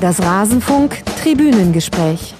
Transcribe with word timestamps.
Das 0.00 0.22
Rasenfunk 0.22 1.04
Tribünengespräch. 1.20 2.36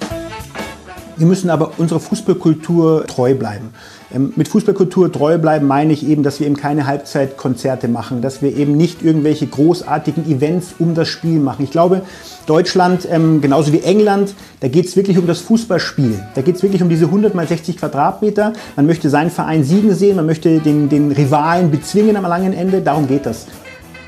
Wir 1.17 1.27
müssen 1.27 1.49
aber 1.49 1.73
unserer 1.77 1.99
Fußballkultur 1.99 3.05
treu 3.05 3.35
bleiben. 3.35 3.71
Ähm, 4.15 4.31
mit 4.37 4.47
Fußballkultur 4.47 5.11
treu 5.11 5.37
bleiben 5.37 5.67
meine 5.67 5.91
ich 5.91 6.07
eben, 6.07 6.23
dass 6.23 6.39
wir 6.39 6.47
eben 6.47 6.55
keine 6.55 6.87
Halbzeitkonzerte 6.87 7.89
machen, 7.89 8.21
dass 8.21 8.41
wir 8.41 8.55
eben 8.55 8.77
nicht 8.77 9.03
irgendwelche 9.03 9.45
großartigen 9.45 10.25
Events 10.31 10.75
um 10.79 10.95
das 10.95 11.09
Spiel 11.09 11.41
machen. 11.41 11.65
Ich 11.65 11.71
glaube, 11.71 12.03
Deutschland, 12.45 13.05
ähm, 13.11 13.41
genauso 13.41 13.73
wie 13.73 13.81
England, 13.81 14.35
da 14.61 14.69
geht 14.69 14.85
es 14.85 14.95
wirklich 14.95 15.17
um 15.17 15.27
das 15.27 15.41
Fußballspiel. 15.41 16.23
Da 16.35 16.41
geht 16.41 16.55
es 16.55 16.63
wirklich 16.63 16.81
um 16.81 16.87
diese 16.87 17.05
100 17.05 17.35
mal 17.35 17.45
60 17.45 17.75
Quadratmeter. 17.75 18.53
Man 18.77 18.85
möchte 18.85 19.09
seinen 19.09 19.31
Verein 19.31 19.65
siegen 19.65 19.93
sehen, 19.93 20.15
man 20.15 20.27
möchte 20.27 20.59
den, 20.59 20.87
den 20.87 21.11
Rivalen 21.11 21.71
bezwingen 21.71 22.15
am 22.15 22.23
langen 22.23 22.53
Ende. 22.53 22.79
Darum 22.79 23.05
geht 23.05 23.25
das. 23.25 23.47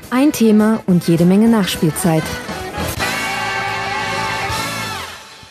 Ein 0.08 0.32
Thema 0.32 0.80
und 0.86 1.06
jede 1.06 1.26
Menge 1.26 1.48
Nachspielzeit. 1.48 2.22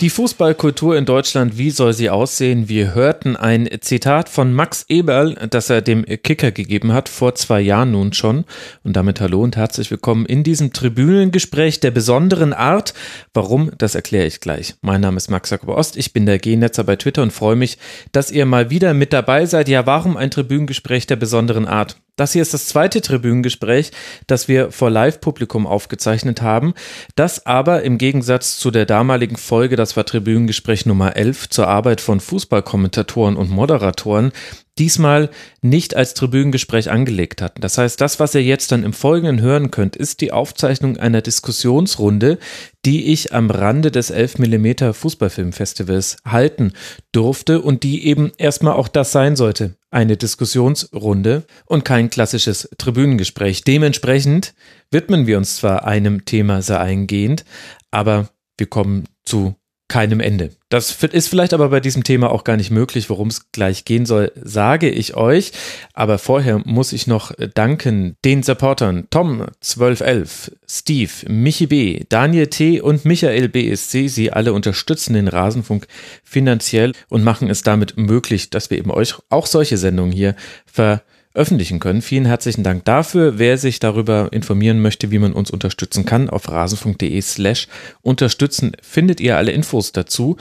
Die 0.02 0.10
Fußballkultur 0.10 0.98
in 0.98 1.06
Deutschland, 1.06 1.60
wie 1.60 1.70
soll 1.70 1.94
sie 1.94 2.10
aussehen? 2.10 2.68
Wir 2.68 2.96
hörten 2.96 3.36
ein 3.36 3.70
Zitat 3.82 4.30
von 4.30 4.52
Max 4.52 4.84
Eberl, 4.90 5.36
das 5.52 5.70
er 5.70 5.84
dem 5.84 6.04
Kicker 6.04 6.50
gegeben 6.50 6.92
hat, 6.92 7.08
vor 7.08 7.36
zwei 7.36 7.62
Jahren 7.62 7.92
nun 7.92 8.12
schon. 8.12 8.46
Und 8.84 8.96
damit 8.96 9.22
hallo 9.22 9.44
und 9.44 9.58
herzlich 9.58 9.92
willkommen 9.92 10.26
in 10.26 10.42
diesem 10.42 10.74
Tribünengespräch 10.74 11.82
der 11.82 11.92
besonderen 11.92 12.52
Art. 12.52 12.96
Warum, 13.36 13.74
das 13.78 13.94
erkläre 13.94 14.26
ich 14.26 14.40
gleich. 14.40 14.74
Mein 14.82 15.02
Name 15.02 15.18
ist 15.18 15.30
Max 15.30 15.52
Jakob 15.52 15.70
Ost, 15.70 15.96
ich 15.98 16.14
bin 16.14 16.26
der 16.26 16.40
G-Netzer 16.40 16.84
bei 16.84 16.96
Twitter 16.96 17.22
und 17.22 17.32
freue 17.32 17.56
mich, 17.56 17.78
dass 18.12 18.32
ihr 18.32 18.48
mal 18.48 18.72
wieder 18.72 18.96
mit 18.96 19.14
dabei 19.14 19.46
seid. 19.46 19.70
Ja, 19.70 19.86
warum 19.86 20.18
ein 20.18 20.32
Tribünengespräch 20.32 21.06
der 21.06 21.18
besonderen 21.18 21.68
Art? 21.68 21.98
Das 22.18 22.34
hier 22.34 22.42
ist 22.42 22.54
das 22.54 22.66
zweite 22.68 23.02
Tribünengespräch, 23.02 23.92
das 24.28 24.48
wir 24.48 24.72
vor 24.72 24.90
Live-Publikum 24.90 25.66
aufgezeichnet 25.66 26.42
haben, 26.42 26.74
das 27.16 27.46
aber 27.46 27.84
im 27.84 27.98
Gegensatz 27.98 28.60
zu 28.60 28.70
der 28.70 28.86
damaligen 28.86 29.38
Folge, 29.38 29.76
das 29.76 29.96
war 29.96 30.06
Tribünengespräch 30.06 30.86
Nummer 30.86 31.16
11 31.16 31.50
zur 31.50 31.68
Arbeit 31.68 32.02
von 32.02 32.20
Fußballkommentatoren 32.20 33.38
und 33.38 33.50
Moderatoren, 33.50 34.34
diesmal 34.78 35.30
nicht 35.62 35.96
als 35.96 36.14
Tribünengespräch 36.14 36.90
angelegt 36.90 37.42
hatten. 37.42 37.62
Das 37.62 37.78
heißt, 37.78 38.00
das, 38.02 38.20
was 38.20 38.36
ihr 38.36 38.44
jetzt 38.44 38.72
dann 38.72 38.84
im 38.84 38.94
Folgenden 38.94 39.42
hören 39.42 39.72
könnt, 39.72 39.96
ist 39.96 40.22
die 40.22 40.32
Aufzeichnung 40.32 40.98
einer 40.98 41.22
Diskussionsrunde, 41.22 42.40
die 42.86 43.12
ich 43.12 43.34
am 43.34 43.50
Rande 43.50 43.92
des 43.92 44.10
11 44.10 44.40
mm 44.40 44.94
Fußballfilmfestivals 44.94 46.18
halten 46.26 46.74
durfte 47.12 47.62
und 47.62 47.84
die 47.84 48.06
eben 48.06 48.32
erstmal 48.38 48.74
auch 48.74 48.88
das 48.88 49.12
sein 49.12 49.36
sollte. 49.36 49.76
Eine 49.92 50.18
Diskussionsrunde 50.18 51.46
und 51.66 51.86
kein 51.86 52.10
klassisches 52.10 52.70
Tribünengespräch. 52.78 53.64
Dementsprechend 53.64 54.54
widmen 54.90 55.28
wir 55.28 55.38
uns 55.38 55.58
zwar 55.58 55.86
einem 55.86 56.26
Thema 56.26 56.62
sehr 56.62 56.80
eingehend, 56.80 57.46
aber 57.92 58.30
wir 58.58 58.68
kommen 58.68 59.04
zu 59.26 59.56
keinem 59.92 60.22
Ende. 60.22 60.52
Das 60.70 61.04
ist 61.04 61.28
vielleicht 61.28 61.54
aber 61.54 61.68
bei 61.68 61.82
diesem 61.82 62.06
Thema 62.06 62.32
auch 62.32 62.46
gar 62.46 62.56
nicht 62.56 62.72
möglich, 62.72 63.10
worum 63.10 63.28
es 63.28 63.52
gleich 63.52 63.84
gehen 63.84 64.06
soll, 64.06 64.32
sage 64.42 64.90
ich 64.90 65.18
euch. 65.18 65.52
Aber 65.94 66.18
vorher 66.18 66.62
muss 66.64 66.94
ich 66.94 67.08
noch 67.08 67.34
danken 67.54 68.16
den 68.24 68.42
Supportern 68.42 69.08
Tom 69.10 69.42
1211, 69.42 70.54
Steve, 70.66 71.12
Michi 71.28 71.68
B, 71.68 72.06
Daniel 72.08 72.48
T 72.48 72.80
und 72.80 73.04
Michael 73.04 73.50
BSC. 73.50 74.08
Sie 74.08 74.32
alle 74.32 74.54
unterstützen 74.54 75.14
den 75.14 75.28
Rasenfunk 75.28 75.88
finanziell 76.24 76.94
und 77.10 77.26
machen 77.26 77.50
es 77.50 77.62
damit 77.62 77.98
möglich, 77.98 78.50
dass 78.50 78.70
wir 78.70 78.78
eben 78.78 78.92
euch 78.92 79.16
auch 79.30 79.46
solche 79.46 79.76
Sendungen 79.76 80.14
hier 80.14 80.38
ver 80.66 81.04
öffentlichen 81.34 81.80
können. 81.80 82.02
Vielen 82.02 82.26
herzlichen 82.26 82.64
Dank 82.64 82.86
dafür. 82.86 83.40
Wer 83.40 83.58
sich 83.58 83.80
darüber 83.80 84.30
informieren 84.32 84.82
möchte, 84.82 85.12
wie 85.12 85.20
man 85.20 85.34
uns 85.34 85.52
unterstützen 85.52 86.06
kann, 86.06 86.30
auf 86.30 86.50
rasenfunk.de 86.50 87.22
slash 87.22 87.68
unterstützen 88.02 88.74
findet 88.82 89.20
ihr 89.20 89.38
alle 89.38 89.52
Infos 89.52 89.92
dazu. 89.92 90.38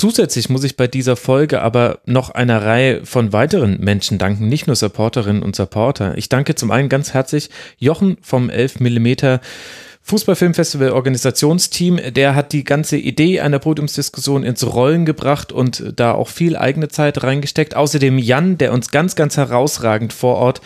Zusätzlich 0.00 0.48
muss 0.48 0.62
ich 0.62 0.76
bei 0.76 0.86
dieser 0.86 1.16
Folge 1.16 1.60
aber 1.60 1.98
noch 2.06 2.30
einer 2.30 2.64
Reihe 2.64 3.04
von 3.04 3.32
weiteren 3.32 3.80
Menschen 3.80 4.16
danken, 4.16 4.48
nicht 4.48 4.68
nur 4.68 4.76
Supporterinnen 4.76 5.42
und 5.42 5.56
Supporter. 5.56 6.16
Ich 6.16 6.28
danke 6.28 6.54
zum 6.54 6.70
einen 6.70 6.88
ganz 6.88 7.14
herzlich 7.14 7.50
Jochen 7.78 8.16
vom 8.22 8.48
11 8.48 8.78
Millimeter 8.78 9.40
Fußballfilmfestival 10.08 10.90
Organisationsteam, 10.92 12.00
der 12.14 12.34
hat 12.34 12.52
die 12.54 12.64
ganze 12.64 12.96
Idee 12.96 13.40
einer 13.40 13.58
Podiumsdiskussion 13.58 14.42
ins 14.42 14.66
Rollen 14.66 15.04
gebracht 15.04 15.52
und 15.52 15.92
da 15.96 16.12
auch 16.12 16.28
viel 16.28 16.56
eigene 16.56 16.88
Zeit 16.88 17.22
reingesteckt. 17.22 17.76
Außerdem 17.76 18.16
Jan, 18.16 18.56
der 18.56 18.72
uns 18.72 18.90
ganz, 18.90 19.16
ganz 19.16 19.36
herausragend 19.36 20.14
vor 20.14 20.36
Ort 20.36 20.62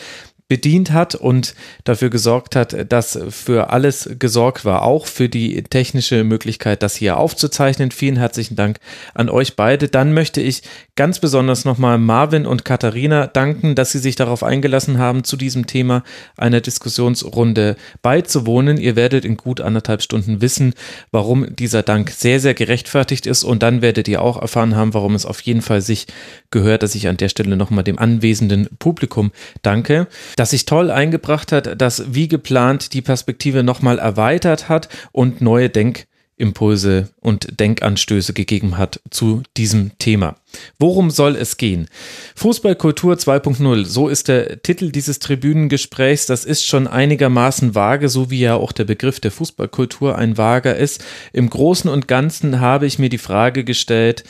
bedient 0.46 0.92
hat 0.92 1.14
und 1.14 1.54
dafür 1.82 2.10
gesorgt 2.10 2.56
hat, 2.56 2.92
dass 2.92 3.18
für 3.30 3.70
alles 3.70 4.10
gesorgt 4.18 4.64
war, 4.64 4.82
auch 4.82 5.06
für 5.06 5.28
die 5.28 5.62
technische 5.62 6.24
Möglichkeit, 6.24 6.82
das 6.82 6.94
hier 6.94 7.16
aufzuzeichnen. 7.16 7.90
Vielen 7.90 8.16
herzlichen 8.16 8.54
Dank 8.54 8.78
an 9.14 9.28
euch 9.28 9.56
beide. 9.56 9.88
Dann 9.88 10.12
möchte 10.12 10.40
ich 10.40 10.62
ganz 10.94 11.18
besonders 11.20 11.64
nochmal 11.64 11.98
Marvin 11.98 12.46
und 12.46 12.64
Katharina 12.64 13.26
danken, 13.26 13.74
dass 13.74 13.92
sie 13.92 13.98
sich 13.98 14.16
darauf 14.16 14.42
eingelassen 14.42 14.98
haben, 14.98 15.24
zu 15.24 15.36
diesem 15.36 15.66
Thema 15.66 16.02
einer 16.36 16.60
Diskussionsrunde 16.60 17.76
beizuwohnen. 18.02 18.76
Ihr 18.76 18.94
werdet 18.94 19.24
in 19.24 19.36
gut 19.36 19.60
anderthalb 19.60 20.02
Stunden 20.02 20.40
wissen, 20.40 20.74
warum 21.10 21.56
dieser 21.56 21.82
Dank 21.82 22.10
sehr, 22.10 22.40
sehr 22.40 22.54
gerechtfertigt 22.54 23.26
ist 23.26 23.42
und 23.42 23.62
dann 23.62 23.82
werdet 23.82 24.08
ihr 24.08 24.20
auch 24.20 24.40
erfahren 24.40 24.76
haben, 24.76 24.94
warum 24.94 25.14
es 25.14 25.26
auf 25.26 25.40
jeden 25.40 25.62
Fall 25.62 25.80
sich 25.80 26.06
gehört, 26.50 26.82
dass 26.82 26.94
ich 26.94 27.08
an 27.08 27.16
der 27.16 27.28
Stelle 27.28 27.56
nochmal 27.56 27.84
dem 27.84 27.98
anwesenden 27.98 28.68
Publikum 28.78 29.32
danke 29.62 30.06
das 30.36 30.50
sich 30.50 30.66
toll 30.66 30.90
eingebracht 30.90 31.52
hat, 31.52 31.80
das 31.80 32.14
wie 32.14 32.28
geplant 32.28 32.94
die 32.94 33.02
Perspektive 33.02 33.62
nochmal 33.62 33.98
erweitert 33.98 34.68
hat 34.68 34.88
und 35.12 35.40
neue 35.40 35.70
Denkimpulse 36.42 37.08
und 37.20 37.60
Denkanstöße 37.60 38.32
gegeben 38.32 38.76
hat 38.76 39.00
zu 39.10 39.44
diesem 39.56 39.96
Thema. 39.98 40.34
Worum 40.76 41.10
soll 41.10 41.36
es 41.36 41.56
gehen? 41.56 41.86
Fußballkultur 42.34 43.14
2.0, 43.14 43.84
so 43.84 44.08
ist 44.08 44.26
der 44.26 44.60
Titel 44.60 44.90
dieses 44.90 45.20
Tribünengesprächs. 45.20 46.26
Das 46.26 46.44
ist 46.44 46.66
schon 46.66 46.88
einigermaßen 46.88 47.76
vage, 47.76 48.08
so 48.08 48.30
wie 48.30 48.40
ja 48.40 48.56
auch 48.56 48.72
der 48.72 48.84
Begriff 48.84 49.20
der 49.20 49.30
Fußballkultur 49.30 50.18
ein 50.18 50.36
vager 50.36 50.74
ist. 50.74 51.04
Im 51.32 51.48
Großen 51.48 51.88
und 51.88 52.08
Ganzen 52.08 52.58
habe 52.58 52.86
ich 52.86 52.98
mir 52.98 53.08
die 53.08 53.18
Frage 53.18 53.62
gestellt, 53.62 54.24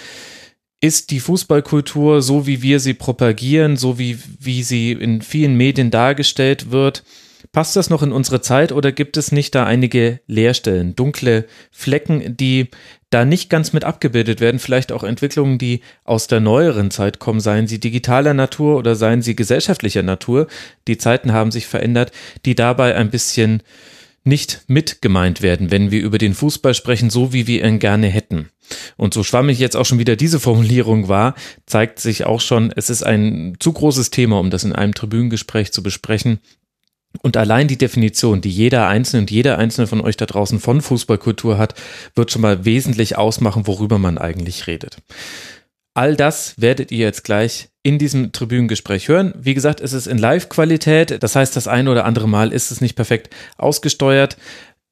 ist 0.82 1.12
die 1.12 1.20
Fußballkultur, 1.20 2.20
so 2.20 2.46
wie 2.46 2.60
wir 2.60 2.78
sie 2.78 2.94
propagieren, 2.94 3.78
so 3.78 3.98
wie, 3.98 4.18
wie 4.38 4.62
sie 4.62 4.92
in 4.92 5.22
vielen 5.22 5.56
Medien 5.56 5.90
dargestellt 5.90 6.70
wird, 6.70 7.04
passt 7.50 7.76
das 7.76 7.90
noch 7.90 8.02
in 8.02 8.12
unsere 8.12 8.40
Zeit 8.40 8.72
oder 8.72 8.92
gibt 8.92 9.16
es 9.16 9.32
nicht 9.32 9.54
da 9.54 9.64
einige 9.64 10.20
Leerstellen, 10.26 10.94
dunkle 10.94 11.46
Flecken, 11.70 12.36
die 12.36 12.68
da 13.10 13.24
nicht 13.24 13.50
ganz 13.50 13.72
mit 13.72 13.84
abgebildet 13.84 14.40
werden, 14.40 14.58
vielleicht 14.58 14.90
auch 14.90 15.04
Entwicklungen, 15.04 15.58
die 15.58 15.80
aus 16.04 16.28
der 16.28 16.40
neueren 16.40 16.90
Zeit 16.90 17.18
kommen, 17.18 17.40
seien 17.40 17.66
sie 17.66 17.78
digitaler 17.78 18.34
Natur 18.34 18.78
oder 18.78 18.94
seien 18.94 19.22
sie 19.22 19.36
gesellschaftlicher 19.36 20.02
Natur. 20.02 20.46
Die 20.88 20.96
Zeiten 20.96 21.32
haben 21.32 21.50
sich 21.50 21.66
verändert, 21.66 22.12
die 22.46 22.54
dabei 22.54 22.94
ein 22.94 23.10
bisschen 23.10 23.62
nicht 24.24 24.62
mit 24.66 25.02
gemeint 25.02 25.42
werden, 25.42 25.70
wenn 25.70 25.90
wir 25.90 26.00
über 26.00 26.18
den 26.18 26.34
Fußball 26.34 26.74
sprechen, 26.74 27.10
so 27.10 27.32
wie 27.32 27.46
wir 27.46 27.64
ihn 27.64 27.78
gerne 27.78 28.06
hätten. 28.06 28.48
Und 28.96 29.14
so 29.14 29.24
schwammig 29.24 29.58
jetzt 29.58 29.76
auch 29.76 29.84
schon 29.84 29.98
wieder 29.98 30.16
diese 30.16 30.40
Formulierung 30.40 31.08
war, 31.08 31.34
zeigt 31.66 31.98
sich 31.98 32.24
auch 32.24 32.40
schon, 32.40 32.72
es 32.74 32.88
ist 32.88 33.02
ein 33.02 33.56
zu 33.58 33.72
großes 33.72 34.10
Thema, 34.10 34.38
um 34.38 34.50
das 34.50 34.64
in 34.64 34.72
einem 34.72 34.94
Tribünengespräch 34.94 35.72
zu 35.72 35.82
besprechen. 35.82 36.38
Und 37.20 37.36
allein 37.36 37.68
die 37.68 37.76
Definition, 37.76 38.40
die 38.40 38.50
jeder 38.50 38.88
Einzelne 38.88 39.22
und 39.22 39.30
jeder 39.30 39.58
Einzelne 39.58 39.86
von 39.86 40.00
euch 40.00 40.16
da 40.16 40.26
draußen 40.26 40.60
von 40.60 40.80
Fußballkultur 40.80 41.58
hat, 41.58 41.74
wird 42.14 42.30
schon 42.30 42.42
mal 42.42 42.64
wesentlich 42.64 43.18
ausmachen, 43.18 43.66
worüber 43.66 43.98
man 43.98 44.18
eigentlich 44.18 44.66
redet. 44.66 44.96
All 45.94 46.16
das 46.16 46.54
werdet 46.56 46.90
ihr 46.90 47.04
jetzt 47.04 47.22
gleich 47.22 47.68
in 47.82 47.98
diesem 47.98 48.32
Tribünengespräch 48.32 49.08
hören. 49.08 49.34
Wie 49.36 49.52
gesagt, 49.52 49.80
es 49.80 49.92
ist 49.92 50.06
in 50.06 50.16
Live-Qualität. 50.16 51.22
Das 51.22 51.36
heißt, 51.36 51.54
das 51.54 51.68
eine 51.68 51.90
oder 51.90 52.06
andere 52.06 52.28
Mal 52.28 52.52
ist 52.52 52.70
es 52.70 52.80
nicht 52.80 52.96
perfekt 52.96 53.28
ausgesteuert. 53.58 54.38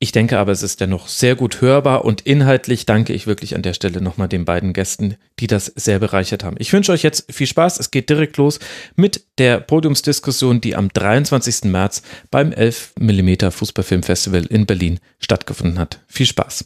Ich 0.02 0.12
denke 0.12 0.38
aber, 0.38 0.50
es 0.50 0.62
ist 0.62 0.81
dennoch 0.81 1.08
sehr 1.08 1.37
gut 1.37 1.61
hörbar 1.61 2.06
und 2.06 2.23
inhaltlich 2.23 2.87
danke 2.87 3.12
ich 3.12 3.26
wirklich 3.26 3.55
an 3.55 3.61
der 3.61 3.75
Stelle 3.75 4.00
nochmal 4.00 4.29
den 4.29 4.47
beiden 4.47 4.73
Gästen, 4.73 5.17
die 5.38 5.47
das 5.47 5.67
sehr 5.67 5.99
bereichert 5.99 6.43
haben. 6.43 6.56
Ich 6.58 6.73
wünsche 6.73 6.93
euch 6.93 7.02
jetzt 7.02 7.31
viel 7.31 7.47
Spaß. 7.47 7.79
Es 7.79 7.91
geht 7.91 8.08
direkt 8.08 8.38
los 8.38 8.61
mit 8.97 9.26
der 9.37 9.61
Podiumsdiskussion, 9.61 10.62
die 10.62 10.75
am 10.75 10.88
23. 10.88 11.64
März 11.64 12.00
beim 12.31 12.50
11 12.50 12.94
mm 12.99 13.50
Fußballfilmfestival 13.50 14.47
in 14.47 14.64
Berlin 14.64 15.00
stattgefunden 15.19 15.79
hat. 15.79 16.00
Viel 16.06 16.25
Spaß. 16.25 16.64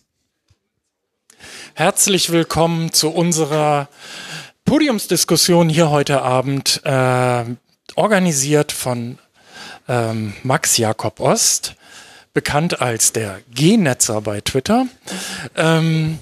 Herzlich 1.74 2.30
willkommen 2.30 2.92
zu 2.92 3.10
unserer 3.10 3.88
Podiumsdiskussion 4.64 5.68
hier 5.68 5.90
heute 5.90 6.22
Abend, 6.22 6.82
äh, 6.84 7.44
organisiert 7.96 8.70
von 8.70 9.18
ähm, 9.88 10.34
Max 10.44 10.76
Jakob 10.76 11.18
Ost 11.18 11.74
bekannt 12.34 12.82
als 12.82 13.12
der 13.12 13.40
G-Netzer 13.54 14.20
bei 14.20 14.40
Twitter. 14.40 14.86
Ähm, 15.56 16.18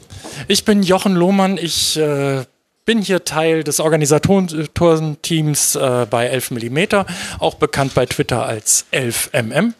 ich 0.47 0.65
bin 0.65 0.83
Jochen 0.83 1.17
Lohmann, 1.17 1.59
ich 1.59 1.97
äh, 1.97 2.45
bin 2.85 3.01
hier 3.01 3.25
Teil 3.25 3.65
des 3.65 3.81
Organisatorenteams 3.81 5.77
äh, 5.77 6.07
bei 6.09 6.27
11 6.27 6.51
mm, 6.51 6.79
auch 7.39 7.55
bekannt 7.55 7.95
bei 7.95 8.05
Twitter 8.07 8.45
als 8.45 8.87
11mm. 8.93 9.73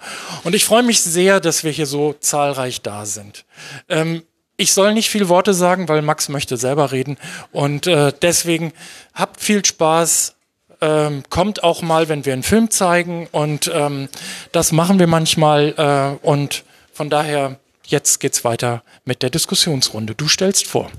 Und 0.45 0.55
ich 0.55 0.65
freue 0.65 0.83
mich 0.83 1.03
sehr, 1.03 1.41
dass 1.41 1.65
wir 1.65 1.71
hier 1.73 1.87
so 1.87 2.15
zahlreich 2.19 2.81
da 2.83 3.05
sind. 3.07 3.45
Ähm, 3.89 4.23
ich 4.57 4.73
soll 4.73 4.95
nicht 4.95 5.11
viel 5.11 5.29
Worte 5.29 5.55
sagen, 5.55 5.89
weil 5.89 6.03
Max 6.03 6.29
möchte 6.29 6.57
selber 6.57 6.93
reden. 6.93 7.17
Und 7.51 7.89
äh, 7.89 8.13
deswegen 8.23 8.73
habt 9.15 9.41
viel 9.41 9.65
Spaß. 9.65 10.37
Ähm, 10.83 11.23
kommt 11.31 11.63
auch 11.63 11.81
mal, 11.81 12.09
wenn 12.09 12.27
wir 12.27 12.33
einen 12.33 12.43
Film 12.43 12.71
zeigen. 12.71 13.29
Und 13.31 13.71
ähm, 13.73 14.09
das 14.51 14.73
machen 14.73 14.99
wir 14.99 15.07
manchmal. 15.07 16.19
Äh, 16.23 16.27
und 16.27 16.65
von 16.93 17.09
daher, 17.09 17.57
jetzt 17.87 18.19
geht's 18.19 18.45
weiter 18.45 18.83
mit 19.05 19.23
der 19.23 19.31
Diskussionsrunde. 19.31 20.15
Du 20.17 20.27
stellst 20.29 20.67
vor. 20.67 20.91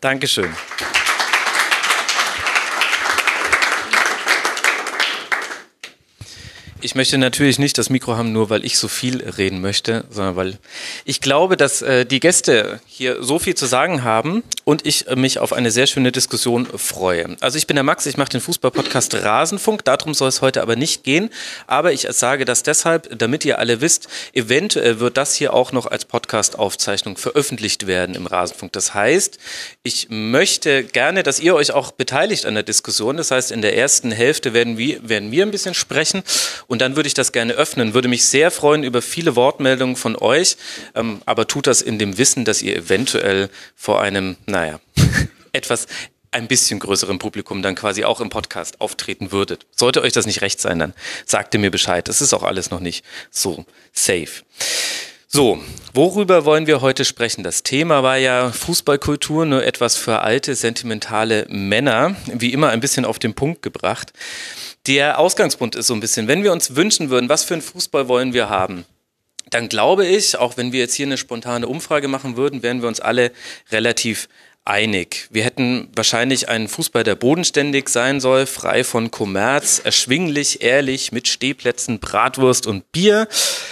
Dankeschön. 0.00 0.50
Ich 6.80 6.94
möchte 6.94 7.18
natürlich 7.18 7.58
nicht 7.58 7.76
das 7.76 7.90
Mikro 7.90 8.16
haben, 8.16 8.30
nur 8.30 8.50
weil 8.50 8.64
ich 8.64 8.78
so 8.78 8.86
viel 8.86 9.20
reden 9.20 9.60
möchte, 9.60 10.04
sondern 10.10 10.36
weil 10.36 10.58
ich 11.04 11.20
glaube, 11.20 11.56
dass 11.56 11.82
äh, 11.82 12.06
die 12.06 12.20
Gäste 12.20 12.80
hier 12.86 13.20
so 13.20 13.40
viel 13.40 13.56
zu 13.56 13.66
sagen 13.66 14.04
haben 14.04 14.44
und 14.62 14.86
ich 14.86 15.08
äh, 15.08 15.16
mich 15.16 15.40
auf 15.40 15.52
eine 15.52 15.72
sehr 15.72 15.88
schöne 15.88 16.12
Diskussion 16.12 16.66
freue. 16.66 17.36
Also 17.40 17.58
ich 17.58 17.66
bin 17.66 17.74
der 17.74 17.82
Max, 17.82 18.06
ich 18.06 18.16
mache 18.16 18.28
den 18.28 18.40
Fußballpodcast 18.40 19.16
Rasenfunk, 19.16 19.84
darum 19.84 20.14
soll 20.14 20.28
es 20.28 20.40
heute 20.40 20.62
aber 20.62 20.76
nicht 20.76 21.02
gehen, 21.02 21.30
aber 21.66 21.92
ich 21.92 22.06
sage 22.10 22.44
das 22.44 22.62
deshalb, 22.62 23.18
damit 23.18 23.44
ihr 23.44 23.58
alle 23.58 23.80
wisst, 23.80 24.06
eventuell 24.32 25.00
wird 25.00 25.16
das 25.16 25.34
hier 25.34 25.54
auch 25.54 25.72
noch 25.72 25.86
als 25.86 26.04
Podcast-Aufzeichnung 26.04 27.16
veröffentlicht 27.16 27.88
werden 27.88 28.14
im 28.14 28.26
Rasenfunk. 28.26 28.72
Das 28.72 28.94
heißt, 28.94 29.38
ich 29.82 30.06
möchte 30.10 30.84
gerne, 30.84 31.24
dass 31.24 31.40
ihr 31.40 31.56
euch 31.56 31.72
auch 31.72 31.90
beteiligt 31.90 32.46
an 32.46 32.54
der 32.54 32.62
Diskussion. 32.62 33.16
Das 33.16 33.32
heißt, 33.32 33.50
in 33.50 33.62
der 33.62 33.76
ersten 33.76 34.12
Hälfte 34.12 34.52
werden 34.52 34.78
wir, 34.78 35.08
werden 35.08 35.32
wir 35.32 35.44
ein 35.44 35.50
bisschen 35.50 35.74
sprechen 35.74 36.22
und 36.68 36.80
dann 36.80 36.94
würde 36.94 37.08
ich 37.08 37.14
das 37.14 37.32
gerne 37.32 37.54
öffnen. 37.54 37.94
Würde 37.94 38.08
mich 38.08 38.24
sehr 38.24 38.50
freuen 38.50 38.84
über 38.84 39.02
viele 39.02 39.34
Wortmeldungen 39.34 39.96
von 39.96 40.14
euch, 40.16 40.56
ähm, 40.94 41.20
aber 41.26 41.48
tut 41.48 41.66
das 41.66 41.82
in 41.82 41.98
dem 41.98 42.18
Wissen, 42.18 42.44
dass 42.44 42.62
ihr 42.62 42.76
eventuell 42.76 43.48
vor 43.74 44.00
einem, 44.00 44.36
naja, 44.46 44.78
etwas 45.52 45.86
ein 46.30 46.46
bisschen 46.46 46.78
größerem 46.78 47.18
Publikum 47.18 47.62
dann 47.62 47.74
quasi 47.74 48.04
auch 48.04 48.20
im 48.20 48.28
Podcast 48.28 48.82
auftreten 48.82 49.32
würdet. 49.32 49.66
Sollte 49.74 50.02
euch 50.02 50.12
das 50.12 50.26
nicht 50.26 50.42
recht 50.42 50.60
sein, 50.60 50.78
dann 50.78 50.94
sagt 51.24 51.54
ihr 51.54 51.60
mir 51.60 51.70
Bescheid. 51.70 52.06
Das 52.06 52.20
ist 52.20 52.34
auch 52.34 52.42
alles 52.42 52.70
noch 52.70 52.80
nicht 52.80 53.04
so 53.30 53.64
safe. 53.92 54.44
So, 55.30 55.62
worüber 55.92 56.46
wollen 56.46 56.66
wir 56.66 56.80
heute 56.80 57.04
sprechen? 57.04 57.44
Das 57.44 57.62
Thema 57.62 58.02
war 58.02 58.16
ja 58.16 58.50
Fußballkultur, 58.50 59.44
nur 59.44 59.62
etwas 59.62 59.94
für 59.94 60.20
alte, 60.20 60.54
sentimentale 60.54 61.44
Männer, 61.50 62.16
wie 62.32 62.54
immer 62.54 62.70
ein 62.70 62.80
bisschen 62.80 63.04
auf 63.04 63.18
den 63.18 63.34
Punkt 63.34 63.60
gebracht. 63.60 64.14
Der 64.86 65.18
Ausgangspunkt 65.18 65.76
ist 65.76 65.88
so 65.88 65.92
ein 65.92 66.00
bisschen, 66.00 66.28
wenn 66.28 66.44
wir 66.44 66.52
uns 66.52 66.76
wünschen 66.76 67.10
würden, 67.10 67.28
was 67.28 67.44
für 67.44 67.52
einen 67.52 67.62
Fußball 67.62 68.08
wollen 68.08 68.32
wir 68.32 68.48
haben, 68.48 68.86
dann 69.50 69.68
glaube 69.68 70.06
ich, 70.06 70.38
auch 70.38 70.56
wenn 70.56 70.72
wir 70.72 70.80
jetzt 70.80 70.94
hier 70.94 71.04
eine 71.04 71.18
spontane 71.18 71.68
Umfrage 71.68 72.08
machen 72.08 72.38
würden, 72.38 72.62
wären 72.62 72.80
wir 72.80 72.88
uns 72.88 72.98
alle 72.98 73.30
relativ 73.70 74.30
einig. 74.68 75.28
Wir 75.30 75.44
hätten 75.44 75.88
wahrscheinlich 75.96 76.48
einen 76.48 76.68
Fußball, 76.68 77.02
der 77.02 77.14
bodenständig 77.14 77.88
sein 77.88 78.20
soll, 78.20 78.46
frei 78.46 78.84
von 78.84 79.10
Kommerz, 79.10 79.80
erschwinglich, 79.82 80.62
ehrlich, 80.62 81.10
mit 81.10 81.26
Stehplätzen, 81.26 81.98
Bratwurst 81.98 82.66
und 82.66 82.92
Bier 82.92 83.28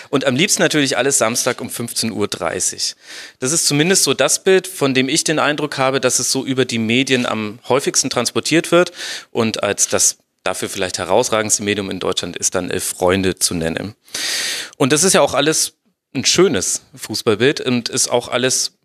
und 0.09 0.25
am 0.25 0.35
liebsten 0.35 0.63
natürlich 0.63 0.97
alles 0.97 1.19
Samstag 1.19 1.61
um 1.61 1.69
15.30 1.69 2.13
Uhr. 2.13 2.97
Das 3.39 3.53
ist 3.53 3.67
zumindest 3.67 4.05
so 4.05 4.15
das 4.15 4.43
Bild, 4.43 4.67
von 4.67 4.95
dem 4.95 5.09
ich 5.09 5.23
den 5.23 5.39
Eindruck 5.39 5.77
habe, 5.77 6.01
dass 6.01 6.19
es 6.19 6.33
so 6.33 6.45
über 6.45 6.65
die 6.65 6.79
Medien 6.79 7.27
am 7.27 7.59
häufigsten 7.69 8.09
transportiert 8.09 8.73
wird 8.73 8.93
und 9.31 9.63
als 9.63 9.89
das 9.89 10.19
dafür 10.45 10.69
vielleicht 10.69 10.99
herausragendste 10.99 11.63
Medium 11.63 11.91
in 11.91 12.01
Deutschland 12.01 12.37
ist 12.37 12.55
dann 12.55 12.71
Elf 12.71 12.85
Freunde 12.85 13.37
zu 13.37 13.55
nennen. 13.55 13.95
Und 14.77 14.93
das 14.93 15.03
ist 15.03 15.13
ja 15.13 15.21
auch 15.21 15.35
alles 15.35 15.75
ein 16.15 16.25
schönes 16.25 16.83
Fußballbild 16.95 17.61
und 17.61 17.89
ist 17.89 18.09
auch 18.09 18.29
alles 18.29 18.76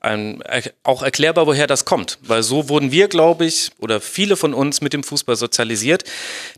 ein, 0.00 0.42
auch 0.82 1.02
erklärbar, 1.02 1.46
woher 1.46 1.66
das 1.66 1.84
kommt. 1.84 2.18
Weil 2.22 2.42
so 2.42 2.68
wurden 2.68 2.90
wir, 2.90 3.08
glaube 3.08 3.44
ich, 3.44 3.70
oder 3.78 4.00
viele 4.00 4.36
von 4.36 4.54
uns 4.54 4.80
mit 4.80 4.92
dem 4.92 5.04
Fußball 5.04 5.36
sozialisiert. 5.36 6.04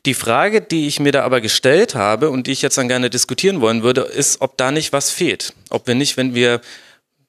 Die 0.06 0.14
Frage, 0.14 0.60
die 0.60 0.86
ich 0.86 1.00
mir 1.00 1.12
da 1.12 1.24
aber 1.24 1.40
gestellt 1.40 1.94
habe 1.94 2.30
und 2.30 2.46
die 2.46 2.52
ich 2.52 2.62
jetzt 2.62 2.78
dann 2.78 2.88
gerne 2.88 3.10
diskutieren 3.10 3.60
wollen 3.60 3.82
würde, 3.82 4.02
ist, 4.02 4.40
ob 4.40 4.56
da 4.56 4.70
nicht 4.70 4.92
was 4.92 5.10
fehlt. 5.10 5.52
Ob 5.70 5.86
wir 5.86 5.94
nicht, 5.94 6.16
wenn 6.16 6.34
wir 6.34 6.60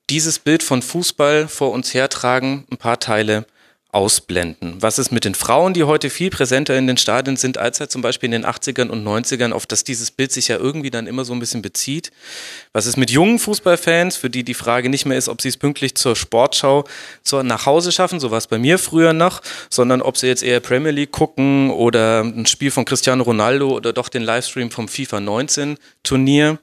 dieses 0.10 0.40
Bild 0.40 0.64
von 0.64 0.82
Fußball 0.82 1.48
vor 1.48 1.72
uns 1.72 1.94
hertragen, 1.94 2.66
ein 2.72 2.78
paar 2.78 3.00
Teile 3.00 3.46
ausblenden. 3.94 4.78
Was 4.80 4.98
ist 4.98 5.12
mit 5.12 5.24
den 5.24 5.36
Frauen, 5.36 5.74
die 5.74 5.84
heute 5.84 6.10
viel 6.10 6.32
präsenter 6.32 6.76
in 6.76 6.88
den 6.88 6.98
Stadien 6.98 7.38
sind, 7.38 7.60
als 7.60 7.80
halt 7.80 7.92
zum 7.92 8.02
Beispiel 8.02 8.28
in 8.28 8.32
den 8.32 8.46
80ern 8.46 8.90
und 8.90 9.06
90ern, 9.06 9.52
auf 9.52 9.68
das 9.68 9.84
dieses 9.84 10.10
Bild 10.10 10.32
sich 10.32 10.48
ja 10.48 10.58
irgendwie 10.58 10.90
dann 10.90 11.06
immer 11.06 11.26
so 11.26 11.34
ein 11.34 11.40
bisschen 11.40 11.62
bezieht? 11.62 12.12
Was 12.74 12.88
ist 12.88 12.98
mit 12.98 13.12
jungen 13.12 13.38
Fußballfans, 13.38 14.18
für 14.18 14.32
die 14.32 14.44
die 14.44 14.56
Frage 14.56 14.90
nicht 14.90 15.06
mehr 15.06 15.18
ist, 15.18 15.30
ob 15.30 15.42
sie 15.42 15.50
es 15.50 15.58
pünktlich 15.58 15.96
zur 15.96 16.16
Sportschau 16.16 16.86
zur, 17.22 17.44
nach 17.44 17.68
Hause 17.68 17.92
schaffen, 17.92 18.20
so 18.20 18.32
war 18.32 18.40
es 18.40 18.48
bei 18.48 18.58
mir 18.58 18.80
früher 18.80 19.14
noch, 19.14 19.42
sondern 19.70 20.02
ob 20.02 20.18
sie 20.18 20.28
jetzt 20.28 20.42
eher 20.42 20.60
Premier 20.60 20.92
League 20.92 21.12
gucken 21.12 21.70
oder 21.70 22.22
ein 22.22 22.48
Spiel 22.48 22.72
von 22.72 22.86
Cristiano 22.86 23.24
Ronaldo 23.24 23.70
oder 23.70 23.94
doch 23.94 24.10
den 24.10 24.24
Livestream 24.24 24.72
vom 24.72 24.88
FIFA 24.88 25.20
19 25.20 25.78
Turnier? 26.02 26.58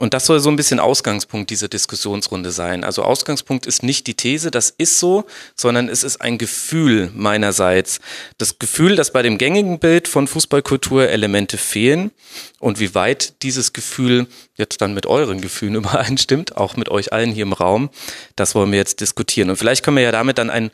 Und 0.00 0.14
das 0.14 0.24
soll 0.24 0.40
so 0.40 0.48
ein 0.48 0.56
bisschen 0.56 0.80
Ausgangspunkt 0.80 1.50
dieser 1.50 1.68
Diskussionsrunde 1.68 2.52
sein. 2.52 2.84
Also 2.84 3.02
Ausgangspunkt 3.02 3.66
ist 3.66 3.82
nicht 3.82 4.06
die 4.06 4.14
These, 4.14 4.50
das 4.50 4.70
ist 4.70 4.98
so, 4.98 5.26
sondern 5.54 5.90
es 5.90 6.04
ist 6.04 6.22
ein 6.22 6.38
Gefühl 6.38 7.10
meinerseits. 7.14 8.00
Das 8.38 8.58
Gefühl, 8.58 8.96
dass 8.96 9.12
bei 9.12 9.20
dem 9.20 9.36
gängigen 9.36 9.78
Bild 9.78 10.08
von 10.08 10.26
Fußballkultur 10.26 11.10
Elemente 11.10 11.58
fehlen 11.58 12.12
und 12.60 12.80
wie 12.80 12.94
weit 12.94 13.42
dieses 13.42 13.74
Gefühl 13.74 14.26
jetzt 14.56 14.80
dann 14.80 14.94
mit 14.94 15.04
euren 15.04 15.42
Gefühlen 15.42 15.74
übereinstimmt, 15.76 16.56
auch 16.56 16.76
mit 16.78 16.88
euch 16.88 17.12
allen 17.12 17.32
hier 17.32 17.42
im 17.42 17.52
Raum, 17.52 17.90
das 18.36 18.54
wollen 18.54 18.72
wir 18.72 18.78
jetzt 18.78 19.02
diskutieren. 19.02 19.50
Und 19.50 19.56
vielleicht 19.56 19.84
können 19.84 19.98
wir 19.98 20.04
ja 20.04 20.12
damit 20.12 20.38
dann 20.38 20.48
ein 20.48 20.70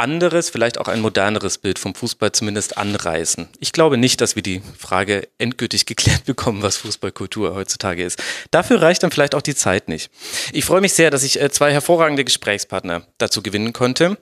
anderes, 0.00 0.50
vielleicht 0.50 0.78
auch 0.78 0.88
ein 0.88 1.00
moderneres 1.00 1.58
Bild 1.58 1.78
vom 1.78 1.94
Fußball 1.94 2.32
zumindest 2.32 2.76
anreißen. 2.76 3.48
Ich 3.60 3.72
glaube 3.72 3.98
nicht, 3.98 4.20
dass 4.20 4.34
wir 4.34 4.42
die 4.42 4.62
Frage 4.76 5.28
endgültig 5.38 5.86
geklärt 5.90 6.24
bekommen, 6.24 6.62
was 6.62 6.78
Fußballkultur 6.78 7.54
heutzutage 7.54 8.02
ist. 8.02 8.20
Dafür 8.50 8.82
reicht 8.82 9.02
dann 9.02 9.12
vielleicht 9.12 9.34
auch 9.34 9.42
die 9.42 9.54
Zeit 9.54 9.88
nicht. 9.88 10.10
Ich 10.52 10.64
freue 10.64 10.80
mich 10.80 10.94
sehr, 10.94 11.10
dass 11.10 11.22
ich 11.22 11.40
äh, 11.40 11.50
zwei 11.50 11.72
hervorragende 11.72 12.24
Gesprächspartner 12.24 13.06
dazu 13.18 13.42
gewinnen 13.42 13.72
konnte, 13.72 14.18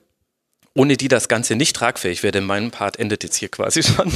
ohne 0.75 0.97
die 0.97 1.07
das 1.07 1.27
Ganze 1.27 1.55
nicht 1.55 1.75
tragfähig 1.75 2.21
wäre, 2.21 2.33
denn 2.33 2.45
mein 2.45 2.71
Part 2.71 2.99
endet 2.99 3.23
jetzt 3.23 3.37
hier 3.37 3.49
quasi 3.49 3.81
schon. 3.83 4.11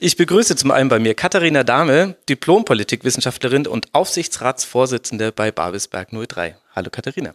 Ich 0.00 0.16
begrüße 0.16 0.54
zum 0.54 0.70
einen 0.70 0.88
bei 0.88 1.00
mir 1.00 1.14
Katharina 1.14 1.64
Dahme, 1.64 2.16
Diplompolitikwissenschaftlerin 2.28 3.66
und 3.66 3.92
Aufsichtsratsvorsitzende 3.92 5.32
bei 5.32 5.50
Babelsberg 5.50 6.10
03. 6.12 6.56
Hallo 6.76 6.90
Katharina. 6.90 7.34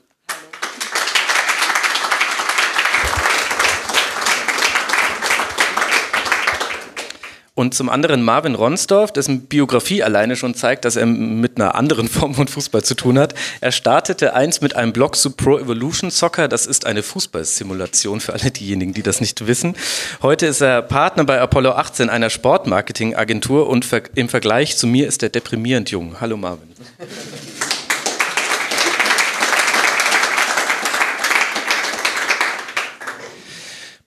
Und 7.56 7.76
zum 7.76 7.88
anderen 7.90 8.24
Marvin 8.24 8.56
Ronsdorf, 8.56 9.14
dessen 9.14 9.42
Biografie 9.42 10.02
alleine 10.02 10.36
schon 10.36 10.56
zeigt, 10.56 10.86
dass 10.86 10.96
er 10.96 11.06
mit 11.06 11.58
einer 11.58 11.76
anderen 11.76 12.08
Form 12.10 12.34
von 12.34 12.48
Fußball 12.48 12.84
zu 12.84 12.96
tun 12.96 13.20
hat. 13.20 13.36
Er 13.62 13.72
startete 13.72 14.34
einst 14.34 14.64
mit 14.64 14.76
einem 14.76 14.92
Blog 14.92 15.16
zu 15.16 15.30
Pro 15.30 15.60
Evolution 15.60 16.10
Soccer. 16.10 16.48
Das 16.48 16.66
ist 16.66 16.88
eine 16.88 17.04
Fußballsimulation 17.04 18.22
für 18.22 18.34
alle 18.34 18.50
diejenigen, 18.50 18.96
die 18.96 19.04
das 19.04 19.22
nicht 19.22 19.46
wissen. 19.46 19.76
Heute 20.24 20.48
ist 20.48 20.62
er 20.62 20.82
Partner 20.82 21.26
bei 21.26 21.40
Apollo 21.40 21.74
18, 21.74 22.10
einer 22.10 22.32
Sportmarketing-Agentur. 22.32 23.68
Und 23.68 23.88
im 24.16 24.30
Vergleich 24.30 24.76
zu 24.76 24.88
mir 24.88 25.08
ist 25.08 25.22
er 25.22 25.30
deprimierend 25.30 25.92
jung. 25.92 26.20
Hallo 26.20 26.38
Marvin. 26.38 26.70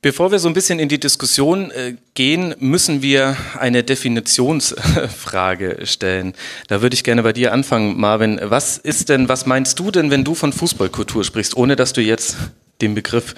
Bevor 0.06 0.30
wir 0.30 0.38
so 0.38 0.46
ein 0.46 0.54
bisschen 0.54 0.78
in 0.78 0.88
die 0.88 1.00
Diskussion 1.00 1.72
äh, 1.72 1.96
gehen, 2.14 2.54
müssen 2.60 3.02
wir 3.02 3.36
eine 3.58 3.82
Definitionsfrage 3.82 5.78
stellen. 5.82 6.34
Da 6.68 6.80
würde 6.80 6.94
ich 6.94 7.02
gerne 7.02 7.24
bei 7.24 7.32
dir 7.32 7.52
anfangen, 7.52 7.98
Marvin. 7.98 8.38
Was 8.40 8.78
ist 8.78 9.08
denn, 9.08 9.28
was 9.28 9.46
meinst 9.46 9.80
du 9.80 9.90
denn, 9.90 10.12
wenn 10.12 10.22
du 10.22 10.36
von 10.36 10.52
Fußballkultur 10.52 11.24
sprichst, 11.24 11.56
ohne 11.56 11.74
dass 11.74 11.92
du 11.92 12.02
jetzt 12.02 12.36
den 12.80 12.94
Begriff 12.94 13.34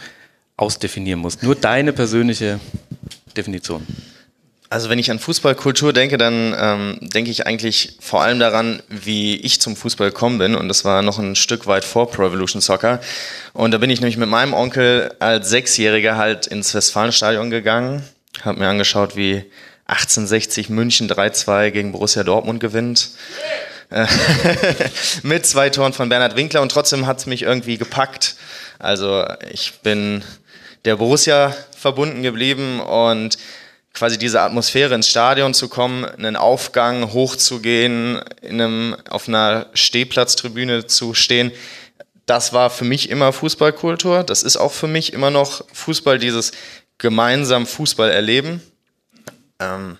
ausdefinieren 0.58 1.20
musst? 1.20 1.42
Nur 1.42 1.54
deine 1.54 1.94
persönliche 1.94 2.60
Definition. 3.34 3.86
Also 4.70 4.90
wenn 4.90 4.98
ich 4.98 5.10
an 5.10 5.18
Fußballkultur 5.18 5.94
denke, 5.94 6.18
dann 6.18 6.54
ähm, 6.58 6.98
denke 7.00 7.30
ich 7.30 7.46
eigentlich 7.46 7.96
vor 8.00 8.22
allem 8.22 8.38
daran, 8.38 8.82
wie 8.88 9.36
ich 9.36 9.62
zum 9.62 9.76
Fußball 9.76 10.10
gekommen 10.10 10.38
bin. 10.38 10.54
Und 10.54 10.68
das 10.68 10.84
war 10.84 11.00
noch 11.00 11.18
ein 11.18 11.36
Stück 11.36 11.66
weit 11.66 11.86
vor 11.86 12.10
Pro 12.10 12.26
Evolution 12.26 12.60
Soccer. 12.60 13.00
Und 13.54 13.70
da 13.70 13.78
bin 13.78 13.88
ich 13.88 14.00
nämlich 14.00 14.18
mit 14.18 14.28
meinem 14.28 14.52
Onkel 14.52 15.14
als 15.20 15.48
Sechsjähriger 15.48 16.18
halt 16.18 16.46
ins 16.46 16.74
Westfalenstadion 16.74 17.48
gegangen, 17.48 18.04
habe 18.42 18.58
mir 18.58 18.68
angeschaut, 18.68 19.16
wie 19.16 19.44
1860 19.86 20.68
München 20.68 21.08
3-2 21.08 21.70
gegen 21.70 21.92
Borussia 21.92 22.22
Dortmund 22.22 22.60
gewinnt. 22.60 23.10
mit 25.22 25.46
zwei 25.46 25.70
Toren 25.70 25.94
von 25.94 26.10
Bernhard 26.10 26.36
Winkler 26.36 26.60
und 26.60 26.70
trotzdem 26.70 27.06
hat 27.06 27.20
es 27.20 27.26
mich 27.26 27.40
irgendwie 27.40 27.78
gepackt. 27.78 28.36
Also 28.78 29.24
ich 29.50 29.80
bin 29.82 30.22
der 30.84 30.96
Borussia 30.96 31.56
verbunden 31.74 32.22
geblieben 32.22 32.80
und 32.80 33.38
quasi 33.98 34.18
diese 34.18 34.40
Atmosphäre 34.40 34.94
ins 34.94 35.08
Stadion 35.08 35.54
zu 35.54 35.68
kommen, 35.68 36.04
einen 36.04 36.36
Aufgang 36.36 37.12
hochzugehen, 37.12 38.20
in 38.40 38.60
einem, 38.60 38.96
auf 39.10 39.28
einer 39.28 39.66
Stehplatztribüne 39.74 40.86
zu 40.86 41.14
stehen, 41.14 41.52
das 42.26 42.52
war 42.52 42.70
für 42.70 42.84
mich 42.84 43.08
immer 43.10 43.32
Fußballkultur. 43.32 44.22
Das 44.22 44.42
ist 44.42 44.56
auch 44.56 44.72
für 44.72 44.86
mich 44.86 45.12
immer 45.12 45.30
noch 45.30 45.64
Fußball, 45.72 46.18
dieses 46.18 46.52
gemeinsam 46.98 47.66
Fußball 47.66 48.10
erleben. 48.10 48.60
Ähm, 49.58 49.98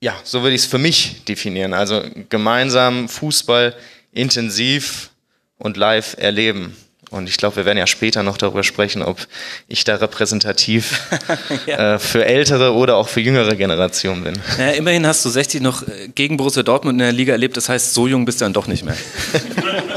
ja, 0.00 0.14
so 0.22 0.42
würde 0.42 0.54
ich 0.54 0.62
es 0.62 0.68
für 0.68 0.78
mich 0.78 1.24
definieren. 1.24 1.74
Also 1.74 2.02
gemeinsam 2.28 3.08
Fußball 3.08 3.74
intensiv 4.12 5.10
und 5.58 5.76
live 5.76 6.16
erleben. 6.18 6.76
Und 7.10 7.28
ich 7.28 7.36
glaube, 7.36 7.56
wir 7.56 7.64
werden 7.64 7.78
ja 7.78 7.88
später 7.88 8.22
noch 8.22 8.36
darüber 8.36 8.62
sprechen, 8.62 9.02
ob 9.02 9.26
ich 9.66 9.82
da 9.82 9.96
repräsentativ 9.96 11.00
ja. 11.66 11.94
äh, 11.94 11.98
für 11.98 12.24
ältere 12.24 12.72
oder 12.72 12.96
auch 12.96 13.08
für 13.08 13.20
jüngere 13.20 13.56
Generationen 13.56 14.22
bin. 14.22 14.38
Naja, 14.58 14.72
immerhin 14.72 15.04
hast 15.06 15.24
du 15.24 15.28
60 15.28 15.60
noch 15.60 15.82
äh, 15.82 16.08
gegen 16.14 16.36
Borussia 16.36 16.62
Dortmund 16.62 16.94
in 16.94 16.98
der 17.00 17.12
Liga 17.12 17.32
erlebt. 17.32 17.56
Das 17.56 17.68
heißt, 17.68 17.94
so 17.94 18.06
jung 18.06 18.24
bist 18.24 18.40
du 18.40 18.44
dann 18.44 18.52
doch 18.52 18.68
nicht 18.68 18.84
mehr. 18.84 18.96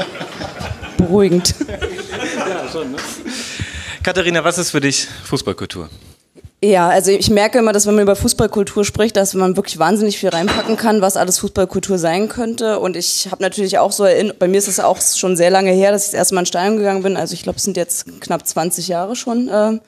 Beruhigend. 0.98 1.54
ja, 1.68 2.68
schon, 2.70 2.90
ne? 2.90 2.98
Katharina, 4.02 4.42
was 4.42 4.58
ist 4.58 4.72
für 4.72 4.80
dich 4.80 5.06
Fußballkultur? 5.24 5.88
Ja, 6.64 6.88
also 6.88 7.10
ich 7.10 7.28
merke 7.28 7.58
immer, 7.58 7.74
dass 7.74 7.86
wenn 7.86 7.94
man 7.94 8.04
über 8.04 8.16
Fußballkultur 8.16 8.86
spricht, 8.86 9.16
dass 9.16 9.34
man 9.34 9.54
wirklich 9.54 9.78
wahnsinnig 9.78 10.16
viel 10.16 10.30
reinpacken 10.30 10.78
kann, 10.78 11.02
was 11.02 11.18
alles 11.18 11.38
Fußballkultur 11.40 11.98
sein 11.98 12.30
könnte. 12.30 12.80
Und 12.80 12.96
ich 12.96 13.28
habe 13.30 13.42
natürlich 13.42 13.76
auch 13.76 13.92
so 13.92 14.04
erinnert, 14.04 14.38
bei 14.38 14.48
mir 14.48 14.56
ist 14.56 14.68
es 14.68 14.80
auch 14.80 14.98
schon 14.98 15.36
sehr 15.36 15.50
lange 15.50 15.72
her, 15.72 15.92
dass 15.92 16.06
ich 16.06 16.12
das 16.12 16.14
erste 16.14 16.34
Mal 16.34 16.40
ins 16.40 16.48
Stadion 16.48 16.78
gegangen 16.78 17.02
bin. 17.02 17.18
Also 17.18 17.34
ich 17.34 17.42
glaube, 17.42 17.58
es 17.58 17.64
sind 17.64 17.76
jetzt 17.76 18.18
knapp 18.22 18.46
20 18.46 18.88
Jahre 18.88 19.14
schon, 19.14 19.48
äh, 19.48 19.78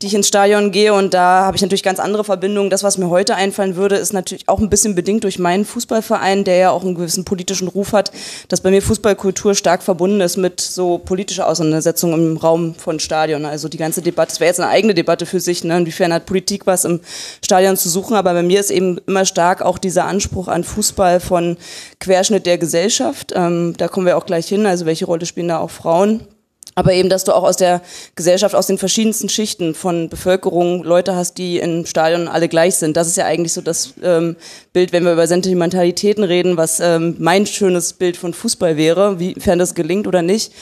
die 0.00 0.06
ich 0.06 0.14
ins 0.14 0.26
Stadion 0.26 0.70
gehe. 0.70 0.94
Und 0.94 1.12
da 1.12 1.44
habe 1.44 1.56
ich 1.56 1.60
natürlich 1.60 1.82
ganz 1.82 2.00
andere 2.00 2.24
Verbindungen. 2.24 2.70
Das, 2.70 2.82
was 2.82 2.96
mir 2.96 3.10
heute 3.10 3.34
einfallen 3.34 3.76
würde, 3.76 3.96
ist 3.96 4.14
natürlich 4.14 4.48
auch 4.48 4.58
ein 4.58 4.70
bisschen 4.70 4.94
bedingt 4.94 5.24
durch 5.24 5.38
meinen 5.38 5.66
Fußballverein, 5.66 6.44
der 6.44 6.56
ja 6.56 6.70
auch 6.70 6.82
einen 6.82 6.94
gewissen 6.94 7.26
politischen 7.26 7.68
Ruf 7.68 7.92
hat, 7.92 8.10
dass 8.48 8.62
bei 8.62 8.70
mir 8.70 8.80
Fußballkultur 8.80 9.54
stark 9.54 9.82
verbunden 9.82 10.22
ist 10.22 10.38
mit 10.38 10.62
so 10.62 10.96
politischer 10.96 11.46
Auseinandersetzung 11.46 12.14
im 12.14 12.38
Raum 12.38 12.74
von 12.74 13.00
Stadion. 13.00 13.44
Also 13.44 13.68
die 13.68 13.76
ganze 13.76 14.00
Debatte, 14.00 14.30
das 14.30 14.40
wäre 14.40 14.48
jetzt 14.48 14.60
eine 14.60 14.70
eigene 14.70 14.94
Debatte 14.94 15.26
für 15.26 15.38
sich, 15.38 15.62
ne? 15.62 15.76
inwiefern 15.76 16.10
hat 16.14 16.21
hat 16.22 16.26
Politik 16.26 16.66
was 16.66 16.84
im 16.84 17.00
Stadion 17.44 17.76
zu 17.76 17.88
suchen, 17.88 18.16
aber 18.16 18.32
bei 18.32 18.42
mir 18.42 18.60
ist 18.60 18.70
eben 18.70 18.98
immer 19.06 19.24
stark 19.24 19.62
auch 19.62 19.78
dieser 19.78 20.04
Anspruch 20.04 20.48
an 20.48 20.64
Fußball 20.64 21.20
von 21.20 21.56
Querschnitt 22.00 22.46
der 22.46 22.58
Gesellschaft. 22.58 23.32
Ähm, 23.34 23.74
da 23.76 23.88
kommen 23.88 24.06
wir 24.06 24.16
auch 24.16 24.26
gleich 24.26 24.46
hin, 24.48 24.66
also 24.66 24.86
welche 24.86 25.06
Rolle 25.06 25.26
spielen 25.26 25.48
da 25.48 25.58
auch 25.58 25.70
Frauen? 25.70 26.26
Aber 26.74 26.94
eben, 26.94 27.10
dass 27.10 27.24
du 27.24 27.34
auch 27.34 27.42
aus 27.42 27.58
der 27.58 27.82
Gesellschaft, 28.14 28.54
aus 28.54 28.66
den 28.66 28.78
verschiedensten 28.78 29.28
Schichten 29.28 29.74
von 29.74 30.08
Bevölkerung 30.08 30.82
Leute 30.84 31.14
hast, 31.14 31.36
die 31.36 31.58
im 31.58 31.84
Stadion 31.84 32.28
alle 32.28 32.48
gleich 32.48 32.76
sind. 32.76 32.96
Das 32.96 33.08
ist 33.08 33.18
ja 33.18 33.26
eigentlich 33.26 33.52
so 33.52 33.60
das 33.60 33.92
ähm, 34.02 34.36
Bild, 34.72 34.92
wenn 34.92 35.04
wir 35.04 35.12
über 35.12 35.26
Sentimentalitäten 35.26 36.24
reden, 36.24 36.56
was 36.56 36.80
ähm, 36.80 37.16
mein 37.18 37.44
schönes 37.44 37.92
Bild 37.92 38.16
von 38.16 38.32
Fußball 38.32 38.78
wäre, 38.78 39.18
wiefern 39.18 39.58
das 39.58 39.74
gelingt 39.74 40.06
oder 40.06 40.22
nicht 40.22 40.52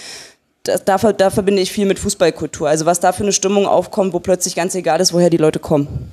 das, 0.64 0.84
da, 0.84 0.96
da 0.96 1.30
verbinde 1.30 1.62
ich 1.62 1.72
viel 1.72 1.86
mit 1.86 1.98
Fußballkultur. 1.98 2.68
Also 2.68 2.86
was 2.86 3.00
da 3.00 3.12
für 3.12 3.22
eine 3.22 3.32
Stimmung 3.32 3.66
aufkommt, 3.66 4.12
wo 4.12 4.20
plötzlich 4.20 4.54
ganz 4.54 4.74
egal 4.74 5.00
ist, 5.00 5.12
woher 5.12 5.30
die 5.30 5.36
Leute 5.36 5.58
kommen. 5.58 6.10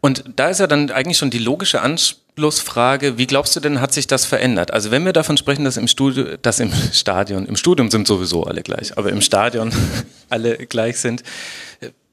Und 0.00 0.24
da 0.36 0.48
ist 0.48 0.60
ja 0.60 0.66
dann 0.66 0.90
eigentlich 0.90 1.18
schon 1.18 1.30
die 1.30 1.38
logische 1.38 1.82
Anschlussfrage, 1.82 3.18
wie 3.18 3.26
glaubst 3.26 3.54
du 3.54 3.60
denn, 3.60 3.80
hat 3.80 3.92
sich 3.92 4.06
das 4.06 4.24
verändert? 4.24 4.72
Also 4.72 4.90
wenn 4.90 5.04
wir 5.04 5.12
davon 5.12 5.36
sprechen, 5.36 5.64
dass 5.64 5.76
im 5.76 5.88
Studio, 5.88 6.38
dass 6.40 6.58
im 6.58 6.72
Stadion, 6.92 7.46
im 7.46 7.56
Studium 7.56 7.90
sind 7.90 8.06
sowieso 8.06 8.44
alle 8.44 8.62
gleich, 8.62 8.96
aber 8.96 9.10
im 9.10 9.20
Stadion 9.20 9.72
alle 10.30 10.56
gleich 10.56 10.98
sind, 10.98 11.22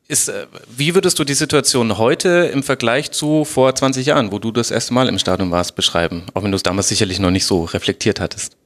ist, 0.10 0.30
äh, 0.30 0.48
wie 0.76 0.96
würdest 0.96 1.18
du 1.20 1.24
die 1.24 1.34
Situation 1.34 1.98
heute 1.98 2.50
im 2.54 2.64
Vergleich 2.64 3.12
zu 3.12 3.46
vor 3.46 3.74
20 3.74 4.06
Jahren, 4.06 4.32
wo 4.32 4.40
du 4.40 4.52
das 4.52 4.72
erste 4.72 4.94
Mal 4.94 5.08
im 5.08 5.20
Stadion 5.20 5.52
warst, 5.52 5.76
beschreiben? 5.76 6.24
Auch 6.34 6.44
wenn 6.44 6.52
du 6.52 6.58
es 6.58 6.64
damals 6.64 6.90
sicherlich 6.90 7.20
noch 7.20 7.32
nicht 7.32 7.46
so 7.46 7.64
reflektiert 7.64 8.20
hattest. 8.20 8.57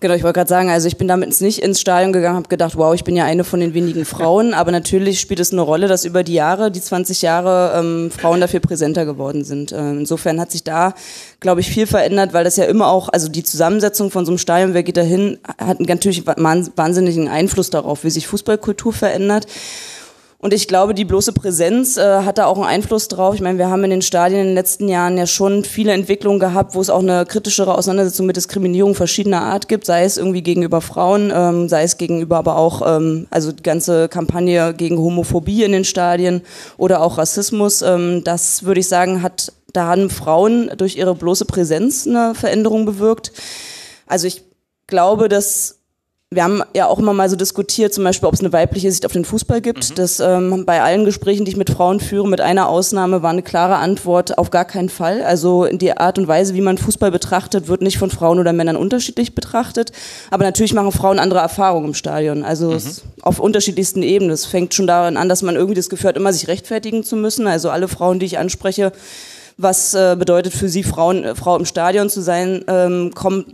Genau, 0.00 0.14
ich 0.14 0.22
wollte 0.22 0.38
gerade 0.38 0.48
sagen, 0.48 0.70
also 0.70 0.86
ich 0.86 0.96
bin 0.96 1.08
damit 1.08 1.40
nicht 1.40 1.58
ins 1.58 1.80
Stadion 1.80 2.12
gegangen, 2.12 2.36
habe 2.36 2.48
gedacht, 2.48 2.76
wow, 2.76 2.94
ich 2.94 3.02
bin 3.02 3.16
ja 3.16 3.24
eine 3.24 3.42
von 3.42 3.58
den 3.58 3.74
wenigen 3.74 4.04
Frauen, 4.04 4.54
aber 4.54 4.70
natürlich 4.70 5.18
spielt 5.18 5.40
es 5.40 5.52
eine 5.52 5.60
Rolle, 5.60 5.88
dass 5.88 6.04
über 6.04 6.22
die 6.22 6.34
Jahre, 6.34 6.70
die 6.70 6.80
20 6.80 7.22
Jahre, 7.22 7.72
ähm, 7.76 8.10
Frauen 8.12 8.40
dafür 8.40 8.60
präsenter 8.60 9.04
geworden 9.04 9.42
sind. 9.42 9.72
Ähm, 9.72 10.00
insofern 10.00 10.40
hat 10.40 10.52
sich 10.52 10.62
da, 10.62 10.94
glaube 11.40 11.62
ich, 11.62 11.68
viel 11.68 11.88
verändert, 11.88 12.32
weil 12.32 12.44
das 12.44 12.56
ja 12.56 12.64
immer 12.64 12.86
auch, 12.86 13.08
also 13.08 13.28
die 13.28 13.42
Zusammensetzung 13.42 14.12
von 14.12 14.24
so 14.24 14.30
einem 14.30 14.38
Stadion, 14.38 14.72
wer 14.72 14.84
geht 14.84 14.96
da 14.96 15.02
hin, 15.02 15.38
hat 15.58 15.80
natürlich 15.80 16.24
wahnsinnigen 16.26 17.26
Einfluss 17.26 17.70
darauf, 17.70 18.04
wie 18.04 18.10
sich 18.10 18.28
Fußballkultur 18.28 18.92
verändert. 18.92 19.46
Und 20.40 20.54
ich 20.54 20.68
glaube, 20.68 20.94
die 20.94 21.04
bloße 21.04 21.32
Präsenz 21.32 21.96
äh, 21.96 22.22
hat 22.22 22.38
da 22.38 22.46
auch 22.46 22.58
einen 22.58 22.66
Einfluss 22.66 23.08
drauf. 23.08 23.34
Ich 23.34 23.40
meine, 23.40 23.58
wir 23.58 23.70
haben 23.70 23.82
in 23.82 23.90
den 23.90 24.02
Stadien 24.02 24.40
in 24.40 24.46
den 24.46 24.54
letzten 24.54 24.86
Jahren 24.86 25.18
ja 25.18 25.26
schon 25.26 25.64
viele 25.64 25.90
Entwicklungen 25.90 26.38
gehabt, 26.38 26.76
wo 26.76 26.80
es 26.80 26.90
auch 26.90 27.00
eine 27.00 27.26
kritischere 27.26 27.74
Auseinandersetzung 27.74 28.24
mit 28.26 28.36
Diskriminierung 28.36 28.94
verschiedener 28.94 29.42
Art 29.42 29.66
gibt, 29.66 29.84
sei 29.84 30.04
es 30.04 30.16
irgendwie 30.16 30.42
gegenüber 30.42 30.80
Frauen, 30.80 31.32
ähm, 31.34 31.68
sei 31.68 31.82
es 31.82 31.96
gegenüber 31.96 32.36
aber 32.36 32.56
auch, 32.56 32.82
ähm, 32.86 33.26
also 33.30 33.50
die 33.50 33.64
ganze 33.64 34.08
Kampagne 34.08 34.74
gegen 34.74 34.98
Homophobie 34.98 35.64
in 35.64 35.72
den 35.72 35.84
Stadien 35.84 36.42
oder 36.76 37.02
auch 37.02 37.18
Rassismus. 37.18 37.82
Ähm, 37.82 38.22
das 38.22 38.62
würde 38.62 38.78
ich 38.78 38.86
sagen, 38.86 39.22
hat, 39.24 39.52
da 39.72 39.86
haben 39.86 40.08
Frauen 40.08 40.70
durch 40.76 40.96
ihre 40.96 41.16
bloße 41.16 41.46
Präsenz 41.46 42.06
eine 42.06 42.36
Veränderung 42.36 42.86
bewirkt. 42.86 43.32
Also 44.06 44.28
ich 44.28 44.44
glaube, 44.86 45.28
dass 45.28 45.77
wir 46.30 46.44
haben 46.44 46.62
ja 46.74 46.86
auch 46.86 46.98
immer 46.98 47.14
mal 47.14 47.30
so 47.30 47.36
diskutiert, 47.36 47.94
zum 47.94 48.04
Beispiel, 48.04 48.28
ob 48.28 48.34
es 48.34 48.40
eine 48.40 48.52
weibliche 48.52 48.92
Sicht 48.92 49.06
auf 49.06 49.12
den 49.12 49.24
Fußball 49.24 49.62
gibt. 49.62 49.88
Mhm. 49.88 49.94
Das 49.94 50.20
ähm, 50.20 50.66
bei 50.66 50.82
allen 50.82 51.06
Gesprächen, 51.06 51.46
die 51.46 51.52
ich 51.52 51.56
mit 51.56 51.70
Frauen 51.70 52.00
führe, 52.00 52.28
mit 52.28 52.42
einer 52.42 52.68
Ausnahme, 52.68 53.22
war 53.22 53.30
eine 53.30 53.42
klare 53.42 53.76
Antwort 53.76 54.36
auf 54.36 54.50
gar 54.50 54.66
keinen 54.66 54.90
Fall. 54.90 55.22
Also 55.22 55.64
die 55.64 55.96
Art 55.96 56.18
und 56.18 56.28
Weise, 56.28 56.52
wie 56.52 56.60
man 56.60 56.76
Fußball 56.76 57.10
betrachtet, 57.10 57.68
wird 57.68 57.80
nicht 57.80 57.96
von 57.96 58.10
Frauen 58.10 58.38
oder 58.38 58.52
Männern 58.52 58.76
unterschiedlich 58.76 59.34
betrachtet. 59.34 59.92
Aber 60.30 60.44
natürlich 60.44 60.74
machen 60.74 60.92
Frauen 60.92 61.18
andere 61.18 61.38
Erfahrungen 61.38 61.88
im 61.88 61.94
Stadion. 61.94 62.44
Also 62.44 62.72
mhm. 62.72 62.82
auf 63.22 63.40
unterschiedlichsten 63.40 64.02
Ebenen. 64.02 64.30
Es 64.30 64.44
fängt 64.44 64.74
schon 64.74 64.86
daran 64.86 65.16
an, 65.16 65.30
dass 65.30 65.40
man 65.40 65.54
irgendwie 65.54 65.76
das 65.76 65.88
Gefühl 65.88 66.08
hat, 66.08 66.18
immer 66.18 66.34
sich 66.34 66.46
rechtfertigen 66.46 67.04
zu 67.04 67.16
müssen. 67.16 67.46
Also 67.46 67.70
alle 67.70 67.88
Frauen, 67.88 68.18
die 68.18 68.26
ich 68.26 68.38
anspreche, 68.38 68.92
was 69.56 69.94
äh, 69.94 70.14
bedeutet 70.18 70.52
für 70.52 70.68
sie, 70.68 70.82
Frauen, 70.82 71.24
äh, 71.24 71.34
Frau 71.34 71.56
im 71.56 71.64
Stadion 71.64 72.10
zu 72.10 72.20
sein, 72.20 72.64
ähm, 72.68 73.12
kommen 73.14 73.46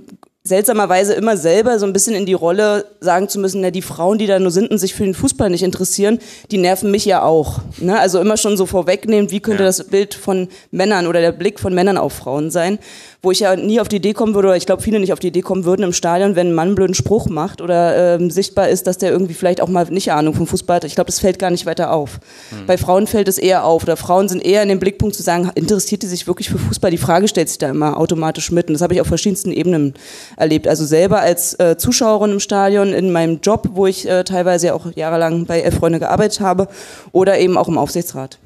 seltsamerweise 0.47 1.15
immer 1.15 1.39
selber 1.39 1.79
so 1.79 1.87
ein 1.87 1.95
bisschen 1.95 2.15
in 2.15 2.27
die 2.27 2.35
Rolle 2.35 2.85
sagen 3.01 3.31
zu 3.31 3.39
müssen, 3.39 3.63
na, 3.63 3.71
die 3.71 3.81
Frauen, 3.81 4.19
die 4.19 4.27
da 4.27 4.39
nur 4.39 4.51
sind 4.51 4.71
und 4.71 4.77
sich 4.77 4.95
für 4.95 5.05
den 5.05 5.15
Fußball 5.15 5.49
nicht 5.49 5.63
interessieren, 5.63 6.19
die 6.51 6.59
nerven 6.59 6.91
mich 6.91 7.07
ja 7.07 7.23
auch. 7.23 7.61
Ne? 7.79 7.99
Also 7.99 8.21
immer 8.21 8.37
schon 8.37 8.59
so 8.59 8.67
vorwegnehmen, 8.67 9.31
wie 9.31 9.41
könnte 9.41 9.63
ja. 9.63 9.69
das 9.69 9.85
Bild 9.85 10.13
von 10.13 10.49
Männern 10.71 11.07
oder 11.07 11.23
der 11.23 11.33
Blick 11.33 11.59
von 11.59 11.75
Männern 11.75 11.97
auf 11.97 12.13
Frauen 12.13 12.51
sein 12.51 12.79
wo 13.25 13.31
ich 13.31 13.41
ja 13.41 13.57
nie 13.57 13.81
auf 13.81 13.89
die 13.89 13.97
Idee 13.97 14.13
kommen 14.13 14.35
würde, 14.35 14.49
oder 14.49 14.57
ich 14.57 14.67
glaube 14.67 14.83
viele 14.83 15.01
nicht 15.01 15.13
auf 15.13 15.19
die 15.19 15.29
Idee 15.29 15.43
kommen 15.43 15.65
würden 15.65 15.83
im 15.83 15.93
Stadion, 15.93 16.37
wenn 16.37 16.49
ein 16.49 16.55
Mann 16.55 16.69
einen 16.69 16.75
blöden 16.75 16.95
Spruch 16.95 17.29
macht 17.29 17.61
oder 17.61 18.17
ähm, 18.17 18.31
sichtbar 18.31 18.69
ist, 18.69 18.87
dass 18.87 18.99
der 18.99 19.11
irgendwie 19.11 19.35
vielleicht 19.35 19.61
auch 19.61 19.69
mal 19.69 19.87
nicht 19.91 20.13
Ahnung 20.13 20.35
vom 20.35 20.47
Fußball 20.47 20.77
hat. 20.77 20.85
Ich 20.85 20.95
glaube, 20.95 21.07
das 21.07 21.21
fällt 21.21 21.39
gar 21.39 21.51
nicht 21.51 21.67
weiter 21.67 21.93
auf. 21.93 22.21
Mhm. 22.51 22.67
Bei 22.67 22.79
Frauen 22.79 23.07
fällt 23.07 23.29
es 23.29 23.39
eher 23.39 23.65
auf 23.65 23.83
oder 23.83 23.97
Frauen 23.97 24.29
sind 24.29 24.45
eher 24.45 24.63
in 24.63 24.69
dem 24.69 24.79
Blickpunkt 24.79 25.15
zu 25.17 25.23
sagen, 25.23 25.51
interessiert 25.55 26.03
die 26.03 26.07
sich 26.07 26.27
wirklich 26.27 26.51
für 26.51 26.59
Fußball? 26.59 26.91
Die 26.91 26.99
Frage 26.99 27.29
stellt 27.29 27.49
sich 27.49 27.59
da 27.59 27.71
immer 27.71 27.97
automatisch 27.97 28.51
mit 28.51 28.69
und 28.69 28.75
das 28.75 28.83
habe 28.83 28.95
ich 28.95 29.01
auf 29.01 29.07
verschiedensten 29.07 29.53
Ebenen 29.53 29.95
erlebt. 30.37 30.69
Also 30.69 30.85
selber 30.85 31.21
als 31.21 31.59
äh, 31.59 31.77
Zuschauerin 31.77 32.33
im 32.33 32.41
Stadion, 32.41 32.93
in 32.93 33.11
meinem 33.13 33.41
Job, 33.43 33.71
wo 33.73 33.87
ich 33.87 34.09
äh, 34.09 34.25
teilweise 34.25 34.75
auch 34.75 34.87
jahrelang 34.95 35.47
bei 35.47 35.61
Elf 35.61 35.75
Freunde 35.75 35.99
gearbeitet 35.99 36.41
habe 36.41 36.69
oder 37.13 37.39
eben 37.39 37.57
auch 37.57 37.69
im 37.69 37.79
Aufsichtsrat. 37.79 38.39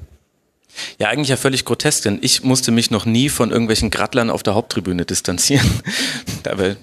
Ja, 0.97 1.09
eigentlich 1.09 1.29
ja 1.29 1.37
völlig 1.37 1.65
grotesk, 1.65 2.03
denn 2.03 2.19
ich 2.21 2.43
musste 2.43 2.71
mich 2.71 2.91
noch 2.91 3.05
nie 3.05 3.29
von 3.29 3.51
irgendwelchen 3.51 3.89
Grattlern 3.89 4.29
auf 4.29 4.43
der 4.43 4.55
Haupttribüne 4.55 5.05
distanzieren. 5.05 5.69
Dabei 6.43 6.77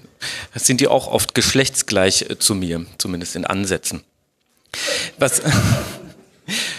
sind 0.55 0.81
die 0.81 0.87
auch 0.87 1.07
oft 1.07 1.35
geschlechtsgleich 1.35 2.23
äh, 2.29 2.39
zu 2.39 2.55
mir, 2.55 2.85
zumindest 2.97 3.35
in 3.35 3.45
Ansätzen. 3.45 4.03
Was, 5.17 5.41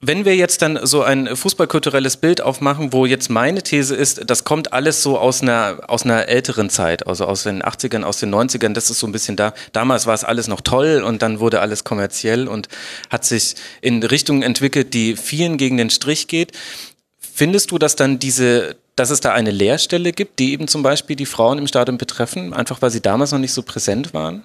wenn 0.00 0.24
wir 0.24 0.36
jetzt 0.36 0.62
dann 0.62 0.78
so 0.86 1.02
ein 1.02 1.34
fußballkulturelles 1.34 2.18
Bild 2.18 2.40
aufmachen, 2.40 2.92
wo 2.92 3.04
jetzt 3.04 3.30
meine 3.30 3.62
These 3.62 3.96
ist, 3.96 4.30
das 4.30 4.44
kommt 4.44 4.72
alles 4.72 5.02
so 5.02 5.18
aus 5.18 5.42
einer, 5.42 5.80
aus 5.88 6.04
einer 6.04 6.28
älteren 6.28 6.70
Zeit, 6.70 7.08
also 7.08 7.26
aus 7.26 7.42
den 7.42 7.62
80ern, 7.62 8.04
aus 8.04 8.18
den 8.18 8.32
90ern, 8.32 8.74
das 8.74 8.90
ist 8.90 9.00
so 9.00 9.08
ein 9.08 9.12
bisschen 9.12 9.34
da. 9.34 9.54
Damals 9.72 10.06
war 10.06 10.14
es 10.14 10.22
alles 10.22 10.46
noch 10.46 10.60
toll 10.60 11.02
und 11.04 11.20
dann 11.22 11.40
wurde 11.40 11.60
alles 11.60 11.82
kommerziell 11.82 12.46
und 12.46 12.68
hat 13.10 13.24
sich 13.24 13.56
in 13.80 14.00
Richtungen 14.02 14.42
entwickelt, 14.42 14.94
die 14.94 15.16
vielen 15.16 15.56
gegen 15.56 15.76
den 15.76 15.90
Strich 15.90 16.28
geht. 16.28 16.52
Findest 17.18 17.72
du, 17.72 17.78
dass 17.78 17.96
dann 17.96 18.20
diese, 18.20 18.76
dass 18.94 19.10
es 19.10 19.20
da 19.20 19.32
eine 19.32 19.50
Leerstelle 19.50 20.12
gibt, 20.12 20.38
die 20.38 20.52
eben 20.52 20.68
zum 20.68 20.84
Beispiel 20.84 21.16
die 21.16 21.26
Frauen 21.26 21.58
im 21.58 21.66
Stadion 21.66 21.98
betreffen, 21.98 22.52
einfach 22.52 22.80
weil 22.82 22.90
sie 22.90 23.00
damals 23.00 23.32
noch 23.32 23.40
nicht 23.40 23.52
so 23.52 23.62
präsent 23.62 24.14
waren? 24.14 24.44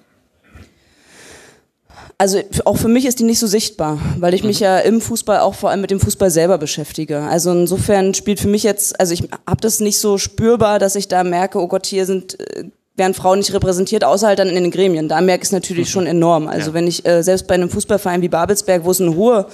Also 2.16 2.40
auch 2.64 2.76
für 2.76 2.88
mich 2.88 3.06
ist 3.06 3.18
die 3.18 3.24
nicht 3.24 3.40
so 3.40 3.46
sichtbar, 3.46 3.98
weil 4.18 4.34
ich 4.34 4.44
mich 4.44 4.60
mhm. 4.60 4.64
ja 4.64 4.78
im 4.78 5.00
Fußball 5.00 5.40
auch 5.40 5.54
vor 5.54 5.70
allem 5.70 5.80
mit 5.80 5.90
dem 5.90 6.00
Fußball 6.00 6.30
selber 6.30 6.58
beschäftige. 6.58 7.20
Also 7.20 7.50
insofern 7.50 8.14
spielt 8.14 8.40
für 8.40 8.48
mich 8.48 8.62
jetzt, 8.62 8.98
also 9.00 9.12
ich 9.12 9.28
habe 9.46 9.60
das 9.60 9.80
nicht 9.80 9.98
so 9.98 10.16
spürbar, 10.18 10.78
dass 10.78 10.94
ich 10.94 11.08
da 11.08 11.24
merke, 11.24 11.60
oh 11.60 11.66
Gott, 11.66 11.86
hier 11.86 12.06
sind 12.06 12.38
äh, 12.40 12.64
werden 12.96 13.14
Frauen 13.14 13.38
nicht 13.38 13.52
repräsentiert, 13.52 14.04
außer 14.04 14.28
halt 14.28 14.38
dann 14.38 14.48
in 14.48 14.62
den 14.62 14.70
Gremien. 14.70 15.08
Da 15.08 15.20
merke 15.20 15.42
ich 15.42 15.48
es 15.48 15.52
natürlich 15.52 15.88
mhm. 15.88 15.92
schon 15.92 16.06
enorm. 16.06 16.46
Also 16.46 16.70
ja. 16.70 16.74
wenn 16.74 16.86
ich 16.86 17.04
äh, 17.06 17.22
selbst 17.22 17.48
bei 17.48 17.54
einem 17.54 17.68
Fußballverein 17.68 18.22
wie 18.22 18.28
Babelsberg, 18.28 18.84
wo 18.84 18.92
es 18.92 19.00
eine 19.00 19.16
hohe 19.16 19.46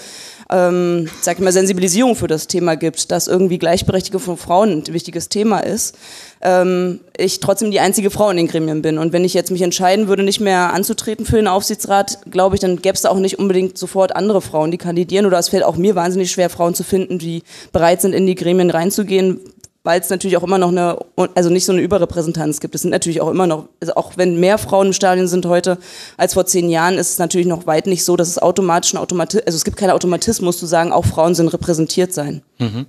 ähm, 0.51 1.09
sag 1.21 1.39
ich 1.39 1.45
mal, 1.45 1.53
Sensibilisierung 1.53 2.17
für 2.17 2.27
das 2.27 2.47
Thema 2.47 2.77
gibt, 2.77 3.11
dass 3.11 3.29
irgendwie 3.29 3.59
Gleichberechtigung 3.59 4.21
von 4.21 4.37
Frauen 4.37 4.83
ein 4.83 4.93
wichtiges 4.93 5.29
Thema 5.29 5.61
ist, 5.61 5.97
ähm, 6.43 7.01
ich 7.17 7.41
trotzdem 7.41 7.71
die 7.71 7.81
einzige 7.81 8.11
Frau 8.11 8.31
in 8.31 8.37
den 8.37 8.49
Gremien 8.49 8.83
bin. 8.83 8.99
Und 8.99 9.13
wenn 9.13 9.25
ich 9.25 9.35
jetzt 9.35 9.51
mich 9.51 9.63
entscheiden 9.63 10.09
würde, 10.09 10.23
nicht 10.23 10.41
mehr 10.41 10.73
anzutreten 10.73 11.25
für 11.25 11.37
den 11.37 11.47
Aufsichtsrat, 11.47 12.19
glaube 12.31 12.57
ich, 12.57 12.61
dann 12.61 12.83
gäbe 12.83 12.95
es 12.95 13.03
da 13.03 13.11
auch 13.11 13.19
nicht 13.19 13.39
unbedingt 13.39 13.79
sofort 13.79 14.17
andere 14.17 14.41
Frauen, 14.41 14.71
die 14.71 14.79
kandidieren. 14.79 15.27
Oder 15.27 15.39
es 15.39 15.51
fällt 15.51 15.65
auch 15.65 15.77
mir 15.77 15.95
wahnsinnig 15.95 16.33
schwer, 16.33 16.51
Frauen 16.51 16.75
zu 16.75 16.83
finden, 16.83 17.19
die 17.19 17.43
bereit 17.73 18.01
sind, 18.01 18.13
in 18.13 18.27
die 18.27 18.35
Gremien 18.35 18.71
reinzugehen, 18.71 19.41
weil 19.83 20.01
es 20.01 20.11
natürlich 20.11 20.37
auch 20.37 20.43
immer 20.43 20.59
noch 20.59 20.69
eine, 20.69 20.99
also 21.35 21.49
nicht 21.49 21.65
so 21.65 21.73
eine 21.73 21.81
Überrepräsentanz 21.81 22.61
gibt. 22.61 22.75
Es 22.75 22.83
sind 22.83 22.91
natürlich 22.91 23.21
auch 23.21 23.31
immer 23.31 23.47
noch, 23.47 23.69
also 23.81 23.95
auch 23.95 24.13
wenn 24.17 24.39
mehr 24.39 24.59
Frauen 24.59 24.89
im 24.89 24.93
Stadion 24.93 25.27
sind 25.27 25.47
heute 25.47 25.79
als 26.17 26.35
vor 26.35 26.47
zehn 26.47 26.69
Jahren, 26.69 26.99
ist 26.99 27.13
es 27.13 27.19
natürlich 27.19 27.47
noch 27.47 27.67
weit 27.67 27.87
nicht 27.87 28.05
so, 28.05 28.17
dass 28.17 28.29
es 28.29 28.39
automatisch 28.39 28.93
ein 28.93 28.99
Automatismus, 28.99 29.47
also 29.47 29.57
es 29.57 29.65
gibt 29.65 29.77
keinen 29.77 29.91
Automatismus 29.91 30.59
zu 30.59 30.67
sagen, 30.67 30.93
auch 30.93 31.07
Frauen 31.07 31.35
sind 31.35 31.49
repräsentiert 31.49 32.13
sein. 32.13 32.43
Mhm. 32.59 32.87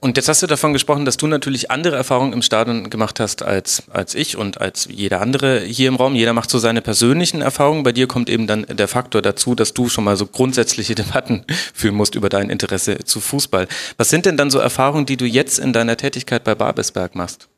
Und 0.00 0.16
jetzt 0.16 0.28
hast 0.28 0.42
du 0.42 0.46
davon 0.46 0.72
gesprochen, 0.72 1.04
dass 1.04 1.16
du 1.16 1.26
natürlich 1.26 1.70
andere 1.70 1.96
Erfahrungen 1.96 2.32
im 2.32 2.42
Stadion 2.42 2.90
gemacht 2.90 3.20
hast 3.20 3.42
als, 3.42 3.84
als 3.90 4.14
ich 4.14 4.36
und 4.36 4.60
als 4.60 4.88
jeder 4.90 5.20
andere 5.20 5.60
hier 5.60 5.88
im 5.88 5.96
Raum. 5.96 6.14
Jeder 6.14 6.32
macht 6.32 6.50
so 6.50 6.58
seine 6.58 6.82
persönlichen 6.82 7.40
Erfahrungen. 7.40 7.82
Bei 7.82 7.92
dir 7.92 8.06
kommt 8.06 8.28
eben 8.28 8.46
dann 8.46 8.66
der 8.68 8.88
Faktor 8.88 9.22
dazu, 9.22 9.54
dass 9.54 9.72
du 9.72 9.88
schon 9.88 10.04
mal 10.04 10.16
so 10.16 10.26
grundsätzliche 10.26 10.94
Debatten 10.96 11.44
führen 11.74 11.94
musst 11.94 12.14
über 12.14 12.28
dein 12.28 12.50
Interesse 12.50 12.98
zu 13.04 13.20
Fußball. 13.20 13.68
Was 13.96 14.10
sind 14.10 14.26
denn 14.26 14.36
dann 14.36 14.50
so 14.50 14.58
Erfahrungen, 14.58 15.06
die 15.06 15.16
du 15.16 15.24
jetzt 15.24 15.58
in 15.58 15.72
deiner 15.72 15.96
Tätigkeit 15.96 16.44
bei 16.44 16.54
Babelsberg 16.54 17.14
machst? 17.14 17.48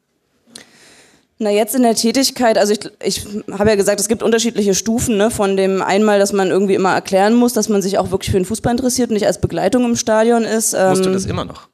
Na, 1.41 1.51
jetzt 1.51 1.77
in 1.77 1.83
der 1.83 1.95
Tätigkeit, 1.95 2.59
also 2.59 2.73
ich, 2.73 2.81
ich 3.01 3.25
habe 3.53 3.71
ja 3.71 3.77
gesagt, 3.77 4.01
es 4.01 4.09
gibt 4.09 4.25
unterschiedliche 4.25 4.75
Stufen, 4.75 5.17
ne, 5.17 5.31
von 5.31 5.57
dem 5.57 5.83
einmal, 5.83 6.19
dass 6.19 6.33
man 6.33 6.51
irgendwie 6.51 6.75
immer 6.75 6.93
erklären 6.93 7.35
muss, 7.35 7.53
dass 7.53 7.69
man 7.69 7.81
sich 7.81 7.97
auch 7.97 8.11
wirklich 8.11 8.33
für 8.33 8.39
den 8.39 8.45
Fußball 8.45 8.73
interessiert 8.73 9.11
und 9.11 9.15
nicht 9.15 9.27
als 9.27 9.41
Begleitung 9.41 9.85
im 9.85 9.95
Stadion 9.95 10.43
ist. 10.43 10.73
Musst 10.73 11.05
du 11.05 11.11
ähm, 11.11 11.13
das 11.13 11.27
immer 11.27 11.45
noch? 11.45 11.69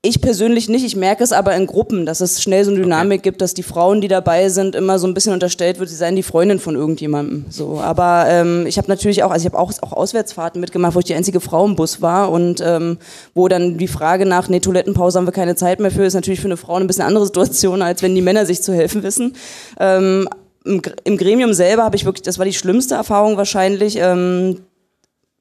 Ich 0.00 0.20
persönlich 0.20 0.68
nicht, 0.68 0.84
ich 0.84 0.94
merke 0.94 1.24
es 1.24 1.32
aber 1.32 1.56
in 1.56 1.66
Gruppen, 1.66 2.06
dass 2.06 2.20
es 2.20 2.40
schnell 2.40 2.64
so 2.64 2.70
eine 2.70 2.80
Dynamik 2.80 3.18
okay. 3.18 3.30
gibt, 3.30 3.40
dass 3.40 3.52
die 3.52 3.64
Frauen, 3.64 4.00
die 4.00 4.06
dabei 4.06 4.48
sind, 4.48 4.76
immer 4.76 5.00
so 5.00 5.08
ein 5.08 5.12
bisschen 5.12 5.32
unterstellt 5.32 5.80
wird, 5.80 5.88
sie 5.88 5.96
seien 5.96 6.14
die 6.14 6.22
Freundin 6.22 6.60
von 6.60 6.76
irgendjemandem. 6.76 7.46
So, 7.50 7.80
aber 7.80 8.26
ähm, 8.28 8.64
ich 8.68 8.78
habe 8.78 8.86
natürlich 8.86 9.24
auch, 9.24 9.32
also 9.32 9.44
ich 9.44 9.52
habe 9.52 9.60
auch, 9.60 9.72
auch 9.82 9.92
Auswärtsfahrten 9.92 10.60
mitgemacht, 10.60 10.94
wo 10.94 11.00
ich 11.00 11.06
die 11.06 11.16
einzige 11.16 11.40
Frau 11.40 11.66
im 11.66 11.74
Bus 11.74 12.00
war 12.00 12.30
und 12.30 12.62
ähm, 12.64 12.98
wo 13.34 13.48
dann 13.48 13.76
die 13.76 13.88
Frage 13.88 14.24
nach, 14.24 14.48
nee, 14.48 14.60
Toilettenpause 14.60 15.18
haben 15.18 15.26
wir 15.26 15.32
keine 15.32 15.56
Zeit 15.56 15.80
mehr 15.80 15.90
für, 15.90 16.04
ist 16.04 16.14
natürlich 16.14 16.40
für 16.40 16.46
eine 16.46 16.56
Frau 16.56 16.74
eine 16.74 16.84
bisschen 16.84 17.04
andere 17.04 17.26
Situation, 17.26 17.82
als 17.82 18.00
wenn 18.00 18.14
die 18.14 18.22
Männer 18.22 18.46
sich 18.46 18.62
zu 18.62 18.72
helfen 18.72 19.02
wissen. 19.02 19.34
Ähm, 19.80 20.28
im, 20.64 21.16
Gremium 21.16 21.54
selber 21.54 21.82
habe 21.82 21.96
ich 21.96 22.04
wirklich, 22.04 22.22
das 22.22 22.38
war 22.38 22.44
die 22.44 22.54
schlimmste 22.54 22.94
Erfahrung 22.94 23.36
wahrscheinlich. 23.36 23.96
Ähm, 24.00 24.60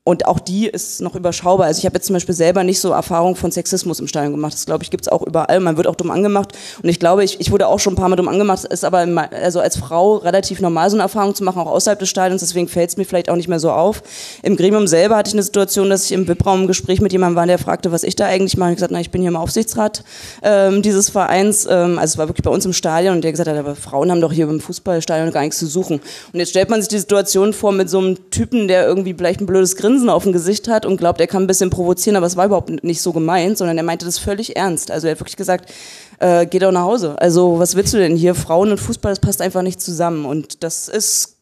und 0.07 0.25
auch 0.25 0.39
die 0.39 0.67
ist 0.67 1.01
noch 1.01 1.15
überschaubar. 1.15 1.67
Also 1.67 1.79
ich 1.79 1.85
habe 1.85 1.95
jetzt 1.95 2.05
zum 2.05 2.13
Beispiel 2.13 2.33
selber 2.33 2.63
nicht 2.63 2.79
so 2.79 2.91
Erfahrung 2.91 3.35
von 3.35 3.51
Sexismus 3.51 3.99
im 3.99 4.07
Stadion 4.07 4.31
gemacht. 4.31 4.53
Das 4.53 4.65
glaube 4.65 4.81
ich 4.81 4.89
gibt 4.89 5.05
es 5.05 5.11
auch 5.11 5.21
überall. 5.21 5.59
Man 5.59 5.75
wird 5.75 5.85
auch 5.85 5.95
dumm 5.95 6.11
angemacht. 6.11 6.53
Und 6.81 6.87
ich 6.87 6.97
glaube, 6.97 7.25
ich, 7.25 7.41
ich 7.41 7.51
wurde 7.51 7.67
auch 7.67 7.77
schon 7.77 7.91
ein 7.91 7.97
paar 7.97 8.07
Mal 8.07 8.15
dumm 8.15 8.29
angemacht. 8.29 8.59
Es 8.59 8.63
ist 8.63 8.85
aber 8.85 9.05
also 9.31 9.59
als 9.59 9.75
Frau 9.75 10.15
relativ 10.15 10.61
normal, 10.61 10.89
so 10.89 10.95
eine 10.95 11.03
Erfahrung 11.03 11.35
zu 11.35 11.43
machen, 11.43 11.59
auch 11.59 11.69
außerhalb 11.69 11.99
des 11.99 12.07
Stadions. 12.07 12.39
Deswegen 12.39 12.69
fällt 12.69 12.89
es 12.89 12.95
mir 12.95 13.03
vielleicht 13.03 13.29
auch 13.29 13.35
nicht 13.35 13.49
mehr 13.49 13.59
so 13.59 13.69
auf. 13.69 14.01
Im 14.43 14.55
Gremium 14.55 14.87
selber 14.87 15.17
hatte 15.17 15.27
ich 15.27 15.33
eine 15.33 15.43
Situation, 15.43 15.89
dass 15.89 16.05
ich 16.05 16.13
im 16.13 16.25
VIP-Raum 16.25 16.61
im 16.61 16.67
Gespräch 16.67 17.01
mit 17.01 17.11
jemandem 17.11 17.35
war, 17.35 17.45
der 17.45 17.59
fragte, 17.59 17.91
was 17.91 18.03
ich 18.03 18.15
da 18.15 18.27
eigentlich 18.27 18.55
mache. 18.55 18.69
Ich 18.69 18.75
gesagt, 18.77 18.93
na, 18.93 19.01
ich 19.01 19.11
bin 19.11 19.19
hier 19.19 19.31
im 19.31 19.35
Aufsichtsrat 19.35 20.05
ähm, 20.41 20.83
dieses 20.83 21.09
Vereins. 21.09 21.67
Ähm, 21.69 21.99
also 21.99 22.13
es 22.13 22.17
war 22.17 22.29
wirklich 22.29 22.45
bei 22.45 22.51
uns 22.51 22.65
im 22.65 22.71
Stadion. 22.71 23.15
Und 23.15 23.25
der 23.25 23.31
gesagt 23.31 23.49
hat, 23.49 23.57
aber 23.57 23.75
Frauen 23.75 24.09
haben 24.09 24.21
doch 24.21 24.31
hier 24.31 24.47
im 24.47 24.61
Fußballstadion 24.61 25.33
gar 25.33 25.41
nichts 25.41 25.57
zu 25.57 25.67
suchen. 25.67 25.99
Und 26.31 26.39
jetzt 26.39 26.51
stellt 26.51 26.69
man 26.69 26.79
sich 26.79 26.87
die 26.87 26.99
Situation 26.99 27.51
vor 27.51 27.73
mit 27.73 27.89
so 27.89 27.97
einem 27.97 28.29
Typen, 28.29 28.69
der 28.69 28.87
irgendwie 28.87 29.13
vielleicht 29.13 29.41
ein 29.41 29.45
blödes 29.45 29.75
Grinsen 29.75 29.96
Grinsen 29.97 30.09
auf 30.09 30.23
dem 30.23 30.31
Gesicht 30.31 30.67
hat 30.67 30.85
und 30.85 30.97
glaubt, 30.97 31.19
er 31.19 31.25
kann 31.25 31.43
ein 31.43 31.47
bisschen 31.47 31.71
provozieren, 31.71 32.17
aber 32.17 32.27
es 32.27 32.37
war 32.37 32.45
überhaupt 32.45 32.83
nicht 32.83 33.01
so 33.01 33.13
gemeint, 33.13 33.57
sondern 33.57 33.77
er 33.77 33.83
meinte 33.83 34.05
das 34.05 34.19
völlig 34.19 34.55
ernst. 34.55 34.91
Also 34.91 35.07
er 35.07 35.11
hat 35.11 35.19
wirklich 35.19 35.37
gesagt, 35.37 35.71
äh, 36.19 36.45
geh 36.45 36.59
doch 36.59 36.71
nach 36.71 36.83
Hause. 36.83 37.15
Also 37.19 37.57
was 37.57 37.75
willst 37.75 37.95
du 37.95 37.97
denn 37.97 38.15
hier? 38.15 38.35
Frauen 38.35 38.69
und 38.69 38.77
Fußball, 38.77 39.11
das 39.11 39.19
passt 39.19 39.41
einfach 39.41 39.63
nicht 39.63 39.81
zusammen. 39.81 40.25
Und 40.25 40.63
das 40.63 40.87
ist, 40.87 41.37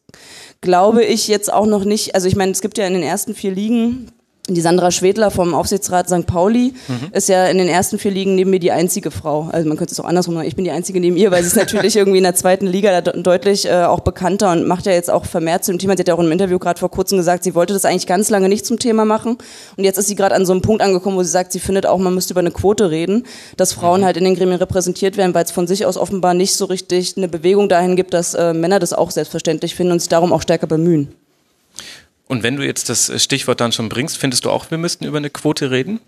glaube 0.62 1.04
ich, 1.04 1.28
jetzt 1.28 1.52
auch 1.52 1.66
noch 1.66 1.84
nicht, 1.84 2.14
also 2.14 2.28
ich 2.28 2.36
meine, 2.36 2.52
es 2.52 2.62
gibt 2.62 2.78
ja 2.78 2.86
in 2.86 2.94
den 2.94 3.02
ersten 3.02 3.34
vier 3.34 3.50
Ligen 3.50 4.10
die 4.48 4.60
Sandra 4.60 4.90
Schwedler 4.92 5.30
vom 5.30 5.54
Aufsichtsrat 5.54 6.08
St. 6.08 6.26
Pauli 6.26 6.72
mhm. 6.86 7.08
ist 7.12 7.28
ja 7.28 7.46
in 7.46 7.58
den 7.58 7.68
ersten 7.68 7.98
vier 7.98 8.12
Ligen 8.12 8.36
neben 8.36 8.50
mir 8.50 8.60
die 8.60 8.70
einzige 8.70 9.10
Frau. 9.10 9.48
Also 9.50 9.66
man 9.68 9.76
könnte 9.76 9.92
es 9.92 9.98
auch 9.98 10.04
andersrum 10.04 10.34
sagen, 10.34 10.46
ich 10.46 10.54
bin 10.54 10.64
die 10.64 10.70
einzige 10.70 11.00
neben 11.00 11.16
ihr, 11.16 11.30
weil 11.32 11.42
sie 11.42 11.48
ist 11.48 11.56
natürlich 11.56 11.96
irgendwie 11.96 12.18
in 12.18 12.24
der 12.24 12.36
zweiten 12.36 12.66
Liga 12.66 13.00
deutlich 13.00 13.66
äh, 13.66 13.84
auch 13.84 14.00
bekannter 14.00 14.52
und 14.52 14.66
macht 14.66 14.86
ja 14.86 14.92
jetzt 14.92 15.10
auch 15.10 15.24
vermehrt 15.24 15.64
zum 15.64 15.78
Thema. 15.78 15.94
Sie 15.96 16.00
hat 16.00 16.08
ja 16.08 16.14
auch 16.14 16.20
im 16.20 16.30
Interview 16.30 16.58
gerade 16.58 16.78
vor 16.78 16.90
kurzem 16.90 17.18
gesagt, 17.18 17.42
sie 17.42 17.54
wollte 17.54 17.74
das 17.74 17.84
eigentlich 17.84 18.06
ganz 18.06 18.30
lange 18.30 18.48
nicht 18.48 18.64
zum 18.64 18.78
Thema 18.78 19.04
machen. 19.04 19.36
Und 19.76 19.84
jetzt 19.84 19.98
ist 19.98 20.06
sie 20.06 20.14
gerade 20.14 20.34
an 20.34 20.46
so 20.46 20.52
einem 20.52 20.62
Punkt 20.62 20.80
angekommen, 20.80 21.16
wo 21.16 21.22
sie 21.24 21.30
sagt, 21.30 21.50
sie 21.50 21.60
findet 21.60 21.86
auch, 21.86 21.98
man 21.98 22.14
müsste 22.14 22.32
über 22.32 22.40
eine 22.40 22.52
Quote 22.52 22.90
reden, 22.90 23.24
dass 23.56 23.72
Frauen 23.72 24.02
mhm. 24.02 24.04
halt 24.04 24.16
in 24.16 24.24
den 24.24 24.36
Gremien 24.36 24.58
repräsentiert 24.58 25.16
werden, 25.16 25.34
weil 25.34 25.44
es 25.44 25.50
von 25.50 25.66
sich 25.66 25.86
aus 25.86 25.96
offenbar 25.96 26.34
nicht 26.34 26.54
so 26.54 26.66
richtig 26.66 27.16
eine 27.16 27.28
Bewegung 27.28 27.68
dahin 27.68 27.96
gibt, 27.96 28.14
dass 28.14 28.34
äh, 28.34 28.52
Männer 28.52 28.78
das 28.78 28.92
auch 28.92 29.10
selbstverständlich 29.10 29.74
finden 29.74 29.92
und 29.92 29.98
sich 29.98 30.08
darum 30.08 30.32
auch 30.32 30.42
stärker 30.42 30.68
bemühen. 30.68 31.08
Und 32.28 32.42
wenn 32.42 32.56
du 32.56 32.64
jetzt 32.64 32.88
das 32.88 33.10
Stichwort 33.22 33.60
dann 33.60 33.72
schon 33.72 33.88
bringst, 33.88 34.18
findest 34.18 34.44
du 34.44 34.50
auch, 34.50 34.70
wir 34.70 34.78
müssten 34.78 35.04
über 35.04 35.18
eine 35.18 35.30
Quote 35.30 35.70
reden? 35.70 36.00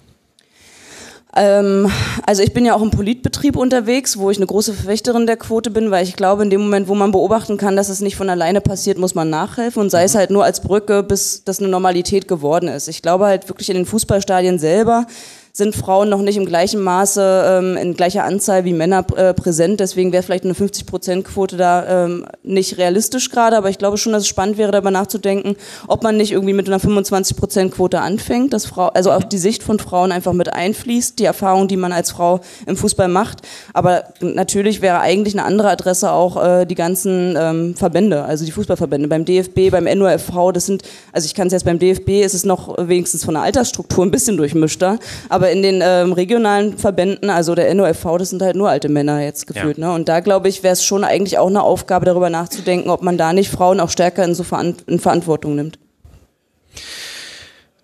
Ähm, 1.37 1.91
also 2.27 2.43
ich 2.43 2.53
bin 2.53 2.65
ja 2.65 2.75
auch 2.75 2.83
im 2.83 2.91
Politbetrieb 2.91 3.57
unterwegs, 3.57 4.19
wo 4.19 4.31
ich 4.31 4.39
eine 4.39 4.47
große 4.47 4.73
Verfechterin 4.73 5.27
der 5.27 5.37
Quote 5.37 5.71
bin, 5.71 5.91
weil 5.91 6.03
ich 6.03 6.17
glaube, 6.17 6.43
in 6.43 6.51
dem 6.51 6.63
Moment, 6.63 6.89
wo 6.89 6.95
man 6.95 7.13
beobachten 7.13 7.59
kann, 7.59 7.77
dass 7.77 7.91
es 7.91 8.01
nicht 8.01 8.17
von 8.17 8.31
alleine 8.31 8.61
passiert, 8.61 8.99
muss 8.99 9.15
man 9.15 9.29
nachhelfen 9.29 9.83
und 9.83 9.91
sei 9.91 10.05
es 10.05 10.15
mhm. 10.15 10.19
halt 10.19 10.31
nur 10.31 10.45
als 10.45 10.63
Brücke, 10.63 11.03
bis 11.03 11.45
das 11.45 11.61
eine 11.61 11.69
Normalität 11.69 12.29
geworden 12.29 12.69
ist. 12.69 12.89
Ich 12.89 13.03
glaube 13.03 13.27
halt 13.27 13.49
wirklich 13.49 13.69
in 13.69 13.77
den 13.77 13.87
Fußballstadien 13.87 14.59
selber 14.59 15.07
sind 15.59 15.75
Frauen 15.75 16.09
noch 16.09 16.23
nicht 16.23 16.37
im 16.37 16.47
gleichen 16.47 16.81
Maße, 16.81 17.45
ähm, 17.49 17.77
in 17.77 17.95
gleicher 17.95 18.23
Anzahl 18.23 18.65
wie 18.65 18.73
Männer 18.73 19.05
äh, 19.17 19.35
präsent. 19.35 19.81
Deswegen 19.81 20.13
wäre 20.13 20.23
vielleicht 20.23 20.45
eine 20.45 20.55
50-Prozent-Quote 20.55 21.57
da 21.57 22.05
ähm, 22.05 22.27
nicht 22.45 22.79
realistisch 22.79 23.29
gerade. 23.29 23.57
Aber 23.57 23.69
ich 23.69 23.77
glaube 23.77 23.99
schon, 23.99 24.13
dass 24.13 24.23
es 24.23 24.29
spannend 24.29 24.57
wäre, 24.57 24.71
darüber 24.71 24.93
nachzudenken, 24.93 25.57
ob 25.89 26.05
man 26.05 26.17
nicht 26.17 26.31
irgendwie 26.31 26.53
mit 26.53 26.69
einer 26.69 26.79
25-Prozent-Quote 26.79 28.01
anfängt, 28.01 28.53
dass 28.53 28.67
Frau, 28.67 28.87
also 28.87 29.11
auch 29.11 29.25
die 29.25 29.37
Sicht 29.37 29.65
von 29.65 29.81
Frauen 29.81 30.13
einfach 30.13 30.33
mit 30.33 30.53
einfließt, 30.53 31.19
die 31.19 31.25
Erfahrung, 31.25 31.67
die 31.67 31.77
man 31.77 31.91
als 31.91 32.13
Frau 32.13 32.39
im 32.67 32.77
Fußball 32.77 33.09
macht. 33.09 33.43
Aber 33.75 34.05
natürlich 34.21 34.81
wäre 34.81 35.01
eigentlich 35.01 35.35
eine 35.35 35.45
andere 35.45 35.71
Adresse 35.71 36.13
auch 36.13 36.41
äh, 36.41 36.67
die 36.67 36.77
ganzen 36.77 37.35
ähm, 37.37 37.75
Verbände, 37.75 38.23
also 38.23 38.45
die 38.45 38.53
Fußballverbände. 38.53 39.09
Beim 39.09 39.25
DFB, 39.25 39.73
beim 39.73 39.85
NOFV, 39.85 40.53
das 40.53 40.67
sind, 40.67 40.85
also 41.13 41.27
ich 41.27 41.35
kann 41.35 41.49
es 41.49 41.53
jetzt 41.53 41.65
beim 41.65 41.81
DFB, 41.81 42.23
ist 42.23 42.35
es 42.35 42.45
noch 42.45 42.77
wenigstens 42.79 43.25
von 43.25 43.35
der 43.35 43.43
Altersstruktur 43.43 44.07
ein 44.07 44.13
bisschen 44.13 44.37
durchmischter. 44.37 45.01
Aber 45.29 45.48
aber 45.49 45.53
in 45.53 45.63
den 45.63 45.83
ähm, 45.83 46.13
regionalen 46.13 46.77
Verbänden, 46.77 47.31
also 47.31 47.55
der 47.55 47.73
NOFV, 47.75 48.19
das 48.19 48.31
sind 48.31 48.43
halt 48.43 48.57
nur 48.57 48.69
alte 48.69 48.89
Männer 48.89 49.21
jetzt 49.21 49.47
gefühlt. 49.47 49.79
Ja. 49.79 49.89
Ne? 49.89 49.95
Und 49.95 50.09
da 50.09 50.21
glaube 50.21 50.49
ich, 50.49 50.63
wäre 50.63 50.73
es 50.73 50.85
schon 50.85 51.05
eigentlich 51.05 51.39
auch 51.39 51.49
eine 51.49 51.63
Aufgabe, 51.63 52.05
darüber 52.05 52.31
nachzudenken, 52.31 52.91
ob 52.91 53.03
man 53.03 53.19
da 53.19 53.33
nicht 53.33 53.51
Frauen 53.51 53.81
auch 53.81 53.91
stärker 53.91 54.25
in 54.25 54.35
so 54.35 54.45
Veran 54.45 54.75
in 54.87 54.99
Verantwortung 54.99 55.55
nimmt. 55.55 55.79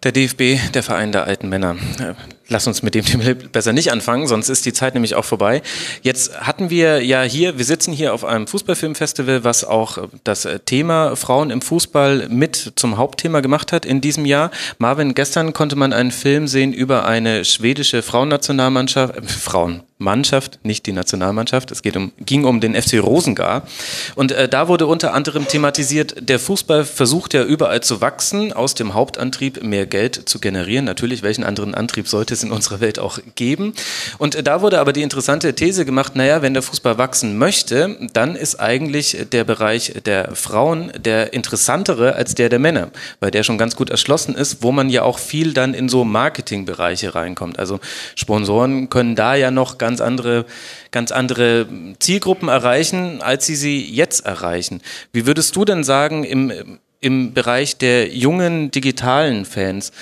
Der 0.04 0.12
DFB, 0.12 0.72
der 0.74 0.82
Verein 0.82 1.12
der 1.12 1.24
alten 1.24 1.48
Männer. 1.48 1.76
Äh, 1.98 2.12
lass 2.48 2.66
uns 2.66 2.82
mit 2.82 2.94
dem 2.94 3.04
Thema 3.06 3.34
besser 3.34 3.72
nicht 3.72 3.90
anfangen, 3.90 4.26
sonst 4.26 4.50
ist 4.50 4.66
die 4.66 4.74
Zeit 4.74 4.92
nämlich 4.92 5.14
auch 5.14 5.24
vorbei. 5.24 5.62
Jetzt 6.02 6.40
hatten 6.40 6.68
wir 6.68 7.02
ja 7.02 7.22
hier, 7.22 7.56
wir 7.56 7.64
sitzen 7.64 7.92
hier 7.92 8.12
auf 8.12 8.22
einem 8.22 8.46
Fußballfilmfestival, 8.46 9.44
was 9.44 9.64
auch 9.64 10.08
das 10.22 10.46
Thema 10.66 11.16
Frauen 11.16 11.50
im 11.50 11.62
Fußball 11.62 12.28
mit 12.28 12.74
zum 12.76 12.98
Hauptthema 12.98 13.40
gemacht 13.40 13.72
hat 13.72 13.86
in 13.86 14.02
diesem 14.02 14.26
Jahr. 14.26 14.50
Marvin, 14.76 15.14
gestern 15.14 15.54
konnte 15.54 15.74
man 15.74 15.94
einen 15.94 16.10
Film 16.10 16.48
sehen 16.48 16.74
über 16.74 17.06
eine 17.06 17.46
schwedische 17.46 18.02
Frauennationalmannschaft, 18.02 19.16
äh, 19.16 19.22
Frauen, 19.22 19.82
Mannschaft, 20.04 20.60
nicht 20.62 20.86
die 20.86 20.92
Nationalmannschaft. 20.92 21.72
Es 21.72 21.82
geht 21.82 21.96
um, 21.96 22.12
ging 22.20 22.44
um 22.44 22.60
den 22.60 22.80
FC 22.80 23.02
Rosengar. 23.02 23.66
Und 24.14 24.30
äh, 24.30 24.48
da 24.48 24.68
wurde 24.68 24.86
unter 24.86 25.14
anderem 25.14 25.48
thematisiert, 25.48 26.28
der 26.28 26.38
Fußball 26.38 26.84
versucht 26.84 27.34
ja 27.34 27.42
überall 27.42 27.82
zu 27.82 28.00
wachsen, 28.00 28.52
aus 28.52 28.74
dem 28.74 28.94
Hauptantrieb 28.94 29.62
mehr 29.64 29.86
Geld 29.86 30.28
zu 30.28 30.38
generieren. 30.38 30.84
Natürlich, 30.84 31.22
welchen 31.22 31.42
anderen 31.42 31.74
Antrieb 31.74 32.06
sollte 32.06 32.34
es 32.34 32.44
in 32.44 32.52
unserer 32.52 32.80
Welt 32.80 32.98
auch 32.98 33.18
geben? 33.34 33.74
Und 34.18 34.36
äh, 34.36 34.42
da 34.42 34.60
wurde 34.60 34.78
aber 34.78 34.92
die 34.92 35.02
interessante 35.02 35.54
These 35.54 35.84
gemacht, 35.84 36.14
naja, 36.14 36.42
wenn 36.42 36.54
der 36.54 36.62
Fußball 36.62 36.98
wachsen 36.98 37.38
möchte, 37.38 37.96
dann 38.12 38.36
ist 38.36 38.60
eigentlich 38.60 39.16
der 39.32 39.44
Bereich 39.44 39.94
der 40.04 40.34
Frauen 40.34 40.92
der 40.96 41.32
interessantere 41.32 42.14
als 42.14 42.34
der 42.34 42.48
der 42.48 42.58
Männer, 42.58 42.90
weil 43.20 43.30
der 43.30 43.42
schon 43.42 43.58
ganz 43.58 43.74
gut 43.74 43.90
erschlossen 43.90 44.34
ist, 44.34 44.62
wo 44.62 44.70
man 44.70 44.90
ja 44.90 45.02
auch 45.02 45.18
viel 45.18 45.54
dann 45.54 45.74
in 45.74 45.88
so 45.88 46.04
Marketingbereiche 46.04 47.14
reinkommt. 47.14 47.58
Also 47.58 47.80
Sponsoren 48.14 48.90
können 48.90 49.16
da 49.16 49.34
ja 49.34 49.50
noch 49.50 49.78
ganz 49.78 49.93
andere, 50.00 50.44
ganz 50.90 51.12
andere 51.12 51.66
Zielgruppen 51.98 52.48
erreichen, 52.48 53.22
als 53.22 53.46
sie 53.46 53.56
sie 53.56 53.84
jetzt 53.84 54.26
erreichen. 54.26 54.80
Wie 55.12 55.26
würdest 55.26 55.56
du 55.56 55.64
denn 55.64 55.84
sagen, 55.84 56.24
im, 56.24 56.78
im 57.00 57.34
Bereich 57.34 57.76
der 57.76 58.08
jungen 58.08 58.70
digitalen 58.70 59.44
Fans, 59.44 59.92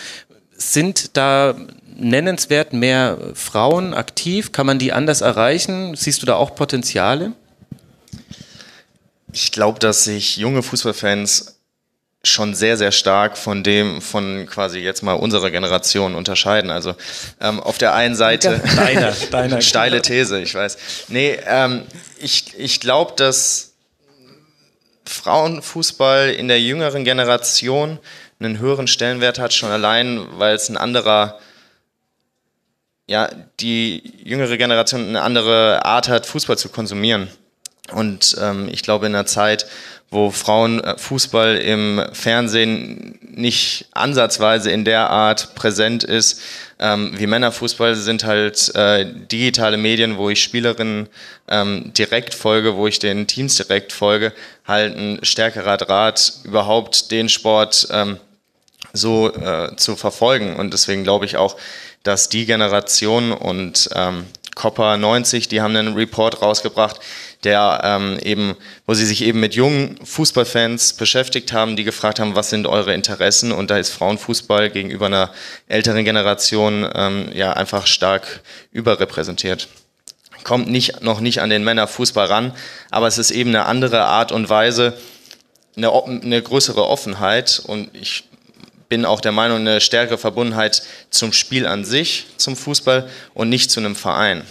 sind 0.57 1.17
da 1.17 1.55
nennenswert 1.97 2.73
mehr 2.73 3.19
Frauen 3.35 3.95
aktiv? 3.95 4.53
Kann 4.53 4.67
man 4.67 4.79
die 4.79 4.93
anders 4.93 5.21
erreichen? 5.21 5.95
Siehst 5.97 6.23
du 6.23 6.27
da 6.27 6.37
auch 6.37 6.55
Potenziale? 6.55 7.33
Ich 9.33 9.51
glaube, 9.53 9.79
dass 9.79 10.05
sich 10.05 10.37
junge 10.37 10.63
Fußballfans 10.63 11.59
schon 12.25 12.55
sehr, 12.55 12.77
sehr 12.77 12.93
stark 12.93 13.37
von 13.37 13.65
dem, 13.65 14.01
von 14.01 14.47
quasi 14.47 14.79
jetzt 14.79 15.03
mal 15.03 15.15
unserer 15.15 15.51
Generation 15.51 16.15
unterscheiden. 16.15 16.71
Also 16.71 16.95
ähm, 17.41 17.59
auf 17.61 17.79
der 17.79 17.95
einen 17.95 18.15
Seite 18.15 18.61
deiner, 18.77 19.13
deiner 19.31 19.61
steile 19.61 20.03
These, 20.03 20.41
ich 20.41 20.55
weiß. 20.55 21.07
Nee, 21.09 21.39
ähm, 21.47 21.83
ich, 22.19 22.57
ich 22.57 22.79
glaube, 22.81 23.15
dass 23.17 23.73
Frauenfußball 25.05 26.31
in 26.31 26.47
der 26.47 26.61
jüngeren 26.61 27.05
Generation 27.05 27.99
einen 28.39 28.59
höheren 28.59 28.87
Stellenwert 28.87 29.39
hat, 29.39 29.53
schon 29.53 29.71
allein, 29.71 30.27
weil 30.39 30.55
es 30.55 30.69
ein 30.69 30.77
anderer, 30.77 31.39
ja, 33.07 33.29
die 33.61 34.15
jüngere 34.23 34.57
Generation 34.57 35.09
eine 35.09 35.23
andere 35.23 35.85
Art 35.85 36.09
hat, 36.09 36.27
Fußball 36.27 36.59
zu 36.59 36.69
konsumieren. 36.69 37.29
Und 37.93 38.37
ähm, 38.41 38.69
ich 38.71 38.83
glaube, 38.83 39.07
in 39.07 39.15
einer 39.15 39.27
Zeit, 39.27 39.67
wo 40.13 40.31
Frauenfußball 40.31 41.57
im 41.57 42.03
Fernsehen 42.13 43.19
nicht 43.23 43.87
ansatzweise 43.93 44.71
in 44.71 44.85
der 44.85 45.09
Art 45.09 45.55
präsent 45.55 46.05
ist 46.05 46.41
ähm, 46.79 47.13
wie 47.17 47.27
Männerfußball, 47.27 47.95
sind 47.95 48.25
halt 48.25 48.75
äh, 48.75 49.07
digitale 49.07 49.77
Medien, 49.77 50.19
wo 50.19 50.29
ich 50.29 50.43
Spielerinnen 50.43 51.09
ähm, 51.49 51.93
direkt 51.97 52.35
folge, 52.35 52.77
wo 52.77 52.87
ich 52.87 52.99
den 52.99 53.27
Teams 53.27 53.57
direkt 53.57 53.93
folge, 53.93 54.33
halt 54.67 54.97
ein 54.97 55.21
stärkerer 55.23 55.77
Draht, 55.77 56.33
überhaupt 56.45 57.11
den 57.11 57.29
Sport 57.29 57.89
ähm, 57.91 58.19
so 58.93 59.33
äh, 59.33 59.75
zu 59.77 59.97
verfolgen. 59.97 60.57
Und 60.57 60.73
deswegen 60.73 61.05
glaube 61.05 61.25
ich 61.25 61.37
auch, 61.37 61.57
dass 62.03 62.29
die 62.29 62.47
Generation 62.47 63.33
und 63.33 63.89
ähm, 63.95 64.27
Copper 64.55 64.97
90, 64.97 65.49
die 65.49 65.63
haben 65.63 65.77
einen 65.77 65.95
Report 65.95 66.43
rausgebracht, 66.43 67.01
der 67.45 67.81
ähm, 67.83 68.19
eben, 68.23 68.57
wo 68.87 68.95
sie 68.95 69.05
sich 69.05 69.23
eben 69.23 69.41
mit 69.41 69.55
jungen 69.55 69.99
Fußballfans 70.05 70.95
beschäftigt 70.95 71.53
haben, 71.53 71.77
die 71.77 71.85
gefragt 71.85 72.21
haben, 72.21 72.37
was 72.37 72.51
sind 72.51 72.67
eure 72.67 72.95
Interessen? 72.95 73.53
Und 73.53 73.71
da 73.71 73.79
ist 73.79 73.91
Frauenfußball 73.91 74.71
gegenüber 74.71 75.07
einer 75.07 75.33
älteren 75.67 76.05
Generation 76.05 76.89
ähm, 76.95 77.31
ja 77.35 77.53
einfach 77.53 77.87
stark 77.87 78.43
überrepräsentiert. 78.71 79.69
Kommt 80.45 80.69
nicht, 80.69 81.03
noch 81.03 81.21
nicht 81.21 81.41
an 81.41 81.51
den 81.51 81.65
Männerfußball 81.65 82.27
ran, 82.27 82.53
aber 82.91 83.07
es 83.07 83.19
ist 83.19 83.31
eben 83.31 83.51
eine 83.51 83.65
andere 83.65 84.05
Art 84.05 84.33
und 84.33 84.49
Weise, 84.49 84.97
eine, 85.77 85.93
eine 85.93 86.43
größere 86.43 86.87
Offenheit 86.87 87.63
und 87.65 87.91
ich 87.95 88.25
bin 88.89 89.07
auch 89.07 89.21
der 89.23 89.33
Meinung, 89.33 89.59
eine 89.59 89.81
stärkere 89.81 90.19
Verbundenheit 90.19 90.83
zum 91.11 91.33
Spiel 91.33 91.67
an 91.67 91.85
sich, 91.85 92.27
zum 92.37 92.57
Fußball 92.57 93.09
und 93.33 93.49
nicht 93.49 93.71
zu 93.71 93.81
einem 93.81 93.97
Verein. 93.97 94.43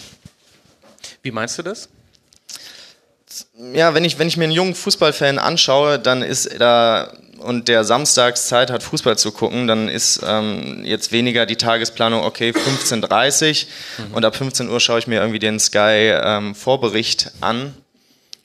Wie 1.22 1.32
meinst 1.32 1.60
du 1.60 1.62
das? 1.62 1.90
Ja, 3.74 3.94
wenn 3.94 4.04
ich, 4.04 4.20
wenn 4.20 4.28
ich 4.28 4.38
mir 4.38 4.46
einen 4.46 4.54
jungen 4.54 4.76
Fußballfan 4.76 5.39
anschaue, 5.39 6.00
dann 6.00 6.22
ist 6.22 6.60
da 6.60 7.12
und 7.41 7.67
der 7.67 7.84
samstags 7.84 8.48
Zeit 8.48 8.70
hat, 8.72 8.84
Fußball 8.84 9.17
zu 9.17 9.32
gucken, 9.32 9.67
dann 9.67 9.88
ist 9.88 10.22
ähm, 10.26 10.82
jetzt 10.86 11.12
weniger 11.12 11.46
die 11.46 11.56
Tagesplanung, 11.56 12.24
okay, 12.24 12.52
15.30 12.52 13.65
Uhr 14.00 14.06
mhm. 14.06 14.13
und 14.13 14.26
ab 14.26 14.36
15 14.36 14.70
Uhr 14.70 14.80
schaue 14.80 15.00
ich 15.00 15.08
mir 15.08 15.20
irgendwie 15.20 15.39
den 15.39 15.60
Sky-Vorbericht 15.60 17.26
ähm, 17.26 17.32
an. 17.41 17.74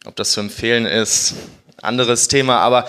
Ob 0.07 0.17
das 0.17 0.33
zu 0.33 0.41
empfehlen 0.41 0.87
ist, 0.87 1.35
anderes 1.83 2.29
Thema, 2.29 2.59
aber 2.59 2.89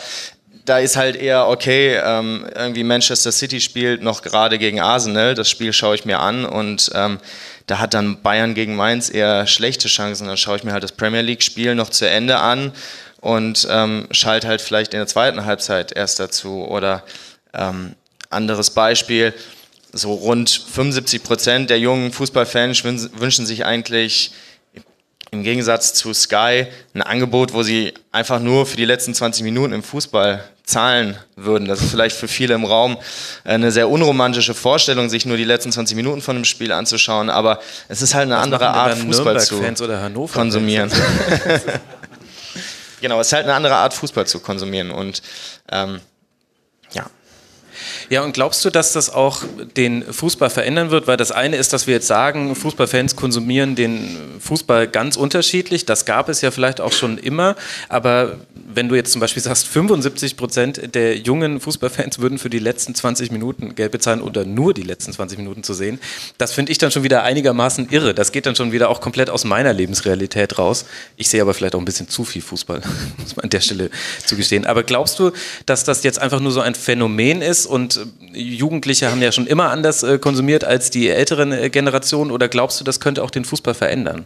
da 0.65 0.79
ist 0.79 0.97
halt 0.97 1.15
eher, 1.15 1.47
okay, 1.47 1.99
ähm, 2.03 2.45
irgendwie 2.53 2.83
Manchester 2.83 3.31
City 3.31 3.59
spielt 3.59 4.03
noch 4.03 4.21
gerade 4.21 4.59
gegen 4.59 4.79
Arsenal, 4.79 5.33
das 5.33 5.49
Spiel 5.49 5.73
schaue 5.73 5.95
ich 5.95 6.05
mir 6.05 6.19
an 6.19 6.45
und 6.45 6.91
ähm, 6.93 7.19
da 7.67 7.79
hat 7.79 7.93
dann 7.93 8.21
Bayern 8.21 8.55
gegen 8.55 8.75
Mainz 8.75 9.09
eher 9.09 9.45
schlechte 9.45 9.89
Chancen. 9.89 10.27
Dann 10.27 10.37
schaue 10.37 10.55
ich 10.55 10.63
mir 10.63 10.71
halt 10.71 10.83
das 10.83 10.93
Premier 10.93 11.21
League-Spiel 11.21 11.75
noch 11.75 11.89
zu 11.89 12.09
Ende 12.09 12.39
an 12.39 12.71
und 13.19 13.67
ähm, 13.69 14.07
schalte 14.11 14.47
halt 14.47 14.61
vielleicht 14.61 14.93
in 14.93 14.99
der 14.99 15.07
zweiten 15.07 15.45
Halbzeit 15.45 15.91
erst 15.91 16.19
dazu. 16.19 16.65
Oder 16.65 17.03
ähm, 17.53 17.95
anderes 18.29 18.69
Beispiel, 18.69 19.33
so 19.91 20.13
rund 20.13 20.49
75 20.49 21.23
Prozent 21.23 21.69
der 21.69 21.79
jungen 21.79 22.13
Fußballfans 22.13 22.83
wünschen 22.83 23.45
sich 23.45 23.65
eigentlich 23.65 24.31
im 25.31 25.43
Gegensatz 25.43 25.93
zu 25.93 26.13
Sky 26.13 26.67
ein 26.93 27.01
Angebot, 27.01 27.53
wo 27.53 27.63
sie 27.63 27.93
einfach 28.11 28.39
nur 28.39 28.65
für 28.65 28.77
die 28.77 28.85
letzten 28.85 29.13
20 29.13 29.43
Minuten 29.43 29.73
im 29.73 29.83
Fußball 29.83 30.43
zahlen 30.63 31.17
würden. 31.35 31.67
Das 31.67 31.81
ist 31.81 31.91
vielleicht 31.91 32.15
für 32.15 32.27
viele 32.27 32.53
im 32.53 32.65
Raum 32.65 32.97
eine 33.43 33.71
sehr 33.71 33.89
unromantische 33.89 34.53
Vorstellung, 34.53 35.09
sich 35.09 35.25
nur 35.25 35.37
die 35.37 35.45
letzten 35.45 35.71
20 35.71 35.95
Minuten 35.95 36.21
von 36.21 36.35
einem 36.35 36.45
Spiel 36.45 36.71
anzuschauen, 36.71 37.29
aber 37.29 37.59
es 37.87 38.01
ist 38.01 38.13
halt 38.13 38.25
eine 38.25 38.35
Was 38.35 38.43
andere 38.43 38.67
Art, 38.67 38.97
Fußball 38.97 39.39
zu 39.39 39.61
konsumieren. 40.33 40.91
genau, 43.01 43.19
es 43.21 43.27
ist 43.27 43.33
halt 43.33 43.45
eine 43.45 43.53
andere 43.53 43.75
Art, 43.75 43.93
Fußball 43.93 44.27
zu 44.27 44.39
konsumieren 44.39 44.91
und 44.91 45.21
ähm. 45.71 46.01
Ja, 48.09 48.23
und 48.23 48.33
glaubst 48.33 48.63
du, 48.63 48.69
dass 48.69 48.93
das 48.93 49.09
auch 49.09 49.43
den 49.75 50.03
Fußball 50.03 50.49
verändern 50.49 50.91
wird? 50.91 51.07
Weil 51.07 51.17
das 51.17 51.31
eine 51.31 51.57
ist, 51.57 51.73
dass 51.73 51.87
wir 51.87 51.95
jetzt 51.95 52.07
sagen, 52.07 52.55
Fußballfans 52.55 53.15
konsumieren 53.15 53.75
den 53.75 54.17
Fußball 54.39 54.87
ganz 54.87 55.15
unterschiedlich. 55.17 55.85
Das 55.85 56.05
gab 56.05 56.29
es 56.29 56.41
ja 56.41 56.51
vielleicht 56.51 56.81
auch 56.81 56.93
schon 56.93 57.17
immer. 57.17 57.55
Aber 57.89 58.37
wenn 58.69 58.89
du 58.89 58.95
jetzt 58.95 59.11
zum 59.11 59.21
Beispiel 59.21 59.41
sagst, 59.41 59.67
75 59.67 60.37
Prozent 60.37 60.95
der 60.95 61.17
jungen 61.17 61.59
Fußballfans 61.59 62.19
würden 62.19 62.37
für 62.37 62.49
die 62.49 62.59
letzten 62.59 62.95
20 62.95 63.31
Minuten 63.31 63.75
Geld 63.75 63.91
bezahlen 63.91 64.21
oder 64.21 64.45
nur 64.45 64.73
die 64.73 64.83
letzten 64.83 65.13
20 65.13 65.37
Minuten 65.37 65.63
zu 65.63 65.73
sehen, 65.73 65.99
das 66.37 66.53
finde 66.53 66.71
ich 66.71 66.77
dann 66.77 66.91
schon 66.91 67.03
wieder 67.03 67.23
einigermaßen 67.23 67.89
irre. 67.89 68.13
Das 68.13 68.31
geht 68.31 68.45
dann 68.45 68.55
schon 68.55 68.71
wieder 68.71 68.89
auch 68.89 69.01
komplett 69.01 69.29
aus 69.29 69.43
meiner 69.43 69.73
Lebensrealität 69.73 70.57
raus. 70.57 70.85
Ich 71.15 71.29
sehe 71.29 71.41
aber 71.41 71.53
vielleicht 71.53 71.75
auch 71.75 71.79
ein 71.79 71.85
bisschen 71.85 72.09
zu 72.09 72.25
viel 72.25 72.41
Fußball, 72.41 72.81
muss 73.17 73.35
man 73.35 73.43
an 73.45 73.49
der 73.49 73.61
Stelle 73.61 73.89
zugestehen. 74.25 74.65
Aber 74.65 74.83
glaubst 74.83 75.19
du, 75.19 75.31
dass 75.65 75.83
das 75.83 76.03
jetzt 76.03 76.19
einfach 76.19 76.39
nur 76.39 76.51
so 76.51 76.61
ein 76.61 76.75
Phänomen 76.75 77.41
ist 77.41 77.66
und 77.67 77.99
Jugendliche 78.33 79.11
haben 79.11 79.21
ja 79.21 79.31
schon 79.31 79.47
immer 79.47 79.69
anders 79.69 80.03
äh, 80.03 80.17
konsumiert 80.17 80.63
als 80.63 80.89
die 80.89 81.09
älteren 81.09 81.51
äh, 81.51 81.69
Generationen 81.69 82.31
oder 82.31 82.47
glaubst 82.47 82.79
du, 82.79 82.83
das 82.83 82.99
könnte 82.99 83.23
auch 83.23 83.31
den 83.31 83.45
Fußball 83.45 83.73
verändern? 83.73 84.25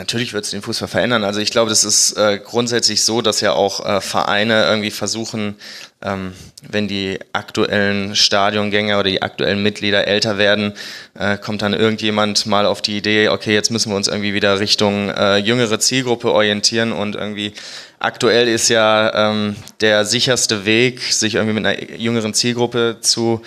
Natürlich 0.00 0.32
wird 0.32 0.46
es 0.46 0.50
den 0.50 0.62
Fußball 0.62 0.88
verändern. 0.88 1.24
Also 1.24 1.40
ich 1.40 1.50
glaube, 1.50 1.68
das 1.68 1.84
ist 1.84 2.16
äh, 2.16 2.38
grundsätzlich 2.42 3.02
so, 3.02 3.20
dass 3.20 3.42
ja 3.42 3.52
auch 3.52 3.84
äh, 3.84 4.00
Vereine 4.00 4.64
irgendwie 4.64 4.90
versuchen, 4.90 5.56
ähm, 6.00 6.32
wenn 6.66 6.88
die 6.88 7.18
aktuellen 7.34 8.16
Stadiongänger 8.16 8.98
oder 8.98 9.10
die 9.10 9.20
aktuellen 9.20 9.62
Mitglieder 9.62 10.08
älter 10.08 10.38
werden, 10.38 10.72
äh, 11.18 11.36
kommt 11.36 11.60
dann 11.60 11.74
irgendjemand 11.74 12.46
mal 12.46 12.64
auf 12.64 12.80
die 12.80 12.96
Idee, 12.96 13.28
okay, 13.28 13.52
jetzt 13.52 13.70
müssen 13.70 13.92
wir 13.92 13.96
uns 13.96 14.08
irgendwie 14.08 14.32
wieder 14.32 14.58
Richtung 14.58 15.10
äh, 15.10 15.36
jüngere 15.36 15.78
Zielgruppe 15.78 16.32
orientieren 16.32 16.92
und 16.92 17.14
irgendwie 17.16 17.52
aktuell 18.00 18.48
ist 18.48 18.68
ja 18.68 19.30
ähm, 19.30 19.54
der 19.80 20.04
sicherste 20.04 20.64
Weg, 20.64 21.00
sich 21.00 21.36
irgendwie 21.36 21.54
mit 21.54 21.66
einer 21.66 21.96
jüngeren 21.96 22.34
Zielgruppe 22.34 22.96
zu 23.00 23.42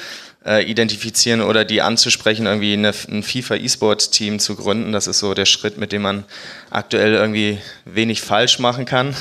äh, 0.46 0.64
identifizieren 0.64 1.42
oder 1.42 1.66
die 1.66 1.82
anzusprechen, 1.82 2.46
irgendwie 2.46 2.74
eine, 2.74 2.94
ein 3.10 3.24
FIFA 3.24 3.56
E-Sport-Team 3.56 4.40
zu 4.40 4.56
gründen. 4.56 4.94
Das 4.94 5.08
ist 5.08 5.20
so 5.20 5.34
der 5.34 5.46
Schritt, 5.46 5.78
mit 5.78 5.92
dem 5.92 6.04
man 6.04 6.24
aktuell 6.70 7.14
irgendwie 7.14 7.60
wenig 7.86 8.22
falsch 8.22 8.60
machen 8.60 8.86
kann. 8.86 9.16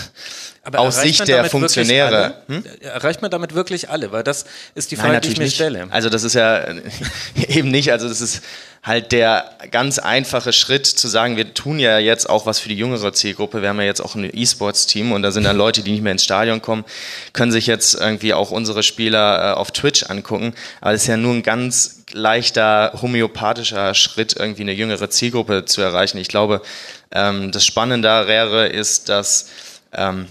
Aber 0.64 0.81
aus 0.81 1.01
Sicht 1.01 1.27
der 1.27 1.44
Funktionäre. 1.46 2.35
Hm? 2.46 2.64
Erreicht 2.81 3.20
man 3.20 3.33
damit 3.33 3.55
wirklich 3.55 3.90
alle? 3.90 4.12
Weil 4.12 4.22
das 4.22 4.44
ist 4.77 4.92
die 4.92 4.96
Frage, 4.96 5.14
Nein, 5.14 5.22
die 5.22 5.29
ich 5.31 5.38
mir 5.38 5.44
nicht. 5.44 5.57
stelle. 5.57 5.88
Also 5.90 6.09
das 6.09 6.22
ist 6.22 6.35
ja 6.35 6.64
eben 7.48 7.70
nicht, 7.70 7.90
also 7.90 8.09
das 8.09 8.20
ist 8.20 8.42
halt 8.83 9.11
der 9.11 9.51
ganz 9.72 9.98
einfache 9.98 10.53
Schritt 10.53 10.87
zu 10.87 11.09
sagen, 11.09 11.37
wir 11.37 11.53
tun 11.55 11.81
ja 11.81 11.98
jetzt 11.98 12.29
auch 12.31 12.46
was 12.46 12.61
für 12.61 12.68
die 12.68 12.77
jüngere 12.77 13.12
Zielgruppe. 13.12 13.61
Wir 13.61 13.70
haben 13.70 13.81
ja 13.81 13.87
jetzt 13.87 14.01
auch 14.01 14.14
ein 14.14 14.29
E-Sports-Team 14.33 15.11
und 15.11 15.22
da 15.22 15.33
sind 15.33 15.44
dann 15.44 15.57
Leute, 15.57 15.83
die 15.83 15.90
nicht 15.90 16.03
mehr 16.03 16.12
ins 16.12 16.25
Stadion 16.25 16.62
kommen, 16.62 16.85
können 17.33 17.51
sich 17.51 17.66
jetzt 17.66 17.94
irgendwie 17.94 18.33
auch 18.33 18.53
unsere 18.53 18.85
Spieler 18.85 19.53
äh, 19.53 19.55
auf 19.55 19.72
Twitch 19.72 20.05
angucken. 20.05 20.55
Aber 20.81 20.92
es 20.92 21.03
ist 21.03 21.09
ja 21.09 21.16
nur 21.16 21.35
ein 21.35 21.42
ganz 21.42 22.05
leichter 22.12 22.92
homöopathischer 23.01 23.94
Schritt, 23.94 24.37
irgendwie 24.38 24.62
eine 24.62 24.72
jüngere 24.72 25.11
Zielgruppe 25.11 25.64
zu 25.64 25.81
erreichen. 25.81 26.18
Ich 26.18 26.29
glaube, 26.29 26.62
ähm, 27.11 27.51
das 27.51 27.64
Spannendere 27.66 28.68
ist, 28.68 29.09
dass 29.09 29.48
ähm, 29.92 30.29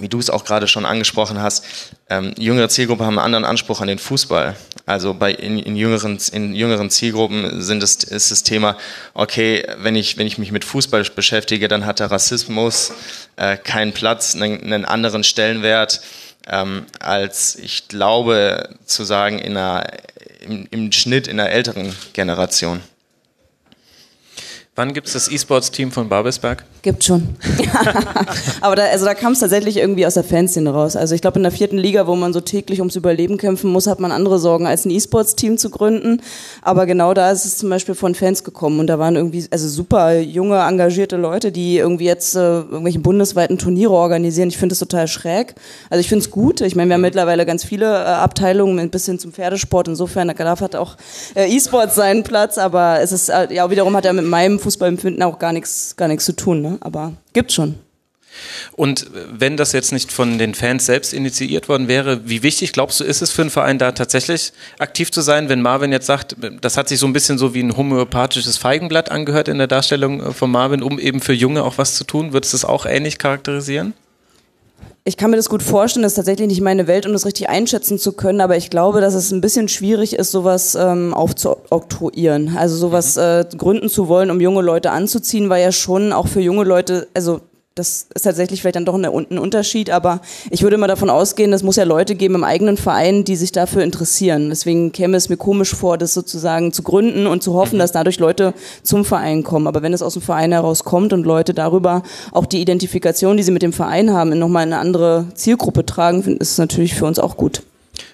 wie 0.00 0.08
du 0.08 0.18
es 0.18 0.30
auch 0.30 0.44
gerade 0.44 0.68
schon 0.68 0.84
angesprochen 0.84 1.40
hast, 1.40 1.64
ähm, 2.08 2.34
jüngere 2.38 2.68
Zielgruppen 2.68 3.06
haben 3.06 3.18
einen 3.18 3.24
anderen 3.24 3.44
Anspruch 3.44 3.80
an 3.80 3.88
den 3.88 3.98
Fußball. 3.98 4.56
Also 4.86 5.14
bei 5.14 5.32
in, 5.32 5.58
in, 5.58 5.76
jüngeren, 5.76 6.18
in 6.32 6.54
jüngeren 6.54 6.90
Zielgruppen 6.90 7.60
sind 7.60 7.82
es, 7.82 7.96
ist 8.04 8.30
das 8.30 8.42
Thema, 8.42 8.76
okay, 9.14 9.66
wenn 9.78 9.96
ich, 9.96 10.16
wenn 10.16 10.26
ich 10.26 10.38
mich 10.38 10.52
mit 10.52 10.64
Fußball 10.64 11.04
beschäftige, 11.14 11.68
dann 11.68 11.84
hat 11.84 12.00
der 12.00 12.10
Rassismus 12.10 12.92
äh, 13.36 13.56
keinen 13.56 13.92
Platz, 13.92 14.34
einen, 14.34 14.62
einen 14.62 14.84
anderen 14.84 15.24
Stellenwert, 15.24 16.00
ähm, 16.50 16.86
als 17.00 17.56
ich 17.56 17.88
glaube 17.88 18.70
zu 18.86 19.04
sagen 19.04 19.38
in 19.38 19.56
einer, 19.56 19.86
im, 20.40 20.66
im 20.70 20.92
Schnitt 20.92 21.28
in 21.28 21.38
einer 21.38 21.50
älteren 21.50 21.94
Generation. 22.14 22.80
Wann 24.78 24.92
gibt 24.92 25.08
es 25.08 25.14
das 25.14 25.28
E-Sports-Team 25.28 25.90
von 25.90 26.08
Babelsberg? 26.08 26.64
Gibt 26.82 27.02
schon. 27.02 27.30
Aber 28.60 28.76
da, 28.76 28.84
also 28.84 29.06
da 29.06 29.14
kam 29.14 29.32
es 29.32 29.40
tatsächlich 29.40 29.76
irgendwie 29.76 30.06
aus 30.06 30.14
der 30.14 30.22
Fanszene 30.22 30.70
raus. 30.70 30.94
Also 30.94 31.16
ich 31.16 31.20
glaube, 31.20 31.40
in 31.40 31.42
der 31.42 31.50
vierten 31.50 31.78
Liga, 31.78 32.06
wo 32.06 32.14
man 32.14 32.32
so 32.32 32.40
täglich 32.40 32.78
ums 32.78 32.94
Überleben 32.94 33.38
kämpfen 33.38 33.72
muss, 33.72 33.88
hat 33.88 33.98
man 33.98 34.12
andere 34.12 34.38
Sorgen, 34.38 34.68
als 34.68 34.84
ein 34.84 34.92
E-Sports-Team 34.92 35.58
zu 35.58 35.70
gründen. 35.70 36.22
Aber 36.62 36.86
genau 36.86 37.12
da 37.12 37.32
ist 37.32 37.44
es 37.44 37.58
zum 37.58 37.70
Beispiel 37.70 37.96
von 37.96 38.14
Fans 38.14 38.44
gekommen. 38.44 38.78
Und 38.78 38.86
da 38.86 39.00
waren 39.00 39.16
irgendwie 39.16 39.46
also 39.50 39.68
super 39.68 40.16
junge, 40.16 40.60
engagierte 40.60 41.16
Leute, 41.16 41.50
die 41.50 41.78
irgendwie 41.78 42.04
jetzt 42.04 42.36
äh, 42.36 42.38
irgendwelche 42.38 43.00
bundesweiten 43.00 43.58
Turniere 43.58 43.94
organisieren. 43.94 44.48
Ich 44.48 44.58
finde 44.58 44.74
das 44.74 44.78
total 44.78 45.08
schräg. 45.08 45.56
Also 45.90 45.98
ich 45.98 46.08
finde 46.08 46.24
es 46.24 46.30
gut. 46.30 46.60
Ich 46.60 46.76
meine, 46.76 46.88
wir 46.88 46.94
haben 46.94 47.00
mittlerweile 47.00 47.44
ganz 47.46 47.64
viele 47.64 47.86
äh, 47.86 48.06
Abteilungen, 48.06 48.78
ein 48.78 48.90
bisschen 48.90 49.18
zum 49.18 49.32
Pferdesport. 49.32 49.88
Insofern, 49.88 50.28
da 50.28 50.60
hat 50.60 50.76
auch 50.76 50.96
äh, 51.34 51.52
E-Sports 51.52 51.96
seinen 51.96 52.22
Platz. 52.22 52.58
Aber 52.58 53.00
es 53.00 53.10
ist, 53.10 53.28
äh, 53.28 53.52
ja, 53.52 53.68
wiederum 53.72 53.96
hat 53.96 54.04
er 54.04 54.12
mit 54.12 54.24
meinem 54.24 54.60
Fußballempfinden 54.68 55.22
auch 55.22 55.38
gar 55.38 55.54
nichts 55.54 55.96
gar 55.96 56.08
nichts 56.08 56.26
zu 56.26 56.36
tun, 56.36 56.60
ne? 56.60 56.76
aber 56.80 57.14
gibt's 57.32 57.54
schon. 57.54 57.76
Und 58.72 59.06
wenn 59.12 59.56
das 59.56 59.72
jetzt 59.72 59.92
nicht 59.92 60.12
von 60.12 60.38
den 60.38 60.54
Fans 60.54 60.84
selbst 60.84 61.14
initiiert 61.14 61.68
worden 61.70 61.88
wäre, 61.88 62.28
wie 62.28 62.42
wichtig 62.42 62.72
glaubst 62.72 63.00
du, 63.00 63.04
ist 63.04 63.22
es 63.22 63.32
für 63.32 63.40
einen 63.40 63.50
Verein 63.50 63.78
da 63.78 63.92
tatsächlich 63.92 64.52
aktiv 64.78 65.10
zu 65.10 65.22
sein, 65.22 65.48
wenn 65.48 65.62
Marvin 65.62 65.90
jetzt 65.90 66.06
sagt, 66.06 66.36
das 66.60 66.76
hat 66.76 66.88
sich 66.88 66.98
so 66.98 67.06
ein 67.06 67.14
bisschen 67.14 67.38
so 67.38 67.54
wie 67.54 67.62
ein 67.62 67.76
homöopathisches 67.76 68.58
Feigenblatt 68.58 69.10
angehört 69.10 69.48
in 69.48 69.56
der 69.56 69.66
Darstellung 69.66 70.34
von 70.34 70.50
Marvin, 70.50 70.82
um 70.82 70.98
eben 70.98 71.20
für 71.20 71.32
Junge 71.32 71.64
auch 71.64 71.78
was 71.78 71.94
zu 71.94 72.04
tun? 72.04 72.34
Würdest 72.34 72.52
du 72.52 72.56
das 72.56 72.64
auch 72.66 72.84
ähnlich 72.84 73.18
charakterisieren? 73.18 73.94
Ich 75.08 75.16
kann 75.16 75.30
mir 75.30 75.38
das 75.38 75.48
gut 75.48 75.62
vorstellen, 75.62 76.02
das 76.02 76.12
ist 76.12 76.16
tatsächlich 76.16 76.48
nicht 76.48 76.60
meine 76.60 76.86
Welt, 76.86 77.06
um 77.06 77.14
das 77.14 77.24
richtig 77.24 77.48
einschätzen 77.48 77.98
zu 77.98 78.12
können, 78.12 78.42
aber 78.42 78.58
ich 78.58 78.68
glaube, 78.68 79.00
dass 79.00 79.14
es 79.14 79.30
ein 79.32 79.40
bisschen 79.40 79.66
schwierig 79.66 80.12
ist, 80.12 80.30
sowas 80.30 80.74
ähm, 80.74 81.14
aufzuoktroyieren. 81.14 82.58
Also 82.58 82.76
sowas 82.76 83.16
mhm. 83.16 83.22
äh, 83.22 83.44
gründen 83.56 83.88
zu 83.88 84.08
wollen, 84.08 84.30
um 84.30 84.38
junge 84.38 84.60
Leute 84.60 84.90
anzuziehen, 84.90 85.48
war 85.48 85.56
ja 85.56 85.72
schon 85.72 86.12
auch 86.12 86.28
für 86.28 86.42
junge 86.42 86.64
Leute, 86.64 87.08
also 87.14 87.40
das 87.78 88.06
ist 88.14 88.22
tatsächlich 88.22 88.60
vielleicht 88.60 88.76
dann 88.76 88.84
doch 88.84 88.94
ein 88.94 89.38
Unterschied, 89.38 89.90
aber 89.90 90.20
ich 90.50 90.62
würde 90.62 90.76
mal 90.76 90.86
davon 90.88 91.10
ausgehen, 91.10 91.52
es 91.52 91.62
muss 91.62 91.76
ja 91.76 91.84
Leute 91.84 92.14
geben 92.14 92.34
im 92.34 92.44
eigenen 92.44 92.76
Verein, 92.76 93.24
die 93.24 93.36
sich 93.36 93.52
dafür 93.52 93.82
interessieren. 93.82 94.48
Deswegen 94.48 94.92
käme 94.92 95.16
es 95.16 95.28
mir 95.28 95.36
komisch 95.36 95.74
vor, 95.74 95.98
das 95.98 96.14
sozusagen 96.14 96.72
zu 96.72 96.82
gründen 96.82 97.26
und 97.26 97.42
zu 97.42 97.54
hoffen, 97.54 97.76
mhm. 97.76 97.80
dass 97.80 97.92
dadurch 97.92 98.18
Leute 98.18 98.54
zum 98.82 99.04
Verein 99.04 99.44
kommen. 99.44 99.66
Aber 99.66 99.82
wenn 99.82 99.92
es 99.92 100.02
aus 100.02 100.14
dem 100.14 100.22
Verein 100.22 100.52
heraus 100.52 100.84
kommt 100.84 101.12
und 101.12 101.24
Leute 101.24 101.54
darüber 101.54 102.02
auch 102.32 102.46
die 102.46 102.60
Identifikation, 102.60 103.36
die 103.36 103.42
sie 103.42 103.52
mit 103.52 103.62
dem 103.62 103.72
Verein 103.72 104.12
haben, 104.12 104.36
nochmal 104.38 104.66
in 104.66 104.72
eine 104.72 104.82
andere 104.82 105.26
Zielgruppe 105.34 105.86
tragen, 105.86 106.22
ist 106.38 106.52
es 106.52 106.58
natürlich 106.58 106.94
für 106.94 107.04
uns 107.04 107.18
auch 107.18 107.36
gut. 107.36 107.62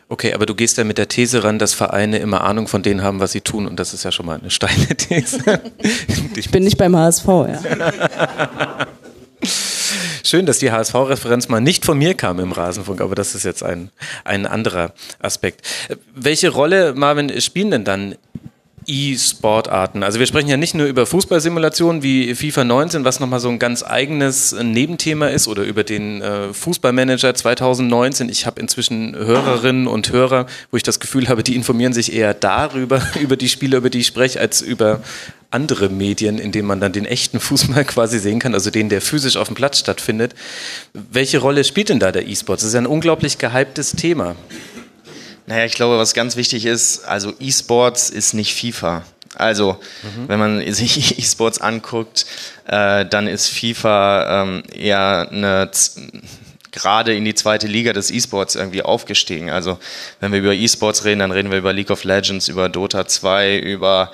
Okay, 0.09 0.35
aber 0.35 0.45
du 0.47 0.55
gehst 0.55 0.77
ja 0.77 0.85
mit 0.85 0.99
der 0.99 1.09
These 1.09 1.43
ran, 1.45 1.59
dass 1.59 1.73
Vereine 1.73 2.19
immer 2.19 2.43
Ahnung 2.43 2.69
von 2.69 2.83
denen 2.83 3.03
haben, 3.03 3.21
was 3.21 3.33
sie 3.33 3.41
tun. 3.41 3.67
Und 3.67 3.81
das 3.81 3.95
ist 3.95 4.05
ja 4.05 4.13
schon 4.13 4.27
mal 4.27 4.39
eine 4.39 4.51
steile 4.51 4.87
These. 4.97 5.39
ich 6.37 6.51
bin 6.51 6.65
nicht 6.65 6.77
beim 6.77 6.95
HSV, 6.95 7.27
ja. 7.27 7.59
Schön, 9.45 10.47
dass 10.47 10.59
die 10.59 10.73
HSV-Referenz 10.73 11.49
mal 11.49 11.61
nicht 11.61 11.85
von 11.85 11.99
mir 11.99 12.15
kam 12.15 12.41
im 12.41 12.53
Rasenfunk, 12.53 13.01
aber 13.01 13.15
das 13.15 13.35
ist 13.35 13.45
jetzt 13.45 13.63
ein, 13.63 13.91
ein 14.25 14.47
anderer 14.47 14.93
Aspekt. 15.21 15.67
Welche 16.15 16.49
Rolle, 16.49 16.95
Marvin, 16.95 17.41
spielen 17.41 17.71
denn 17.71 17.85
dann 17.85 18.17
E-Sportarten. 18.87 20.03
Also 20.03 20.19
wir 20.19 20.27
sprechen 20.27 20.49
ja 20.49 20.57
nicht 20.57 20.75
nur 20.75 20.87
über 20.87 21.07
Fußballsimulationen 21.07 22.03
wie 22.03 22.35
FIFA 22.35 22.65
19, 22.65 23.05
was 23.05 23.21
nochmal 23.21 23.41
so 23.41 23.49
ein 23.49 23.59
ganz 23.59 23.83
eigenes 23.83 24.55
Nebenthema 24.61 25.29
ist, 25.29 25.49
oder 25.49 25.63
über 25.65 25.85
den 25.85 26.23
äh, 26.23 26.53
Fußballmanager 26.53 27.35
2019. 27.35 28.29
Ich 28.29 28.47
habe 28.47 28.61
inzwischen 28.61 29.15
Hörerinnen 29.15 29.87
und 29.87 30.13
Hörer, 30.13 30.47
wo 30.71 30.77
ich 30.77 30.83
das 30.83 31.01
Gefühl 31.01 31.29
habe, 31.29 31.43
die 31.43 31.55
informieren 31.55 31.93
sich 31.93 32.13
eher 32.13 32.35
darüber, 32.35 33.03
über 33.21 33.37
die 33.37 33.49
Spiele, 33.49 33.77
über 33.77 33.91
die 33.91 34.01
ich 34.01 34.07
spreche, 34.07 34.41
als 34.41 34.61
über 34.61 35.01
andere 35.51 35.89
Medien, 35.89 36.39
in 36.39 36.53
denen 36.53 36.67
man 36.67 36.81
dann 36.81 36.93
den 36.93 37.07
echten 37.07 37.41
Fußball 37.41 37.85
quasi 37.85 38.19
sehen 38.19 38.41
kann, 38.41 38.55
also 38.55 38.71
den, 38.71 38.89
der 38.89 39.01
physisch 39.01 39.37
auf 39.37 39.47
dem 39.49 39.55
Platz 39.55 39.79
stattfindet. 39.79 40.35
Welche 40.93 41.39
Rolle 41.39 41.65
spielt 41.65 41.89
denn 41.89 42.01
da 42.01 42.13
der 42.13 42.27
E-Sport? 42.27 42.59
Das 42.59 42.67
ist 42.67 42.75
ja 42.75 42.81
ein 42.81 42.87
unglaublich 42.87 43.39
gehyptes 43.39 43.93
Thema. 43.93 44.35
Naja, 45.47 45.65
ich 45.65 45.75
glaube, 45.75 45.99
was 45.99 46.15
ganz 46.15 46.37
wichtig 46.37 46.65
ist, 46.65 47.05
also 47.05 47.33
E-Sports 47.39 48.11
ist 48.11 48.35
nicht 48.35 48.55
FIFA. 48.55 49.03
Also, 49.35 49.79
mhm. 50.03 50.29
wenn 50.29 50.39
man 50.39 50.73
sich 50.73 51.19
E-Sports 51.19 51.61
anguckt, 51.61 52.27
äh, 52.67 53.05
dann 53.05 53.27
ist 53.27 53.49
FIFA 53.49 54.43
ähm, 54.43 54.63
eher 54.73 55.29
eine 55.31 55.71
gerade 56.71 57.15
in 57.15 57.25
die 57.25 57.35
zweite 57.35 57.69
Liga 57.69 57.93
des 57.93 58.11
E-Sports 58.11 58.57
irgendwie 58.57 58.83
aufgestiegen. 58.83 59.51
Also, 59.51 59.79
wenn 60.21 60.33
wir 60.33 60.41
über 60.41 60.53
E-Sports 60.53 61.05
reden, 61.05 61.21
dann 61.21 61.31
reden 61.31 61.51
wir 61.51 61.59
über 61.59 61.73
League 61.73 61.91
of 61.91 62.03
Legends, 62.05 62.49
über 62.49 62.69
Dota 62.69 63.07
2, 63.07 63.59
über 63.59 64.11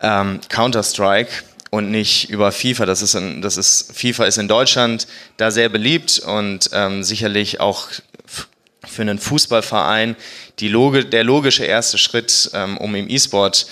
ähm, 0.00 0.40
Counter-Strike 0.48 1.30
und 1.70 1.90
nicht 1.90 2.30
über 2.30 2.52
FIFA. 2.52 2.86
Das 2.86 3.02
ist, 3.02 3.14
ein, 3.14 3.42
das 3.42 3.58
ist, 3.58 3.92
FIFA 3.94 4.24
ist 4.24 4.38
in 4.38 4.48
Deutschland 4.48 5.06
da 5.36 5.50
sehr 5.50 5.68
beliebt 5.68 6.18
und 6.20 6.70
ähm, 6.72 7.02
sicherlich 7.02 7.60
auch 7.60 7.88
für 8.86 9.02
einen 9.02 9.18
Fußballverein 9.18 10.16
die 10.58 10.68
Loge, 10.68 11.04
der 11.04 11.24
logische 11.24 11.64
erste 11.64 11.98
Schritt, 11.98 12.50
ähm, 12.54 12.76
um 12.78 12.94
im 12.94 13.08
E-Sport 13.08 13.66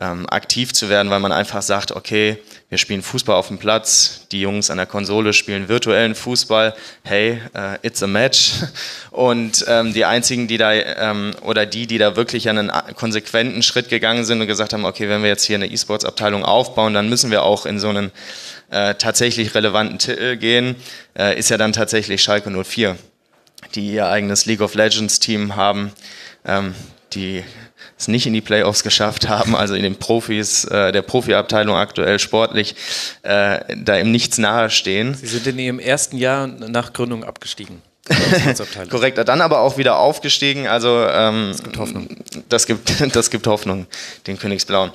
ähm, 0.00 0.26
aktiv 0.30 0.72
zu 0.72 0.88
werden, 0.88 1.10
weil 1.10 1.20
man 1.20 1.32
einfach 1.32 1.62
sagt, 1.62 1.92
okay, 1.92 2.38
wir 2.70 2.78
spielen 2.78 3.02
Fußball 3.02 3.36
auf 3.36 3.48
dem 3.48 3.58
Platz, 3.58 4.26
die 4.32 4.40
Jungs 4.40 4.70
an 4.70 4.78
der 4.78 4.86
Konsole 4.86 5.34
spielen 5.34 5.68
virtuellen 5.68 6.14
Fußball, 6.14 6.74
hey, 7.02 7.38
uh, 7.54 7.76
it's 7.82 8.02
a 8.02 8.06
match. 8.06 8.52
Und 9.10 9.62
ähm, 9.68 9.92
die 9.92 10.06
einzigen, 10.06 10.48
die 10.48 10.56
da, 10.56 10.72
ähm, 10.72 11.32
oder 11.42 11.66
die, 11.66 11.86
die 11.86 11.98
da 11.98 12.16
wirklich 12.16 12.48
einen 12.48 12.72
konsequenten 12.96 13.62
Schritt 13.62 13.90
gegangen 13.90 14.24
sind 14.24 14.40
und 14.40 14.46
gesagt 14.46 14.72
haben, 14.72 14.86
okay, 14.86 15.10
wenn 15.10 15.20
wir 15.20 15.28
jetzt 15.28 15.44
hier 15.44 15.56
eine 15.56 15.66
E-Sports-Abteilung 15.66 16.46
aufbauen, 16.46 16.94
dann 16.94 17.10
müssen 17.10 17.30
wir 17.30 17.42
auch 17.42 17.66
in 17.66 17.78
so 17.78 17.90
einen 17.90 18.10
äh, 18.70 18.94
tatsächlich 18.94 19.54
relevanten 19.54 19.98
Titel 19.98 20.36
gehen, 20.36 20.76
äh, 21.18 21.38
ist 21.38 21.50
ja 21.50 21.58
dann 21.58 21.74
tatsächlich 21.74 22.22
Schalke 22.22 22.50
04, 22.50 22.96
die 23.74 23.92
ihr 23.92 24.06
eigenes 24.06 24.46
League 24.46 24.60
of 24.60 24.74
Legends 24.74 25.18
Team 25.20 25.56
haben, 25.56 25.92
ähm, 26.44 26.74
die 27.12 27.44
es 27.98 28.08
nicht 28.08 28.26
in 28.26 28.32
die 28.32 28.40
Playoffs 28.40 28.82
geschafft 28.82 29.28
haben, 29.28 29.54
also 29.54 29.74
in 29.74 29.82
den 29.82 29.96
Profis, 29.96 30.64
äh, 30.64 30.92
der 30.92 31.02
Profiabteilung 31.02 31.76
aktuell 31.76 32.18
sportlich, 32.18 32.74
äh, 33.22 33.60
da 33.76 33.96
im 33.96 34.10
Nichts 34.10 34.38
nahestehen. 34.38 35.14
Sie 35.14 35.26
sind 35.26 35.46
in 35.46 35.58
ihrem 35.58 35.78
ersten 35.78 36.16
Jahr 36.16 36.46
nach 36.46 36.92
Gründung 36.92 37.24
abgestiegen. 37.24 37.82
Korrekt, 38.90 39.18
dann 39.28 39.40
aber 39.40 39.60
auch 39.60 39.78
wieder 39.78 39.98
aufgestiegen. 39.98 40.66
Also 40.66 41.06
ähm, 41.08 41.50
das 41.52 41.62
gibt 41.62 41.78
Hoffnung. 41.78 42.08
Das 42.48 42.66
gibt, 42.66 43.14
das 43.16 43.30
gibt 43.30 43.46
Hoffnung, 43.46 43.86
den 44.26 44.38
Königsblauen. 44.38 44.90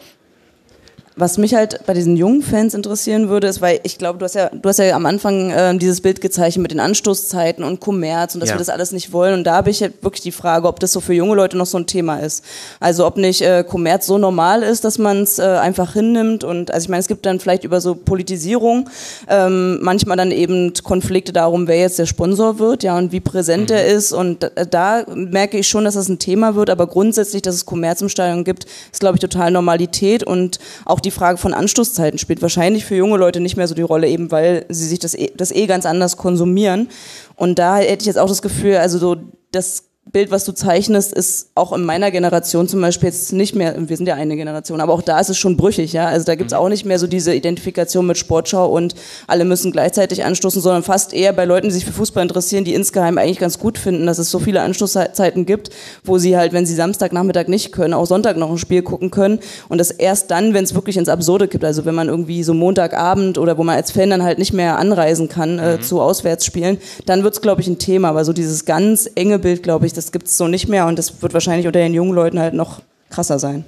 Was 1.20 1.40
mich 1.40 1.56
halt 1.56 1.80
bei 1.88 1.96
diesen 1.96 2.16
jungen 2.16 2.44
Fans 2.44 2.76
interessieren 2.76 3.28
würde, 3.28 3.48
ist, 3.48 3.60
weil 3.60 3.80
ich 3.82 3.98
glaube, 3.98 4.20
du 4.20 4.26
hast 4.26 4.36
ja, 4.36 4.50
du 4.50 4.70
hast 4.70 4.78
ja 4.78 4.96
am 4.96 5.08
Anfang 5.08 5.50
äh, 5.50 5.76
dieses 5.76 6.02
Bild 6.02 6.22
gezeichnet 6.22 6.62
mit 6.62 6.72
den 6.72 6.80
Anstoßzeiten 6.80 7.64
und 7.64 7.80
Kommerz 7.80 8.36
und 8.36 8.40
dass 8.42 8.50
ja. 8.50 8.56
wir 8.56 8.60
das 8.60 8.70
alles 8.70 8.92
nicht 8.92 9.12
wollen. 9.12 9.34
Und 9.34 9.44
da 9.44 9.56
habe 9.56 9.72
ich 9.72 9.82
halt 9.82 10.04
wirklich 10.04 10.22
die 10.22 10.32
Frage, 10.32 10.68
ob 10.68 10.80
das 10.80 10.92
so 10.92 11.00
für 11.00 11.14
junge 11.14 11.34
Leute 11.34 11.58
noch 11.58 11.66
so 11.66 11.80
ein 11.80 11.88
Thema 11.88 12.18
ist. 12.20 12.44
Also 12.80 13.04
ob 13.08 13.18
nicht 13.18 13.42
äh, 13.42 13.64
Kommerz 13.68 14.06
so 14.06 14.20
normal 14.20 14.62
ist, 14.62 14.84
dass 14.84 15.00
man 15.00 15.24
es 15.24 15.40
äh, 15.40 15.42
einfach 15.42 15.94
hinnimmt. 15.94 16.44
Und 16.44 16.72
also 16.72 16.86
ich 16.86 16.90
meine, 16.90 17.02
es 17.02 17.08
gibt 17.08 17.26
dann 17.26 17.40
vielleicht 17.40 17.64
über 17.64 17.82
so 17.82 17.96
Politisierung 17.96 18.88
ähm, 19.28 19.80
manchmal 19.82 20.18
dann 20.18 20.30
eben 20.30 20.72
Konflikte 20.84 21.34
darum, 21.34 21.68
wer 21.68 21.80
jetzt 21.80 21.98
der 21.98 22.06
Sponsor 22.06 22.60
wird, 22.60 22.84
ja, 22.84 22.96
und 22.96 23.12
wie 23.12 23.22
präsent 23.22 23.72
mhm. 23.72 23.76
er 23.76 23.88
ist. 23.88 24.12
Und 24.14 24.44
äh, 24.44 24.68
da 24.70 25.04
merke 25.16 25.58
ich 25.58 25.68
schon, 25.68 25.84
dass 25.84 25.96
das 25.96 26.10
ein 26.10 26.20
Thema 26.20 26.54
wird. 26.54 26.70
Aber 26.70 26.86
grundsätzlich, 26.86 27.42
dass 27.42 27.56
es 27.56 27.66
Kommerz 27.66 28.02
im 28.02 28.10
Stadion 28.10 28.44
gibt, 28.44 28.66
ist 28.92 29.00
glaube 29.00 29.16
ich 29.16 29.22
total 29.22 29.50
Normalität 29.50 30.24
und 30.24 30.60
auch 30.86 31.00
die 31.00 31.07
die 31.08 31.12
Frage 31.12 31.38
von 31.38 31.54
Anstoßzeiten 31.54 32.20
spielt 32.20 32.42
wahrscheinlich 32.42 32.86
für 32.86 32.96
junge 32.96 33.18
Leute 33.18 33.40
nicht 33.40 33.56
mehr 33.56 33.68
so 33.68 33.76
die 33.76 33.82
Rolle, 33.82 34.08
eben 34.08 34.30
weil 34.30 34.66
sie 34.70 34.88
sich 34.88 35.00
das 35.00 35.16
eh, 35.16 35.32
das 35.36 35.52
eh 35.52 35.66
ganz 35.66 35.86
anders 35.86 36.18
konsumieren. 36.18 36.90
Und 37.36 37.60
da 37.60 37.78
hätte 37.78 38.02
ich 38.02 38.08
jetzt 38.08 38.20
auch 38.20 38.28
das 38.28 38.42
Gefühl, 38.42 38.76
also 38.78 38.98
so 38.98 39.16
das 39.52 39.87
Bild, 40.12 40.32
was 40.32 40.46
du 40.46 40.52
zeichnest, 40.54 41.14
ist 41.14 41.50
auch 41.56 41.74
in 41.74 41.84
meiner 41.84 42.12
Generation 42.12 42.68
zum 42.68 42.82
Beispiel 42.82 43.10
jetzt 43.10 43.34
nicht 43.34 43.56
mehr, 43.56 43.76
wir 43.78 43.98
sind 43.98 44.08
ja 44.08 44.16
eine 44.16 44.36
Generation, 44.36 44.80
aber 44.80 44.94
auch 44.94 45.02
da 45.02 45.20
ist 45.20 45.30
es 45.30 45.38
schon 45.38 45.58
brüchig, 45.58 45.94
ja. 45.94 46.08
Also 46.08 46.26
da 46.26 46.36
gibt's 46.36 46.54
mhm. 46.54 46.60
auch 46.60 46.70
nicht 46.70 46.86
mehr 46.86 47.00
so 47.00 47.08
diese 47.08 47.34
Identifikation 47.34 48.06
mit 48.06 48.18
Sportschau 48.18 48.72
und 48.72 48.96
alle 49.28 49.46
müssen 49.46 49.72
gleichzeitig 49.72 50.24
anstoßen, 50.24 50.62
sondern 50.62 50.84
fast 50.84 51.14
eher 51.14 51.34
bei 51.34 51.46
Leuten, 51.46 51.68
die 51.68 51.74
sich 51.74 51.86
für 51.86 51.92
Fußball 51.92 52.24
interessieren, 52.24 52.64
die 52.64 52.74
insgeheim 52.74 53.18
eigentlich 53.18 53.40
ganz 53.40 53.60
gut 53.60 53.78
finden, 53.78 54.06
dass 54.06 54.18
es 54.18 54.32
so 54.32 54.40
viele 54.40 54.62
Anstoßzeiten 54.62 55.46
gibt, 55.46 55.70
wo 56.04 56.18
sie 56.18 56.38
halt, 56.38 56.54
wenn 56.54 56.66
sie 56.66 56.76
Samstagnachmittag 56.76 57.48
nicht 57.48 57.72
können, 57.72 57.94
auch 57.94 58.06
Sonntag 58.06 58.38
noch 58.38 58.50
ein 58.50 58.58
Spiel 58.58 58.84
gucken 58.84 59.12
können. 59.12 59.40
Und 59.68 59.80
das 59.80 59.92
erst 59.92 60.32
dann, 60.32 60.54
wenn 60.54 60.64
es 60.64 60.74
wirklich 60.74 60.98
ins 60.98 61.10
Absurde 61.10 61.48
gibt, 61.48 61.66
also 61.66 61.86
wenn 61.86 61.96
man 61.96 62.08
irgendwie 62.08 62.44
so 62.44 62.54
Montagabend 62.54 63.38
oder 63.38 63.58
wo 63.58 63.64
man 63.64 63.76
als 63.76 63.92
Fan 63.92 64.10
dann 64.10 64.24
halt 64.24 64.40
nicht 64.40 64.54
mehr 64.54 64.78
anreisen 64.80 65.28
kann 65.28 65.60
äh, 65.60 65.78
mhm. 65.78 65.82
zu 65.82 66.00
Auswärtsspielen, 66.00 66.78
dann 67.06 67.24
wird's, 67.24 67.42
glaube 67.42 67.62
ich, 67.62 67.68
ein 67.68 67.78
Thema. 67.78 68.10
Aber 68.10 68.24
so 68.24 68.34
dieses 68.34 68.66
ganz 68.66 69.10
enge 69.16 69.40
Bild, 69.40 69.64
glaube 69.64 69.86
ich, 69.86 69.94
das 69.98 70.12
gibt 70.12 70.28
es 70.28 70.38
so 70.38 70.48
nicht 70.48 70.68
mehr 70.68 70.86
und 70.86 70.98
das 70.98 71.22
wird 71.22 71.34
wahrscheinlich 71.34 71.68
unter 71.68 71.80
den 71.80 71.94
jungen 71.94 72.14
Leuten 72.14 72.40
halt 72.40 72.54
noch 72.54 72.82
krasser 73.10 73.40
sein. 73.40 73.66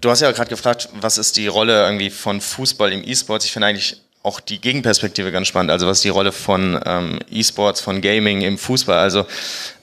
Du 0.00 0.10
hast 0.10 0.20
ja 0.20 0.30
gerade 0.32 0.50
gefragt, 0.50 0.88
was 1.00 1.18
ist 1.18 1.36
die 1.36 1.46
Rolle 1.46 1.84
irgendwie 1.84 2.10
von 2.10 2.40
Fußball 2.40 2.92
im 2.92 3.04
E-Sports? 3.04 3.44
Ich 3.44 3.52
finde 3.52 3.68
eigentlich 3.68 4.00
auch 4.24 4.38
die 4.38 4.60
Gegenperspektive 4.60 5.32
ganz 5.32 5.48
spannend. 5.48 5.72
Also 5.72 5.88
was 5.88 6.00
die 6.00 6.08
Rolle 6.08 6.30
von 6.30 6.80
ähm, 6.86 7.18
E-Sports, 7.28 7.80
von 7.80 8.00
Gaming 8.00 8.42
im 8.42 8.56
Fußball. 8.56 8.96
Also 8.96 9.26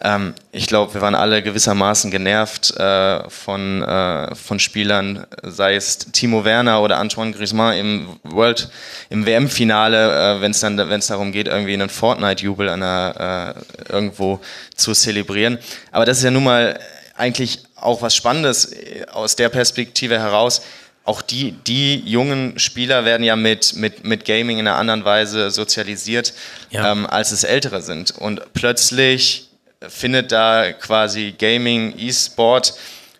ähm, 0.01 0.33
ich 0.53 0.67
glaube, 0.67 0.93
wir 0.93 1.01
waren 1.01 1.15
alle 1.15 1.43
gewissermaßen 1.43 2.09
genervt 2.09 2.71
äh, 2.77 3.29
von, 3.29 3.83
äh, 3.83 4.33
von 4.35 4.59
Spielern, 4.59 5.27
sei 5.43 5.75
es 5.75 5.97
Timo 5.97 6.45
Werner 6.45 6.81
oder 6.81 6.99
Antoine 6.99 7.33
Griezmann 7.33 7.77
im 7.77 8.07
World, 8.23 8.69
im 9.09 9.25
WM-Finale, 9.25 10.37
äh, 10.37 10.41
wenn 10.41 10.51
es 10.51 10.61
dann, 10.61 10.77
wenn 10.77 10.99
es 10.99 11.07
darum 11.07 11.33
geht, 11.33 11.47
irgendwie 11.47 11.73
einen 11.73 11.89
Fortnite-Jubel 11.89 12.69
äh, 12.69 13.53
irgendwo 13.91 14.39
zu 14.75 14.93
zelebrieren. 14.93 15.59
Aber 15.91 16.05
das 16.05 16.19
ist 16.19 16.23
ja 16.23 16.31
nun 16.31 16.45
mal 16.45 16.79
eigentlich 17.17 17.63
auch 17.75 18.01
was 18.01 18.15
Spannendes 18.15 18.71
äh, 18.71 19.05
aus 19.11 19.35
der 19.35 19.49
Perspektive 19.49 20.17
heraus 20.17 20.61
auch 21.09 21.23
die, 21.23 21.53
die 21.53 21.97
jungen 22.05 22.59
Spieler 22.59 23.03
werden 23.03 23.23
ja 23.23 23.35
mit, 23.35 23.75
mit, 23.75 24.05
mit 24.05 24.25
Gaming 24.25 24.59
in 24.59 24.67
einer 24.67 24.77
anderen 24.77 25.05
Weise 25.05 25.49
sozialisiert, 25.49 26.33
ja. 26.69 26.91
ähm, 26.91 27.07
als 27.07 27.31
es 27.31 27.43
ältere 27.43 27.81
sind. 27.81 28.11
Und 28.11 28.53
plötzlich 28.53 29.49
findet 29.81 30.31
da 30.31 30.71
quasi 30.71 31.33
Gaming, 31.35 31.95
E-Sport, 31.97 32.75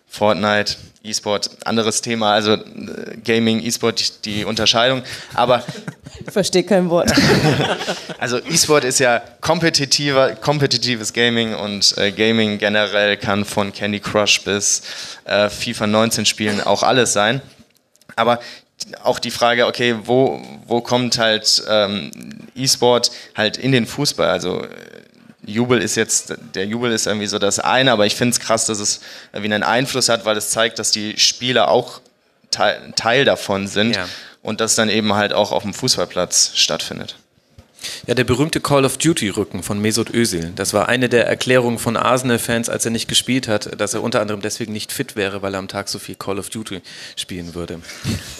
Fortnite, 0.06 0.76
E-Sport, 1.02 1.50
anderes 1.64 2.00
Thema, 2.00 2.34
also 2.34 2.52
äh, 2.52 3.16
Gaming, 3.24 3.60
E-Sport, 3.60 4.24
die, 4.24 4.36
die 4.36 4.44
Unterscheidung. 4.44 5.02
Aber 5.34 5.64
ich 6.24 6.32
verstehe 6.32 6.62
kein 6.62 6.90
Wort. 6.90 7.10
also 8.20 8.38
E-Sport 8.38 8.84
ist 8.84 9.00
ja 9.00 9.20
kompetitiver, 9.40 10.36
kompetitives 10.36 11.12
Gaming 11.12 11.54
und 11.56 11.98
äh, 11.98 12.12
Gaming 12.12 12.58
generell 12.58 13.16
kann 13.16 13.44
von 13.44 13.72
Candy 13.72 13.98
Crush 13.98 14.42
bis 14.42 14.82
äh, 15.24 15.48
FIFA 15.48 15.88
19 15.88 16.24
Spielen 16.24 16.60
auch 16.60 16.84
alles 16.84 17.12
sein. 17.12 17.42
Aber 18.20 18.40
auch 19.02 19.18
die 19.18 19.30
Frage, 19.30 19.66
okay, 19.66 19.96
wo, 20.04 20.42
wo 20.66 20.80
kommt 20.80 21.18
halt 21.18 21.62
ähm, 21.68 22.10
E-Sport 22.54 23.10
halt 23.34 23.56
in 23.56 23.72
den 23.72 23.86
Fußball? 23.86 24.28
Also 24.28 24.62
äh, 24.62 24.68
Jubel 25.44 25.80
ist 25.80 25.96
jetzt, 25.96 26.34
der 26.54 26.66
Jubel 26.66 26.92
ist 26.92 27.06
irgendwie 27.06 27.26
so 27.26 27.38
das 27.38 27.58
eine, 27.58 27.92
aber 27.92 28.06
ich 28.06 28.14
finde 28.14 28.32
es 28.32 28.40
krass, 28.40 28.66
dass 28.66 28.78
es 28.78 29.00
irgendwie 29.32 29.52
einen 29.52 29.62
Einfluss 29.62 30.08
hat, 30.08 30.24
weil 30.24 30.36
es 30.36 30.50
zeigt, 30.50 30.78
dass 30.78 30.90
die 30.90 31.18
Spieler 31.18 31.68
auch 31.68 32.00
Teil, 32.50 32.92
Teil 32.96 33.24
davon 33.24 33.66
sind 33.66 33.96
ja. 33.96 34.06
und 34.42 34.60
das 34.60 34.74
dann 34.74 34.88
eben 34.88 35.14
halt 35.14 35.32
auch 35.32 35.52
auf 35.52 35.62
dem 35.62 35.74
Fußballplatz 35.74 36.52
stattfindet. 36.54 37.16
Ja, 38.06 38.14
der 38.14 38.24
berühmte 38.24 38.60
Call 38.60 38.84
of 38.84 38.98
Duty-Rücken 38.98 39.62
von 39.62 39.80
Mesut 39.80 40.12
Özil. 40.12 40.52
Das 40.56 40.72
war 40.72 40.88
eine 40.88 41.08
der 41.08 41.26
Erklärungen 41.26 41.78
von 41.78 41.96
Arsenal-Fans, 41.96 42.68
als 42.68 42.84
er 42.84 42.90
nicht 42.90 43.08
gespielt 43.08 43.48
hat, 43.48 43.80
dass 43.80 43.94
er 43.94 44.02
unter 44.02 44.20
anderem 44.20 44.40
deswegen 44.40 44.72
nicht 44.72 44.92
fit 44.92 45.16
wäre, 45.16 45.42
weil 45.42 45.54
er 45.54 45.58
am 45.58 45.68
Tag 45.68 45.88
so 45.88 45.98
viel 45.98 46.14
Call 46.14 46.38
of 46.38 46.50
Duty 46.50 46.80
spielen 47.16 47.54
würde. 47.54 47.80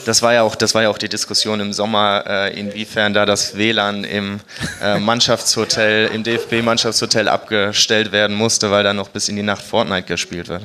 Das 0.04 0.22
war 0.22 0.34
ja 0.34 0.42
auch, 0.42 0.54
das 0.54 0.74
war 0.74 0.82
ja 0.82 0.90
auch 0.90 0.98
die 0.98 1.08
Diskussion 1.08 1.60
im 1.60 1.72
Sommer, 1.72 2.24
äh, 2.26 2.58
inwiefern 2.58 3.14
da 3.14 3.26
das 3.26 3.56
WLAN 3.56 4.04
im 4.04 4.40
äh, 4.82 4.98
Mannschaftshotel, 4.98 6.10
im 6.12 6.22
DFB-Mannschaftshotel 6.22 7.28
abgestellt 7.28 8.12
werden 8.12 8.36
musste, 8.36 8.70
weil 8.70 8.84
da 8.84 8.92
noch 8.92 9.08
bis 9.08 9.28
in 9.28 9.36
die 9.36 9.42
Nacht 9.42 9.62
Fortnite 9.62 10.06
gespielt 10.06 10.48
wird. 10.48 10.62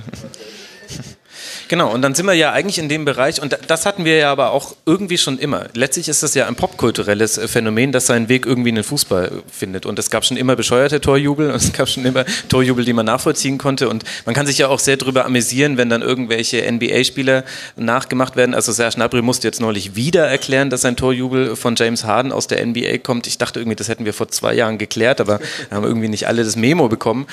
Genau, 1.68 1.92
und 1.92 2.02
dann 2.02 2.14
sind 2.14 2.28
wir 2.28 2.34
ja 2.34 2.52
eigentlich 2.52 2.78
in 2.78 2.90
dem 2.90 3.06
Bereich, 3.06 3.42
und 3.42 3.58
das 3.68 3.86
hatten 3.86 4.06
wir 4.06 4.18
ja 4.18 4.32
aber 4.32 4.52
auch 4.52 4.76
irgendwie 4.86 5.18
schon 5.18 5.40
immer. 5.40 5.66
Letztlich 5.74 6.08
ist 6.08 6.22
das 6.22 6.36
ja 6.36 6.48
ein 6.48 6.56
popkulturelles 6.56 7.38
äh, 7.38 7.48
Phänomen, 7.48 7.92
das 7.92 8.06
seinen 8.06 8.30
Weg 8.30 8.46
irgendwie 8.46 8.70
in 8.70 8.76
den 8.76 8.84
Fußball 8.84 9.44
findet. 9.52 9.86
Und 9.86 9.98
es 9.98 10.10
gab 10.10 10.26
schon 10.26 10.38
immer 10.38 10.56
bescheuerte 10.56 11.02
Torjubel 11.02 11.50
und 11.52 11.56
es 11.56 11.74
gab 11.74 11.90
schon 11.90 12.06
immer 12.06 12.24
Torjubel, 12.50 12.86
die 12.86 12.94
man 12.94 13.06
nachvollziehen 13.06 13.58
konnte. 13.58 13.90
Und 13.90 14.04
man 14.26 14.36
kann 14.36 14.46
sich 14.46 14.60
ja 14.60 14.68
auch 14.68 14.80
sehr 14.80 14.98
darüber 14.98 15.26
amüsieren, 15.26 15.78
wenn 15.78 15.90
dann 15.90 16.02
irgendwelche 16.02 16.72
NBA-Spieler 16.72 17.44
nachgemacht 17.76 18.36
werden. 18.36 18.54
Also 18.54 18.72
Serge 18.72 18.96
Gnabry 18.96 19.22
musste 19.24 19.48
jetzt 19.48 19.60
neulich 19.60 19.96
wieder 19.96 20.28
erklären, 20.28 20.70
dass 20.70 20.86
ein 20.86 20.96
Torjubel 20.96 21.56
von 21.56 21.76
James 21.76 22.04
Harden 22.04 22.32
aus 22.32 22.48
der 22.48 22.64
NBA 22.64 23.00
kommt. 23.00 23.26
Ich 23.26 23.38
dachte 23.38 23.60
irgendwie, 23.60 23.76
das 23.76 23.90
hätten 23.90 24.06
wir 24.06 24.14
vor 24.14 24.28
zwei 24.28 24.54
Jahren 24.54 24.78
geklärt, 24.78 25.20
aber 25.20 25.40
haben 25.72 25.84
irgendwie 25.84 26.10
nicht 26.10 26.28
alle 26.28 26.44
das 26.44 26.56
Memo 26.56 26.90
bekommen. 26.90 27.26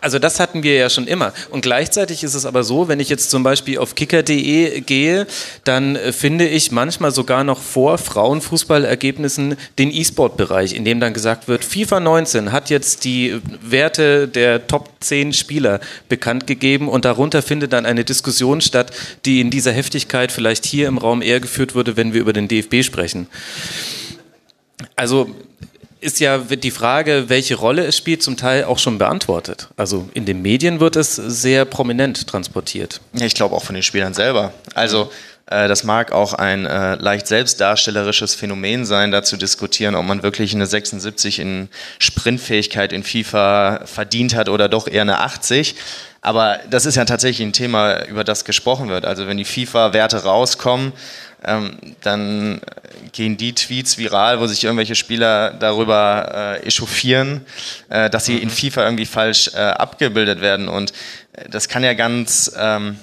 Also 0.00 0.18
das 0.18 0.38
hatten 0.38 0.62
wir 0.62 0.74
ja 0.74 0.90
schon 0.90 1.06
immer. 1.06 1.32
Und 1.50 1.62
gleichzeitig 1.62 2.22
ist 2.22 2.34
es 2.34 2.46
aber 2.46 2.62
so, 2.62 2.88
wenn 2.88 3.00
ich 3.00 3.08
jetzt 3.08 3.30
zum 3.30 3.42
Beispiel 3.42 3.78
auf 3.78 3.94
kicker.de 3.94 4.80
gehe, 4.82 5.26
dann 5.64 5.96
äh, 5.96 6.12
finde 6.12 6.46
ich 6.46 6.70
manchmal 6.70 7.10
sogar 7.10 7.44
noch 7.44 7.60
vor 7.60 7.98
Frauenfußballergebnissen 7.98 9.56
den 9.78 9.90
E-Sport-Bereich, 9.90 10.74
in 10.74 10.84
dem 10.84 11.00
dann 11.00 11.14
gesagt 11.14 11.48
wird, 11.48 11.64
FIFA 11.64 12.00
19 12.00 12.52
hat 12.52 12.70
jetzt 12.70 13.04
die 13.04 13.40
Werte 13.60 14.28
der 14.28 14.66
Top 14.66 14.90
10 15.00 15.32
Spieler 15.32 15.80
bekannt 16.08 16.46
gegeben 16.46 16.88
und 16.88 17.04
darunter 17.04 17.42
findet 17.42 17.72
dann 17.72 17.86
eine 17.86 18.04
Diskussion 18.04 18.60
statt, 18.60 18.92
die 19.24 19.40
in 19.40 19.50
dieser 19.50 19.72
Heftigkeit 19.72 20.30
vielleicht 20.30 20.64
hier 20.64 20.88
im 20.88 20.98
Raum 20.98 21.22
eher 21.22 21.40
geführt 21.40 21.74
wurde, 21.74 21.96
wenn 21.96 22.12
wir 22.12 22.20
über 22.20 22.32
den 22.32 22.48
DFB 22.48 22.84
sprechen. 22.84 23.26
Also 24.94 25.34
ist 26.00 26.20
ja 26.20 26.38
die 26.38 26.70
Frage, 26.70 27.24
welche 27.28 27.56
Rolle 27.56 27.84
es 27.84 27.96
spielt, 27.96 28.22
zum 28.22 28.36
Teil 28.36 28.64
auch 28.64 28.78
schon 28.78 28.98
beantwortet. 28.98 29.68
Also 29.76 30.08
in 30.14 30.24
den 30.24 30.42
Medien 30.42 30.80
wird 30.80 30.96
es 30.96 31.16
sehr 31.16 31.64
prominent 31.64 32.26
transportiert. 32.26 33.00
Ich 33.12 33.34
glaube 33.34 33.54
auch 33.54 33.64
von 33.64 33.74
den 33.74 33.82
Spielern 33.82 34.14
selber. 34.14 34.52
Also 34.74 35.10
äh, 35.46 35.68
das 35.68 35.84
mag 35.84 36.12
auch 36.12 36.34
ein 36.34 36.66
äh, 36.66 36.94
leicht 36.96 37.26
selbstdarstellerisches 37.26 38.34
Phänomen 38.34 38.84
sein, 38.84 39.10
da 39.10 39.22
zu 39.22 39.36
diskutieren, 39.36 39.94
ob 39.94 40.04
man 40.04 40.22
wirklich 40.22 40.54
eine 40.54 40.66
76 40.66 41.38
in 41.38 41.68
Sprintfähigkeit 41.98 42.92
in 42.92 43.02
FIFA 43.02 43.86
verdient 43.86 44.34
hat 44.34 44.48
oder 44.48 44.68
doch 44.68 44.86
eher 44.86 45.02
eine 45.02 45.18
80. 45.18 45.74
Aber 46.20 46.58
das 46.68 46.84
ist 46.84 46.96
ja 46.96 47.04
tatsächlich 47.04 47.46
ein 47.46 47.52
Thema, 47.52 48.04
über 48.06 48.24
das 48.24 48.44
gesprochen 48.44 48.88
wird. 48.88 49.04
Also 49.04 49.26
wenn 49.26 49.36
die 49.36 49.44
FIFA-Werte 49.44 50.24
rauskommen, 50.24 50.92
ähm, 51.44 51.76
dann 52.02 52.60
gehen 53.12 53.36
die 53.36 53.54
Tweets 53.54 53.98
viral, 53.98 54.40
wo 54.40 54.46
sich 54.46 54.64
irgendwelche 54.64 54.94
Spieler 54.94 55.52
darüber 55.52 56.58
äh, 56.62 56.66
echauffieren, 56.66 57.44
äh, 57.88 58.10
dass 58.10 58.24
sie 58.24 58.38
in 58.38 58.48
mhm. 58.48 58.52
FIFA 58.52 58.84
irgendwie 58.84 59.06
falsch 59.06 59.50
äh, 59.54 59.58
abgebildet 59.58 60.40
werden. 60.40 60.68
Und 60.68 60.92
äh, 61.32 61.48
das 61.48 61.68
kann 61.68 61.84
ja 61.84 61.94
ganz 61.94 62.52
ähm, 62.56 62.98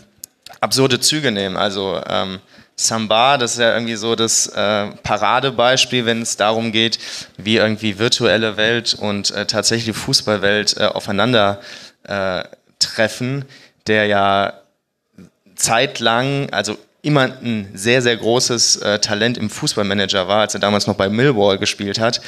absurde 0.60 1.00
Züge 1.00 1.32
nehmen. 1.32 1.58
Also 1.58 2.02
ähm, 2.08 2.40
Samba, 2.76 3.38
das 3.38 3.54
ist 3.54 3.60
ja 3.60 3.74
irgendwie 3.74 3.96
so 3.96 4.16
das 4.16 4.48
äh, 4.48 4.88
Paradebeispiel, 5.04 6.06
wenn 6.06 6.22
es 6.22 6.36
darum 6.36 6.74
geht, 6.74 7.00
wie 7.38 7.56
irgendwie 7.56 8.00
virtuelle 8.00 8.58
Welt 8.58 8.94
und 8.94 9.32
äh, 9.32 9.46
tatsächlich 9.46 9.96
Fußballwelt 9.96 10.78
äh, 10.78 10.86
aufeinander 10.86 11.62
äh, 12.04 12.44
treffen, 12.80 13.46
der 13.88 14.08
ja 14.08 14.54
zeitlang, 15.56 16.50
also 16.52 16.78
immer 17.06 17.24
ein 17.42 17.70
sehr, 17.74 18.02
sehr 18.02 18.18
großes 18.18 18.78
äh, 18.78 19.00
Talent 19.00 19.38
im 19.38 19.50
Fußballmanager 19.50 20.28
war, 20.28 20.42
als 20.42 20.56
er 20.56 20.60
damals 20.60 20.88
noch 20.88 20.96
bei 20.96 21.08
Millwall 21.08 21.58
gespielt 21.58 22.00
hat. 22.00 22.20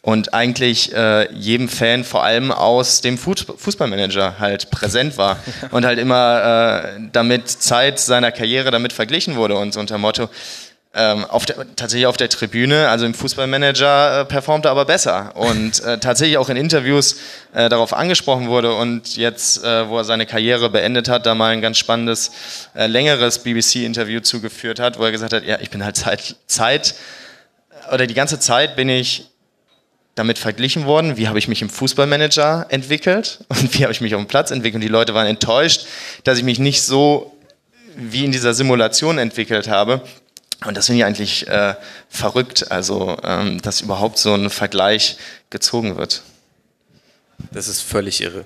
Und 0.00 0.34
eigentlich 0.34 0.92
äh, 0.94 1.32
jedem 1.32 1.68
Fan 1.68 2.02
vor 2.02 2.24
allem 2.24 2.50
aus 2.50 3.02
dem 3.02 3.18
Fußballmanager 3.18 4.40
halt 4.40 4.70
präsent 4.70 5.16
war 5.16 5.38
und 5.70 5.84
halt 5.84 5.98
immer 5.98 6.82
äh, 6.96 7.00
damit 7.12 7.48
Zeit 7.48 8.00
seiner 8.00 8.32
Karriere 8.32 8.70
damit 8.70 8.92
verglichen 8.92 9.36
wurde 9.36 9.56
und 9.56 9.74
so 9.74 9.80
unter 9.80 9.98
Motto, 9.98 10.28
ähm, 10.94 11.24
auf 11.24 11.46
der, 11.46 11.74
tatsächlich 11.74 12.06
auf 12.06 12.16
der 12.16 12.28
Tribüne, 12.28 12.88
also 12.88 13.06
im 13.06 13.14
Fußballmanager, 13.14 14.20
äh, 14.20 14.24
performt 14.26 14.66
er 14.66 14.72
aber 14.72 14.84
besser 14.84 15.34
und 15.34 15.82
äh, 15.84 15.98
tatsächlich 15.98 16.36
auch 16.36 16.50
in 16.50 16.56
Interviews 16.56 17.16
äh, 17.54 17.68
darauf 17.68 17.94
angesprochen 17.94 18.48
wurde 18.48 18.74
und 18.74 19.16
jetzt, 19.16 19.64
äh, 19.64 19.88
wo 19.88 19.98
er 19.98 20.04
seine 20.04 20.26
Karriere 20.26 20.68
beendet 20.68 21.08
hat, 21.08 21.24
da 21.24 21.34
mal 21.34 21.52
ein 21.52 21.62
ganz 21.62 21.78
spannendes, 21.78 22.32
äh, 22.74 22.86
längeres 22.86 23.38
BBC-Interview 23.38 24.20
zugeführt 24.20 24.80
hat, 24.80 24.98
wo 24.98 25.04
er 25.04 25.12
gesagt 25.12 25.32
hat, 25.32 25.44
ja, 25.44 25.58
ich 25.60 25.70
bin 25.70 25.82
halt 25.82 25.96
Zeit, 25.96 26.36
Zeit 26.46 26.94
oder 27.90 28.06
die 28.06 28.14
ganze 28.14 28.38
Zeit 28.38 28.76
bin 28.76 28.88
ich 28.90 29.30
damit 30.14 30.38
verglichen 30.38 30.84
worden, 30.84 31.16
wie 31.16 31.28
habe 31.28 31.38
ich 31.38 31.48
mich 31.48 31.62
im 31.62 31.70
Fußballmanager 31.70 32.66
entwickelt 32.68 33.44
und 33.48 33.74
wie 33.74 33.84
habe 33.84 33.92
ich 33.92 34.00
mich 34.02 34.14
auf 34.14 34.20
dem 34.20 34.28
Platz 34.28 34.50
entwickelt. 34.50 34.76
Und 34.76 34.82
die 34.82 34.88
Leute 34.88 35.14
waren 35.14 35.26
enttäuscht, 35.26 35.86
dass 36.24 36.36
ich 36.36 36.44
mich 36.44 36.58
nicht 36.58 36.82
so 36.82 37.34
wie 37.96 38.24
in 38.24 38.32
dieser 38.32 38.54
Simulation 38.54 39.18
entwickelt 39.18 39.68
habe. 39.68 40.02
Und 40.64 40.76
das 40.76 40.86
finde 40.86 41.00
ich 41.00 41.04
eigentlich 41.04 41.48
äh, 41.48 41.74
verrückt, 42.08 42.70
also 42.70 43.16
ähm, 43.24 43.60
dass 43.62 43.80
überhaupt 43.80 44.18
so 44.18 44.34
ein 44.34 44.50
Vergleich 44.50 45.16
gezogen 45.50 45.96
wird. 45.96 46.22
Das 47.50 47.68
ist 47.68 47.82
völlig 47.82 48.20
irre. 48.20 48.44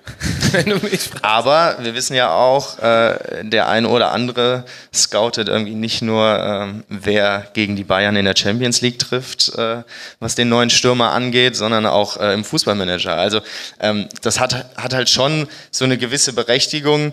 Aber 1.23 1.77
wir 1.81 1.95
wissen 1.95 2.15
ja 2.15 2.35
auch, 2.35 2.79
äh, 2.79 3.43
der 3.43 3.69
eine 3.69 3.89
oder 3.89 4.13
andere 4.13 4.65
scoutet 4.95 5.49
irgendwie 5.49 5.75
nicht 5.75 6.03
nur, 6.03 6.25
äh, 6.27 6.83
wer 6.89 7.49
gegen 7.53 7.77
die 7.77 7.85
Bayern 7.85 8.17
in 8.17 8.25
der 8.25 8.37
Champions 8.37 8.81
League 8.81 8.99
trifft, 8.99 9.55
äh, 9.57 9.83
was 10.19 10.35
den 10.35 10.49
neuen 10.49 10.71
Stürmer 10.71 11.13
angeht, 11.13 11.57
sondern 11.57 11.87
auch 11.87 12.17
äh, 12.17 12.33
im 12.33 12.45
Fußballmanager. 12.45 13.15
Also 13.15 13.41
ähm, 13.81 14.09
das 14.23 14.41
hat, 14.41 14.67
hat 14.77 14.95
halt 14.95 15.11
schon 15.11 15.47
so 15.71 15.85
eine 15.85 15.99
gewisse 15.99 16.33
Berechtigung, 16.33 17.13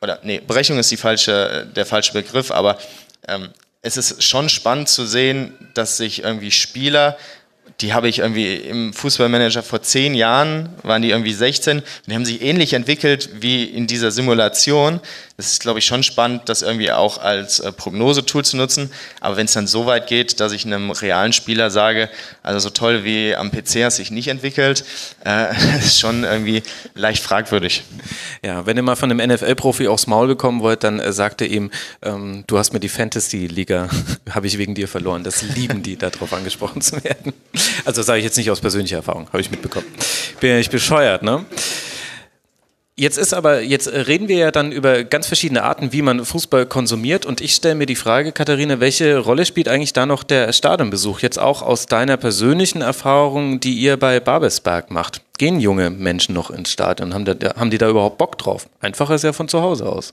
oder 0.00 0.20
nee, 0.22 0.40
Berechnung 0.40 0.78
ist 0.78 0.90
die 0.90 0.96
falsche, 0.96 1.66
der 1.74 1.84
falsche 1.84 2.12
Begriff, 2.12 2.50
aber 2.50 2.78
ähm, 3.26 3.50
es 3.82 3.96
ist 3.96 4.22
schon 4.22 4.48
spannend 4.48 4.88
zu 4.88 5.06
sehen, 5.06 5.52
dass 5.74 5.96
sich 5.96 6.22
irgendwie 6.24 6.50
Spieler, 6.50 7.16
die 7.80 7.92
habe 7.92 8.08
ich 8.08 8.18
irgendwie 8.18 8.56
im 8.56 8.92
Fußballmanager 8.92 9.62
vor 9.62 9.82
zehn 9.82 10.14
Jahren, 10.14 10.70
waren 10.82 11.02
die 11.02 11.10
irgendwie 11.10 11.32
16, 11.32 11.78
und 11.78 11.84
die 12.06 12.14
haben 12.14 12.24
sich 12.24 12.42
ähnlich 12.42 12.72
entwickelt 12.72 13.30
wie 13.40 13.64
in 13.64 13.86
dieser 13.86 14.10
Simulation, 14.10 15.00
Es 15.40 15.52
ist, 15.52 15.60
glaube 15.60 15.78
ich, 15.78 15.86
schon 15.86 16.02
spannend, 16.02 16.48
das 16.48 16.62
irgendwie 16.62 16.90
auch 16.90 17.18
als 17.18 17.60
äh, 17.60 17.70
Prognosetool 17.70 18.44
zu 18.44 18.56
nutzen. 18.56 18.90
Aber 19.20 19.36
wenn 19.36 19.44
es 19.44 19.52
dann 19.52 19.68
so 19.68 19.86
weit 19.86 20.08
geht, 20.08 20.40
dass 20.40 20.50
ich 20.50 20.66
einem 20.66 20.90
realen 20.90 21.32
Spieler 21.32 21.70
sage, 21.70 22.10
also 22.42 22.58
so 22.58 22.70
toll 22.70 23.04
wie 23.04 23.36
am 23.36 23.52
PC 23.52 23.84
hast 23.84 23.98
sich 23.98 24.10
nicht 24.10 24.26
entwickelt, 24.26 24.84
äh, 25.24 25.54
ist 25.78 26.00
schon 26.00 26.24
irgendwie 26.24 26.64
leicht 26.96 27.22
fragwürdig. 27.22 27.84
Ja, 28.42 28.66
wenn 28.66 28.76
ihr 28.76 28.82
mal 28.82 28.96
von 28.96 29.12
einem 29.12 29.30
NFL-Profi 29.30 29.86
aufs 29.86 30.08
Maul 30.08 30.26
bekommen 30.26 30.60
wollt, 30.60 30.82
dann 30.82 30.98
äh, 30.98 31.12
sagt 31.12 31.40
er 31.40 31.46
ihm, 31.46 31.70
ähm, 32.02 32.42
du 32.48 32.58
hast 32.58 32.72
mir 32.72 32.80
die 32.80 32.88
Fantasy-Liga, 32.88 33.90
habe 34.30 34.48
ich 34.48 34.58
wegen 34.58 34.74
dir 34.74 34.88
verloren. 34.88 35.22
Das 35.22 35.42
lieben 35.42 35.84
die, 35.84 35.96
darauf 35.96 36.32
angesprochen 36.32 36.82
zu 36.82 37.04
werden. 37.04 37.32
Also 37.84 38.02
sage 38.02 38.18
ich 38.18 38.24
jetzt 38.24 38.38
nicht 38.38 38.50
aus 38.50 38.58
persönlicher 38.58 38.96
Erfahrung, 38.96 39.28
habe 39.28 39.40
ich 39.40 39.52
mitbekommen. 39.52 39.86
Bin 40.40 40.50
ja 40.50 40.56
nicht 40.56 40.72
bescheuert, 40.72 41.22
ne? 41.22 41.46
Jetzt 43.00 43.16
ist 43.16 43.32
aber, 43.32 43.60
jetzt 43.60 43.86
reden 43.92 44.26
wir 44.26 44.38
ja 44.38 44.50
dann 44.50 44.72
über 44.72 45.04
ganz 45.04 45.28
verschiedene 45.28 45.62
Arten, 45.62 45.92
wie 45.92 46.02
man 46.02 46.24
Fußball 46.24 46.66
konsumiert. 46.66 47.26
Und 47.26 47.40
ich 47.40 47.54
stelle 47.54 47.76
mir 47.76 47.86
die 47.86 47.94
Frage, 47.94 48.32
Katharina, 48.32 48.80
welche 48.80 49.18
Rolle 49.18 49.46
spielt 49.46 49.68
eigentlich 49.68 49.92
da 49.92 50.04
noch 50.04 50.24
der 50.24 50.52
Stadionbesuch? 50.52 51.20
Jetzt 51.20 51.38
auch 51.38 51.62
aus 51.62 51.86
deiner 51.86 52.16
persönlichen 52.16 52.82
Erfahrung, 52.82 53.60
die 53.60 53.74
ihr 53.74 53.96
bei 53.98 54.18
Babelsberg 54.18 54.90
macht. 54.90 55.22
Gehen 55.38 55.60
junge 55.60 55.90
Menschen 55.90 56.34
noch 56.34 56.50
ins 56.50 56.72
Stadion? 56.72 57.14
Haben, 57.14 57.24
da, 57.24 57.54
haben 57.54 57.70
die 57.70 57.78
da 57.78 57.88
überhaupt 57.88 58.18
Bock 58.18 58.36
drauf? 58.36 58.68
Einfacher 58.80 59.14
ist 59.14 59.22
ja 59.22 59.32
von 59.32 59.46
zu 59.46 59.62
Hause 59.62 59.86
aus. 59.86 60.12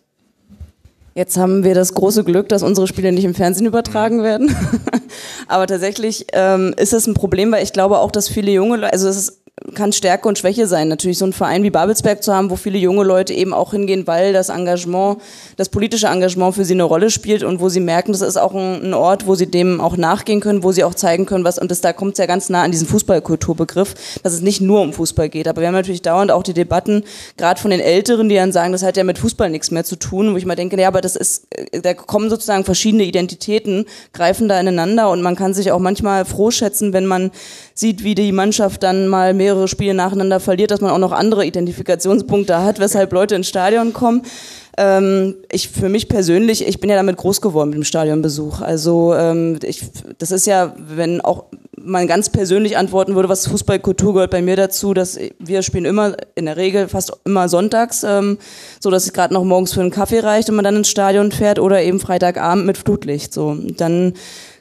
Jetzt 1.15 1.37
haben 1.37 1.63
wir 1.63 1.73
das 1.73 1.95
große 1.95 2.23
Glück, 2.23 2.49
dass 2.49 2.61
unsere 2.61 2.85
Spiele 2.85 3.11
nicht 3.11 3.25
im 3.25 3.33
Fernsehen 3.33 3.65
übertragen 3.65 4.21
werden. 4.21 4.55
Aber 5.47 5.65
tatsächlich 5.65 6.27
ähm, 6.33 6.75
ist 6.77 6.93
es 6.93 7.07
ein 7.07 7.15
Problem, 7.15 7.51
weil 7.51 7.63
ich 7.63 7.73
glaube 7.73 7.97
auch, 7.97 8.11
dass 8.11 8.29
viele 8.29 8.51
junge 8.51 8.77
Leute, 8.77 8.93
also 8.93 9.07
es 9.07 9.17
ist 9.17 9.44
kann 9.73 9.93
Stärke 9.93 10.27
und 10.27 10.37
Schwäche 10.37 10.67
sein. 10.67 10.89
Natürlich 10.89 11.17
so 11.17 11.23
einen 11.23 11.31
Verein 11.31 11.63
wie 11.63 11.69
Babelsberg 11.69 12.21
zu 12.21 12.33
haben, 12.33 12.49
wo 12.49 12.57
viele 12.57 12.77
junge 12.77 13.05
Leute 13.05 13.33
eben 13.33 13.53
auch 13.53 13.71
hingehen, 13.71 14.05
weil 14.05 14.33
das 14.33 14.49
Engagement, 14.49 15.21
das 15.55 15.69
politische 15.69 16.07
Engagement 16.07 16.55
für 16.55 16.65
sie 16.65 16.73
eine 16.73 16.83
Rolle 16.83 17.09
spielt 17.09 17.41
und 17.41 17.61
wo 17.61 17.69
sie 17.69 17.79
merken, 17.79 18.11
das 18.11 18.19
ist 18.21 18.35
auch 18.35 18.53
ein, 18.53 18.83
ein 18.83 18.93
Ort, 18.93 19.27
wo 19.27 19.35
sie 19.35 19.47
dem 19.47 19.79
auch 19.79 19.95
nachgehen 19.95 20.41
können, 20.41 20.61
wo 20.61 20.73
sie 20.73 20.83
auch 20.83 20.93
zeigen 20.93 21.25
können, 21.25 21.45
was, 21.45 21.57
und 21.57 21.71
das, 21.71 21.79
da 21.79 21.93
kommt 21.93 22.13
es 22.13 22.17
ja 22.17 22.25
ganz 22.25 22.49
nah 22.49 22.63
an 22.63 22.71
diesen 22.71 22.85
Fußballkulturbegriff, 22.87 23.95
dass 24.23 24.33
es 24.33 24.41
nicht 24.41 24.59
nur 24.59 24.81
um 24.81 24.91
Fußball 24.91 25.29
geht. 25.29 25.47
Aber 25.47 25.61
wir 25.61 25.67
haben 25.69 25.75
natürlich 25.75 26.01
dauernd 26.01 26.31
auch 26.31 26.43
die 26.43 26.53
Debatten, 26.53 27.05
gerade 27.37 27.59
von 27.59 27.71
den 27.71 27.79
Älteren, 27.79 28.27
die 28.27 28.35
dann 28.35 28.51
sagen, 28.51 28.73
das 28.73 28.83
hat 28.83 28.97
ja 28.97 29.05
mit 29.05 29.17
Fußball 29.17 29.49
nichts 29.49 29.71
mehr 29.71 29.85
zu 29.85 29.95
tun, 29.95 30.33
wo 30.33 30.37
ich 30.37 30.45
mal 30.45 30.55
denke, 30.55 30.79
ja, 30.79 30.89
aber 30.89 30.99
das 30.99 31.15
ist, 31.15 31.47
da 31.71 31.93
kommen 31.93 32.29
sozusagen 32.29 32.65
verschiedene 32.65 33.03
Identitäten, 33.03 33.85
greifen 34.11 34.49
da 34.49 34.59
ineinander 34.59 35.09
und 35.11 35.21
man 35.21 35.37
kann 35.37 35.53
sich 35.53 35.71
auch 35.71 35.79
manchmal 35.79 36.25
froh 36.25 36.51
schätzen, 36.51 36.91
wenn 36.91 37.05
man 37.05 37.31
sieht, 37.77 38.03
wie 38.05 38.15
die 38.15 38.31
Mannschaft 38.31 38.83
dann 38.83 39.09
mal 39.09 39.33
mehrere 39.33 39.67
Spiele 39.67 39.93
nacheinander 39.93 40.39
verliert, 40.39 40.71
dass 40.71 40.79
man 40.79 40.91
auch 40.91 40.97
noch 40.97 41.11
andere 41.11 41.45
Identifikationspunkte 41.45 42.63
hat, 42.63 42.79
weshalb 42.79 43.11
Leute 43.11 43.35
ins 43.35 43.49
Stadion 43.49 43.91
kommen. 43.91 44.21
Ähm, 44.77 45.35
ich 45.51 45.69
für 45.69 45.89
mich 45.89 46.07
persönlich, 46.07 46.65
ich 46.65 46.79
bin 46.79 46.89
ja 46.89 46.95
damit 46.95 47.17
groß 47.17 47.41
geworden 47.41 47.69
mit 47.69 47.77
dem 47.77 47.83
Stadionbesuch. 47.83 48.61
Also 48.61 49.13
ähm, 49.13 49.59
ich, 49.61 49.83
das 50.17 50.31
ist 50.31 50.47
ja, 50.47 50.73
wenn 50.77 51.19
auch 51.19 51.45
man 51.77 52.07
ganz 52.07 52.29
persönlich 52.29 52.77
antworten 52.77 53.15
würde, 53.15 53.29
was 53.29 53.47
Fußballkultur 53.47 54.13
gehört 54.13 54.31
bei 54.31 54.41
mir 54.41 54.55
dazu, 54.55 54.93
dass 54.93 55.19
wir 55.39 55.61
spielen 55.61 55.85
immer 55.85 56.15
in 56.33 56.45
der 56.45 56.57
Regel 56.57 56.87
fast 56.87 57.13
immer 57.25 57.47
sonntags, 57.47 58.03
ähm, 58.03 58.37
so 58.79 58.89
dass 58.89 59.03
es 59.05 59.13
gerade 59.13 59.33
noch 59.33 59.43
morgens 59.43 59.73
für 59.73 59.81
einen 59.81 59.91
Kaffee 59.91 60.19
reicht 60.19 60.49
und 60.49 60.55
man 60.55 60.65
dann 60.65 60.77
ins 60.77 60.89
Stadion 60.89 61.31
fährt 61.31 61.59
oder 61.59 61.81
eben 61.81 61.99
Freitagabend 61.99 62.65
mit 62.65 62.77
Flutlicht. 62.77 63.33
So 63.33 63.55
dann 63.77 64.13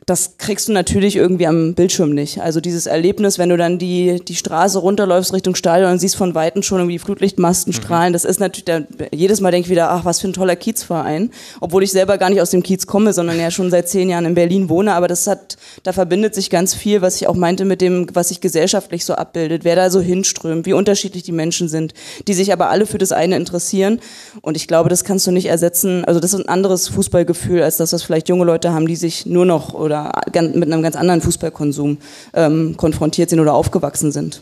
das 0.07 0.37
kriegst 0.37 0.69
du 0.69 0.73
natürlich 0.73 1.17
irgendwie 1.17 1.47
am 1.47 1.75
Bildschirm 1.75 2.11
nicht. 2.11 2.41
Also 2.41 2.61
dieses 2.61 2.87
Erlebnis, 2.87 3.39
wenn 3.39 3.49
du 3.49 3.57
dann 3.57 3.79
die, 3.79 4.21
die 4.27 4.35
Straße 4.35 4.79
runterläufst 4.79 5.33
Richtung 5.33 5.55
Stadion 5.55 5.93
und 5.93 5.99
siehst 5.99 6.17
von 6.17 6.35
Weitem 6.35 6.63
schon 6.63 6.79
irgendwie 6.79 6.97
die 6.97 6.99
Flutlichtmasten 6.99 7.73
mhm. 7.73 7.77
strahlen, 7.77 8.13
das 8.13 8.25
ist 8.25 8.39
natürlich, 8.39 8.67
der, 8.67 8.87
jedes 9.13 9.41
Mal 9.41 9.51
denke 9.51 9.67
ich 9.67 9.71
wieder, 9.71 9.91
ach, 9.91 10.05
was 10.05 10.21
für 10.21 10.29
ein 10.29 10.35
toller 10.35 10.57
Kiezverein. 10.57 11.31
Obwohl 11.61 11.83
ich 11.83 11.93
selber 11.93 12.19
gar 12.19 12.29
nicht 12.29 12.43
aus 12.43 12.51
dem 12.51 12.63
Kiez 12.63 12.87
komme, 12.87 13.13
sondern 13.15 13.39
ja 13.39 13.51
schon 13.51 13.71
seit 13.71 13.89
zehn 13.89 14.11
Jahren 14.11 14.27
in 14.27 14.35
Berlin 14.35 14.69
wohne, 14.69 14.95
aber 14.95 15.09
das 15.09 15.27
hat, 15.27 15.57
da 15.85 15.93
verbindet 15.93 16.35
sich 16.35 16.51
ganz 16.51 16.75
viel, 16.75 17.01
was 17.01 17.17
ich 17.17 17.27
auch 17.27 17.35
meinte 17.35 17.65
mit 17.65 17.81
dem, 17.81 18.07
was 18.13 18.29
sich 18.29 18.41
gesellschaftlich 18.43 19.05
so 19.05 19.15
abbildet, 19.15 19.65
wer 19.65 19.77
da 19.77 19.91
so 19.91 20.01
hinströmt, 20.01 20.67
wie 20.67 20.75
unterschiedlich 20.75 21.23
die 21.23 21.33
Menschen 21.33 21.69
sind, 21.69 21.95
die 22.29 22.35
sich 22.35 22.53
aber 22.53 22.69
alle 22.69 22.87
für 22.87 22.99
das 22.99 23.13
eine 23.13 23.37
interessieren. 23.37 24.01
Und 24.43 24.57
ich 24.57 24.69
glaube, 24.69 24.91
das 24.91 25.05
kannst 25.05 25.27
du 25.27 25.31
nicht 25.31 25.47
ersetzen, 25.47 26.05
also 26.05 26.21
das 26.21 26.35
ist 26.35 26.41
ein 26.41 26.49
anderes 26.49 26.89
Fußballgefühl 26.89 27.63
als 27.63 27.79
das, 27.79 27.93
was 27.95 28.03
vielleicht 28.03 28.29
junge 28.29 28.45
Leute 28.45 28.73
haben, 28.75 28.87
die 28.87 28.97
sich 28.97 29.25
nur 29.25 29.47
noch 29.47 29.73
oder 29.73 29.94
oder 29.95 30.43
mit 30.43 30.71
einem 30.71 30.83
ganz 30.83 30.97
anderen 30.97 31.21
Fußballkonsum 31.21 31.99
ähm, 32.35 32.77
konfrontiert 32.77 33.31
sind 33.31 33.41
oder 33.41 33.55
aufgewachsen 33.55 34.13
sind. 34.13 34.41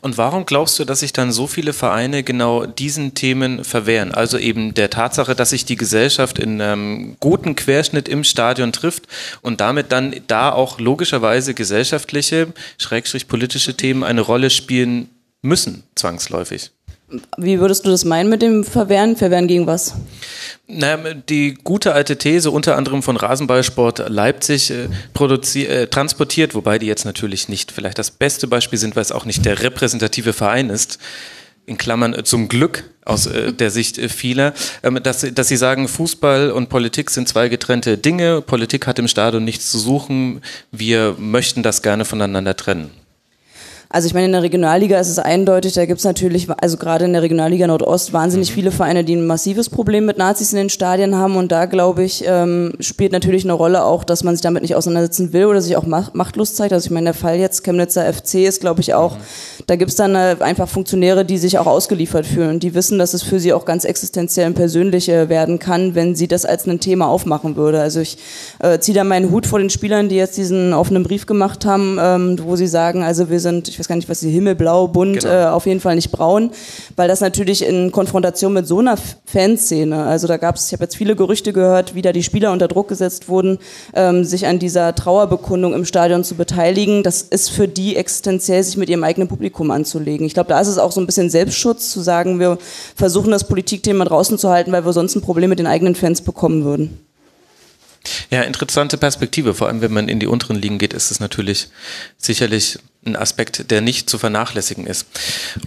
Und 0.00 0.16
warum 0.16 0.46
glaubst 0.46 0.78
du, 0.78 0.84
dass 0.84 1.00
sich 1.00 1.12
dann 1.12 1.32
so 1.32 1.46
viele 1.46 1.74
Vereine 1.74 2.22
genau 2.22 2.64
diesen 2.64 3.12
Themen 3.14 3.62
verwehren? 3.62 4.12
Also 4.12 4.38
eben 4.38 4.72
der 4.72 4.88
Tatsache, 4.88 5.34
dass 5.34 5.50
sich 5.50 5.66
die 5.66 5.76
Gesellschaft 5.76 6.38
in 6.38 6.60
einem 6.60 7.16
guten 7.20 7.56
Querschnitt 7.56 8.08
im 8.08 8.24
Stadion 8.24 8.72
trifft 8.72 9.06
und 9.42 9.60
damit 9.60 9.92
dann 9.92 10.14
da 10.28 10.50
auch 10.50 10.80
logischerweise 10.80 11.52
gesellschaftliche, 11.52 12.48
schrägstrich 12.78 13.28
politische 13.28 13.76
Themen 13.76 14.02
eine 14.02 14.22
Rolle 14.22 14.48
spielen 14.48 15.10
müssen, 15.42 15.82
zwangsläufig. 15.94 16.70
Wie 17.36 17.60
würdest 17.60 17.86
du 17.86 17.90
das 17.90 18.04
meinen 18.04 18.28
mit 18.28 18.42
dem 18.42 18.64
Verwehren? 18.64 19.16
Verwehren 19.16 19.46
gegen 19.46 19.66
was? 19.66 19.94
Naja, 20.66 21.14
die 21.14 21.54
gute 21.54 21.92
alte 21.92 22.18
These, 22.18 22.50
unter 22.50 22.76
anderem 22.76 23.02
von 23.02 23.16
Rasenballsport 23.16 24.08
Leipzig, 24.08 24.72
äh, 24.72 24.88
äh, 25.62 25.86
transportiert, 25.86 26.56
wobei 26.56 26.80
die 26.80 26.86
jetzt 26.86 27.04
natürlich 27.04 27.48
nicht 27.48 27.70
vielleicht 27.70 27.98
das 27.98 28.10
beste 28.10 28.48
Beispiel 28.48 28.78
sind, 28.78 28.96
weil 28.96 29.02
es 29.02 29.12
auch 29.12 29.24
nicht 29.24 29.44
der 29.44 29.62
repräsentative 29.62 30.32
Verein 30.32 30.68
ist, 30.68 30.98
in 31.66 31.78
Klammern 31.78 32.14
äh, 32.14 32.24
zum 32.24 32.48
Glück 32.48 32.84
aus 33.04 33.26
äh, 33.26 33.52
der 33.52 33.70
Sicht 33.70 33.98
äh, 33.98 34.08
vieler, 34.08 34.54
ähm, 34.82 35.00
dass, 35.02 35.20
dass 35.32 35.48
sie 35.48 35.56
sagen, 35.56 35.86
Fußball 35.86 36.50
und 36.50 36.68
Politik 36.68 37.10
sind 37.10 37.28
zwei 37.28 37.48
getrennte 37.48 37.98
Dinge, 37.98 38.40
Politik 38.40 38.88
hat 38.88 38.98
im 38.98 39.06
Stadion 39.06 39.44
nichts 39.44 39.70
zu 39.70 39.78
suchen, 39.78 40.42
wir 40.72 41.14
möchten 41.18 41.62
das 41.62 41.82
gerne 41.82 42.04
voneinander 42.04 42.56
trennen. 42.56 42.90
Also 43.88 44.08
ich 44.08 44.14
meine, 44.14 44.26
in 44.26 44.32
der 44.32 44.42
Regionalliga 44.42 44.98
ist 44.98 45.08
es 45.08 45.18
eindeutig, 45.20 45.74
da 45.74 45.86
gibt 45.86 45.98
es 45.98 46.04
natürlich, 46.04 46.48
also 46.60 46.76
gerade 46.76 47.04
in 47.04 47.12
der 47.12 47.22
Regionalliga 47.22 47.68
Nordost, 47.68 48.12
wahnsinnig 48.12 48.50
mhm. 48.50 48.54
viele 48.54 48.70
Vereine, 48.72 49.04
die 49.04 49.14
ein 49.14 49.26
massives 49.26 49.70
Problem 49.70 50.06
mit 50.06 50.18
Nazis 50.18 50.52
in 50.52 50.58
den 50.58 50.70
Stadien 50.70 51.14
haben. 51.14 51.36
Und 51.36 51.52
da, 51.52 51.66
glaube 51.66 52.02
ich, 52.02 52.24
ähm, 52.26 52.72
spielt 52.80 53.12
natürlich 53.12 53.44
eine 53.44 53.52
Rolle 53.52 53.84
auch, 53.84 54.02
dass 54.02 54.24
man 54.24 54.34
sich 54.34 54.42
damit 54.42 54.62
nicht 54.62 54.74
auseinandersetzen 54.74 55.32
will 55.32 55.46
oder 55.46 55.62
sich 55.62 55.76
auch 55.76 55.86
machtlos 55.86 56.54
zeigt. 56.54 56.72
Also 56.72 56.86
ich 56.86 56.90
meine, 56.90 57.04
der 57.04 57.14
Fall 57.14 57.36
jetzt 57.36 57.62
Chemnitzer 57.62 58.12
FC 58.12 58.46
ist, 58.46 58.60
glaube 58.60 58.80
ich, 58.80 58.94
auch, 58.94 59.16
mhm. 59.16 59.22
da 59.68 59.76
gibt 59.76 59.90
es 59.92 59.96
dann 59.96 60.16
äh, 60.16 60.36
einfach 60.40 60.68
Funktionäre, 60.68 61.24
die 61.24 61.38
sich 61.38 61.58
auch 61.58 61.66
ausgeliefert 61.66 62.26
fühlen 62.26 62.50
und 62.50 62.62
die 62.64 62.74
wissen, 62.74 62.98
dass 62.98 63.14
es 63.14 63.22
für 63.22 63.38
sie 63.38 63.52
auch 63.52 63.64
ganz 63.64 63.84
existenziell 63.84 64.48
und 64.48 64.54
persönlich 64.54 65.08
äh, 65.08 65.28
werden 65.28 65.60
kann, 65.60 65.94
wenn 65.94 66.16
sie 66.16 66.26
das 66.26 66.44
als 66.44 66.66
ein 66.66 66.80
Thema 66.80 67.06
aufmachen 67.06 67.54
würde. 67.54 67.80
Also 67.80 68.00
ich 68.00 68.18
äh, 68.58 68.80
ziehe 68.80 68.96
da 68.96 69.04
meinen 69.04 69.30
Hut 69.30 69.46
vor 69.46 69.60
den 69.60 69.70
Spielern, 69.70 70.08
die 70.08 70.16
jetzt 70.16 70.36
diesen 70.36 70.72
offenen 70.72 71.04
Brief 71.04 71.26
gemacht 71.26 71.64
haben, 71.64 71.98
ähm, 72.00 72.38
wo 72.42 72.56
sie 72.56 72.66
sagen, 72.66 73.04
also 73.04 73.30
wir 73.30 73.38
sind, 73.38 73.75
ich 73.76 73.80
weiß 73.80 73.88
gar 73.88 73.96
nicht, 73.96 74.08
was 74.08 74.20
die 74.20 74.30
Himmelblau, 74.30 74.88
bunt, 74.88 75.20
genau. 75.20 75.32
äh, 75.34 75.44
auf 75.44 75.66
jeden 75.66 75.80
Fall 75.80 75.96
nicht 75.96 76.10
braun, 76.10 76.50
weil 76.96 77.08
das 77.08 77.20
natürlich 77.20 77.62
in 77.62 77.92
Konfrontation 77.92 78.54
mit 78.54 78.66
so 78.66 78.78
einer 78.78 78.96
Fanszene, 79.26 80.04
also 80.04 80.26
da 80.26 80.38
gab 80.38 80.56
es, 80.56 80.68
ich 80.68 80.72
habe 80.72 80.84
jetzt 80.84 80.96
viele 80.96 81.14
Gerüchte 81.14 81.52
gehört, 81.52 81.94
wie 81.94 82.00
da 82.00 82.12
die 82.12 82.22
Spieler 82.22 82.52
unter 82.52 82.68
Druck 82.68 82.88
gesetzt 82.88 83.28
wurden, 83.28 83.58
ähm, 83.92 84.24
sich 84.24 84.46
an 84.46 84.58
dieser 84.58 84.94
Trauerbekundung 84.94 85.74
im 85.74 85.84
Stadion 85.84 86.24
zu 86.24 86.36
beteiligen. 86.36 87.02
Das 87.02 87.20
ist 87.20 87.50
für 87.50 87.68
die 87.68 87.96
existenziell, 87.96 88.62
sich 88.62 88.78
mit 88.78 88.88
ihrem 88.88 89.04
eigenen 89.04 89.28
Publikum 89.28 89.70
anzulegen. 89.70 90.26
Ich 90.26 90.32
glaube, 90.32 90.48
da 90.48 90.58
ist 90.58 90.68
es 90.68 90.78
auch 90.78 90.92
so 90.92 91.00
ein 91.00 91.06
bisschen 91.06 91.28
Selbstschutz, 91.28 91.92
zu 91.92 92.00
sagen, 92.00 92.40
wir 92.40 92.56
versuchen 92.94 93.30
das 93.30 93.46
Politikthema 93.46 94.06
draußen 94.06 94.38
zu 94.38 94.48
halten, 94.48 94.72
weil 94.72 94.86
wir 94.86 94.94
sonst 94.94 95.16
ein 95.16 95.20
Problem 95.20 95.50
mit 95.50 95.58
den 95.58 95.66
eigenen 95.66 95.94
Fans 95.94 96.22
bekommen 96.22 96.64
würden. 96.64 96.98
Ja, 98.30 98.42
interessante 98.42 98.96
Perspektive. 98.98 99.54
Vor 99.54 99.68
allem, 99.68 99.80
wenn 99.80 99.92
man 99.92 100.08
in 100.08 100.20
die 100.20 100.26
unteren 100.26 100.56
Ligen 100.56 100.78
geht, 100.78 100.92
ist 100.92 101.10
es 101.10 101.20
natürlich 101.20 101.68
sicherlich 102.16 102.78
ein 103.06 103.16
Aspekt, 103.16 103.70
der 103.70 103.80
nicht 103.80 104.10
zu 104.10 104.18
vernachlässigen 104.18 104.86
ist. 104.86 105.06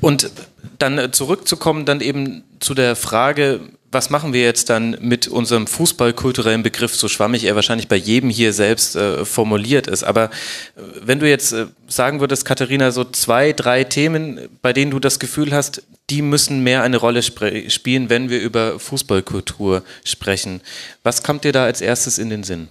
Und 0.01 0.29
dann 0.77 1.11
zurückzukommen, 1.13 1.85
dann 1.85 2.01
eben 2.01 2.43
zu 2.59 2.73
der 2.73 2.95
Frage, 2.95 3.61
was 3.91 4.09
machen 4.09 4.33
wir 4.33 4.43
jetzt 4.43 4.69
dann 4.69 4.97
mit 5.01 5.27
unserem 5.27 5.65
fußballkulturellen 5.65 6.63
Begriff, 6.63 6.95
so 6.95 7.07
schwammig 7.07 7.43
er 7.45 7.55
wahrscheinlich 7.55 7.87
bei 7.87 7.95
jedem 7.95 8.29
hier 8.29 8.53
selbst 8.53 8.95
äh, 8.95 9.25
formuliert 9.25 9.87
ist. 9.87 10.03
Aber 10.03 10.25
äh, 10.25 10.81
wenn 11.01 11.19
du 11.19 11.27
jetzt 11.27 11.53
äh, 11.53 11.65
sagen 11.87 12.19
würdest, 12.19 12.45
Katharina, 12.45 12.91
so 12.91 13.03
zwei, 13.03 13.51
drei 13.51 13.83
Themen, 13.83 14.47
bei 14.61 14.73
denen 14.73 14.91
du 14.91 14.99
das 14.99 15.19
Gefühl 15.19 15.53
hast, 15.53 15.83
die 16.09 16.21
müssen 16.21 16.63
mehr 16.63 16.83
eine 16.83 16.97
Rolle 16.97 17.21
spielen, 17.21 18.09
wenn 18.09 18.29
wir 18.29 18.41
über 18.41 18.79
Fußballkultur 18.79 19.83
sprechen. 20.03 20.61
Was 21.03 21.23
kommt 21.23 21.43
dir 21.43 21.51
da 21.51 21.65
als 21.65 21.81
erstes 21.81 22.17
in 22.17 22.29
den 22.29 22.43
Sinn? 22.43 22.67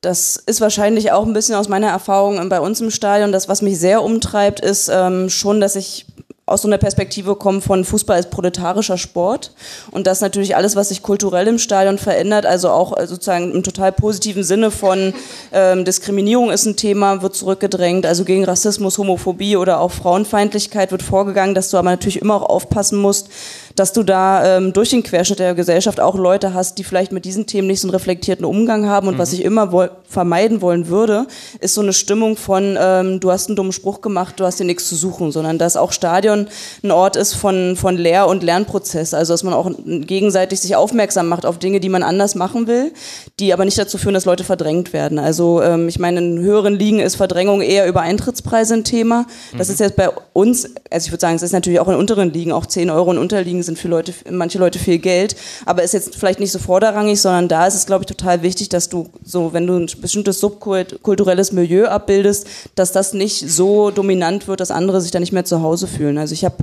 Das 0.00 0.36
ist 0.36 0.62
wahrscheinlich 0.62 1.12
auch 1.12 1.26
ein 1.26 1.34
bisschen 1.34 1.56
aus 1.56 1.68
meiner 1.68 1.88
Erfahrung 1.88 2.48
bei 2.48 2.60
uns 2.60 2.80
im 2.80 2.90
Stadion. 2.90 3.32
Das, 3.32 3.48
was 3.48 3.60
mich 3.60 3.78
sehr 3.78 4.02
umtreibt, 4.02 4.60
ist 4.60 4.88
ähm, 4.90 5.28
schon, 5.28 5.60
dass 5.60 5.76
ich 5.76 6.06
aus 6.50 6.62
so 6.62 6.68
einer 6.68 6.78
Perspektive 6.78 7.36
kommen 7.36 7.62
von 7.62 7.84
Fußball 7.84 8.16
als 8.16 8.28
proletarischer 8.28 8.98
Sport 8.98 9.52
und 9.92 10.06
das 10.06 10.20
natürlich 10.20 10.56
alles, 10.56 10.74
was 10.74 10.88
sich 10.88 11.02
kulturell 11.02 11.46
im 11.46 11.58
Stadion 11.58 11.96
verändert, 11.96 12.44
also 12.44 12.70
auch 12.70 12.96
äh, 12.96 13.06
sozusagen 13.06 13.52
im 13.52 13.62
total 13.62 13.92
positiven 13.92 14.42
Sinne 14.42 14.72
von 14.72 15.14
ähm, 15.52 15.84
Diskriminierung 15.84 16.50
ist 16.50 16.66
ein 16.66 16.76
Thema, 16.76 17.22
wird 17.22 17.36
zurückgedrängt, 17.36 18.04
also 18.04 18.24
gegen 18.24 18.44
Rassismus, 18.44 18.98
Homophobie 18.98 19.56
oder 19.56 19.80
auch 19.80 19.92
Frauenfeindlichkeit 19.92 20.90
wird 20.90 21.02
vorgegangen, 21.04 21.54
dass 21.54 21.70
du 21.70 21.76
aber 21.76 21.90
natürlich 21.90 22.20
immer 22.20 22.34
auch 22.34 22.48
aufpassen 22.48 22.98
musst, 22.98 23.28
dass 23.76 23.92
du 23.92 24.02
da 24.02 24.56
ähm, 24.56 24.72
durch 24.72 24.90
den 24.90 25.02
Querschnitt 25.02 25.38
der 25.38 25.54
Gesellschaft 25.54 26.00
auch 26.00 26.16
Leute 26.16 26.54
hast, 26.54 26.78
die 26.78 26.84
vielleicht 26.84 27.12
mit 27.12 27.24
diesen 27.24 27.46
Themen 27.46 27.68
nicht 27.68 27.80
so 27.80 27.88
einen 27.88 27.94
reflektierten 27.94 28.44
Umgang 28.44 28.86
haben. 28.86 29.08
Und 29.08 29.14
mhm. 29.14 29.18
was 29.18 29.32
ich 29.32 29.44
immer 29.44 29.72
wo 29.72 29.86
vermeiden 30.08 30.60
wollen 30.60 30.88
würde, 30.88 31.26
ist 31.60 31.74
so 31.74 31.80
eine 31.80 31.92
Stimmung 31.92 32.36
von, 32.36 32.76
ähm, 32.80 33.20
du 33.20 33.30
hast 33.30 33.48
einen 33.48 33.56
dummen 33.56 33.72
Spruch 33.72 34.00
gemacht, 34.00 34.40
du 34.40 34.44
hast 34.44 34.58
dir 34.58 34.64
nichts 34.64 34.88
zu 34.88 34.96
suchen, 34.96 35.32
sondern 35.32 35.58
dass 35.58 35.76
auch 35.76 35.92
Stadion 35.92 36.48
ein 36.82 36.90
Ort 36.90 37.16
ist 37.16 37.34
von, 37.34 37.76
von 37.76 37.96
Lehr- 37.96 38.26
und 38.26 38.42
Lernprozess. 38.42 39.14
Also 39.14 39.32
dass 39.32 39.44
man 39.44 39.54
auch 39.54 39.70
gegenseitig 39.86 40.60
sich 40.60 40.76
aufmerksam 40.76 41.28
macht 41.28 41.46
auf 41.46 41.58
Dinge, 41.58 41.80
die 41.80 41.88
man 41.88 42.02
anders 42.02 42.34
machen 42.34 42.66
will, 42.66 42.92
die 43.40 43.52
aber 43.52 43.64
nicht 43.64 43.78
dazu 43.78 43.98
führen, 43.98 44.14
dass 44.14 44.26
Leute 44.26 44.44
verdrängt 44.44 44.92
werden. 44.92 45.18
Also 45.18 45.62
ähm, 45.62 45.88
ich 45.88 45.98
meine, 45.98 46.20
in 46.20 46.38
höheren 46.40 46.74
Ligen 46.74 47.00
ist 47.00 47.16
Verdrängung 47.16 47.62
eher 47.62 47.88
über 47.88 48.02
Eintrittspreise 48.02 48.74
ein 48.74 48.84
Thema. 48.84 49.26
Das 49.56 49.68
mhm. 49.68 49.74
ist 49.74 49.80
jetzt 49.80 49.96
bei 49.96 50.10
uns, 50.32 50.68
also 50.90 51.06
ich 51.06 51.10
würde 51.10 51.20
sagen, 51.20 51.36
es 51.36 51.42
ist 51.42 51.52
natürlich 51.52 51.80
auch 51.80 51.88
in 51.88 51.94
unteren 51.94 52.32
Ligen, 52.32 52.52
auch 52.52 52.66
10 52.66 52.90
Euro 52.90 53.10
in 53.12 53.18
Unterliegen 53.18 53.62
sind 53.62 53.78
für 53.78 53.88
Leute, 53.88 54.12
manche 54.30 54.58
Leute 54.58 54.78
viel 54.78 54.98
Geld, 54.98 55.36
aber 55.64 55.82
ist 55.82 55.94
jetzt 55.94 56.16
vielleicht 56.16 56.38
nicht 56.38 56.52
so 56.52 56.58
vorderrangig, 56.58 57.20
sondern 57.20 57.48
da 57.48 57.66
ist 57.66 57.74
es, 57.74 57.86
glaube 57.86 58.02
ich, 58.02 58.06
total 58.06 58.42
wichtig, 58.42 58.68
dass 58.68 58.88
du 58.88 59.08
so, 59.24 59.52
wenn 59.52 59.66
du 59.66 59.76
ein 59.76 59.88
bestimmtes 60.00 60.38
subkulturelles 60.40 61.52
Milieu 61.52 61.86
abbildest, 61.86 62.46
dass 62.74 62.92
das 62.92 63.14
nicht 63.14 63.48
so 63.50 63.90
dominant 63.90 64.48
wird, 64.48 64.60
dass 64.60 64.70
andere 64.70 65.00
sich 65.00 65.10
da 65.10 65.20
nicht 65.20 65.32
mehr 65.32 65.44
zu 65.44 65.62
Hause 65.62 65.86
fühlen. 65.86 66.18
Also 66.18 66.34
ich 66.34 66.44
habe, 66.44 66.56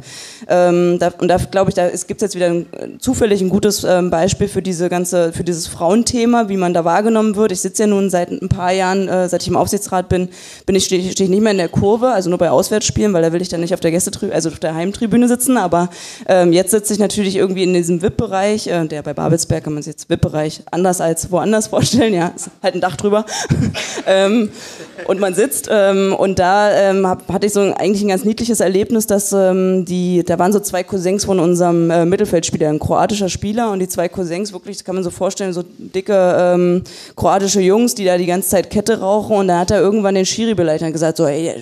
ähm, 0.47 0.97
da, 0.99 1.11
und 1.19 1.27
da 1.27 1.37
glaube 1.37 1.71
ich, 1.71 1.75
da 1.75 1.89
gibt 1.89 2.21
es 2.21 2.21
jetzt 2.21 2.35
wieder 2.35 2.47
ein, 2.47 2.67
zufällig 2.99 3.41
ein 3.41 3.49
gutes 3.49 3.83
ähm, 3.83 4.09
Beispiel 4.11 4.47
für 4.47 4.61
diese 4.61 4.89
ganze, 4.89 5.33
für 5.33 5.43
dieses 5.43 5.67
Frauenthema, 5.67 6.49
wie 6.49 6.57
man 6.57 6.66
da 6.73 6.85
wahrgenommen 6.85 7.35
wird. 7.35 7.51
Ich 7.51 7.61
sitze 7.61 7.83
ja 7.83 7.87
nun 7.87 8.09
seit 8.09 8.31
ein 8.31 8.49
paar 8.49 8.71
Jahren, 8.71 9.07
äh, 9.07 9.27
seit 9.29 9.41
ich 9.41 9.47
im 9.47 9.55
Aufsichtsrat 9.55 10.09
bin, 10.09 10.29
bin 10.65 10.75
ich 10.75 10.85
stehe 10.85 11.11
steh 11.11 11.23
ich 11.23 11.29
nicht 11.29 11.41
mehr 11.41 11.51
in 11.51 11.57
der 11.57 11.69
Kurve, 11.69 12.09
also 12.09 12.29
nur 12.29 12.39
bei 12.39 12.49
Auswärtsspielen, 12.49 13.13
weil 13.13 13.21
da 13.21 13.31
will 13.33 13.41
ich 13.41 13.49
dann 13.49 13.61
nicht 13.61 13.73
auf 13.73 13.79
der 13.79 13.91
Gästetribüne, 13.91 14.33
also 14.33 14.49
auf 14.49 14.59
der 14.59 14.75
Heimtribüne 14.75 15.27
sitzen. 15.27 15.57
Aber 15.57 15.89
ähm, 16.27 16.53
jetzt 16.53 16.71
sitze 16.71 16.93
ich 16.93 16.99
natürlich 16.99 17.35
irgendwie 17.35 17.63
in 17.63 17.73
diesem 17.73 18.01
VIP-Bereich, 18.01 18.67
äh, 18.67 18.85
der 18.85 19.01
bei 19.01 19.13
Babelsberg 19.13 19.63
kann 19.63 19.73
man 19.73 19.83
sich 19.83 19.93
jetzt 19.93 20.09
VIP-Bereich 20.09 20.63
anders 20.71 21.01
als 21.01 21.31
woanders 21.31 21.67
vorstellen, 21.77 22.13
ja, 22.13 22.27
ist 22.35 22.49
halt 22.61 22.75
ein 22.75 22.81
Dach 22.81 22.95
drüber. 22.95 23.25
ähm, 24.05 24.49
und 25.05 25.19
man 25.19 25.33
sitzt 25.33 25.69
ähm, 25.71 26.15
und 26.17 26.39
da 26.39 26.71
ähm, 26.71 27.07
hab, 27.07 27.27
hatte 27.31 27.47
ich 27.47 27.53
so 27.53 27.61
ein, 27.61 27.73
eigentlich 27.73 28.01
ein 28.01 28.09
ganz 28.09 28.23
niedliches 28.23 28.59
Erlebnis, 28.59 29.07
dass 29.07 29.31
ähm, 29.33 29.85
die, 29.85 30.23
da 30.25 30.39
waren 30.39 30.51
so 30.51 30.59
zwei 30.59 30.83
Cousins 30.83 31.25
von 31.25 31.39
unserem 31.39 31.91
äh, 31.91 32.05
Mittelfeldspieler, 32.05 32.69
ein 32.69 32.79
kroatischer 32.79 33.29
Spieler 33.29 33.71
und 33.71 33.79
die 33.79 33.87
zwei 33.87 34.09
Cousins, 34.09 34.53
wirklich, 34.53 34.77
das 34.77 34.83
kann 34.83 34.95
man 34.95 35.03
so 35.03 35.11
vorstellen, 35.11 35.53
so 35.53 35.63
dicke 35.77 36.13
ähm, 36.57 36.83
kroatische 37.15 37.61
Jungs, 37.61 37.95
die 37.95 38.05
da 38.05 38.17
die 38.17 38.25
ganze 38.25 38.49
Zeit 38.49 38.69
Kette 38.69 38.99
rauchen 38.99 39.37
und 39.37 39.47
da 39.47 39.59
hat 39.59 39.71
er 39.71 39.79
irgendwann 39.79 40.15
den 40.15 40.25
Schiri 40.25 40.53
beleidigt 40.53 40.85
und 40.85 40.93
gesagt 40.93 41.17
so, 41.17 41.25
ey, 41.25 41.53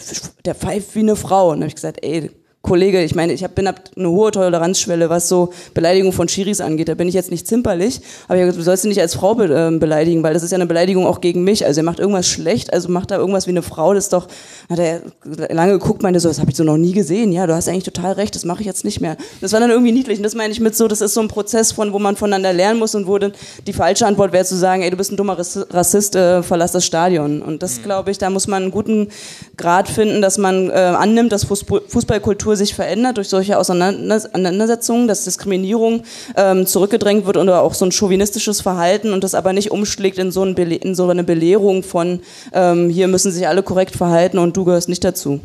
der 0.45 0.55
pfeift 0.55 0.95
wie 0.95 0.99
eine 0.99 1.15
Frau. 1.15 1.49
Und 1.49 1.55
dann 1.55 1.63
habe 1.63 1.69
ich 1.69 1.75
gesagt, 1.75 1.99
ey, 2.03 2.31
Kollege, 2.65 3.03
ich 3.03 3.15
meine, 3.15 3.33
ich 3.33 3.43
hab, 3.43 3.55
bin 3.55 3.67
hab 3.67 3.79
eine 3.95 4.09
hohe 4.09 4.31
Toleranzschwelle, 4.31 5.09
was 5.09 5.29
so 5.29 5.53
Beleidigung 5.73 6.11
von 6.11 6.27
Schiris 6.27 6.61
angeht. 6.61 6.89
Da 6.89 6.95
bin 6.95 7.07
ich 7.07 7.13
jetzt 7.13 7.31
nicht 7.31 7.47
zimperlich, 7.47 8.01
aber 8.27 8.39
ich, 8.39 8.55
du 8.55 8.61
sollst 8.61 8.83
ihn 8.83 8.89
nicht 8.89 9.01
als 9.01 9.15
Frau 9.15 9.35
be 9.35 9.45
äh, 9.45 9.77
beleidigen, 9.77 10.23
weil 10.23 10.33
das 10.33 10.43
ist 10.43 10.51
ja 10.51 10.55
eine 10.55 10.65
Beleidigung 10.65 11.05
auch 11.05 11.21
gegen 11.21 11.43
mich. 11.43 11.65
Also 11.65 11.81
er 11.81 11.83
macht 11.83 11.99
irgendwas 11.99 12.27
schlecht, 12.27 12.73
also 12.73 12.89
macht 12.89 13.11
er 13.11 13.19
irgendwas 13.19 13.47
wie 13.47 13.51
eine 13.51 13.61
Frau, 13.61 13.93
das 13.93 14.05
ist 14.05 14.13
doch, 14.13 14.27
hat 14.69 14.79
er 14.79 15.01
lange 15.49 15.73
geguckt, 15.73 16.03
meinte 16.03 16.19
so, 16.19 16.27
das 16.27 16.39
habe 16.39 16.49
ich 16.51 16.57
so 16.57 16.63
noch 16.63 16.77
nie 16.77 16.93
gesehen. 16.93 17.31
Ja, 17.31 17.47
du 17.47 17.53
hast 17.53 17.69
eigentlich 17.69 17.83
total 17.83 18.13
recht, 18.13 18.35
das 18.35 18.45
mache 18.45 18.61
ich 18.61 18.65
jetzt 18.65 18.83
nicht 18.83 19.01
mehr. 19.01 19.17
Das 19.41 19.53
war 19.53 19.59
dann 19.59 19.69
irgendwie 19.69 19.91
niedlich 19.91 20.17
und 20.17 20.23
das 20.23 20.35
meine 20.35 20.51
ich 20.51 20.59
mit 20.59 20.75
so, 20.75 20.87
das 20.87 21.01
ist 21.01 21.13
so 21.13 21.21
ein 21.21 21.27
Prozess 21.27 21.71
von, 21.71 21.93
wo 21.93 21.99
man 21.99 22.15
voneinander 22.15 22.53
lernen 22.53 22.79
muss 22.79 22.95
und 22.95 23.07
wo 23.07 23.17
dann 23.17 23.33
die 23.67 23.73
falsche 23.73 24.05
Antwort 24.05 24.33
wäre 24.33 24.45
zu 24.45 24.55
sagen, 24.55 24.81
ey, 24.81 24.89
du 24.89 24.97
bist 24.97 25.11
ein 25.11 25.17
dummer 25.17 25.37
Rassist, 25.37 26.15
äh, 26.15 26.43
verlass 26.43 26.71
das 26.71 26.85
Stadion. 26.85 27.41
Und 27.41 27.63
das 27.63 27.77
mhm. 27.77 27.83
glaube 27.83 28.11
ich, 28.11 28.17
da 28.17 28.29
muss 28.29 28.47
man 28.47 28.63
einen 28.63 28.71
guten 28.71 29.09
Grad 29.57 29.87
finden, 29.87 30.21
dass 30.21 30.37
man 30.37 30.69
äh, 30.69 30.73
annimmt, 30.73 31.31
dass 31.31 31.43
Fußballkultur 31.43 32.54
sich 32.55 32.75
verändert 32.75 33.17
durch 33.17 33.29
solche 33.29 33.57
Auseinandersetzungen, 33.57 35.07
dass 35.07 35.23
Diskriminierung 35.23 36.03
ähm, 36.35 36.65
zurückgedrängt 36.65 37.25
wird 37.25 37.37
oder 37.37 37.61
auch 37.61 37.73
so 37.73 37.85
ein 37.85 37.91
chauvinistisches 37.91 38.61
Verhalten 38.61 39.13
und 39.13 39.23
das 39.23 39.35
aber 39.35 39.53
nicht 39.53 39.71
umschlägt 39.71 40.17
in 40.17 40.31
so, 40.31 40.43
ein 40.43 40.55
in 40.55 40.95
so 40.95 41.09
eine 41.09 41.23
Belehrung 41.23 41.83
von 41.83 42.21
ähm, 42.53 42.89
hier 42.89 43.07
müssen 43.07 43.31
sich 43.31 43.47
alle 43.47 43.63
korrekt 43.63 43.95
verhalten 43.95 44.37
und 44.37 44.55
du 44.57 44.65
gehörst 44.65 44.89
nicht 44.89 45.03
dazu. 45.03 45.41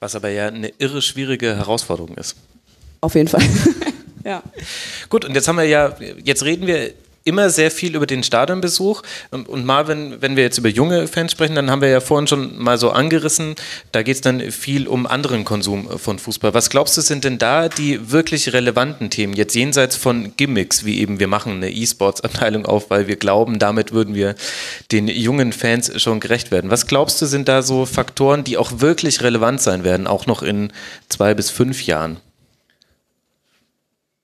Was 0.00 0.14
aber 0.14 0.30
ja 0.30 0.48
eine 0.48 0.72
irre 0.78 1.02
schwierige 1.02 1.56
Herausforderung 1.56 2.16
ist. 2.16 2.36
Auf 3.00 3.14
jeden 3.14 3.28
Fall. 3.28 3.42
ja. 4.24 4.42
Gut, 5.08 5.24
und 5.24 5.34
jetzt 5.34 5.48
haben 5.48 5.56
wir 5.56 5.64
ja, 5.64 5.94
jetzt 6.24 6.44
reden 6.44 6.66
wir 6.66 6.92
immer 7.30 7.48
sehr 7.48 7.70
viel 7.70 7.94
über 7.94 8.06
den 8.06 8.22
Stadionbesuch. 8.22 9.02
Und, 9.30 9.48
wenn, 9.48 10.20
wenn 10.20 10.36
wir 10.36 10.42
jetzt 10.42 10.58
über 10.58 10.68
junge 10.68 11.06
Fans 11.06 11.32
sprechen, 11.32 11.54
dann 11.54 11.70
haben 11.70 11.80
wir 11.80 11.88
ja 11.88 12.00
vorhin 12.00 12.26
schon 12.26 12.58
mal 12.58 12.76
so 12.76 12.90
angerissen, 12.90 13.54
da 13.92 14.02
geht 14.02 14.16
es 14.16 14.20
dann 14.20 14.40
viel 14.50 14.88
um 14.88 15.06
anderen 15.06 15.44
Konsum 15.44 15.98
von 15.98 16.18
Fußball. 16.18 16.52
Was 16.54 16.70
glaubst 16.70 16.96
du, 16.96 17.00
sind 17.00 17.24
denn 17.24 17.38
da 17.38 17.68
die 17.68 18.10
wirklich 18.10 18.52
relevanten 18.52 19.10
Themen, 19.10 19.34
jetzt 19.34 19.54
jenseits 19.54 19.96
von 19.96 20.32
Gimmicks, 20.36 20.84
wie 20.84 20.98
eben 20.98 21.20
wir 21.20 21.28
machen 21.28 21.52
eine 21.52 21.70
E-Sports-Abteilung 21.70 22.66
auf, 22.66 22.90
weil 22.90 23.06
wir 23.06 23.16
glauben, 23.16 23.58
damit 23.58 23.92
würden 23.92 24.14
wir 24.14 24.34
den 24.90 25.06
jungen 25.06 25.52
Fans 25.52 26.02
schon 26.02 26.18
gerecht 26.18 26.50
werden. 26.50 26.70
Was 26.70 26.86
glaubst 26.86 27.22
du, 27.22 27.26
sind 27.26 27.48
da 27.48 27.62
so 27.62 27.86
Faktoren, 27.86 28.42
die 28.42 28.56
auch 28.56 28.80
wirklich 28.80 29.22
relevant 29.22 29.60
sein 29.60 29.84
werden, 29.84 30.06
auch 30.06 30.26
noch 30.26 30.42
in 30.42 30.72
zwei 31.08 31.34
bis 31.34 31.50
fünf 31.50 31.86
Jahren? 31.86 32.18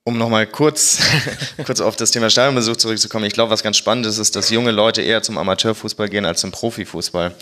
Um 0.07 0.17
nochmal 0.17 0.47
kurz, 0.47 0.99
kurz 1.65 1.81
auf 1.81 1.97
das 1.97 2.11
Thema 2.11 2.29
Stadionbesuch 2.29 2.77
zurückzukommen, 2.77 3.25
ich 3.25 3.33
glaube, 3.33 3.51
was 3.51 3.61
ganz 3.61 3.75
spannend 3.75 4.05
ist, 4.05 4.19
ist, 4.19 4.37
dass 4.37 4.49
junge 4.49 4.71
Leute 4.71 5.01
eher 5.01 5.21
zum 5.21 5.37
Amateurfußball 5.37 6.07
gehen 6.07 6.23
als 6.23 6.39
zum 6.39 6.51
Profifußball. 6.51 7.35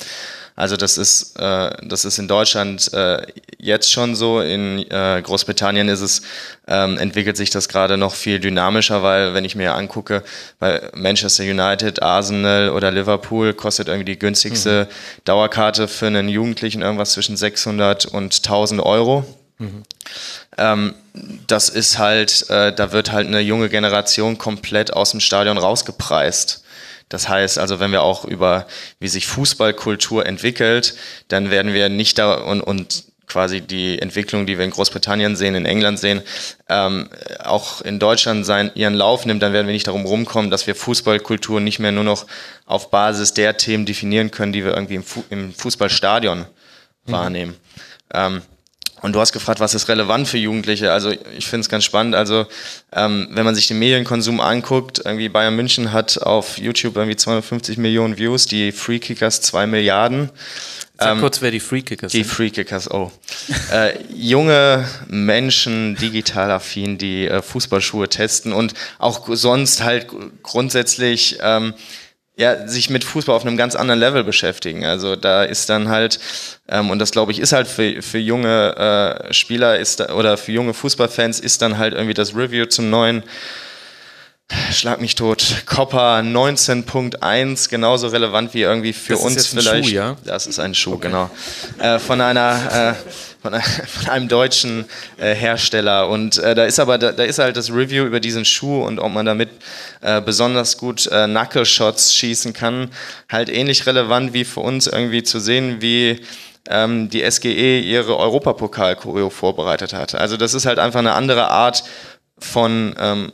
Also 0.56 0.76
das 0.76 0.98
ist, 0.98 1.40
äh, 1.40 1.70
das 1.84 2.06
ist 2.06 2.18
in 2.18 2.28
Deutschland 2.28 2.92
äh, 2.92 3.22
jetzt 3.60 3.92
schon 3.92 4.16
so. 4.16 4.42
In 4.42 4.80
äh, 4.90 5.22
Großbritannien 5.22 5.90
ist 5.90 6.02
es, 6.02 6.24
ähm, 6.68 6.98
entwickelt 6.98 7.38
sich 7.38 7.52
das 7.52 7.70
gerade 7.70 7.98
noch 7.98 8.16
viel 8.16 8.40
dynamischer, 8.40 9.04
weil 9.04 9.36
wenn 9.36 9.46
ich 9.46 9.56
mir 9.56 9.76
angucke, 9.76 10.24
bei 10.58 10.90
Manchester 10.96 11.44
United, 11.44 12.02
Arsenal 12.02 12.72
oder 12.72 12.90
Liverpool 12.90 13.54
kostet 13.54 13.90
irgendwie 13.90 14.06
die 14.14 14.18
günstigste 14.18 14.88
mhm. 14.90 15.22
Dauerkarte 15.26 15.88
für 15.88 16.08
einen 16.08 16.30
Jugendlichen 16.30 16.82
irgendwas 16.82 17.12
zwischen 17.12 17.38
600 17.38 18.06
und 18.08 18.36
1000 18.36 18.82
Euro. 18.82 19.24
Mhm. 19.60 19.84
Ähm, 20.58 20.96
das 21.48 21.70
ist 21.70 21.98
halt, 21.98 22.50
äh, 22.50 22.74
da 22.74 22.92
wird 22.92 23.12
halt 23.12 23.28
eine 23.28 23.40
junge 23.40 23.70
Generation 23.70 24.38
komplett 24.38 24.94
aus 24.94 25.12
dem 25.12 25.20
Stadion 25.20 25.58
rausgepreist. 25.58 26.64
Das 27.10 27.30
heißt 27.30 27.60
also, 27.60 27.80
wenn 27.80 27.92
wir 27.92 28.02
auch 28.02 28.26
über, 28.26 28.68
wie 29.00 29.08
sich 29.08 29.28
Fußballkultur 29.28 30.26
entwickelt, 30.26 30.96
dann 31.28 31.52
werden 31.52 31.74
wir 31.74 31.90
nicht 31.90 32.18
da 32.18 32.34
und, 32.34 32.62
und 32.62 33.06
quasi 33.28 33.62
die 33.62 34.00
Entwicklung, 34.00 34.46
die 34.46 34.58
wir 34.58 34.66
in 34.66 34.72
Großbritannien 34.72 35.36
sehen, 35.36 35.56
in 35.56 35.66
England 35.66 36.00
sehen, 36.00 36.22
ähm, 36.70 37.10
auch 37.44 37.82
in 37.82 38.00
Deutschland 38.00 38.46
sein, 38.46 38.72
ihren 38.76 38.94
Lauf 38.94 39.26
nimmt, 39.26 39.42
dann 39.42 39.54
werden 39.54 39.68
wir 39.68 39.74
nicht 39.74 39.88
darum 39.88 40.06
rumkommen, 40.06 40.52
dass 40.52 40.68
wir 40.68 40.76
Fußballkultur 40.76 41.60
nicht 41.60 41.80
mehr 41.80 41.92
nur 41.92 42.04
noch 42.04 42.26
auf 42.66 42.92
Basis 42.92 43.34
der 43.34 43.58
Themen 43.58 43.86
definieren 43.86 44.32
können, 44.32 44.54
die 44.54 44.64
wir 44.64 44.74
irgendwie 44.74 44.96
im, 44.96 45.04
Fu 45.04 45.24
im 45.30 45.54
Fußballstadion 45.54 46.40
mhm. 46.40 47.12
wahrnehmen. 47.12 47.56
Ähm, 48.14 48.42
und 49.02 49.14
du 49.14 49.20
hast 49.20 49.34
gefragt, 49.34 49.60
was 49.60 49.74
ist 49.74 49.88
relevant 49.90 50.28
für 50.28 50.38
Jugendliche? 50.38 50.92
Also 50.92 51.12
ich 51.38 51.48
finde 51.48 51.62
es 51.62 51.70
ganz 51.70 51.84
spannend. 51.84 52.16
Also 52.16 52.48
ähm, 52.94 53.28
wenn 53.32 53.46
man 53.46 53.54
sich 53.54 53.68
den 53.68 53.78
Medienkonsum 53.80 54.40
anguckt, 54.40 55.02
irgendwie 55.04 55.30
Bayern 55.30 55.56
München 55.56 55.92
hat 55.92 56.22
auf 56.22 56.58
YouTube 56.58 56.96
irgendwie 56.96 57.16
250 57.16 57.78
Millionen 57.78 58.18
Views, 58.18 58.46
die 58.46 58.72
Free 58.72 59.00
Kickers 59.00 59.42
2 59.42 59.68
Milliarden. 59.68 60.30
Sag 60.98 61.12
ähm, 61.12 61.20
kurz, 61.20 61.42
wer 61.42 61.52
die 61.52 61.60
Free 61.60 61.82
Kickers 61.82 62.14
die 62.14 62.20
sind. 62.20 62.26
Die 62.26 62.34
Free 62.34 62.50
Kickers, 62.50 62.90
oh. 62.90 63.12
äh, 63.72 63.94
junge 64.14 64.88
Menschen, 65.08 65.98
digital 65.98 66.52
affin, 66.52 66.98
die 66.98 67.28
äh, 67.28 67.42
Fußballschuhe 67.42 68.08
testen 68.08 68.54
und 68.54 68.74
auch 68.98 69.28
sonst 69.30 69.84
halt 69.84 70.08
grundsätzlich 70.42 71.38
ähm, 71.42 71.74
ja, 72.38 72.68
sich 72.68 72.90
mit 72.90 73.04
Fußball 73.04 73.36
auf 73.36 73.46
einem 73.46 73.58
ganz 73.58 73.76
anderen 73.76 74.00
Level 74.00 74.24
beschäftigen. 74.24 74.86
Also 74.86 75.16
da 75.16 75.44
ist 75.44 75.70
dann 75.70 75.88
halt, 75.88 76.20
ähm, 76.68 76.90
und 76.90 77.00
das 77.00 77.12
glaube 77.12 77.32
ich 77.32 77.40
ist 77.40 77.54
halt 77.54 77.68
für, 77.68 78.02
für 78.02 78.18
junge 78.18 78.76
äh, 79.30 79.34
Spieler 79.34 79.80
ist 79.80 80.02
da, 80.02 80.14
oder 80.14 80.38
für 80.38 80.52
junge 80.52 80.74
Fußballfans 80.74 81.40
ist 81.40 81.62
dann 81.62 81.78
halt 81.78 81.94
irgendwie 81.94 82.14
das 82.14 82.36
Review 82.36 82.66
zum 82.66 82.90
neuen 82.90 83.24
Schlag 84.72 85.02
mich 85.02 85.16
tot. 85.16 85.64
Copper 85.66 86.20
19.1, 86.20 87.68
genauso 87.68 88.10
relevant 88.10 88.54
wie 88.54 88.62
irgendwie 88.62 88.94
für 88.94 89.14
das 89.14 89.22
uns 89.24 89.48
vielleicht. 89.48 89.90
Schuh, 89.90 89.96
ja? 89.96 90.18
Das 90.24 90.46
ist 90.46 90.60
ein 90.60 90.76
Schuh, 90.76 90.94
okay. 90.94 91.08
genau. 91.08 91.32
Äh, 91.80 91.98
von 91.98 92.22
einer, 92.22 92.96
äh, 92.96 93.12
von, 93.42 93.60
von, 93.88 94.10
einem 94.12 94.28
deutschen 94.28 94.86
äh, 95.18 95.34
Hersteller. 95.34 96.10
Und 96.10 96.38
äh, 96.38 96.54
da 96.54 96.66
ist 96.66 96.80
aber, 96.80 97.00
da, 97.00 97.12
da, 97.12 97.24
ist 97.24 97.40
halt 97.40 97.58
das 97.58 97.72
Review 97.72 98.06
über 98.06 98.20
diesen 98.20 98.46
Schuh 98.46 98.84
und 98.84 99.00
ob 99.00 99.12
man 99.12 99.26
damit 99.26 99.50
äh, 100.02 100.22
besonders 100.22 100.78
gut 100.78 101.08
äh, 101.08 101.26
Knuckle-Shots 101.26 102.14
schießen 102.14 102.54
kann, 102.54 102.92
halt 103.32 103.50
ähnlich 103.50 103.88
relevant 103.88 104.34
wie 104.34 104.46
für 104.46 104.60
uns 104.60 104.86
irgendwie 104.86 105.24
zu 105.24 105.40
sehen, 105.40 105.78
wie 105.82 106.22
ähm, 106.70 107.10
die 107.10 107.30
SGE 107.30 107.80
ihre 107.80 108.16
Europapokal-Choreo 108.18 109.32
vorbereitet 109.32 109.94
hat. 109.94 110.14
Also 110.14 110.38
das 110.38 110.54
ist 110.54 110.68
halt 110.68 110.78
einfach 110.78 111.00
eine 111.00 111.14
andere 111.14 111.50
Art 111.50 111.84
von 112.38 112.96
ähm, 113.00 113.32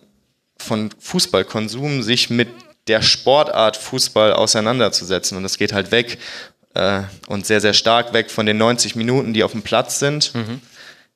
von 0.61 0.89
Fußballkonsum, 0.99 2.03
sich 2.03 2.29
mit 2.29 2.49
der 2.87 3.01
Sportart 3.01 3.77
Fußball 3.77 4.33
auseinanderzusetzen. 4.33 5.37
Und 5.37 5.45
es 5.45 5.57
geht 5.57 5.73
halt 5.73 5.91
weg 5.91 6.17
äh, 6.73 7.01
und 7.27 7.45
sehr, 7.45 7.61
sehr 7.61 7.73
stark 7.73 8.13
weg 8.13 8.31
von 8.31 8.45
den 8.45 8.57
90 8.57 8.95
Minuten, 8.95 9.33
die 9.33 9.43
auf 9.43 9.51
dem 9.51 9.61
Platz 9.61 9.99
sind, 9.99 10.33
mhm. 10.33 10.61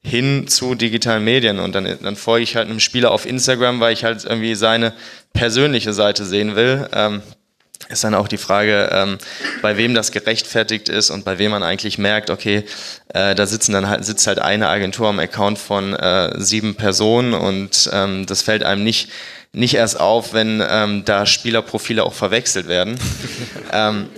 hin 0.03 0.47
zu 0.47 0.75
digitalen 0.75 1.23
Medien 1.23 1.59
und 1.59 1.73
dann, 1.73 1.97
dann 2.01 2.15
folge 2.15 2.43
ich 2.43 2.55
halt 2.55 2.69
einem 2.69 2.79
Spieler 2.79 3.11
auf 3.11 3.25
Instagram, 3.25 3.79
weil 3.79 3.93
ich 3.93 4.03
halt 4.03 4.23
irgendwie 4.23 4.55
seine 4.55 4.93
persönliche 5.33 5.93
Seite 5.93 6.25
sehen 6.25 6.55
will. 6.55 6.87
Ähm, 6.93 7.21
ist 7.89 8.03
dann 8.03 8.15
auch 8.15 8.27
die 8.27 8.37
Frage, 8.37 8.89
ähm, 8.91 9.17
bei 9.61 9.77
wem 9.77 9.93
das 9.93 10.11
gerechtfertigt 10.11 10.89
ist 10.89 11.09
und 11.09 11.25
bei 11.25 11.37
wem 11.37 11.51
man 11.51 11.63
eigentlich 11.63 11.97
merkt, 11.97 12.29
okay, 12.29 12.63
äh, 13.09 13.35
da 13.35 13.45
sitzen 13.45 13.73
dann 13.73 13.87
halt, 13.87 14.05
sitzt 14.05 14.27
halt 14.27 14.39
eine 14.39 14.69
Agentur 14.69 15.07
am 15.07 15.19
Account 15.19 15.59
von 15.59 15.93
äh, 15.93 16.33
sieben 16.37 16.75
Personen 16.75 17.33
und 17.33 17.89
ähm, 17.93 18.25
das 18.25 18.41
fällt 18.41 18.63
einem 18.63 18.83
nicht, 18.83 19.09
nicht 19.53 19.75
erst 19.75 19.99
auf, 19.99 20.33
wenn 20.33 20.63
ähm, 20.67 21.05
da 21.05 21.25
Spielerprofile 21.25 22.03
auch 22.03 22.13
verwechselt 22.13 22.67
werden. 22.67 22.99
ähm, 23.71 24.09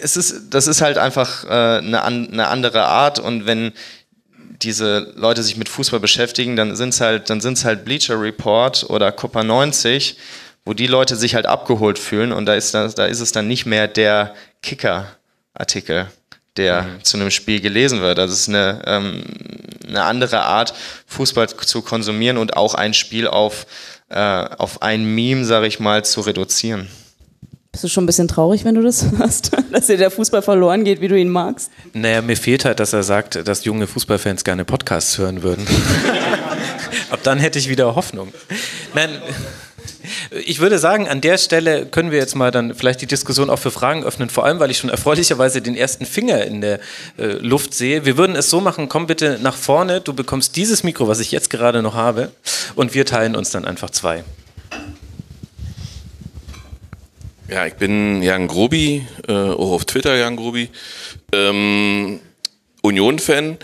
es 0.00 0.16
ist, 0.16 0.50
das 0.50 0.66
ist 0.66 0.80
halt 0.80 0.98
einfach 0.98 1.44
äh, 1.44 1.78
eine, 1.78 2.02
eine 2.04 2.48
andere 2.48 2.84
Art 2.84 3.18
und 3.18 3.46
wenn 3.46 3.72
diese 4.62 5.12
Leute 5.16 5.42
sich 5.42 5.56
mit 5.56 5.68
Fußball 5.68 6.00
beschäftigen, 6.00 6.56
dann 6.56 6.76
sind 6.76 6.90
es 6.90 7.00
halt, 7.00 7.30
dann 7.30 7.40
sind's 7.40 7.64
halt 7.64 7.84
Bleacher 7.84 8.20
Report 8.20 8.88
oder 8.88 9.10
Copa 9.10 9.42
90 9.42 10.16
wo 10.64 10.74
die 10.74 10.86
Leute 10.86 11.16
sich 11.16 11.34
halt 11.34 11.46
abgeholt 11.46 11.98
fühlen 11.98 12.32
und 12.32 12.46
da 12.46 12.54
ist, 12.54 12.74
das, 12.74 12.94
da 12.94 13.06
ist 13.06 13.20
es 13.20 13.32
dann 13.32 13.48
nicht 13.48 13.66
mehr 13.66 13.88
der 13.88 14.34
Kicker-Artikel, 14.62 16.06
der 16.56 16.82
mhm. 16.82 17.04
zu 17.04 17.16
einem 17.16 17.30
Spiel 17.30 17.60
gelesen 17.60 18.00
wird. 18.00 18.18
Das 18.18 18.30
ist 18.30 18.48
eine, 18.48 18.82
ähm, 18.86 19.24
eine 19.88 20.04
andere 20.04 20.42
Art, 20.42 20.74
Fußball 21.06 21.48
zu 21.48 21.82
konsumieren 21.82 22.36
und 22.38 22.56
auch 22.56 22.74
ein 22.74 22.94
Spiel 22.94 23.26
auf, 23.26 23.66
äh, 24.08 24.18
auf 24.18 24.82
ein 24.82 25.04
Meme, 25.04 25.44
sage 25.44 25.66
ich 25.66 25.80
mal, 25.80 26.04
zu 26.04 26.20
reduzieren. 26.20 26.88
Bist 27.72 27.84
du 27.84 27.88
schon 27.88 28.04
ein 28.04 28.06
bisschen 28.06 28.28
traurig, 28.28 28.66
wenn 28.66 28.74
du 28.74 28.82
das 28.82 29.06
hörst, 29.16 29.52
dass 29.72 29.86
dir 29.86 29.96
der 29.96 30.10
Fußball 30.10 30.42
verloren 30.42 30.84
geht, 30.84 31.00
wie 31.00 31.08
du 31.08 31.18
ihn 31.18 31.30
magst? 31.30 31.70
Naja, 31.94 32.20
mir 32.20 32.36
fehlt 32.36 32.66
halt, 32.66 32.78
dass 32.80 32.92
er 32.92 33.02
sagt, 33.02 33.48
dass 33.48 33.64
junge 33.64 33.86
Fußballfans 33.86 34.44
gerne 34.44 34.64
Podcasts 34.66 35.16
hören 35.16 35.42
würden. 35.42 35.66
Ab 37.10 37.20
dann 37.22 37.38
hätte 37.38 37.58
ich 37.58 37.70
wieder 37.70 37.94
Hoffnung. 37.94 38.32
Nein, 38.94 39.10
ich 40.44 40.60
würde 40.60 40.78
sagen, 40.78 41.08
an 41.08 41.20
der 41.20 41.38
Stelle 41.38 41.86
können 41.86 42.10
wir 42.10 42.18
jetzt 42.18 42.34
mal 42.34 42.50
dann 42.50 42.74
vielleicht 42.74 43.00
die 43.02 43.06
Diskussion 43.06 43.50
auch 43.50 43.58
für 43.58 43.70
Fragen 43.70 44.04
öffnen, 44.04 44.30
vor 44.30 44.44
allem, 44.44 44.60
weil 44.60 44.70
ich 44.70 44.78
schon 44.78 44.90
erfreulicherweise 44.90 45.62
den 45.62 45.76
ersten 45.76 46.06
Finger 46.06 46.44
in 46.44 46.60
der 46.60 46.80
äh, 47.18 47.32
Luft 47.38 47.74
sehe. 47.74 48.04
Wir 48.04 48.16
würden 48.16 48.36
es 48.36 48.50
so 48.50 48.60
machen, 48.60 48.88
komm 48.88 49.06
bitte 49.06 49.38
nach 49.42 49.56
vorne, 49.56 50.00
du 50.00 50.12
bekommst 50.12 50.56
dieses 50.56 50.82
Mikro, 50.82 51.08
was 51.08 51.20
ich 51.20 51.32
jetzt 51.32 51.50
gerade 51.50 51.82
noch 51.82 51.94
habe, 51.94 52.32
und 52.74 52.94
wir 52.94 53.04
teilen 53.04 53.36
uns 53.36 53.50
dann 53.50 53.64
einfach 53.64 53.90
zwei. 53.90 54.24
Ja, 57.48 57.66
ich 57.66 57.74
bin 57.74 58.22
Jan 58.22 58.48
Grobi, 58.48 59.06
äh, 59.28 59.32
auch 59.32 59.72
auf 59.72 59.84
Twitter 59.84 60.16
Jan 60.16 60.36
Grobi, 60.36 60.70
ähm, 61.32 62.20
Union-Fan 62.82 63.58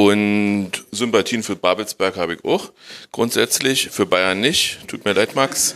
und 0.00 0.70
Sympathien 0.92 1.42
für 1.42 1.56
Babelsberg 1.56 2.16
habe 2.16 2.32
ich 2.32 2.44
auch. 2.44 2.72
Grundsätzlich, 3.12 3.90
für 3.90 4.06
Bayern 4.06 4.40
nicht. 4.40 4.78
Tut 4.88 5.04
mir 5.04 5.12
leid, 5.12 5.34
Max. 5.34 5.74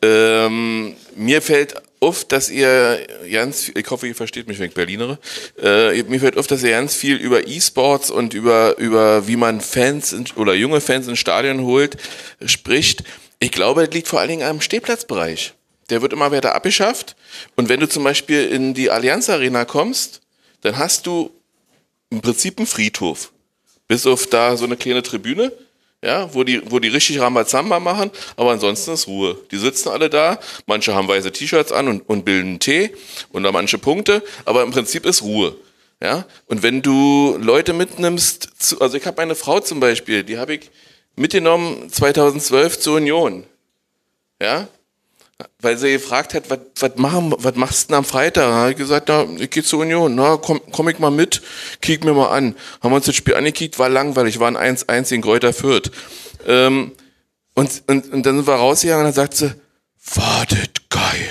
Ähm, 0.00 0.94
mir 1.16 1.42
fällt 1.42 1.74
auf, 1.98 2.24
dass 2.24 2.50
ihr 2.50 3.04
ganz, 3.32 3.68
ich 3.74 3.90
hoffe, 3.90 4.06
ihr 4.06 4.14
versteht 4.14 4.46
mich, 4.46 4.60
wenn 4.60 4.68
ich 4.68 4.74
Berlinere. 4.74 5.18
Äh, 5.60 6.04
mir 6.04 6.20
fällt 6.20 6.36
auf, 6.36 6.46
dass 6.46 6.62
ihr 6.62 6.70
ganz 6.70 6.94
viel 6.94 7.16
über 7.16 7.48
E-Sports 7.48 8.12
und 8.12 8.32
über, 8.32 8.78
über 8.78 9.26
wie 9.26 9.34
man 9.34 9.60
Fans 9.60 10.12
in, 10.12 10.24
oder 10.36 10.54
junge 10.54 10.80
Fans 10.80 11.08
ins 11.08 11.18
Stadion 11.18 11.62
holt, 11.62 11.96
spricht. 12.46 13.02
Ich 13.40 13.50
glaube, 13.50 13.84
das 13.84 13.92
liegt 13.92 14.06
vor 14.06 14.20
allen 14.20 14.28
Dingen 14.28 14.48
am 14.48 14.60
Stehplatzbereich. 14.60 15.54
Der 15.90 16.00
wird 16.00 16.12
immer 16.12 16.30
weiter 16.30 16.54
abgeschafft. 16.54 17.16
Und 17.56 17.68
wenn 17.68 17.80
du 17.80 17.88
zum 17.88 18.04
Beispiel 18.04 18.46
in 18.46 18.72
die 18.72 18.90
Allianz 18.90 19.28
Arena 19.28 19.64
kommst, 19.64 20.20
dann 20.60 20.78
hast 20.78 21.08
du 21.08 21.32
im 22.10 22.20
Prinzip 22.20 22.60
ein 22.60 22.66
Friedhof. 22.66 23.31
Bis 23.92 24.06
auf 24.06 24.26
da 24.26 24.56
so 24.56 24.64
eine 24.64 24.78
kleine 24.78 25.02
Tribüne, 25.02 25.52
ja, 26.02 26.32
wo 26.32 26.44
die, 26.44 26.62
wo 26.70 26.78
die 26.78 26.88
richtig 26.88 27.20
Rambazamba 27.20 27.78
machen, 27.78 28.10
aber 28.36 28.52
ansonsten 28.52 28.92
ist 28.92 29.06
Ruhe. 29.06 29.36
Die 29.50 29.58
sitzen 29.58 29.90
alle 29.90 30.08
da, 30.08 30.38
manche 30.64 30.94
haben 30.94 31.08
weiße 31.08 31.30
T-Shirts 31.30 31.72
an 31.72 31.88
und, 31.88 32.08
und 32.08 32.24
bilden 32.24 32.58
Tee 32.58 32.92
und 33.32 33.42
da 33.42 33.52
manche 33.52 33.76
Punkte, 33.76 34.22
aber 34.46 34.62
im 34.62 34.70
Prinzip 34.70 35.04
ist 35.04 35.20
Ruhe. 35.20 35.54
Ja, 36.02 36.24
und 36.46 36.62
wenn 36.62 36.80
du 36.80 37.36
Leute 37.38 37.74
mitnimmst, 37.74 38.48
zu, 38.56 38.80
also 38.80 38.96
ich 38.96 39.04
habe 39.04 39.20
eine 39.20 39.34
Frau 39.34 39.60
zum 39.60 39.78
Beispiel, 39.78 40.24
die 40.24 40.38
habe 40.38 40.54
ich 40.54 40.70
mitgenommen 41.14 41.90
2012 41.90 42.78
zur 42.78 42.96
Union. 42.96 43.44
Ja, 44.40 44.68
weil 45.60 45.78
sie 45.78 45.92
gefragt 45.92 46.34
hat, 46.34 46.44
was, 46.50 46.96
machst 46.96 47.84
du 47.84 47.88
denn 47.88 47.96
am 47.96 48.04
Freitag? 48.04 48.44
Da 48.44 48.54
habe 48.54 48.70
ich 48.72 48.76
gesagt, 48.76 49.08
na, 49.08 49.26
ich 49.38 49.50
gehe 49.50 49.62
zur 49.62 49.80
Union. 49.80 50.14
Na, 50.14 50.36
komm, 50.36 50.60
komm 50.70 50.88
ich 50.88 50.98
mal 50.98 51.10
mit, 51.10 51.42
kick 51.80 52.04
mir 52.04 52.14
mal 52.14 52.28
an. 52.28 52.54
Haben 52.80 52.92
wir 52.92 52.96
uns 52.96 53.06
das 53.06 53.14
Spiel 53.14 53.34
angekickt, 53.34 53.78
war 53.78 53.88
langweilig, 53.88 54.40
waren 54.40 54.56
1-1 54.56 55.12
in 55.12 55.22
Kräuter 55.22 55.52
Fürth. 55.52 55.90
Ähm, 56.46 56.92
und, 57.54 57.82
und, 57.86 58.12
und 58.12 58.26
dann 58.26 58.36
sind 58.36 58.46
wir 58.46 58.54
rausgegangen 58.54 59.06
und 59.06 59.14
dann 59.14 59.14
sagt 59.14 59.34
sie, 59.34 59.54
war 60.14 60.46
das 60.48 60.58
geil. 60.88 61.28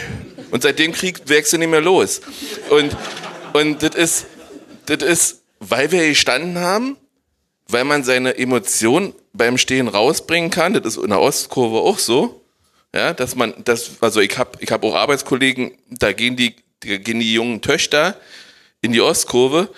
Und 0.52 0.64
seitdem 0.64 0.92
kriegt, 0.92 1.30
wächst 1.30 1.52
sie 1.52 1.58
nicht 1.58 1.70
mehr 1.70 1.82
los. 1.82 2.22
Und, 2.70 2.96
und 3.54 3.82
das 3.84 3.96
ist, 3.96 4.26
das 4.86 5.02
weil 5.60 5.92
wir 5.92 6.08
gestanden 6.08 6.58
haben, 6.60 6.98
weil 7.68 7.84
man 7.86 8.04
seine 8.04 8.38
Emotionen 8.38 9.14
beim 9.34 9.58
Stehen 9.58 9.88
rausbringen 9.88 10.50
kann, 10.50 10.74
das 10.74 10.98
ist 10.98 11.04
in 11.04 11.10
der 11.10 11.22
Ostkurve 11.22 11.80
auch 11.80 12.00
so, 12.00 12.41
ja, 12.94 13.14
dass 13.14 13.36
man, 13.36 13.54
das, 13.64 13.92
also 14.02 14.20
ich 14.20 14.38
habe 14.38 14.58
ich 14.60 14.72
hab 14.72 14.84
auch 14.84 14.96
Arbeitskollegen, 14.96 15.72
da 15.90 16.12
gehen 16.12 16.36
die, 16.36 16.56
da 16.82 16.98
gehen 16.98 17.20
die 17.20 17.34
jungen 17.34 17.62
Töchter 17.62 18.18
in 18.82 18.92
die 18.92 19.02
Ostkurve 19.02 19.70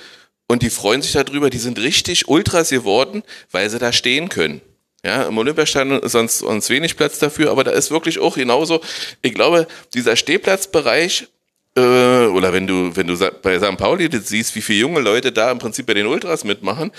und 0.47 0.61
die 0.61 0.69
freuen 0.69 1.01
sich 1.01 1.13
darüber, 1.13 1.49
die 1.49 1.57
sind 1.57 1.79
richtig 1.79 2.27
Ultras 2.27 2.69
geworden, 2.69 3.23
weil 3.51 3.69
sie 3.69 3.79
da 3.79 3.91
stehen 3.91 4.29
können. 4.29 4.61
Ja, 5.05 5.23
im 5.23 5.37
Olympiastadion 5.37 5.99
ist 5.99 6.13
sonst, 6.13 6.39
sonst 6.39 6.69
wenig 6.69 6.95
Platz 6.95 7.19
dafür, 7.19 7.51
aber 7.51 7.65
da 7.65 7.71
ist 7.71 7.91
wirklich 7.91 8.19
auch 8.19 8.35
genauso. 8.35 8.81
Ich 9.21 9.33
glaube, 9.33 9.67
dieser 9.93 10.15
Stehplatzbereich, 10.15 11.27
äh, 11.75 11.81
oder 12.27 12.53
wenn 12.53 12.67
du, 12.67 12.95
wenn 12.95 13.07
du 13.07 13.17
bei 13.41 13.59
St. 13.59 13.77
Pauli 13.77 14.09
siehst, 14.11 14.55
wie 14.55 14.61
viele 14.61 14.79
junge 14.79 15.01
Leute 15.01 15.33
da 15.33 15.51
im 15.51 15.59
Prinzip 15.59 15.87
bei 15.87 15.93
den 15.93 16.05
Ultras 16.05 16.45
mitmachen, 16.45 16.91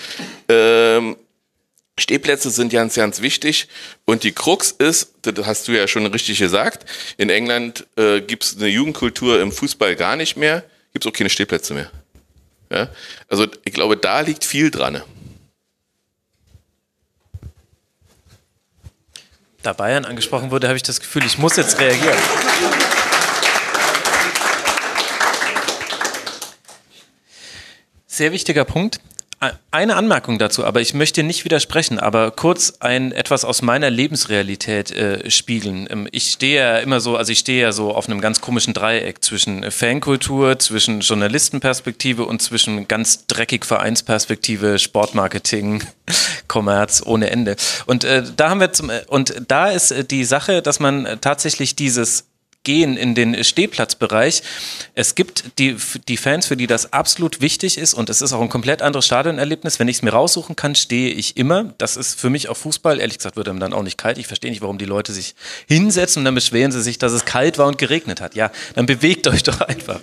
ähm, 0.49 1.15
Stehplätze 1.97 2.49
sind 2.49 2.73
ganz, 2.73 2.95
ganz 2.95 3.21
wichtig. 3.21 3.67
Und 4.03 4.23
die 4.23 4.33
Krux 4.33 4.71
ist, 4.71 5.13
das 5.21 5.45
hast 5.45 5.67
du 5.67 5.71
ja 5.71 5.87
schon 5.87 6.05
richtig 6.07 6.39
gesagt, 6.39 6.85
in 7.17 7.29
England 7.29 7.87
äh, 7.95 8.21
gibt 8.21 8.43
es 8.43 8.57
eine 8.57 8.67
Jugendkultur 8.67 9.41
im 9.41 9.51
Fußball 9.51 9.95
gar 9.95 10.15
nicht 10.15 10.35
mehr, 10.35 10.63
gibt 10.91 11.05
es 11.05 11.11
auch 11.11 11.15
keine 11.15 11.29
Stehplätze 11.29 11.73
mehr. 11.73 11.89
Ja? 12.69 12.89
Also 13.29 13.47
ich 13.63 13.73
glaube, 13.73 13.95
da 13.95 14.19
liegt 14.19 14.43
viel 14.43 14.71
dran. 14.71 15.01
Da 19.63 19.73
Bayern 19.73 20.05
angesprochen 20.05 20.51
wurde, 20.51 20.67
habe 20.67 20.77
ich 20.77 20.83
das 20.83 20.99
Gefühl, 20.99 21.25
ich 21.25 21.37
muss 21.37 21.55
jetzt 21.55 21.79
reagieren. 21.79 22.17
Sehr 28.05 28.31
wichtiger 28.31 28.63
Punkt. 28.63 28.99
Eine 29.69 29.97
Anmerkung 29.97 30.39
dazu, 30.39 30.63
aber 30.63 30.79
ich 30.79 30.93
möchte 30.93 31.21
nicht 31.21 31.43
widersprechen, 31.43 31.99
aber 31.99 32.31
kurz 32.31 32.75
ein 32.79 33.11
etwas 33.11 33.43
aus 33.43 33.61
meiner 33.61 33.89
Lebensrealität 33.89 34.91
äh, 34.91 35.29
spiegeln. 35.29 35.87
Ähm, 35.89 36.07
ich 36.11 36.31
stehe 36.31 36.55
ja 36.55 36.77
immer 36.77 37.01
so, 37.01 37.17
also 37.17 37.33
ich 37.33 37.39
stehe 37.39 37.61
ja 37.61 37.71
so 37.73 37.93
auf 37.93 38.07
einem 38.07 38.21
ganz 38.21 38.39
komischen 38.39 38.73
Dreieck 38.73 39.23
zwischen 39.23 39.69
Fankultur, 39.71 40.57
zwischen 40.59 41.01
Journalistenperspektive 41.01 42.25
und 42.25 42.41
zwischen 42.41 42.87
ganz 42.87 43.27
dreckig 43.27 43.65
Vereinsperspektive, 43.65 44.79
Sportmarketing, 44.79 45.83
Kommerz 46.47 47.03
ohne 47.05 47.29
Ende. 47.29 47.57
Und 47.85 48.05
äh, 48.05 48.23
da 48.37 48.49
haben 48.49 48.61
wir 48.61 48.71
zum 48.71 48.89
und 49.07 49.41
da 49.49 49.69
ist 49.69 49.91
äh, 49.91 50.05
die 50.05 50.23
Sache, 50.23 50.61
dass 50.61 50.79
man 50.79 51.17
tatsächlich 51.19 51.75
dieses 51.75 52.25
gehen 52.65 52.97
in 52.97 53.15
den 53.15 53.41
Stehplatzbereich. 53.41 54.43
Es 54.93 55.15
gibt 55.15 55.57
die, 55.57 55.77
die 56.09 56.17
Fans, 56.17 56.45
für 56.45 56.57
die 56.57 56.67
das 56.67 56.91
absolut 56.91 57.39
wichtig 57.39 57.77
ist 57.77 57.93
und 57.93 58.09
es 58.09 58.21
ist 58.21 58.33
auch 58.33 58.41
ein 58.41 58.49
komplett 58.49 58.81
anderes 58.81 59.05
Stadionerlebnis. 59.05 59.79
Wenn 59.79 59.87
ich 59.87 59.97
es 59.97 60.01
mir 60.01 60.11
raussuchen 60.11 60.57
kann, 60.57 60.75
stehe 60.75 61.11
ich 61.11 61.37
immer. 61.37 61.73
Das 61.77 61.95
ist 61.95 62.19
für 62.19 62.29
mich 62.29 62.49
auch 62.49 62.57
Fußball. 62.57 62.99
Ehrlich 62.99 63.19
gesagt 63.19 63.37
wird 63.37 63.47
einem 63.47 63.61
dann 63.61 63.71
auch 63.71 63.83
nicht 63.83 63.97
kalt. 63.97 64.17
Ich 64.17 64.27
verstehe 64.27 64.51
nicht, 64.51 64.61
warum 64.61 64.77
die 64.77 64.85
Leute 64.85 65.13
sich 65.13 65.35
hinsetzen 65.67 66.21
und 66.21 66.25
dann 66.25 66.35
beschweren 66.35 66.73
sie 66.73 66.81
sich, 66.81 66.97
dass 66.97 67.13
es 67.13 67.23
kalt 67.23 67.57
war 67.57 67.67
und 67.67 67.77
geregnet 67.77 68.19
hat. 68.19 68.35
Ja, 68.35 68.51
dann 68.73 68.85
bewegt 68.85 69.27
euch 69.27 69.43
doch 69.43 69.61
einfach. 69.61 70.01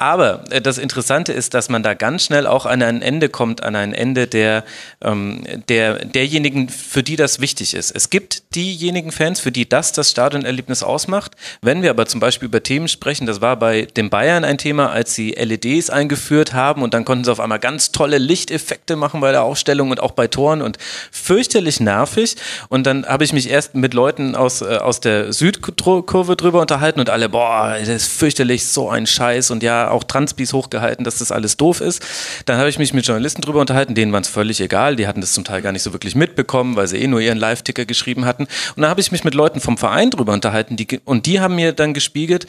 Aber 0.00 0.44
äh, 0.50 0.62
das 0.62 0.78
Interessante 0.78 1.34
ist, 1.34 1.52
dass 1.52 1.68
man 1.68 1.82
da 1.82 1.92
ganz 1.92 2.24
schnell 2.24 2.46
auch 2.46 2.64
an 2.64 2.82
ein 2.82 3.02
Ende 3.02 3.28
kommt, 3.28 3.62
an 3.62 3.76
ein 3.76 3.92
Ende 3.92 4.26
der, 4.26 4.64
ähm, 5.02 5.44
der, 5.68 6.06
derjenigen, 6.06 6.70
für 6.70 7.02
die 7.02 7.16
das 7.16 7.38
wichtig 7.40 7.74
ist. 7.74 7.90
Es 7.90 8.08
gibt 8.08 8.54
diejenigen 8.54 9.12
Fans, 9.12 9.40
für 9.40 9.52
die 9.52 9.68
das 9.68 9.92
das 9.92 10.10
Stadionerlebnis 10.10 10.82
ausmacht. 10.82 11.32
Wenn 11.60 11.82
wir 11.82 11.90
aber 11.90 12.06
zum 12.06 12.18
Beispiel 12.18 12.46
über 12.48 12.62
Themen 12.62 12.88
sprechen, 12.88 13.26
das 13.26 13.42
war 13.42 13.58
bei 13.58 13.82
den 13.82 14.08
Bayern 14.08 14.42
ein 14.42 14.56
Thema, 14.56 14.90
als 14.90 15.14
sie 15.14 15.32
LEDs 15.32 15.90
eingeführt 15.90 16.54
haben 16.54 16.80
und 16.80 16.94
dann 16.94 17.04
konnten 17.04 17.24
sie 17.24 17.32
auf 17.32 17.40
einmal 17.40 17.58
ganz 17.58 17.92
tolle 17.92 18.16
Lichteffekte 18.16 18.96
machen 18.96 19.20
bei 19.20 19.32
der 19.32 19.42
Aufstellung 19.42 19.90
und 19.90 20.00
auch 20.00 20.12
bei 20.12 20.28
Toren 20.28 20.62
und 20.62 20.78
fürchterlich 21.12 21.78
nervig. 21.78 22.36
Und 22.70 22.86
dann 22.86 23.04
habe 23.04 23.24
ich 23.24 23.34
mich 23.34 23.50
erst 23.50 23.74
mit 23.74 23.92
Leuten 23.92 24.34
aus, 24.34 24.62
äh, 24.62 24.78
aus 24.78 25.00
der 25.00 25.34
Südkurve 25.34 26.36
drüber 26.36 26.62
unterhalten 26.62 27.00
und 27.00 27.10
alle, 27.10 27.28
boah, 27.28 27.76
das 27.78 27.88
ist 27.88 28.10
fürchterlich, 28.10 28.66
so 28.66 28.88
ein 28.88 29.06
Scheiß 29.06 29.50
und 29.50 29.62
ja, 29.62 29.89
auch 29.90 30.04
Transpis 30.04 30.52
hochgehalten, 30.52 31.04
dass 31.04 31.18
das 31.18 31.32
alles 31.32 31.56
doof 31.56 31.80
ist. 31.80 32.02
Dann 32.46 32.58
habe 32.58 32.68
ich 32.68 32.78
mich 32.78 32.94
mit 32.94 33.06
Journalisten 33.06 33.42
drüber 33.42 33.60
unterhalten, 33.60 33.94
denen 33.94 34.12
war 34.12 34.20
es 34.20 34.28
völlig 34.28 34.60
egal, 34.60 34.96
die 34.96 35.06
hatten 35.06 35.20
das 35.20 35.32
zum 35.32 35.44
Teil 35.44 35.62
gar 35.62 35.72
nicht 35.72 35.82
so 35.82 35.92
wirklich 35.92 36.14
mitbekommen, 36.14 36.76
weil 36.76 36.86
sie 36.86 36.98
eh 36.98 37.06
nur 37.06 37.20
ihren 37.20 37.38
Live-Ticker 37.38 37.84
geschrieben 37.84 38.24
hatten. 38.24 38.44
Und 38.44 38.82
dann 38.82 38.90
habe 38.90 39.00
ich 39.00 39.12
mich 39.12 39.24
mit 39.24 39.34
Leuten 39.34 39.60
vom 39.60 39.78
Verein 39.78 40.10
drüber 40.10 40.32
unterhalten, 40.32 40.76
die, 40.76 41.00
und 41.04 41.26
die 41.26 41.40
haben 41.40 41.56
mir 41.56 41.72
dann 41.72 41.94
gespiegelt, 41.94 42.46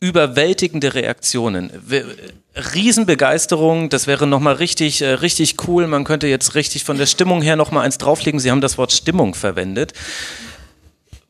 überwältigende 0.00 0.94
Reaktionen. 0.94 1.70
Riesenbegeisterung, 2.56 3.88
das 3.88 4.08
wäre 4.08 4.26
nochmal 4.26 4.54
richtig, 4.54 5.00
äh, 5.00 5.12
richtig 5.12 5.68
cool. 5.68 5.86
Man 5.86 6.02
könnte 6.02 6.26
jetzt 6.26 6.56
richtig 6.56 6.82
von 6.82 6.98
der 6.98 7.06
Stimmung 7.06 7.40
her 7.40 7.54
nochmal 7.54 7.84
eins 7.84 7.98
drauflegen. 7.98 8.40
Sie 8.40 8.50
haben 8.50 8.60
das 8.60 8.78
Wort 8.78 8.92
Stimmung 8.92 9.34
verwendet 9.34 9.92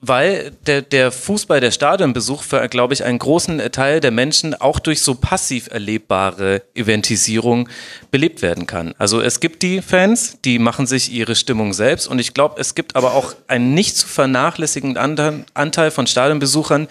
weil 0.05 0.51
der, 0.67 0.83
der 0.83 1.13
Fußball, 1.13 1.61
der 1.61 1.71
Stadionbesuch 1.71 2.43
für, 2.43 2.69
glaube 2.69 2.93
ich, 2.93 3.05
einen 3.05 3.21
großen 3.21 3.59
Teil 3.71 4.01
der 4.01 4.11
Menschen 4.11 4.61
auch 4.61 4.81
durch 4.81 5.01
so 5.01 5.15
passiv 5.15 5.69
erlebbare 5.71 6.63
Eventisierung 6.75 7.69
belebt 8.11 8.43
werden 8.43 8.67
kann. 8.67 8.95
Also 8.99 9.21
es 9.21 9.39
gibt 9.39 9.63
die 9.63 9.81
Fans, 9.81 10.39
die 10.45 10.59
machen 10.59 10.89
sich 10.89 11.13
ihre 11.13 11.37
Stimmung 11.37 11.73
selbst 11.73 12.09
und 12.09 12.19
ich 12.19 12.35
glaube, 12.35 12.61
es 12.61 12.75
gibt 12.75 12.97
aber 12.97 13.15
auch 13.15 13.35
einen 13.47 13.75
nicht 13.75 13.97
zu 13.97 14.09
vernachlässigenden 14.09 15.45
Anteil 15.55 15.93
von 15.93 16.09
Stadionbesuchern, 16.09 16.89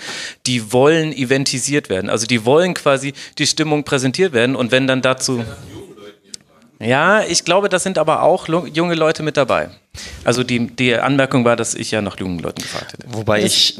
die 0.47 0.71
wollen 0.71 1.11
eventisiert 1.11 1.89
werden. 1.89 2.09
Also 2.09 2.25
die 2.25 2.45
wollen 2.45 2.73
quasi 2.73 3.13
die 3.37 3.45
Stimmung 3.45 3.83
präsentiert 3.83 4.31
werden 4.31 4.55
und 4.55 4.71
wenn 4.71 4.87
dann 4.87 5.01
dazu... 5.01 5.39
Ja, 5.39 5.80
ich 7.27 7.45
glaube, 7.45 7.69
das 7.69 7.83
sind 7.83 7.97
aber 7.97 8.23
auch 8.23 8.47
junge 8.47 8.95
Leute 8.95 9.23
mit 9.23 9.37
dabei. 9.37 9.69
Also 10.23 10.43
die, 10.43 10.67
die 10.67 10.95
Anmerkung 10.95 11.45
war, 11.45 11.55
dass 11.55 11.75
ich 11.75 11.91
ja 11.91 12.01
nach 12.01 12.19
jungen 12.19 12.39
Leuten 12.39 12.61
gefragt 12.61 12.93
hätte. 12.93 13.05
Wobei 13.07 13.43
ich 13.43 13.79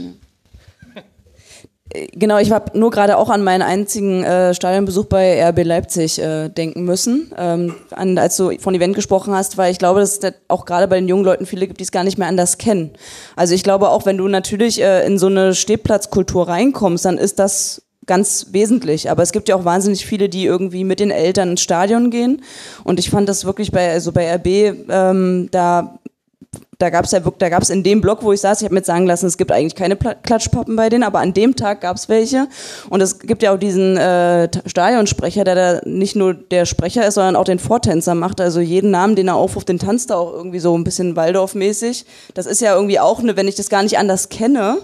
Genau, 2.14 2.38
ich 2.38 2.52
habe 2.52 2.78
nur 2.78 2.90
gerade 2.90 3.18
auch 3.18 3.30
an 3.30 3.44
meinen 3.44 3.64
einzigen 3.64 4.24
äh, 4.24 4.54
Stadionbesuch 4.54 5.06
bei 5.06 5.46
RB 5.50 5.64
Leipzig 5.66 6.22
äh, 6.22 6.48
denken 6.48 6.86
müssen, 6.86 7.34
ähm, 7.38 7.76
an, 7.92 8.18
als 8.18 8.38
du 8.38 8.58
von 8.60 8.74
Event 8.76 8.96
gesprochen 8.96 9.34
hast, 9.34 9.58
weil 9.58 9.72
ich 9.72 9.78
glaube, 9.78 10.00
dass 10.00 10.20
es 10.20 10.34
auch 10.48 10.66
gerade 10.66 10.88
bei 10.88 10.96
den 10.96 11.10
jungen 11.10 11.26
Leuten 11.26 11.46
viele 11.46 11.68
gibt, 11.68 11.80
die 11.80 11.84
es 11.84 11.92
gar 11.92 12.06
nicht 12.06 12.18
mehr 12.18 12.30
anders 12.30 12.58
kennen. 12.58 12.92
Also 13.36 13.56
ich 13.56 13.64
glaube 13.64 13.90
auch, 13.90 14.06
wenn 14.06 14.18
du 14.18 14.28
natürlich 14.30 14.82
äh, 14.82 15.06
in 15.06 15.18
so 15.18 15.28
eine 15.28 15.54
Stehplatzkultur 15.54 16.48
reinkommst, 16.48 17.04
dann 17.04 17.18
ist 17.18 17.40
das 17.40 17.82
ganz 18.06 18.48
wesentlich. 18.52 19.10
Aber 19.10 19.24
es 19.24 19.32
gibt 19.32 19.50
ja 19.50 19.56
auch 19.56 19.66
wahnsinnig 19.66 20.06
viele, 20.06 20.30
die 20.30 20.46
irgendwie 20.46 20.84
mit 20.84 21.00
den 21.00 21.12
Eltern 21.12 21.52
ins 21.52 21.62
Stadion 21.62 22.10
gehen. 22.12 22.44
Und 22.84 23.00
ich 23.00 23.10
fand 23.10 23.30
das 23.30 23.46
wirklich 23.46 23.72
bei, 23.72 23.92
also 23.92 24.12
bei 24.12 24.36
RB, 24.36 24.48
ähm, 24.90 25.50
da 25.52 26.00
da 26.82 26.90
gab 26.90 27.06
es 27.06 27.12
ja 27.12 27.20
da 27.20 27.50
gab 27.50 27.62
es 27.62 27.70
in 27.70 27.84
dem 27.84 28.02
Blog, 28.02 28.24
wo 28.24 28.34
ich 28.34 28.42
saß, 28.42 28.62
ich 28.62 28.66
habe 28.66 28.74
mir 28.74 28.84
sagen 28.84 29.06
lassen, 29.06 29.28
es 29.28 29.38
gibt 29.38 29.52
eigentlich 29.52 29.76
keine 29.76 29.96
Klatschpappen 29.96 30.76
bei 30.76 30.90
denen, 30.90 31.04
aber 31.04 31.20
an 31.20 31.34
dem 31.34 31.56
Tag 31.56 31.82
gab 31.82 31.96
es 31.96 32.10
welche. 32.10 32.48
Und 32.90 33.02
es 33.02 33.20
gibt 33.20 33.44
ja 33.44 33.54
auch 33.54 33.60
diesen 33.60 33.98
äh, 33.98 34.50
Stadionsprecher, 34.66 35.44
der 35.44 35.56
da 35.56 35.82
nicht 35.86 36.16
nur 36.16 36.34
der 36.34 36.66
Sprecher 36.66 37.08
ist, 37.08 37.16
sondern 37.16 37.36
auch 37.36 37.44
den 37.44 37.60
Vortänzer 37.60 38.16
macht. 38.16 38.42
Also 38.42 38.60
jeden 38.60 38.90
Namen, 38.90 39.16
den 39.16 39.28
er 39.28 39.36
aufruft, 39.36 39.70
den 39.70 39.80
tanzt 39.80 40.10
er 40.10 40.18
auch 40.18 40.34
irgendwie 40.34 40.60
so 40.60 40.76
ein 40.76 40.84
bisschen 40.84 41.16
Waldorf-mäßig. 41.16 42.06
Das 42.34 42.48
ist 42.48 42.62
ja 42.62 42.74
irgendwie 42.74 43.00
auch 43.00 43.20
eine, 43.20 43.38
wenn 43.38 43.48
ich 43.48 43.56
das 43.56 43.70
gar 43.70 43.84
nicht 43.84 44.00
anders 44.00 44.30
kenne, 44.30 44.80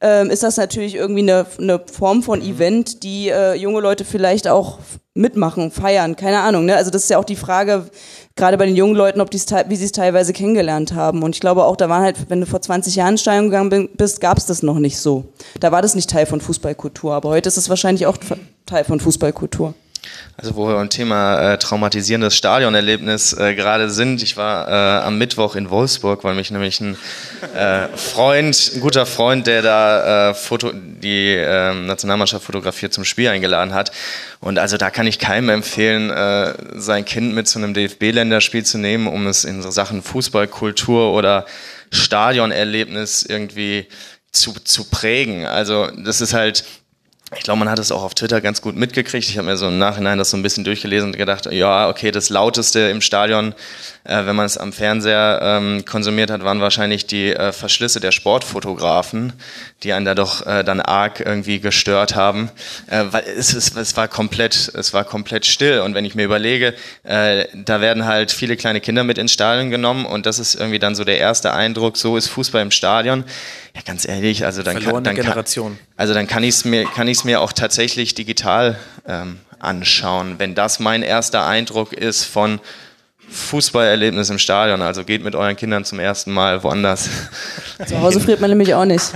ähm, 0.00 0.30
ist 0.30 0.42
das 0.42 0.56
natürlich 0.56 0.94
irgendwie 0.94 1.20
eine, 1.20 1.46
eine 1.58 1.80
Form 1.90 2.22
von 2.22 2.40
Event, 2.40 3.02
die 3.02 3.28
äh, 3.28 3.54
junge 3.54 3.80
Leute 3.80 4.04
vielleicht 4.04 4.48
auch 4.48 4.78
mitmachen, 5.14 5.70
feiern, 5.70 6.16
keine 6.16 6.40
Ahnung. 6.40 6.64
Ne? 6.64 6.76
Also 6.76 6.90
das 6.90 7.02
ist 7.04 7.10
ja 7.10 7.18
auch 7.18 7.24
die 7.24 7.36
Frage, 7.36 7.86
gerade 8.36 8.56
bei 8.56 8.66
den 8.66 8.76
jungen 8.76 8.94
Leuten, 8.94 9.20
ob 9.20 9.30
die's, 9.30 9.46
wie 9.68 9.76
sie 9.76 9.84
es 9.84 9.92
teilweise 9.92 10.32
kennengelernt 10.32 10.94
haben. 10.94 11.22
Und 11.22 11.34
ich 11.34 11.40
glaube 11.40 11.64
auch, 11.64 11.76
da 11.76 11.88
waren 11.88 12.02
halt, 12.02 12.30
wenn 12.30 12.40
du 12.40 12.46
vor 12.46 12.62
20 12.62 12.94
Jahren 12.94 13.18
Stadion 13.18 13.46
gegangen 13.46 13.90
bist, 13.94 14.20
gab 14.20 14.38
es 14.38 14.46
das 14.46 14.62
noch 14.62 14.78
nicht 14.78 14.98
so. 14.98 15.24
Da 15.58 15.72
war 15.72 15.82
das 15.82 15.94
nicht 15.94 16.08
Teil 16.08 16.26
von 16.26 16.40
Fußballkultur, 16.40 17.12
aber 17.12 17.30
heute 17.30 17.48
ist 17.48 17.58
es 17.58 17.68
wahrscheinlich 17.68 18.06
auch 18.06 18.16
Teil 18.66 18.84
von 18.84 19.00
Fußballkultur. 19.00 19.74
Also 20.36 20.56
wo 20.56 20.68
wir 20.68 20.74
beim 20.74 20.88
Thema 20.88 21.52
äh, 21.52 21.58
traumatisierendes 21.58 22.34
Stadionerlebnis 22.34 23.34
äh, 23.34 23.54
gerade 23.54 23.90
sind, 23.90 24.22
ich 24.22 24.38
war 24.38 24.68
äh, 24.68 25.04
am 25.04 25.18
Mittwoch 25.18 25.54
in 25.54 25.68
Wolfsburg, 25.68 26.24
weil 26.24 26.34
mich 26.34 26.50
nämlich 26.50 26.80
ein 26.80 26.96
äh, 27.54 27.88
Freund, 27.94 28.72
ein 28.74 28.80
guter 28.80 29.04
Freund, 29.04 29.46
der 29.46 29.60
da 29.60 30.30
äh, 30.30 30.34
Foto, 30.34 30.72
die 30.72 31.34
ähm, 31.34 31.84
Nationalmannschaft 31.84 32.44
fotografiert 32.44 32.94
zum 32.94 33.04
Spiel 33.04 33.28
eingeladen 33.28 33.74
hat. 33.74 33.92
Und 34.40 34.58
also 34.58 34.78
da 34.78 34.88
kann 34.88 35.06
ich 35.06 35.18
keinem 35.18 35.50
empfehlen, 35.50 36.08
äh, 36.08 36.54
sein 36.80 37.04
Kind 37.04 37.34
mit 37.34 37.46
zu 37.46 37.58
einem 37.58 37.74
DFB-Länderspiel 37.74 38.64
zu 38.64 38.78
nehmen, 38.78 39.08
um 39.08 39.26
es 39.26 39.44
in 39.44 39.60
so 39.60 39.70
Sachen 39.70 40.02
Fußballkultur 40.02 41.12
oder 41.12 41.44
Stadionerlebnis 41.92 43.24
irgendwie 43.24 43.88
zu, 44.32 44.54
zu 44.64 44.84
prägen. 44.84 45.44
Also 45.44 45.88
das 45.88 46.20
ist 46.20 46.32
halt 46.32 46.64
ich 47.36 47.44
glaube, 47.44 47.60
man 47.60 47.68
hat 47.68 47.78
es 47.78 47.92
auch 47.92 48.02
auf 48.02 48.14
Twitter 48.14 48.40
ganz 48.40 48.60
gut 48.60 48.74
mitgekriegt. 48.74 49.28
Ich 49.28 49.38
habe 49.38 49.46
mir 49.46 49.56
so 49.56 49.68
im 49.68 49.78
Nachhinein 49.78 50.18
das 50.18 50.30
so 50.30 50.36
ein 50.36 50.42
bisschen 50.42 50.64
durchgelesen 50.64 51.10
und 51.10 51.16
gedacht, 51.16 51.46
ja, 51.52 51.88
okay, 51.88 52.10
das 52.10 52.28
Lauteste 52.28 52.80
im 52.80 53.00
Stadion, 53.00 53.54
äh, 54.02 54.26
wenn 54.26 54.34
man 54.34 54.46
es 54.46 54.58
am 54.58 54.72
Fernseher 54.72 55.38
ähm, 55.40 55.84
konsumiert 55.84 56.32
hat, 56.32 56.42
waren 56.42 56.60
wahrscheinlich 56.60 57.06
die 57.06 57.32
äh, 57.32 57.52
Verschlüsse 57.52 58.00
der 58.00 58.10
Sportfotografen, 58.10 59.32
die 59.84 59.92
einen 59.92 60.06
da 60.06 60.16
doch 60.16 60.44
äh, 60.44 60.64
dann 60.64 60.80
arg 60.80 61.20
irgendwie 61.20 61.60
gestört 61.60 62.16
haben. 62.16 62.50
Äh, 62.88 63.04
weil 63.10 63.22
es, 63.22 63.54
es, 63.54 63.76
es, 63.76 63.96
war 63.96 64.08
komplett, 64.08 64.72
es 64.74 64.92
war 64.92 65.04
komplett 65.04 65.46
still. 65.46 65.80
Und 65.80 65.94
wenn 65.94 66.04
ich 66.04 66.16
mir 66.16 66.24
überlege, 66.24 66.74
äh, 67.04 67.46
da 67.54 67.80
werden 67.80 68.06
halt 68.06 68.32
viele 68.32 68.56
kleine 68.56 68.80
Kinder 68.80 69.04
mit 69.04 69.18
ins 69.18 69.32
Stadion 69.32 69.70
genommen 69.70 70.04
und 70.04 70.26
das 70.26 70.40
ist 70.40 70.56
irgendwie 70.56 70.80
dann 70.80 70.96
so 70.96 71.04
der 71.04 71.18
erste 71.18 71.52
Eindruck, 71.52 71.96
so 71.96 72.16
ist 72.16 72.26
Fußball 72.26 72.60
im 72.60 72.72
Stadion. 72.72 73.24
Ja, 73.76 73.82
ganz 73.86 74.06
ehrlich, 74.06 74.44
also 74.44 74.64
dann 74.64 74.72
Verlorene 74.72 75.04
kann, 75.04 75.14
dann 75.14 75.24
Generation. 75.24 75.78
Kann, 75.78 75.89
also 76.00 76.14
dann 76.14 76.26
kann 76.26 76.42
ich 76.42 76.54
es 76.54 76.64
mir, 76.64 76.86
kann 76.86 77.12
mir 77.24 77.42
auch 77.42 77.52
tatsächlich 77.52 78.14
digital 78.14 78.78
ähm, 79.06 79.38
anschauen, 79.58 80.36
wenn 80.38 80.54
das 80.54 80.80
mein 80.80 81.02
erster 81.02 81.44
Eindruck 81.44 81.92
ist 81.92 82.24
von 82.24 82.58
Fußballerlebnis 83.28 84.30
im 84.30 84.38
Stadion. 84.38 84.80
Also 84.80 85.04
geht 85.04 85.22
mit 85.22 85.34
euren 85.34 85.56
Kindern 85.56 85.84
zum 85.84 86.00
ersten 86.00 86.32
Mal 86.32 86.62
woanders. 86.62 87.10
Zu 87.86 88.00
Hause 88.00 88.18
friert 88.18 88.40
man 88.40 88.48
nämlich 88.48 88.74
auch 88.74 88.86
nicht. 88.86 89.12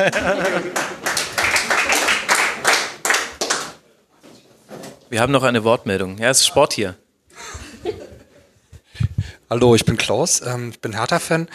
Wir 5.09 5.23
haben 5.23 5.33
noch 5.33 5.45
eine 5.45 5.65
Wortmeldung. 5.65 6.19
Ja, 6.19 6.29
es 6.29 6.41
ist 6.41 6.49
Sport 6.49 6.75
hier. 6.75 6.97
Hallo, 9.49 9.75
ich 9.75 9.87
bin 9.87 9.97
Klaus, 9.97 10.43
ähm, 10.43 10.69
ich 10.69 10.81
bin 10.83 10.93
Hertha-Fan. 10.93 11.49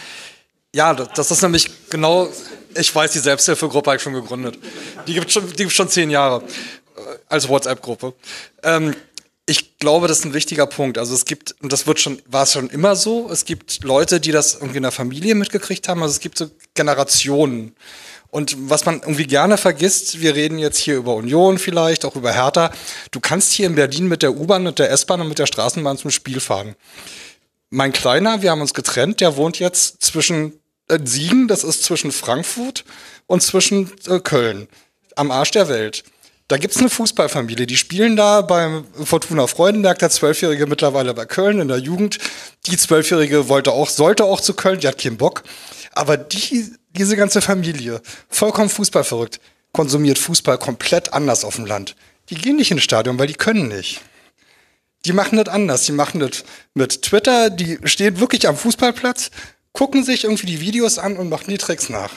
Ja, 0.74 0.96
das 0.96 1.30
ist 1.30 1.44
nämlich 1.44 1.70
genau, 1.92 2.30
ich 2.76 2.94
weiß, 2.94 3.12
die 3.12 3.20
Selbsthilfegruppe 3.20 3.90
habe 3.90 3.98
ich 3.98 4.04
schon 4.04 4.14
gegründet. 4.14 4.58
Die 5.08 5.14
gibt 5.14 5.32
schon, 5.32 5.48
die 5.48 5.64
gibt 5.64 5.72
schon 5.72 5.90
zehn 5.90 6.10
Jahre 6.10 6.44
äh, 6.96 7.02
als 7.28 7.48
WhatsApp-Gruppe. 7.48 8.14
Ähm, 8.64 8.96
ich 9.46 9.80
glaube, 9.80 10.08
das 10.08 10.20
ist 10.20 10.26
ein 10.26 10.34
wichtiger 10.34 10.68
Punkt. 10.68 11.00
Also 11.00 11.16
es 11.16 11.26
gibt, 11.26 11.56
und 11.62 11.74
das 11.74 11.88
wird 11.88 12.00
schon, 12.00 12.22
war 12.28 12.44
es 12.44 12.54
schon 12.54 12.70
immer 12.70 12.96
so, 12.96 13.30
es 13.32 13.46
gibt 13.46 13.84
Leute, 13.84 14.20
die 14.20 14.32
das 14.32 14.56
irgendwie 14.56 14.78
in 14.78 14.84
der 14.84 14.92
Familie 14.92 15.34
mitgekriegt 15.34 15.90
haben. 15.90 16.04
Also 16.04 16.14
es 16.14 16.20
gibt 16.20 16.38
so 16.38 16.52
Generationen. 16.76 17.76
Und 18.30 18.56
was 18.70 18.86
man 18.86 19.00
irgendwie 19.00 19.26
gerne 19.26 19.58
vergisst, 19.58 20.22
wir 20.22 20.36
reden 20.36 20.60
jetzt 20.60 20.78
hier 20.78 20.98
über 20.98 21.16
Union 21.16 21.58
vielleicht, 21.58 22.06
auch 22.06 22.16
über 22.16 22.32
Hertha. 22.32 22.72
Du 23.10 23.20
kannst 23.20 23.52
hier 23.52 23.66
in 23.66 23.74
Berlin 23.74 24.08
mit 24.08 24.22
der 24.22 24.36
U-Bahn, 24.36 24.62
mit 24.62 24.78
der 24.78 24.92
S-Bahn 24.92 25.22
und 25.22 25.30
mit 25.30 25.40
der 25.40 25.48
Straßenbahn 25.48 25.98
zum 25.98 26.12
Spiel 26.12 26.40
fahren. 26.40 26.76
Mein 27.72 27.92
Kleiner, 27.92 28.44
wir 28.44 28.52
haben 28.52 28.62
uns 28.62 28.76
getrennt, 28.76 29.20
der 29.20 29.36
wohnt 29.36 29.58
jetzt 29.58 30.04
zwischen 30.04 30.59
äh, 30.90 31.00
Siegen, 31.04 31.48
das 31.48 31.64
ist 31.64 31.84
zwischen 31.84 32.12
Frankfurt 32.12 32.86
und 33.28 33.42
zwischen 33.42 33.92
äh, 34.08 34.20
Köln, 34.20 34.68
am 35.16 35.32
Arsch 35.32 35.52
der 35.52 35.70
Welt. 35.70 36.04
Da 36.50 36.58
gibt's 36.58 36.78
eine 36.78 36.90
Fußballfamilie, 36.90 37.68
die 37.68 37.78
spielen 37.78 38.16
da 38.16 38.42
beim 38.42 38.86
Fortuna 39.06 39.46
Freudenberg, 39.46 40.00
der 40.00 40.10
Zwölfjährige 40.10 40.66
mittlerweile 40.66 41.14
bei 41.14 41.26
Köln 41.26 41.60
in 41.60 41.68
der 41.68 41.78
Jugend. 41.78 42.18
Die 42.66 42.76
Zwölfjährige 42.76 43.50
wollte 43.50 43.72
auch, 43.72 43.88
sollte 43.88 44.24
auch 44.24 44.42
zu 44.42 44.56
Köln, 44.56 44.80
die 44.80 44.88
hat 44.88 44.98
keinen 44.98 45.18
Bock. 45.18 45.44
Aber 45.94 46.18
die, 46.18 46.74
diese 46.90 47.16
ganze 47.16 47.42
Familie, 47.42 48.02
vollkommen 48.30 48.70
fußballverrückt, 48.70 49.40
konsumiert 49.74 50.18
Fußball 50.18 50.58
komplett 50.58 51.14
anders 51.14 51.46
auf 51.46 51.56
dem 51.56 51.66
Land. 51.66 51.96
Die 52.30 52.36
gehen 52.36 52.56
nicht 52.56 52.72
ins 52.72 52.84
Stadion, 52.84 53.20
weil 53.20 53.28
die 53.28 53.34
können 53.34 53.68
nicht. 53.68 54.02
Die 55.06 55.14
machen 55.14 55.38
das 55.38 55.54
anders. 55.54 55.86
Die 55.86 55.92
machen 55.92 56.20
das 56.20 56.44
mit 56.74 57.04
Twitter, 57.04 57.50
die 57.50 57.78
stehen 57.84 58.20
wirklich 58.20 58.48
am 58.48 58.58
Fußballplatz, 58.58 59.30
gucken 59.74 60.04
sich 60.04 60.24
irgendwie 60.24 60.48
die 60.48 60.62
Videos 60.62 60.98
an 60.98 61.18
und 61.18 61.30
machen 61.30 61.50
die 61.50 61.58
Tricks 61.58 61.90
nach. 61.90 62.14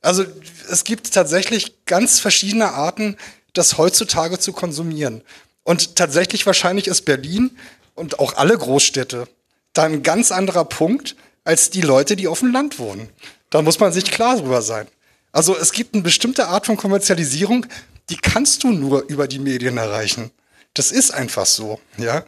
Also 0.00 0.24
es 0.70 0.84
gibt 0.84 1.12
tatsächlich 1.12 1.84
ganz 1.86 2.20
verschiedene 2.20 2.72
Arten, 2.72 3.16
das 3.52 3.78
heutzutage 3.78 4.38
zu 4.38 4.52
konsumieren. 4.52 5.22
Und 5.64 5.96
tatsächlich 5.96 6.46
wahrscheinlich 6.46 6.86
ist 6.86 7.02
Berlin 7.04 7.56
und 7.94 8.18
auch 8.20 8.36
alle 8.36 8.56
Großstädte 8.56 9.26
da 9.72 9.84
ein 9.84 10.02
ganz 10.02 10.32
anderer 10.32 10.64
Punkt 10.64 11.16
als 11.44 11.70
die 11.70 11.80
Leute, 11.80 12.16
die 12.16 12.28
auf 12.28 12.40
dem 12.40 12.52
Land 12.52 12.78
wohnen. 12.78 13.08
Da 13.50 13.62
muss 13.62 13.78
man 13.78 13.92
sich 13.92 14.04
klar 14.04 14.36
drüber 14.36 14.62
sein. 14.62 14.86
Also 15.32 15.56
es 15.56 15.72
gibt 15.72 15.94
eine 15.94 16.02
bestimmte 16.02 16.48
Art 16.48 16.66
von 16.66 16.76
Kommerzialisierung, 16.76 17.66
die 18.08 18.16
kannst 18.16 18.64
du 18.64 18.70
nur 18.70 19.04
über 19.08 19.28
die 19.28 19.38
Medien 19.38 19.76
erreichen. 19.76 20.30
Das 20.74 20.92
ist 20.92 21.12
einfach 21.12 21.46
so, 21.46 21.80
ja. 21.98 22.24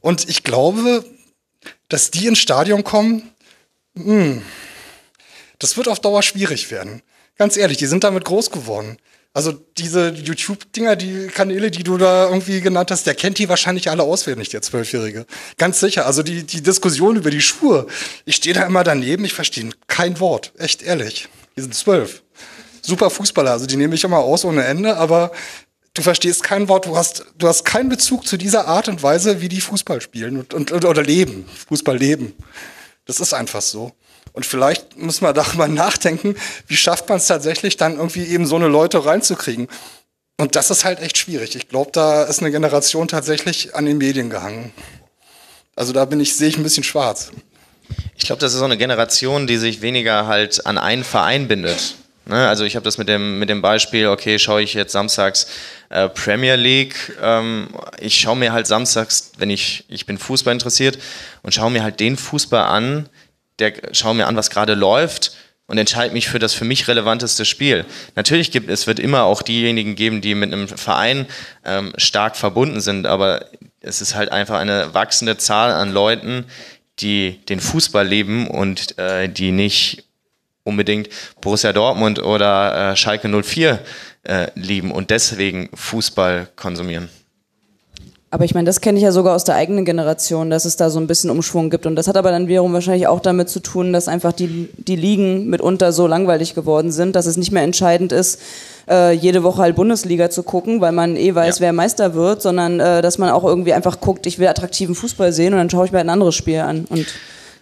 Und 0.00 0.28
ich 0.28 0.42
glaube, 0.42 1.04
dass 1.88 2.10
die 2.10 2.26
ins 2.26 2.38
Stadion 2.38 2.84
kommen, 2.84 3.30
mh, 3.96 4.04
hm, 4.04 4.42
das 5.58 5.76
wird 5.76 5.88
auf 5.88 6.00
Dauer 6.00 6.22
schwierig 6.22 6.70
werden. 6.70 7.02
Ganz 7.38 7.56
ehrlich, 7.56 7.78
die 7.78 7.86
sind 7.86 8.04
damit 8.04 8.24
groß 8.24 8.50
geworden. 8.50 8.98
Also 9.36 9.52
diese 9.52 10.08
YouTube-Dinger, 10.08 10.96
die 10.96 11.26
Kanäle, 11.26 11.70
die 11.70 11.82
du 11.82 11.98
da 11.98 12.28
irgendwie 12.28 12.62
genannt 12.62 12.90
hast, 12.90 13.06
der 13.06 13.14
kennt 13.14 13.36
die 13.38 13.50
wahrscheinlich 13.50 13.90
alle 13.90 14.02
auswendig, 14.02 14.48
der 14.48 14.62
Zwölfjährige. 14.62 15.26
Ganz 15.58 15.78
sicher. 15.78 16.06
Also 16.06 16.22
die, 16.22 16.44
die 16.44 16.62
Diskussion 16.62 17.16
über 17.16 17.30
die 17.30 17.42
Schuhe, 17.42 17.86
ich 18.24 18.36
stehe 18.36 18.54
da 18.54 18.64
immer 18.64 18.82
daneben, 18.82 19.26
ich 19.26 19.34
verstehe 19.34 19.68
kein 19.88 20.20
Wort. 20.20 20.52
Echt 20.56 20.82
ehrlich. 20.82 21.28
Die 21.54 21.60
sind 21.60 21.74
zwölf. 21.74 22.22
Super 22.80 23.10
Fußballer, 23.10 23.50
also 23.50 23.66
die 23.66 23.76
nehme 23.76 23.94
ich 23.94 24.04
immer 24.04 24.20
aus 24.20 24.44
ohne 24.46 24.64
Ende, 24.64 24.96
aber 24.96 25.32
du 25.92 26.00
verstehst 26.00 26.42
kein 26.42 26.68
Wort, 26.68 26.86
du 26.86 26.96
hast, 26.96 27.26
du 27.36 27.48
hast 27.48 27.64
keinen 27.64 27.90
Bezug 27.90 28.26
zu 28.26 28.38
dieser 28.38 28.68
Art 28.68 28.88
und 28.88 29.02
Weise, 29.02 29.42
wie 29.42 29.48
die 29.48 29.60
Fußball 29.60 30.00
spielen 30.00 30.38
und, 30.38 30.54
und, 30.54 30.72
oder 30.72 31.02
leben, 31.02 31.46
Fußball 31.68 31.98
leben. 31.98 32.32
Das 33.06 33.20
ist 33.20 33.32
einfach 33.32 33.62
so. 33.62 33.92
Und 34.32 34.44
vielleicht 34.44 34.98
muss 34.98 35.20
man 35.20 35.34
darüber 35.34 35.68
nachdenken, 35.68 36.36
wie 36.66 36.76
schafft 36.76 37.08
man 37.08 37.18
es 37.18 37.26
tatsächlich 37.26 37.76
dann 37.76 37.96
irgendwie 37.96 38.24
eben 38.24 38.46
so 38.46 38.56
eine 38.56 38.68
Leute 38.68 39.04
reinzukriegen. 39.04 39.68
Und 40.38 40.54
das 40.54 40.70
ist 40.70 40.84
halt 40.84 41.00
echt 41.00 41.16
schwierig. 41.16 41.56
Ich 41.56 41.68
glaube, 41.68 41.90
da 41.92 42.24
ist 42.24 42.40
eine 42.40 42.50
Generation 42.50 43.08
tatsächlich 43.08 43.74
an 43.74 43.86
den 43.86 43.96
Medien 43.96 44.28
gehangen. 44.28 44.72
Also 45.74 45.92
da 45.92 46.04
bin 46.04 46.20
ich, 46.20 46.36
sehe 46.36 46.48
ich 46.48 46.58
ein 46.58 46.62
bisschen 46.62 46.84
schwarz. 46.84 47.30
Ich 48.16 48.24
glaube, 48.24 48.40
das 48.40 48.52
ist 48.52 48.58
so 48.58 48.64
eine 48.64 48.76
Generation, 48.76 49.46
die 49.46 49.56
sich 49.56 49.80
weniger 49.80 50.26
halt 50.26 50.66
an 50.66 50.76
einen 50.76 51.04
Verein 51.04 51.48
bindet. 51.48 51.94
Ne? 52.26 52.48
Also 52.48 52.64
ich 52.64 52.76
habe 52.76 52.84
das 52.84 52.98
mit 52.98 53.08
dem, 53.08 53.38
mit 53.38 53.48
dem 53.48 53.62
Beispiel, 53.62 54.08
okay, 54.08 54.38
schaue 54.38 54.62
ich 54.62 54.74
jetzt 54.74 54.92
samstags 54.92 55.46
äh, 55.88 56.08
Premier 56.08 56.56
League, 56.56 57.16
ähm, 57.22 57.68
ich 58.00 58.18
schaue 58.20 58.36
mir 58.36 58.52
halt 58.52 58.66
samstags, 58.66 59.32
wenn 59.38 59.50
ich, 59.50 59.84
ich 59.88 60.06
bin 60.06 60.18
Fußball 60.18 60.52
interessiert 60.52 60.98
und 61.42 61.54
schaue 61.54 61.70
mir 61.70 61.82
halt 61.82 62.00
den 62.00 62.16
Fußball 62.16 62.64
an, 62.64 63.08
der 63.58 63.72
schaue 63.92 64.14
mir 64.14 64.26
an, 64.26 64.36
was 64.36 64.50
gerade 64.50 64.74
läuft 64.74 65.36
und 65.66 65.78
entscheide 65.78 66.12
mich 66.12 66.28
für 66.28 66.38
das 66.38 66.52
für 66.52 66.64
mich 66.64 66.88
relevanteste 66.88 67.44
Spiel. 67.44 67.84
Natürlich 68.14 68.50
gibt 68.50 68.70
es 68.70 68.86
wird 68.86 68.98
immer 68.98 69.22
auch 69.22 69.42
diejenigen 69.42 69.94
geben, 69.94 70.20
die 70.20 70.34
mit 70.34 70.52
einem 70.52 70.68
Verein 70.68 71.26
ähm, 71.64 71.92
stark 71.96 72.36
verbunden 72.36 72.80
sind, 72.80 73.06
aber 73.06 73.46
es 73.80 74.00
ist 74.00 74.14
halt 74.14 74.32
einfach 74.32 74.58
eine 74.58 74.94
wachsende 74.94 75.38
Zahl 75.38 75.72
an 75.72 75.92
Leuten, 75.92 76.44
die 76.98 77.44
den 77.48 77.60
Fußball 77.60 78.06
leben 78.06 78.48
und 78.48 78.98
äh, 78.98 79.28
die 79.28 79.52
nicht 79.52 80.05
unbedingt 80.66 81.08
Borussia 81.40 81.72
Dortmund 81.72 82.22
oder 82.22 82.92
äh, 82.92 82.96
Schalke 82.96 83.28
04 83.28 83.78
äh, 84.24 84.48
lieben 84.54 84.90
und 84.90 85.10
deswegen 85.10 85.70
Fußball 85.74 86.48
konsumieren. 86.56 87.08
Aber 88.28 88.44
ich 88.44 88.54
meine, 88.54 88.66
das 88.66 88.80
kenne 88.80 88.98
ich 88.98 89.04
ja 89.04 89.12
sogar 89.12 89.36
aus 89.36 89.44
der 89.44 89.54
eigenen 89.54 89.84
Generation, 89.84 90.50
dass 90.50 90.64
es 90.64 90.76
da 90.76 90.90
so 90.90 90.98
ein 90.98 91.06
bisschen 91.06 91.30
Umschwung 91.30 91.70
gibt. 91.70 91.86
Und 91.86 91.94
das 91.94 92.08
hat 92.08 92.16
aber 92.16 92.32
dann 92.32 92.48
wiederum 92.48 92.72
wahrscheinlich 92.72 93.06
auch 93.06 93.20
damit 93.20 93.48
zu 93.48 93.60
tun, 93.60 93.92
dass 93.92 94.08
einfach 94.08 94.32
die, 94.32 94.68
die 94.76 94.96
Ligen 94.96 95.48
mitunter 95.48 95.92
so 95.92 96.08
langweilig 96.08 96.54
geworden 96.54 96.90
sind, 96.90 97.14
dass 97.14 97.26
es 97.26 97.36
nicht 97.36 97.52
mehr 97.52 97.62
entscheidend 97.62 98.10
ist, 98.10 98.42
äh, 98.90 99.12
jede 99.12 99.44
Woche 99.44 99.62
halt 99.62 99.76
Bundesliga 99.76 100.28
zu 100.28 100.42
gucken, 100.42 100.80
weil 100.80 100.92
man 100.92 101.16
eh 101.16 101.34
weiß, 101.34 101.60
ja. 101.60 101.62
wer 101.62 101.72
Meister 101.72 102.14
wird, 102.14 102.42
sondern 102.42 102.80
äh, 102.80 103.00
dass 103.00 103.18
man 103.18 103.30
auch 103.30 103.44
irgendwie 103.44 103.72
einfach 103.72 104.00
guckt, 104.00 104.26
ich 104.26 104.40
will 104.40 104.48
attraktiven 104.48 104.96
Fußball 104.96 105.32
sehen 105.32 105.54
und 105.54 105.58
dann 105.58 105.70
schaue 105.70 105.86
ich 105.86 105.92
mir 105.92 105.98
halt 105.98 106.06
ein 106.06 106.10
anderes 106.10 106.34
Spiel 106.34 106.58
an. 106.58 106.84
Und 106.90 107.06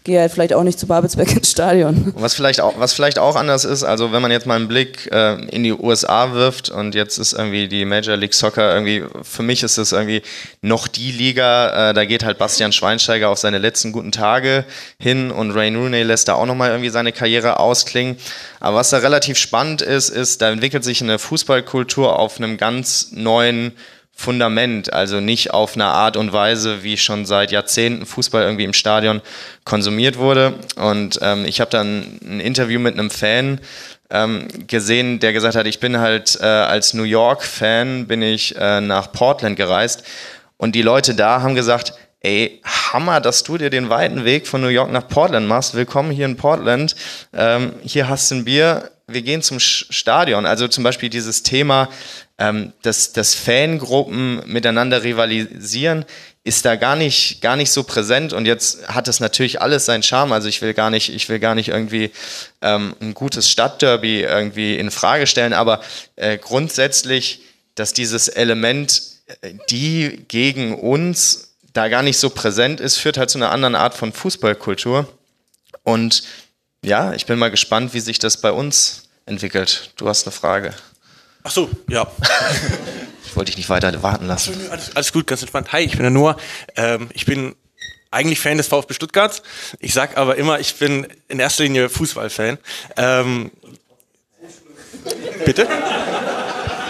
gehe 0.05 0.21
halt 0.21 0.33
vielleicht 0.33 0.53
auch 0.53 0.63
nicht 0.63 0.79
zu 0.79 0.87
Babelsberg 0.87 1.35
ins 1.35 1.51
Stadion. 1.51 2.13
Was 2.17 2.35
vielleicht 2.35 2.61
auch, 2.61 2.79
was 2.79 2.93
vielleicht 2.93 3.19
auch 3.19 3.37
anders 3.37 3.65
ist, 3.65 3.85
also 3.85 4.13
wenn 4.13 4.21
man 4.21 4.31
jetzt 4.31 4.47
mal 4.47 4.57
einen 4.57 4.69
Blick 4.69 5.11
äh, 5.11 5.43
in 5.47 5.65
die 5.65 5.73
USA 5.73 6.35
wirft 6.35 6.69
und 6.69 6.95
jetzt 6.95 7.17
ist 7.17 7.33
irgendwie 7.33 7.69
die 7.69 7.87
Major 7.87 8.15
League 8.15 8.35
Soccer 8.35 8.75
irgendwie, 8.75 9.03
für 9.23 9.43
mich 9.43 9.63
ist 9.63 9.79
das 9.79 9.93
irgendwie 9.93 10.21
noch 10.61 10.89
die 10.89 11.11
Liga, 11.11 11.91
äh, 11.91 11.95
da 11.95 12.05
geht 12.05 12.23
halt 12.23 12.37
Bastian 12.37 12.73
Schweinsteiger 12.73 13.31
auf 13.31 13.39
seine 13.39 13.57
letzten 13.57 13.93
guten 13.93 14.13
Tage 14.13 14.67
hin 14.99 15.31
und 15.31 15.53
Rain 15.53 15.75
Rooney 15.75 16.03
lässt 16.03 16.29
da 16.29 16.35
auch 16.35 16.47
nochmal 16.47 16.71
irgendwie 16.71 16.91
seine 16.91 17.13
Karriere 17.13 17.59
ausklingen. 17.59 18.17
Aber 18.61 18.77
was 18.77 18.91
da 18.91 18.99
relativ 18.99 19.39
spannend 19.39 19.81
ist, 19.81 20.11
ist, 20.11 20.43
da 20.43 20.51
entwickelt 20.51 20.85
sich 20.85 21.03
eine 21.03 21.19
Fußballkultur 21.19 22.19
auf 22.19 22.37
einem 22.37 22.59
ganz 22.59 23.09
neuen 23.13 23.73
Fundament, 24.17 24.93
also 24.93 25.21
nicht 25.21 25.53
auf 25.53 25.75
eine 25.75 25.87
Art 25.87 26.17
und 26.17 26.33
Weise, 26.33 26.83
wie 26.83 26.97
schon 26.97 27.27
seit 27.27 27.51
Jahrzehnten 27.51 28.07
Fußball 28.07 28.43
irgendwie 28.43 28.65
im 28.65 28.73
Stadion 28.73 29.21
konsumiert 29.65 30.19
wurde. 30.19 30.55
Und 30.77 31.19
ähm, 31.21 31.45
ich 31.45 31.61
habe 31.61 31.71
dann 31.71 32.19
ein 32.25 32.41
Interview 32.41 32.79
mit 32.81 32.95
einem 32.95 33.11
Fan 33.11 33.61
ähm, 34.11 34.49
gesehen, 34.67 35.19
der 35.19 35.33
gesagt 35.33 35.57
hat, 35.57 35.67
ich 35.67 35.81
bin 35.81 35.99
halt 35.99 36.39
äh, 36.41 36.45
als 36.45 36.95
New 36.95 37.03
York-Fan 37.03 38.07
bin 38.07 38.23
ich 38.23 38.57
äh, 38.57 38.81
nach 38.81 39.13
Portland 39.13 39.57
gereist 39.57 40.05
und 40.57 40.75
die 40.75 40.83
Leute 40.83 41.15
da 41.15 41.43
haben 41.43 41.55
gesagt, 41.55 41.95
ey, 42.25 42.61
Hammer, 42.65 43.21
dass 43.21 43.43
du 43.43 43.59
dir 43.59 43.69
den 43.69 43.91
weiten 43.91 44.25
Weg 44.25 44.47
von 44.47 44.63
New 44.63 44.69
York 44.69 44.91
nach 44.91 45.07
Portland 45.07 45.47
machst. 45.47 45.75
Willkommen 45.75 46.11
hier 46.11 46.25
in 46.25 46.37
Portland. 46.37 46.97
Ähm, 47.35 47.75
hier 47.83 48.09
hast 48.09 48.31
du 48.31 48.37
ein 48.37 48.45
Bier. 48.47 48.91
Wir 49.07 49.21
gehen 49.21 49.43
zum 49.43 49.61
Stadion. 49.61 50.47
Also 50.47 50.67
zum 50.67 50.83
Beispiel 50.83 51.11
dieses 51.11 51.43
Thema, 51.43 51.91
ähm, 52.39 52.73
dass, 52.81 53.13
dass 53.13 53.35
Fangruppen 53.35 54.41
miteinander 54.47 55.05
rivalisieren, 55.05 56.07
ist 56.45 56.65
da 56.65 56.77
gar 56.77 56.97
nicht, 56.97 57.43
gar 57.43 57.57
nicht 57.57 57.71
so 57.71 57.83
präsent 57.85 58.33
und 58.33 58.47
jetzt 58.47 58.89
hat 58.89 59.07
es 59.07 59.21
natürlich 59.21 59.61
alles 59.61 59.85
seinen 59.85 60.03
Charme. 60.03 60.33
Also 60.33 60.49
ich 60.49 60.63
will 60.63 60.73
gar 60.73 60.89
nicht, 60.89 61.15
ich 61.15 61.29
will 61.29 61.39
gar 61.39 61.55
nicht 61.55 61.69
irgendwie 61.69 62.11
ähm, 62.63 62.97
ein 63.01 63.13
gutes 63.13 63.51
Stadtderby 63.51 64.23
irgendwie 64.23 64.79
in 64.79 64.91
Frage 64.91 65.27
stellen, 65.27 65.53
aber 65.53 65.83
äh, 66.17 66.39
grundsätzlich, 66.39 67.43
dass 67.75 67.93
dieses 67.93 68.29
Element, 68.29 69.03
äh, 69.43 69.53
die 69.69 70.25
gegen 70.29 70.75
uns 70.75 71.54
da 71.75 71.89
gar 71.89 72.03
nicht 72.03 72.19
so 72.19 72.31
präsent 72.31 72.81
ist, 72.81 72.97
führt 72.97 73.19
halt 73.19 73.29
zu 73.29 73.37
einer 73.37 73.51
anderen 73.51 73.75
Art 73.75 73.95
von 73.95 74.13
Fußballkultur. 74.13 75.07
Und 75.83 76.23
ja, 76.83 77.13
ich 77.13 77.27
bin 77.27 77.39
mal 77.39 77.51
gespannt, 77.51 77.93
wie 77.93 78.01
sich 78.01 78.19
das 78.19 78.41
bei 78.41 78.53
uns 78.53 79.11
entwickelt. 79.27 79.91
Du 79.97 80.09
hast 80.09 80.27
eine 80.27 80.33
Frage. 80.33 80.73
Ach 81.43 81.51
so, 81.51 81.69
ja. 81.89 82.11
ich 83.27 83.37
wollte 83.37 83.51
dich 83.51 83.59
nicht 83.59 83.69
weiter 83.69 84.03
warten 84.03 84.27
lassen. 84.27 84.55
Alles, 84.71 84.95
alles, 84.95 85.13
gut, 85.13 85.27
ganz 85.27 85.43
entspannt. 85.43 85.73
Hi, 85.73 85.83
ich 85.83 85.93
bin 85.93 86.03
der 86.03 86.11
Noah. 86.11 86.37
Ähm, 86.77 87.11
ich 87.13 87.27
bin 87.27 87.57
eigentlich 88.11 88.39
Fan 88.41 88.57
des 88.57 88.69
VfB 88.69 88.95
Stuttgart. 88.95 89.43
Ich 89.81 89.93
sag 89.93 90.17
aber 90.17 90.37
immer, 90.37 90.61
ich 90.61 90.77
bin 90.77 91.09
in 91.29 91.41
erster 91.41 91.65
Linie 91.65 91.89
Fußballfan. 91.89 92.59
Ähm, 92.97 93.51
bitte? 95.45 95.67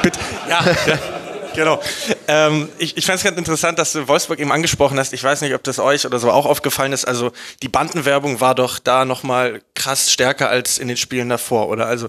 bitte? 0.02 0.18
Ja, 0.48 0.64
ja. 0.86 1.13
Genau. 1.54 1.80
Ähm, 2.28 2.68
ich 2.78 2.96
ich 2.96 3.06
fand 3.06 3.18
es 3.18 3.24
ganz 3.24 3.38
interessant, 3.38 3.78
dass 3.78 3.92
du 3.92 4.06
Wolfsburg 4.08 4.38
eben 4.38 4.52
angesprochen 4.52 4.98
hast. 4.98 5.12
Ich 5.12 5.22
weiß 5.22 5.40
nicht, 5.40 5.54
ob 5.54 5.62
das 5.64 5.78
euch 5.78 6.06
oder 6.06 6.18
so 6.18 6.30
auch 6.30 6.46
aufgefallen 6.46 6.92
ist. 6.92 7.04
Also 7.04 7.32
die 7.62 7.68
Bandenwerbung 7.68 8.40
war 8.40 8.54
doch 8.54 8.78
da 8.78 9.04
nochmal 9.04 9.62
krass 9.74 10.12
stärker 10.12 10.48
als 10.48 10.78
in 10.78 10.88
den 10.88 10.96
Spielen 10.96 11.28
davor, 11.28 11.68
oder? 11.68 11.86
Also 11.86 12.08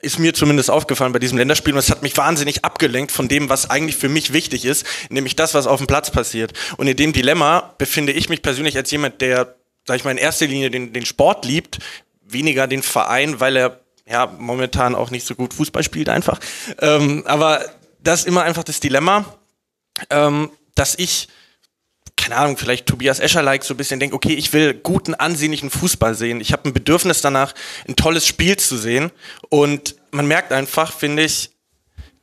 ist 0.00 0.18
mir 0.18 0.32
zumindest 0.32 0.70
aufgefallen 0.70 1.12
bei 1.12 1.18
diesem 1.18 1.38
Länderspiel 1.38 1.72
und 1.72 1.80
es 1.80 1.90
hat 1.90 2.02
mich 2.02 2.16
wahnsinnig 2.16 2.64
abgelenkt 2.64 3.10
von 3.10 3.28
dem, 3.28 3.48
was 3.48 3.68
eigentlich 3.68 3.96
für 3.96 4.08
mich 4.08 4.32
wichtig 4.32 4.64
ist, 4.64 4.86
nämlich 5.10 5.34
das, 5.34 5.54
was 5.54 5.66
auf 5.66 5.78
dem 5.78 5.86
Platz 5.88 6.10
passiert. 6.10 6.52
Und 6.76 6.86
in 6.86 6.96
dem 6.96 7.12
Dilemma 7.12 7.74
befinde 7.78 8.12
ich 8.12 8.28
mich 8.28 8.42
persönlich 8.42 8.76
als 8.76 8.90
jemand, 8.90 9.20
der, 9.20 9.56
sag 9.86 9.96
ich 9.96 10.04
mal, 10.04 10.12
in 10.12 10.18
erster 10.18 10.46
Linie 10.46 10.70
den, 10.70 10.92
den 10.92 11.04
Sport 11.04 11.44
liebt, 11.44 11.78
weniger 12.22 12.68
den 12.68 12.82
Verein, 12.82 13.40
weil 13.40 13.56
er 13.56 13.80
ja 14.08 14.26
momentan 14.38 14.94
auch 14.94 15.10
nicht 15.10 15.26
so 15.26 15.34
gut 15.34 15.52
Fußball 15.52 15.82
spielt 15.82 16.08
einfach. 16.08 16.38
Ähm, 16.80 17.24
aber 17.26 17.64
das 18.00 18.20
ist 18.20 18.26
immer 18.26 18.42
einfach 18.42 18.64
das 18.64 18.80
Dilemma, 18.80 19.24
ähm, 20.10 20.50
dass 20.74 20.94
ich 20.96 21.28
keine 22.18 22.36
Ahnung, 22.36 22.56
vielleicht 22.56 22.86
Tobias 22.86 23.20
Escher-like 23.20 23.64
so 23.64 23.72
ein 23.74 23.76
bisschen 23.76 24.00
denke, 24.00 24.14
okay, 24.16 24.34
ich 24.34 24.52
will 24.52 24.74
guten, 24.74 25.14
ansehnlichen 25.14 25.70
Fußball 25.70 26.14
sehen. 26.14 26.40
Ich 26.40 26.52
habe 26.52 26.68
ein 26.68 26.74
Bedürfnis 26.74 27.22
danach, 27.22 27.54
ein 27.86 27.96
tolles 27.96 28.26
Spiel 28.26 28.56
zu 28.56 28.76
sehen. 28.76 29.12
Und 29.48 29.94
man 30.10 30.26
merkt 30.26 30.52
einfach, 30.52 30.92
finde 30.92 31.22
ich, 31.22 31.50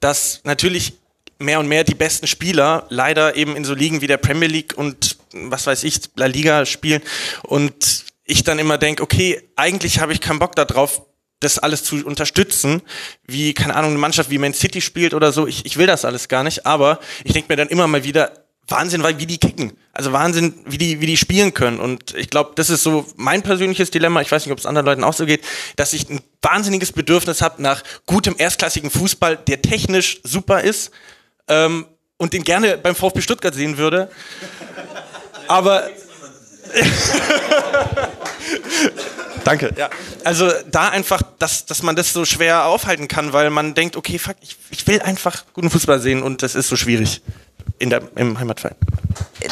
dass 0.01 0.41
natürlich 0.43 0.93
mehr 1.39 1.59
und 1.59 1.67
mehr 1.67 1.83
die 1.83 1.95
besten 1.95 2.27
Spieler 2.27 2.85
leider 2.89 3.35
eben 3.35 3.55
in 3.55 3.65
so 3.65 3.73
Ligen 3.73 4.01
wie 4.01 4.07
der 4.07 4.17
Premier 4.17 4.47
League 4.47 4.77
und 4.77 5.17
was 5.31 5.65
weiß 5.65 5.83
ich, 5.85 6.01
La 6.15 6.27
Liga 6.27 6.65
spielen. 6.65 7.01
Und 7.43 8.05
ich 8.25 8.43
dann 8.43 8.59
immer 8.59 8.77
denke, 8.77 9.01
okay, 9.01 9.41
eigentlich 9.55 9.99
habe 9.99 10.13
ich 10.13 10.21
keinen 10.21 10.39
Bock 10.39 10.55
darauf, 10.55 11.01
das 11.39 11.59
alles 11.59 11.83
zu 11.83 12.05
unterstützen, 12.05 12.81
wie, 13.27 13.53
keine 13.53 13.75
Ahnung, 13.75 13.91
eine 13.91 13.99
Mannschaft 13.99 14.29
wie 14.29 14.37
Man 14.37 14.53
City 14.53 14.81
spielt 14.81 15.13
oder 15.13 15.31
so. 15.31 15.47
Ich, 15.47 15.65
ich 15.65 15.77
will 15.77 15.87
das 15.87 16.05
alles 16.05 16.27
gar 16.27 16.43
nicht, 16.43 16.65
aber 16.65 16.99
ich 17.23 17.33
denke 17.33 17.51
mir 17.51 17.57
dann 17.57 17.67
immer 17.67 17.87
mal 17.87 18.03
wieder, 18.03 18.31
Wahnsinn, 18.67 19.03
wie 19.03 19.25
die 19.27 19.37
kicken. 19.37 19.77
Also 19.93 20.11
Wahnsinn, 20.11 20.55
wie 20.65 20.77
die, 20.77 20.99
wie 20.99 21.05
die 21.05 21.17
spielen 21.17 21.53
können. 21.53 21.79
Und 21.79 22.15
ich 22.15 22.29
glaube, 22.29 22.53
das 22.55 22.69
ist 22.69 22.81
so 22.83 23.05
mein 23.15 23.43
persönliches 23.43 23.91
Dilemma. 23.91 24.21
Ich 24.21 24.31
weiß 24.31 24.45
nicht, 24.45 24.51
ob 24.51 24.57
es 24.57 24.65
anderen 24.65 24.87
Leuten 24.87 25.03
auch 25.03 25.13
so 25.13 25.25
geht, 25.25 25.43
dass 25.75 25.93
ich 25.93 26.09
ein 26.09 26.19
wahnsinniges 26.41 26.91
Bedürfnis 26.91 27.41
habe 27.41 27.61
nach 27.61 27.83
gutem 28.05 28.35
erstklassigen 28.37 28.89
Fußball, 28.89 29.37
der 29.37 29.61
technisch 29.61 30.19
super 30.23 30.61
ist 30.61 30.91
ähm, 31.47 31.85
und 32.17 32.33
den 32.33 32.43
gerne 32.43 32.77
beim 32.77 32.95
VfB 32.95 33.21
Stuttgart 33.21 33.53
sehen 33.53 33.77
würde. 33.77 34.09
Aber 35.47 35.87
Danke. 39.43 39.73
Ja. 39.77 39.89
Also 40.23 40.51
da 40.71 40.89
einfach, 40.89 41.21
dass, 41.39 41.65
dass 41.65 41.83
man 41.83 41.95
das 41.95 42.13
so 42.13 42.25
schwer 42.25 42.65
aufhalten 42.65 43.07
kann, 43.07 43.33
weil 43.33 43.49
man 43.49 43.73
denkt, 43.75 43.95
okay, 43.95 44.17
fuck, 44.17 44.35
ich, 44.41 44.57
ich 44.71 44.87
will 44.87 45.01
einfach 45.01 45.45
guten 45.53 45.69
Fußball 45.69 45.99
sehen 45.99 46.23
und 46.23 46.41
das 46.41 46.55
ist 46.55 46.67
so 46.67 46.75
schwierig 46.75 47.21
in 47.79 47.89
der, 47.89 48.01
im 48.15 48.39
Heimatverein. 48.39 48.75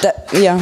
Da, 0.01 0.37
ja. 0.37 0.59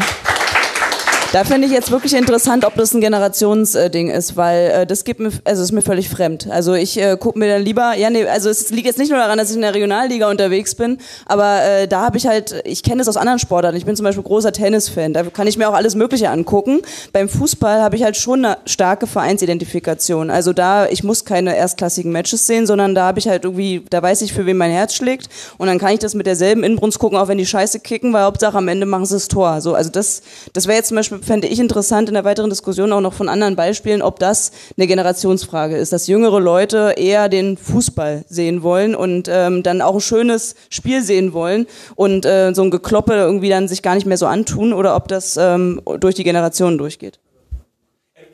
Da 1.34 1.46
finde 1.46 1.66
ich 1.66 1.72
jetzt 1.72 1.92
wirklich 1.92 2.14
interessant, 2.14 2.66
ob 2.66 2.76
das 2.76 2.94
ein 2.94 3.00
Generationsding 3.00 4.10
ist, 4.10 4.36
weil 4.36 4.72
äh, 4.72 4.86
das 4.86 5.06
gibt 5.06 5.22
mir, 5.22 5.32
also 5.46 5.64
ist 5.64 5.72
mir 5.72 5.82
völlig 5.82 6.10
fremd. 6.10 6.50
Also 6.52 6.74
ich 6.74 6.98
äh, 7.00 7.16
gucke 7.18 7.40
mir 7.40 7.48
dann 7.48 7.64
lieber, 7.64 7.96
ja 7.96 8.10
nee, 8.10 8.26
also 8.26 8.50
es 8.50 8.70
liegt 8.72 8.86
jetzt 8.86 9.00
nicht 9.00 9.12
nur 9.12 9.18
daran, 9.18 9.38
dass 9.38 9.50
ich 9.50 9.56
in 9.56 9.62
der 9.62 9.74
Regionalliga 9.74 10.30
unterwegs 10.30 10.76
bin, 10.76 10.98
aber 11.26 11.64
äh, 11.64 11.88
da 11.88 12.02
habe 12.02 12.18
ich 12.18 12.28
halt, 12.28 12.62
ich 12.66 12.84
kenne 12.84 13.02
es 13.02 13.08
aus 13.08 13.16
anderen 13.16 13.40
Sportarten. 13.40 13.78
Ich 13.78 13.86
bin 13.86 13.96
zum 13.96 14.04
Beispiel 14.04 14.24
großer 14.24 14.52
Tennisfan, 14.52 15.14
da 15.14 15.24
kann 15.24 15.48
ich 15.48 15.58
mir 15.58 15.70
auch 15.70 15.74
alles 15.74 15.96
Mögliche 15.96 16.30
angucken. 16.30 16.82
Beim 17.14 17.30
Fußball 17.30 17.82
habe 17.82 17.96
ich 17.96 18.04
halt 18.04 18.18
schon 18.18 18.44
eine 18.44 18.58
starke 18.66 19.08
Vereinsidentifikation. 19.08 20.32
Also 20.32 20.52
da, 20.52 20.88
ich 20.88 21.02
muss 21.02 21.24
keine 21.24 21.56
erstklassigen 21.56 22.12
Matches 22.12 22.46
sehen, 22.46 22.68
sondern 22.68 22.94
da 22.94 23.06
habe 23.06 23.20
ich 23.20 23.30
halt 23.30 23.46
irgendwie, 23.46 23.86
da 23.90 24.04
weiß 24.04 24.22
ich, 24.24 24.34
für 24.34 24.46
wen 24.46 24.58
mein 24.58 24.72
Herz 24.72 24.96
schlägt 24.96 25.30
und 25.58 25.68
dann 25.68 25.80
kann 25.80 25.94
ich 25.94 26.00
das 26.00 26.14
mit 26.14 26.26
derselben 26.26 26.66
Inbrunst 26.66 27.00
gucken, 27.00 27.18
auch 27.18 27.30
wenn 27.30 27.38
die 27.38 27.46
Scheiße 27.46 27.80
kicken, 27.80 28.12
weil 28.12 28.24
Hauptsache 28.24 28.58
am 28.58 28.68
Ende 28.68 28.86
machen 28.86 29.06
sie 29.06 29.14
das 29.14 29.30
Tor. 29.30 29.62
So, 29.62 29.76
also 29.76 29.90
das, 29.90 30.24
das 30.52 30.68
wäre 30.68 30.76
jetzt 30.76 30.90
zum 30.90 30.98
Beispiel, 30.98 31.21
fände 31.22 31.48
ich 31.48 31.60
interessant 31.60 32.08
in 32.08 32.16
der 32.16 32.24
weiteren 32.24 32.50
Diskussion 32.50 32.92
auch 32.92 33.02
noch 33.02 33.14
von 33.14 33.30
anderen 33.30 33.56
Beispielen, 33.56 34.02
ob 34.02 34.20
das 34.20 34.52
eine 34.78 34.88
Generationsfrage 34.88 35.78
ist, 35.78 35.94
dass 35.94 36.08
jüngere 36.08 36.40
Leute 36.40 36.96
eher 36.98 37.30
den 37.30 37.58
Fußball 37.58 38.26
sehen 38.28 38.64
wollen 38.64 38.96
und 38.96 39.28
ähm, 39.30 39.64
dann 39.64 39.82
auch 39.82 39.96
ein 39.96 40.02
schönes 40.02 40.56
Spiel 40.70 41.04
sehen 41.04 41.34
wollen 41.34 41.68
und 41.96 42.26
äh, 42.26 42.54
so 42.54 42.64
ein 42.64 42.72
Gekloppe 42.72 43.14
irgendwie 43.14 43.50
dann 43.50 43.68
sich 43.68 43.82
gar 43.82 43.96
nicht 43.96 44.06
mehr 44.06 44.18
so 44.18 44.26
antun 44.26 44.74
oder 44.74 44.96
ob 44.96 45.08
das 45.08 45.38
ähm, 45.38 45.82
durch 46.00 46.16
die 46.16 46.24
Generationen 46.24 46.78
durchgeht 46.78 47.20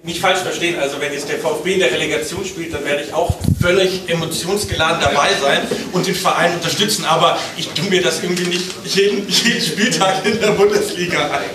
nicht 0.07 0.21
falsch 0.21 0.39
verstehen, 0.39 0.79
also 0.79 0.99
wenn 1.01 1.11
jetzt 1.11 1.27
der 1.27 1.37
VfB 1.37 1.73
in 1.73 1.79
der 1.79 1.91
Relegation 1.91 2.45
spielt, 2.45 2.73
dann 2.73 2.85
werde 2.85 3.03
ich 3.03 3.13
auch 3.13 3.37
völlig 3.59 4.07
emotionsgeladen 4.07 5.01
dabei 5.01 5.29
sein 5.41 5.61
und 5.91 6.07
den 6.07 6.15
Verein 6.15 6.53
unterstützen, 6.53 7.03
aber 7.05 7.37
ich 7.57 7.67
tue 7.69 7.89
mir 7.89 8.01
das 8.01 8.23
irgendwie 8.23 8.47
nicht 8.47 8.71
jeden, 8.85 9.27
jeden 9.27 9.61
Spieltag 9.61 10.25
in 10.25 10.39
der 10.39 10.51
Bundesliga 10.51 11.31
ein. 11.31 11.49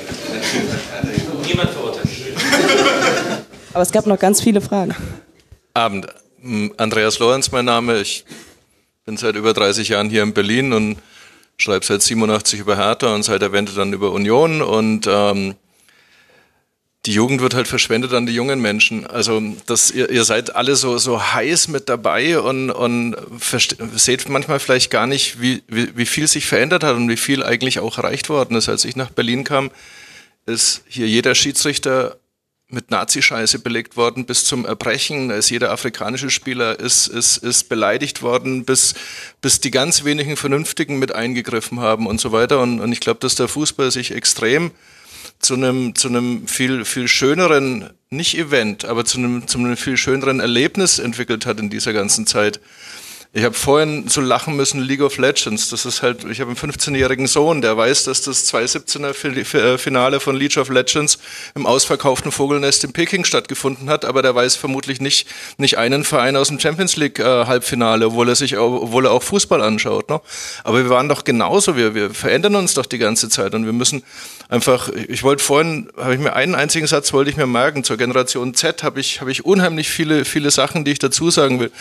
Niemand 1.47 1.70
verurteilt. 1.70 2.09
Aber 3.72 3.82
es 3.82 3.93
gab 3.93 4.07
noch 4.07 4.18
ganz 4.18 4.40
viele 4.40 4.61
Fragen. 4.61 4.95
Abend. 5.74 6.07
Andreas 6.76 7.18
Lorenz, 7.18 7.51
mein 7.53 7.64
Name. 7.64 8.01
Ich 8.01 8.24
bin 9.05 9.16
seit 9.16 9.36
über 9.36 9.53
30 9.53 9.88
Jahren 9.88 10.11
hier 10.11 10.22
in 10.22 10.34
Berlin 10.34 10.72
und 10.72 10.99
schreibe 11.57 11.84
seit 11.84 12.03
87 12.03 12.61
über 12.61 12.76
Hertha 12.76 13.14
und 13.14 13.22
seit 13.22 13.43
der 13.43 13.53
Wende 13.53 13.72
dann 13.72 13.93
über 13.93 14.12
Union 14.12 14.62
und 14.62 15.07
ähm, 15.09 15.55
die 17.07 17.12
Jugend 17.12 17.40
wird 17.40 17.55
halt 17.55 17.66
verschwendet 17.66 18.12
an 18.12 18.26
die 18.26 18.34
jungen 18.34 18.61
Menschen. 18.61 19.07
Also 19.07 19.43
das, 19.66 19.90
ihr, 19.90 20.09
ihr 20.11 20.24
seid 20.24 20.55
alle 20.55 20.76
so, 20.76 20.99
so 20.99 21.20
heiß 21.20 21.66
mit 21.68 21.88
dabei 21.88 22.38
und, 22.38 22.70
und 22.70 23.16
seht 23.97 24.28
manchmal 24.28 24.61
vielleicht 24.61 24.90
gar 24.90 25.09
nicht, 25.09 25.40
wie, 25.40 25.62
wie, 25.66 25.97
wie 25.97 26.07
viel 26.07 26.28
sich 26.28 26.47
verändert 26.47 26.84
hat 26.84 26.95
und 26.95 27.09
wie 27.09 27.16
viel 27.16 27.43
eigentlich 27.43 27.80
auch 27.80 27.99
erreicht 27.99 28.28
worden 28.28 28.57
ist. 28.57 28.68
Als 28.68 28.84
ich 28.84 28.95
nach 28.95 29.11
Berlin 29.11 29.43
kam, 29.43 29.72
ist 30.47 30.82
hier 30.88 31.09
jeder 31.09 31.34
Schiedsrichter 31.34 32.18
mit 32.72 32.90
Nazi-Scheiße 32.90 33.59
belegt 33.59 33.97
worden 33.97 34.24
bis 34.24 34.47
zum 34.47 34.64
Erbrechen. 34.64 35.28
Da 35.28 35.36
ist 35.36 35.51
jeder 35.51 35.70
afrikanische 35.70 36.30
Spieler 36.30 36.80
ist, 36.80 37.07
ist, 37.07 37.36
ist 37.36 37.68
beleidigt 37.68 38.22
worden, 38.22 38.64
bis, 38.64 38.95
bis 39.43 39.61
die 39.61 39.70
ganz 39.70 40.05
wenigen 40.05 40.36
Vernünftigen 40.36 40.99
mit 40.99 41.14
eingegriffen 41.14 41.80
haben 41.80 42.07
und 42.07 42.20
so 42.20 42.32
weiter. 42.32 42.61
Und, 42.61 42.80
und 42.80 42.90
ich 42.93 43.01
glaube, 43.01 43.20
dass 43.20 43.34
der 43.34 43.49
Fußball 43.49 43.90
sich 43.90 44.12
extrem 44.12 44.70
zu 45.38 45.55
einem, 45.55 45.95
zu 45.95 46.09
einem 46.09 46.47
viel, 46.49 46.84
viel 46.84 47.09
schöneren, 47.09 47.90
nicht 48.09 48.38
Event, 48.38 48.86
aber 48.86 49.05
zu 49.05 49.18
einem, 49.18 49.47
zu 49.47 49.59
einem 49.59 49.76
viel 49.76 49.99
schöneren 49.99 50.40
Erlebnis 50.40 50.99
entwickelt 50.99 51.45
hat 51.45 51.61
in 51.61 51.68
dieser 51.68 51.93
ganzen 51.93 52.26
Zeit. 52.26 52.61
Ich 53.35 53.45
habe 53.45 53.55
vorhin 53.55 54.09
so 54.09 54.20
lachen 54.20 54.57
müssen, 54.57 54.83
League 54.83 55.01
of 55.01 55.16
Legends. 55.16 55.70
Das 55.70 55.87
ist 55.87 56.03
halt, 56.03 56.24
ich 56.24 56.43
habe 56.43 56.51
einen 56.51 56.59
15-jährigen 56.59 57.26
Sohn, 57.26 57.62
der 57.62 57.74
weiß, 57.78 58.05
dass 58.05 58.20
das 58.20 58.53
2017er 58.53 59.57
äh, 59.57 59.78
Finale 59.78 60.20
von 60.20 60.37
League 60.37 60.59
of 60.59 60.68
Legends 60.68 61.18
im 61.55 61.64
ausverkauften 61.64 62.30
Vogelnest 62.30 62.85
in 62.85 62.93
Peking 62.93 63.24
stattgefunden 63.24 63.89
hat, 63.89 64.05
aber 64.05 64.20
der 64.20 64.35
weiß 64.35 64.57
vermutlich 64.57 65.01
nicht, 65.01 65.26
nicht 65.57 65.78
einen 65.78 66.05
Verein 66.05 66.37
aus 66.37 66.49
dem 66.49 66.61
Champions 66.61 66.97
League 66.97 67.20
äh, 67.20 67.47
Halbfinale, 67.47 68.09
obwohl 68.09 68.28
er 68.28 68.35
sich, 68.35 68.59
obwohl 68.59 69.07
er 69.07 69.12
auch 69.12 69.22
Fußball 69.22 69.62
anschaut. 69.62 70.11
Ne? 70.11 70.20
Aber 70.62 70.83
wir 70.83 70.91
waren 70.91 71.09
doch 71.09 71.24
genauso, 71.24 71.74
wir, 71.74 71.95
wir 71.95 72.11
verändern 72.11 72.55
uns 72.55 72.74
doch 72.74 72.85
die 72.85 72.99
ganze 72.99 73.30
Zeit 73.30 73.55
und 73.55 73.64
wir 73.64 73.72
müssen 73.72 74.03
einfach, 74.51 74.91
ich 74.91 75.22
wollte 75.22 75.43
vorhin, 75.43 75.89
habe 75.97 76.12
ich 76.12 76.20
mir 76.20 76.35
einen 76.35 76.55
einzigen 76.55 76.87
Satz 76.87 77.14
wollte 77.14 77.30
ich 77.30 77.39
mir 77.39 77.47
merken, 77.47 77.83
zur 77.83 77.97
Generation 77.97 78.53
Z 78.53 78.83
habe 78.83 79.01
ich, 79.01 79.22
habe 79.22 79.30
ich 79.33 79.47
unheimlich 79.47 79.89
viele, 79.89 80.26
viele 80.26 80.51
Sachen, 80.51 80.85
die 80.85 80.93
ich 80.93 80.99
dazu 80.99 81.30
sagen 81.30 81.61
will 81.61 81.72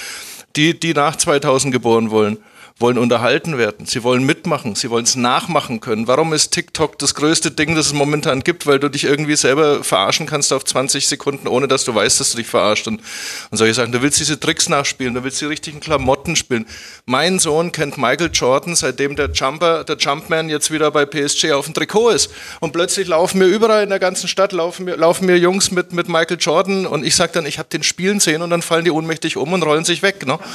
die, 0.55 0.79
die 0.79 0.93
nach 0.93 1.15
2000 1.15 1.73
geboren 1.73 2.11
wollen 2.11 2.37
wollen 2.81 2.97
unterhalten 2.97 3.57
werden, 3.57 3.85
sie 3.85 4.03
wollen 4.03 4.25
mitmachen, 4.25 4.75
sie 4.75 4.89
wollen 4.89 5.05
es 5.05 5.15
nachmachen 5.15 5.79
können. 5.79 6.07
Warum 6.07 6.33
ist 6.33 6.51
TikTok 6.51 6.97
das 6.99 7.15
größte 7.15 7.51
Ding, 7.51 7.75
das 7.75 7.87
es 7.87 7.93
momentan 7.93 8.41
gibt? 8.41 8.67
Weil 8.67 8.79
du 8.79 8.89
dich 8.89 9.03
irgendwie 9.03 9.35
selber 9.35 9.83
verarschen 9.83 10.25
kannst 10.25 10.51
auf 10.51 10.65
20 10.65 11.07
Sekunden, 11.07 11.47
ohne 11.47 11.67
dass 11.67 11.85
du 11.85 11.95
weißt, 11.95 12.19
dass 12.19 12.31
du 12.31 12.37
dich 12.37 12.47
verarscht. 12.47 12.87
Und, 12.87 13.01
und 13.51 13.57
solche 13.57 13.73
Sachen. 13.73 13.91
Du 13.91 14.01
willst 14.01 14.19
diese 14.19 14.39
Tricks 14.39 14.67
nachspielen, 14.67 15.13
du 15.13 15.23
willst 15.23 15.39
die 15.39 15.45
richtigen 15.45 15.79
Klamotten 15.79 16.35
spielen. 16.35 16.65
Mein 17.05 17.39
Sohn 17.39 17.71
kennt 17.71 17.97
Michael 17.97 18.31
Jordan, 18.33 18.75
seitdem 18.75 19.15
der 19.15 19.29
Jumper, 19.31 19.83
der 19.83 19.97
Jumpman 19.97 20.49
jetzt 20.49 20.71
wieder 20.71 20.91
bei 20.91 21.05
PSG 21.05 21.51
auf 21.51 21.65
dem 21.65 21.73
Trikot 21.73 22.09
ist. 22.09 22.31
Und 22.59 22.73
plötzlich 22.73 23.07
laufen 23.07 23.37
mir 23.39 23.45
überall 23.45 23.83
in 23.83 23.89
der 23.89 23.99
ganzen 23.99 24.27
Stadt, 24.27 24.51
laufen 24.51 24.85
mir, 24.85 24.97
laufen 24.97 25.25
mir 25.27 25.37
Jungs 25.37 25.71
mit, 25.71 25.93
mit 25.93 26.09
Michael 26.09 26.37
Jordan 26.39 26.85
und 26.85 27.05
ich 27.05 27.15
sage 27.15 27.31
dann, 27.33 27.45
ich 27.45 27.59
habe 27.59 27.69
den 27.69 27.83
spielen 27.83 28.19
sehen 28.19 28.41
und 28.41 28.49
dann 28.49 28.61
fallen 28.61 28.85
die 28.85 28.91
ohnmächtig 28.91 29.37
um 29.37 29.53
und 29.53 29.63
rollen 29.63 29.85
sich 29.85 30.01
weg. 30.01 30.25
Ne? 30.25 30.39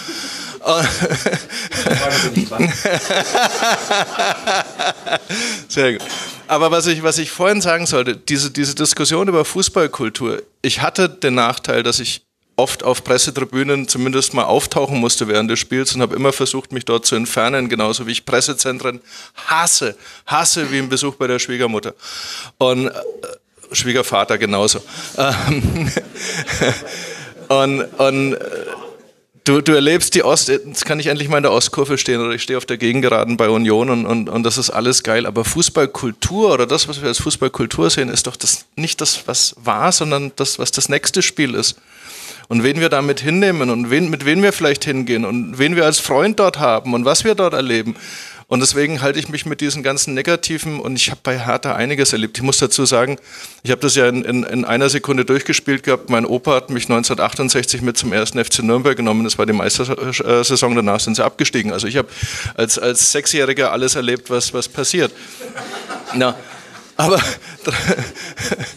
Sehr 5.69 5.95
gut. 5.95 6.03
Aber 6.49 6.71
was 6.71 6.87
ich, 6.87 7.03
was 7.03 7.19
ich 7.19 7.31
vorhin 7.31 7.61
sagen 7.61 7.87
sollte, 7.87 8.17
diese, 8.17 8.51
diese 8.51 8.75
Diskussion 8.75 9.29
über 9.29 9.45
Fußballkultur, 9.45 10.43
ich 10.63 10.81
hatte 10.81 11.09
den 11.09 11.35
Nachteil, 11.35 11.83
dass 11.83 11.99
ich 11.99 12.23
oft 12.57 12.83
auf 12.83 13.05
Pressetribünen 13.05 13.87
zumindest 13.87 14.35
mal 14.35 14.45
auftauchen 14.45 14.99
musste 14.99 15.29
während 15.29 15.51
des 15.51 15.59
Spiels 15.59 15.95
und 15.95 16.01
habe 16.01 16.17
immer 16.17 16.33
versucht, 16.33 16.73
mich 16.73 16.85
dort 16.85 17.05
zu 17.05 17.15
entfernen, 17.15 17.69
genauso 17.69 18.07
wie 18.07 18.13
ich 18.13 18.25
Pressezentren 18.25 19.01
hasse, 19.47 19.97
hasse 20.27 20.71
wie 20.71 20.79
ein 20.79 20.89
Besuch 20.89 21.17
bei 21.17 21.27
der 21.27 21.39
Schwiegermutter. 21.39 21.95
Und 22.59 22.89
äh, 22.89 22.93
Schwiegervater 23.73 24.39
genauso. 24.39 24.81
Ähm, 25.19 25.91
und, 27.49 27.83
und 27.83 28.35
äh, 28.35 28.39
Du, 29.47 29.61
du 29.61 29.75
erlebst 29.75 30.17
die 30.17 30.25
Ost, 30.25 30.49
jetzt 30.49 30.85
kann 30.85 30.99
ich 30.99 31.07
endlich 31.07 31.29
mal 31.29 31.37
in 31.37 31.45
der 31.45 31.53
Ostkurve 31.53 31.99
stehen 31.99 32.21
oder 32.21 32.33
ich 32.33 32.43
stehe 32.43 32.57
auf 32.57 32.67
der 32.67 32.79
Gegengeraden 32.79 33.37
bei 33.37 33.49
Union 33.49 33.91
und, 33.91 34.05
und, 34.05 34.29
und 34.29 34.43
das 34.43 34.59
ist 34.59 34.71
alles 34.71 35.05
geil. 35.05 35.25
Aber 35.25 35.45
Fußballkultur 35.45 36.53
oder 36.53 36.67
das, 36.67 36.89
was 36.89 37.01
wir 37.01 37.07
als 37.07 37.21
Fußballkultur 37.21 37.89
sehen, 37.89 38.09
ist 38.09 38.27
doch 38.27 38.35
das, 38.35 38.67
nicht 38.75 39.01
das, 39.01 39.29
was 39.29 39.55
war, 39.63 39.93
sondern 39.93 40.33
das, 40.35 40.59
was 40.59 40.73
das 40.73 40.89
nächste 40.89 41.23
Spiel 41.23 41.55
ist. 41.55 41.77
Und 42.49 42.65
wen 42.65 42.81
wir 42.81 42.89
damit 42.89 43.21
hinnehmen 43.21 43.71
und 43.71 43.89
wen, 43.89 44.11
mit 44.11 44.27
wem 44.27 44.43
wir 44.43 44.53
vielleicht 44.53 44.85
hingehen 44.85 45.25
und 45.25 45.59
wen 45.61 45.77
wir 45.77 45.85
als 45.85 46.01
Freund 46.01 46.41
dort 46.41 46.59
haben 46.59 46.93
und 46.93 47.05
was 47.05 47.23
wir 47.23 47.37
dort 47.37 47.55
erleben. 47.55 47.95
Und 48.49 48.61
deswegen 48.61 49.03
halte 49.03 49.19
ich 49.19 49.29
mich 49.29 49.45
mit 49.45 49.61
diesen 49.61 49.83
ganzen 49.83 50.15
negativen 50.15 50.79
und 50.79 50.95
ich 50.95 51.11
habe 51.11 51.21
bei 51.25 51.37
Hertha 51.37 51.75
einiges 51.75 52.13
erlebt. 52.13 52.39
Ich 52.39 52.45
muss 52.45 52.59
dazu 52.59 52.87
sagen, 52.87 53.19
ich 53.65 53.73
habe 53.73 53.81
das 53.81 53.97
ja 53.97 54.09
in, 54.09 54.25
in, 54.25 54.45
in, 54.45 54.65
einer 54.65 54.89
Sekunde 54.89 55.25
durchgespielt 55.25 55.83
gehabt. 55.83 56.11
Mein 56.11 56.25
Opa 56.25 56.55
hat 56.55 56.71
mich 56.71 56.85
1968 56.85 57.83
mit 57.83 57.99
zum 57.99 58.13
ersten 58.13 58.43
FC 58.43 58.61
Nürnberg 58.61 58.97
genommen. 58.97 59.25
Das 59.25 59.37
war 59.37 59.47
die 59.47 59.53
Meistersaison, 59.53 60.77
danach 60.77 61.01
sind 61.01 61.17
sie 61.17 61.25
abgestiegen. 61.25 61.73
Also 61.73 61.89
ich 61.89 61.97
habe 61.97 62.09
als, 62.55 62.79
als 62.79 63.11
Sechsjähriger 63.11 63.73
alles 63.73 63.97
erlebt, 63.97 64.31
was, 64.31 64.55
was 64.55 64.69
passiert. 64.69 65.13
Na, 66.15 66.37
aber 66.97 67.21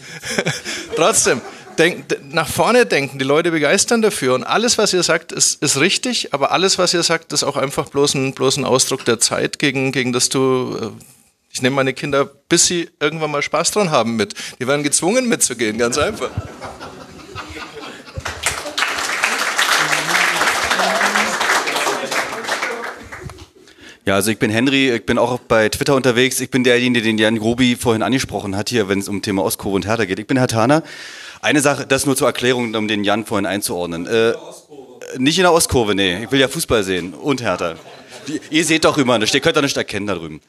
trotzdem, 0.96 1.40
denk, 1.80 2.04
nach 2.30 2.48
vorne 2.48 2.86
denken, 2.86 3.18
die 3.18 3.24
Leute 3.24 3.50
begeistern 3.50 4.02
dafür. 4.02 4.34
Und 4.34 4.44
alles, 4.44 4.78
was 4.78 4.92
ihr 4.92 5.02
sagt, 5.02 5.32
ist, 5.32 5.62
ist 5.62 5.80
richtig, 5.80 6.32
aber 6.32 6.52
alles, 6.52 6.78
was 6.78 6.94
ihr 6.94 7.02
sagt, 7.02 7.32
ist 7.32 7.42
auch 7.42 7.56
einfach 7.56 7.88
bloß 7.88 8.14
ein, 8.14 8.34
bloß 8.34 8.58
ein 8.58 8.64
Ausdruck 8.64 9.04
der 9.04 9.18
Zeit, 9.18 9.58
gegen, 9.58 9.90
gegen 9.90 10.12
das 10.12 10.28
du. 10.28 10.78
Äh, 10.80 11.04
ich 11.52 11.62
nehme 11.62 11.74
meine 11.74 11.94
Kinder, 11.94 12.26
bis 12.48 12.66
sie 12.66 12.90
irgendwann 13.00 13.32
mal 13.32 13.42
Spaß 13.42 13.72
dran 13.72 13.90
haben 13.90 14.14
mit. 14.14 14.34
Die 14.60 14.68
werden 14.68 14.84
gezwungen 14.84 15.28
mitzugehen, 15.28 15.78
ganz 15.78 15.98
einfach. 15.98 16.30
Ja, 24.06 24.14
also 24.14 24.30
ich 24.30 24.38
bin 24.38 24.50
Henry, 24.50 24.90
ich 24.90 25.06
bin 25.06 25.18
auch 25.18 25.38
bei 25.40 25.68
Twitter 25.68 25.94
unterwegs. 25.94 26.40
Ich 26.40 26.50
bin 26.50 26.62
derjenige, 26.64 27.04
den 27.04 27.18
Jan 27.18 27.38
Grobi 27.38 27.76
vorhin 27.76 28.02
angesprochen 28.02 28.56
hat 28.56 28.68
hier, 28.68 28.88
wenn 28.88 28.98
es 28.98 29.08
um 29.08 29.22
Thema 29.22 29.42
Ostkurve 29.44 29.76
und 29.76 29.86
Hertha 29.86 30.04
geht. 30.04 30.18
Ich 30.18 30.26
bin 30.26 30.36
Herr 30.36 30.48
Thaner. 30.48 30.82
Eine 31.42 31.60
Sache, 31.60 31.86
das 31.86 32.04
nur 32.04 32.16
zur 32.16 32.26
Erklärung, 32.26 32.74
um 32.74 32.86
den 32.86 33.02
Jan 33.02 33.24
vorhin 33.24 33.46
einzuordnen. 33.46 34.06
Äh, 34.06 34.34
nicht 35.16 35.38
in 35.38 35.44
der 35.44 35.52
Ostkurve, 35.52 35.94
nee. 35.94 36.24
Ich 36.24 36.30
will 36.30 36.40
ja 36.40 36.48
Fußball 36.48 36.84
sehen 36.84 37.14
und 37.14 37.42
Hertha. 37.42 37.76
Die, 38.28 38.40
ihr 38.50 38.64
seht 38.64 38.84
doch 38.84 38.98
immer, 38.98 39.18
ihr 39.20 39.40
könnt 39.40 39.56
doch 39.56 39.62
nicht 39.62 39.76
erkennen 39.76 40.06
da 40.06 40.14
drüben. 40.14 40.40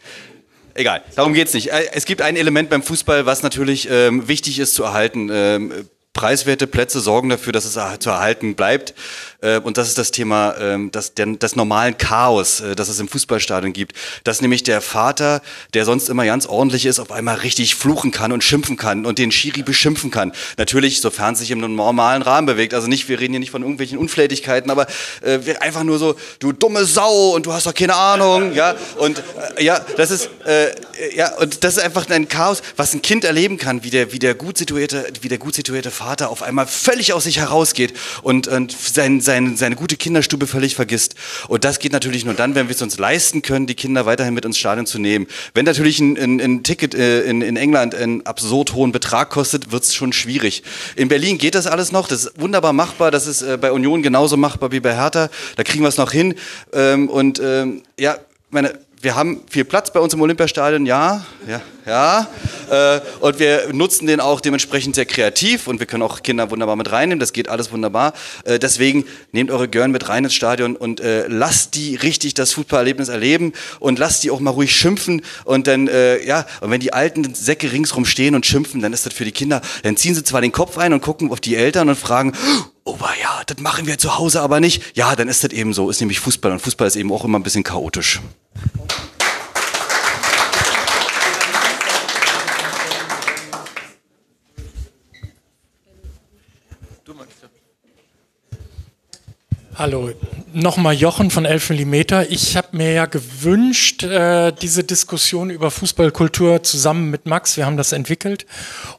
Egal, 0.74 1.02
darum 1.16 1.34
geht's 1.34 1.54
nicht. 1.54 1.72
Äh, 1.72 1.90
es 1.94 2.06
gibt 2.06 2.22
ein 2.22 2.36
Element 2.36 2.70
beim 2.70 2.84
Fußball, 2.84 3.26
was 3.26 3.42
natürlich 3.42 3.90
ähm, 3.90 4.28
wichtig 4.28 4.60
ist 4.60 4.74
zu 4.74 4.84
erhalten. 4.84 5.30
Ähm, 5.32 5.90
preiswerte 6.14 6.68
Plätze 6.68 7.00
sorgen 7.00 7.30
dafür, 7.30 7.54
dass 7.54 7.64
es 7.64 7.74
zu 8.00 8.10
erhalten 8.10 8.56
bleibt. 8.56 8.94
Äh, 9.42 9.60
und 9.60 9.78
das 9.78 9.88
ist 9.88 9.98
das 9.98 10.12
Thema 10.12 10.56
ähm, 10.60 10.92
des, 10.92 11.14
des 11.16 11.56
normalen 11.56 11.98
Chaos, 11.98 12.62
äh, 12.62 12.76
das 12.76 12.90
es 12.90 13.00
im 13.00 13.08
Fußballstadion 13.08 13.74
gibt. 13.74 13.96
Dass 14.24 14.42
nämlich 14.42 14.64
der 14.64 14.82
Vater, 14.82 15.42
der 15.74 15.86
sonst 15.86 16.10
immer 16.10 16.26
ganz 16.26 16.46
ordentlich 16.46 16.86
ist, 16.86 17.00
auf 17.00 17.12
einmal 17.12 17.36
richtig 17.38 17.76
fluchen 17.76 18.12
kann 18.12 18.32
und 18.32 18.44
schimpfen 18.44 18.78
kann 18.78 19.06
und 19.06 19.18
den 19.18 19.32
Schiri 19.32 19.64
beschimpfen 19.64 20.12
kann. 20.12 20.32
Natürlich, 20.58 21.02
sofern 21.02 21.34
es 21.34 21.40
sich 21.40 21.52
im 21.52 21.60
normalen 21.76 22.22
Rahmen 22.22 22.46
bewegt. 22.46 22.74
Also 22.74 22.88
nicht, 22.88 23.10
wir 23.10 23.20
reden 23.20 23.34
hier 23.34 23.40
nicht 23.40 23.52
von 23.52 23.62
irgendwelchen 23.62 23.98
Unflätigkeiten, 23.98 24.72
aber 24.72 24.88
äh, 25.22 25.40
einfach 25.60 25.84
nur 25.84 26.00
so, 26.00 26.16
du 26.40 26.52
dumme 26.52 26.86
Sau 26.86 27.32
und 27.36 27.46
du 27.46 27.54
hast 27.54 27.66
doch 27.66 27.74
keine 27.74 27.96
Ahnung, 27.96 28.54
ja. 28.54 28.76
Und 28.98 29.24
äh, 29.58 29.64
ja, 29.64 29.80
das 29.98 30.12
ist 30.12 30.30
äh, 30.46 30.72
ja 31.16 31.36
und 31.38 31.64
das 31.64 31.78
ist 31.78 31.84
einfach 31.84 32.10
ein 32.10 32.28
Chaos, 32.28 32.62
was 32.76 32.94
ein 32.94 33.02
Kind 33.02 33.24
erleben 33.24 33.58
kann, 33.58 33.84
wie 33.84 33.90
der 33.90 34.14
wie 34.14 34.20
der 34.20 34.36
gut 34.36 34.58
situierte, 34.58 35.06
wie 35.22 35.28
der 35.28 35.38
gut 35.38 35.56
situierte 35.56 35.92
Vater 35.92 36.30
auf 36.30 36.44
einmal 36.44 36.68
völlig 36.68 37.14
aus 37.14 37.24
sich 37.24 37.38
herausgeht 37.38 37.94
und, 38.22 38.48
und 38.48 38.72
sein, 38.72 39.22
sein, 39.22 39.31
seine 39.56 39.76
gute 39.76 39.98
Kinderstube 39.98 40.48
völlig 40.48 40.76
vergisst. 40.76 41.16
Und 41.48 41.64
das 41.64 41.80
geht 41.80 41.92
natürlich 41.92 42.26
nur 42.26 42.34
dann, 42.34 42.56
wenn 42.56 42.68
wir 42.68 42.76
es 42.76 42.82
uns 42.82 42.98
leisten 42.98 43.42
können, 43.42 43.68
die 43.68 43.76
Kinder 43.76 44.06
weiterhin 44.06 44.34
mit 44.34 44.46
ins 44.46 44.58
Stadion 44.58 44.86
zu 44.86 45.00
nehmen. 45.00 45.28
Wenn 45.54 45.66
natürlich 45.66 46.00
ein, 46.00 46.18
ein, 46.18 46.40
ein 46.40 46.64
Ticket 46.64 46.96
äh, 46.96 47.22
in, 47.24 47.42
in 47.42 47.56
England 47.56 47.96
einen 47.96 48.26
absurd 48.26 48.74
hohen 48.74 48.92
Betrag 48.92 49.30
kostet, 49.30 49.72
wird 49.72 49.84
es 49.84 49.94
schon 49.94 50.14
schwierig. 50.14 50.64
In 50.96 51.08
Berlin 51.08 51.38
geht 51.38 51.56
das 51.56 51.68
alles 51.68 51.92
noch, 51.92 52.08
das 52.08 52.26
ist 52.26 52.40
wunderbar 52.40 52.74
machbar, 52.74 53.12
das 53.12 53.28
ist 53.28 53.42
äh, 53.42 53.58
bei 53.58 53.72
Union 53.72 54.02
genauso 54.02 54.38
machbar 54.38 54.72
wie 54.72 54.80
bei 54.80 54.96
Hertha, 54.96 55.30
da 55.56 55.64
kriegen 55.64 55.84
wir 55.84 55.90
es 55.90 55.98
noch 55.98 56.12
hin. 56.12 56.36
Ähm, 56.74 57.10
und 57.10 57.42
ähm, 57.44 57.84
ja, 57.98 58.18
meine 58.50 58.78
wir 59.02 59.16
haben 59.16 59.42
viel 59.50 59.66
Platz 59.66 59.92
bei 59.92 60.00
uns 60.00 60.14
im 60.14 60.22
Olympiastadion, 60.22 60.86
ja, 60.86 61.26
ja, 61.48 61.62
ja. 61.86 62.28
Äh, 62.70 63.02
und 63.20 63.40
wir 63.40 63.74
nutzen 63.74 64.06
den 64.06 64.20
auch 64.20 64.42
dementsprechend 64.42 64.96
sehr 64.96 65.06
kreativ 65.06 65.68
und 65.68 65.80
wir 65.80 65.88
können 65.88 66.04
auch 66.04 66.22
Kinder 66.22 66.52
wunderbar 66.52 66.76
mit 66.76 66.92
reinnehmen. 66.92 67.20
Das 67.20 67.34
geht 67.34 67.50
alles 67.50 67.72
wunderbar. 67.72 68.14
Äh, 68.44 68.60
deswegen 68.60 69.06
nehmt 69.32 69.50
eure 69.50 69.68
Görn 69.68 69.92
mit 69.92 70.08
rein 70.08 70.24
ins 70.24 70.36
Stadion 70.36 70.76
und 70.76 71.00
äh, 71.00 71.28
lasst 71.28 71.76
die 71.76 71.96
richtig 71.96 72.36
das 72.36 72.54
Fußballerlebnis 72.54 73.10
erleben 73.10 73.54
und 73.80 73.98
lasst 73.98 74.24
die 74.24 74.30
auch 74.30 74.40
mal 74.40 74.52
ruhig 74.52 74.76
schimpfen. 74.76 75.24
Und 75.46 75.68
dann, 75.68 75.88
äh, 75.88 76.24
ja, 76.24 76.46
und 76.62 76.70
wenn 76.70 76.80
die 76.80 76.94
alten 76.94 77.34
Säcke 77.34 77.72
ringsrum 77.72 78.06
stehen 78.06 78.36
und 78.36 78.46
schimpfen, 78.46 78.82
dann 78.82 78.94
ist 78.94 79.06
das 79.06 79.14
für 79.14 79.26
die 79.26 79.32
Kinder. 79.32 79.62
Dann 79.84 79.98
ziehen 79.98 80.14
sie 80.14 80.24
zwar 80.24 80.42
den 80.42 80.52
Kopf 80.52 80.78
ein 80.78 80.94
und 80.94 81.02
gucken 81.02 81.32
auf 81.32 81.40
die 81.40 81.56
Eltern 81.56 81.90
und 81.90 81.98
fragen, 81.98 82.34
oh 82.84 82.98
ja, 83.22 83.44
das 83.46 83.60
machen 83.60 83.88
wir 83.88 83.98
zu 83.98 84.18
Hause 84.18 84.42
aber 84.42 84.60
nicht. 84.60 84.96
Ja, 84.96 85.16
dann 85.16 85.28
ist 85.28 85.44
das 85.44 85.52
eben 85.52 85.74
so. 85.74 85.90
Ist 85.90 86.00
nämlich 86.00 86.20
Fußball 86.20 86.52
und 86.52 86.60
Fußball 86.60 86.88
ist 86.88 86.96
eben 86.96 87.12
auch 87.12 87.24
immer 87.26 87.40
ein 87.40 87.44
bisschen 87.44 87.64
chaotisch. 87.64 88.20
Hallo, 99.82 100.12
nochmal 100.54 100.94
Jochen 100.94 101.32
von 101.32 101.44
11 101.46 101.72
mm. 101.72 101.94
Ich 102.30 102.56
habe 102.56 102.68
mir 102.78 102.92
ja 102.94 103.08
gewünscht, 103.08 104.04
äh, 104.04 104.52
diese 104.52 104.84
Diskussion 104.84 105.50
über 105.50 105.72
Fußballkultur 105.72 106.62
zusammen 106.62 107.10
mit 107.10 107.26
Max, 107.26 107.58
wir 107.58 107.66
haben 107.66 107.78
das 107.78 107.92
entwickelt. 107.92 108.46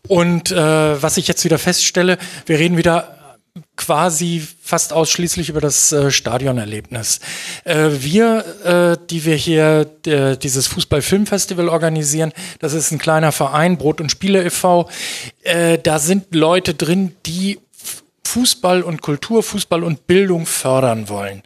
Und 0.08 0.50
äh, 0.50 0.56
was 1.00 1.18
ich 1.18 1.28
jetzt 1.28 1.44
wieder 1.44 1.58
feststelle, 1.58 2.18
wir 2.46 2.58
reden 2.58 2.76
wieder 2.76 3.21
quasi 3.76 4.46
fast 4.62 4.92
ausschließlich 4.92 5.50
über 5.50 5.60
das 5.60 5.92
äh, 5.92 6.10
Stadionerlebnis. 6.10 7.20
Äh, 7.64 7.90
wir, 7.90 8.44
äh, 8.64 9.06
die 9.10 9.24
wir 9.24 9.36
hier 9.36 9.84
dieses 10.04 10.66
Fußball-Filmfestival 10.66 11.68
organisieren, 11.68 12.32
das 12.60 12.72
ist 12.72 12.90
ein 12.90 12.98
kleiner 12.98 13.30
Verein, 13.30 13.78
Brot 13.78 14.00
und 14.00 14.10
Spiele 14.10 14.44
e.V., 14.44 14.88
da 15.82 15.98
sind 15.98 16.34
Leute 16.34 16.74
drin, 16.74 17.14
die 17.26 17.60
Fußball 18.24 18.82
und 18.82 19.02
Kultur, 19.02 19.42
Fußball 19.42 19.84
und 19.84 20.06
Bildung 20.06 20.46
fördern 20.46 21.08
wollen. 21.08 21.42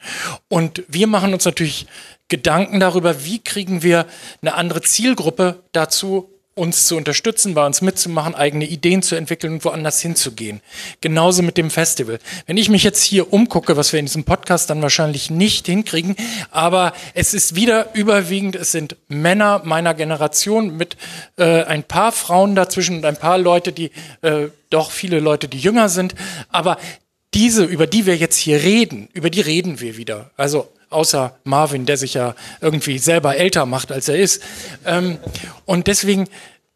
Und 0.48 0.84
wir 0.88 1.06
machen 1.06 1.34
uns 1.34 1.44
natürlich 1.44 1.86
Gedanken 2.28 2.80
darüber, 2.80 3.24
wie 3.24 3.38
kriegen 3.38 3.82
wir 3.82 4.06
eine 4.42 4.54
andere 4.54 4.82
Zielgruppe 4.82 5.62
dazu, 5.72 6.30
uns 6.56 6.86
zu 6.86 6.96
unterstützen, 6.96 7.52
bei 7.52 7.66
uns 7.66 7.82
mitzumachen, 7.82 8.34
eigene 8.34 8.64
Ideen 8.64 9.02
zu 9.02 9.14
entwickeln 9.14 9.54
und 9.54 9.64
woanders 9.64 10.00
hinzugehen. 10.00 10.62
Genauso 11.02 11.42
mit 11.42 11.58
dem 11.58 11.70
Festival. 11.70 12.18
Wenn 12.46 12.56
ich 12.56 12.70
mich 12.70 12.82
jetzt 12.82 13.02
hier 13.02 13.30
umgucke, 13.30 13.76
was 13.76 13.92
wir 13.92 14.00
in 14.00 14.06
diesem 14.06 14.24
Podcast 14.24 14.70
dann 14.70 14.80
wahrscheinlich 14.80 15.30
nicht 15.30 15.66
hinkriegen, 15.66 16.16
aber 16.50 16.94
es 17.12 17.34
ist 17.34 17.56
wieder 17.56 17.94
überwiegend, 17.94 18.56
es 18.56 18.72
sind 18.72 18.96
Männer 19.08 19.60
meiner 19.64 19.92
Generation 19.92 20.74
mit 20.78 20.96
äh, 21.36 21.62
ein 21.64 21.82
paar 21.82 22.10
Frauen 22.10 22.54
dazwischen 22.54 22.96
und 22.96 23.04
ein 23.04 23.18
paar 23.18 23.36
Leute, 23.36 23.72
die 23.72 23.90
äh, 24.22 24.48
doch 24.70 24.90
viele 24.90 25.20
Leute, 25.20 25.48
die 25.48 25.58
jünger 25.58 25.90
sind, 25.90 26.14
aber 26.48 26.78
diese, 27.34 27.64
über 27.64 27.86
die 27.86 28.06
wir 28.06 28.16
jetzt 28.16 28.38
hier 28.38 28.62
reden, 28.62 29.10
über 29.12 29.28
die 29.28 29.42
reden 29.42 29.80
wir 29.80 29.98
wieder. 29.98 30.30
Also 30.38 30.70
außer 30.90 31.36
Marvin, 31.44 31.86
der 31.86 31.96
sich 31.96 32.14
ja 32.14 32.34
irgendwie 32.60 32.98
selber 32.98 33.36
älter 33.36 33.66
macht, 33.66 33.92
als 33.92 34.08
er 34.08 34.16
ist. 34.16 34.42
Ähm, 34.84 35.18
und 35.64 35.86
deswegen 35.86 36.28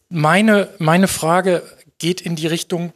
meine, 0.08 0.68
meine 0.78 1.08
Frage 1.08 1.62
geht 1.98 2.20
in 2.20 2.36
die 2.36 2.46
Richtung, 2.46 2.92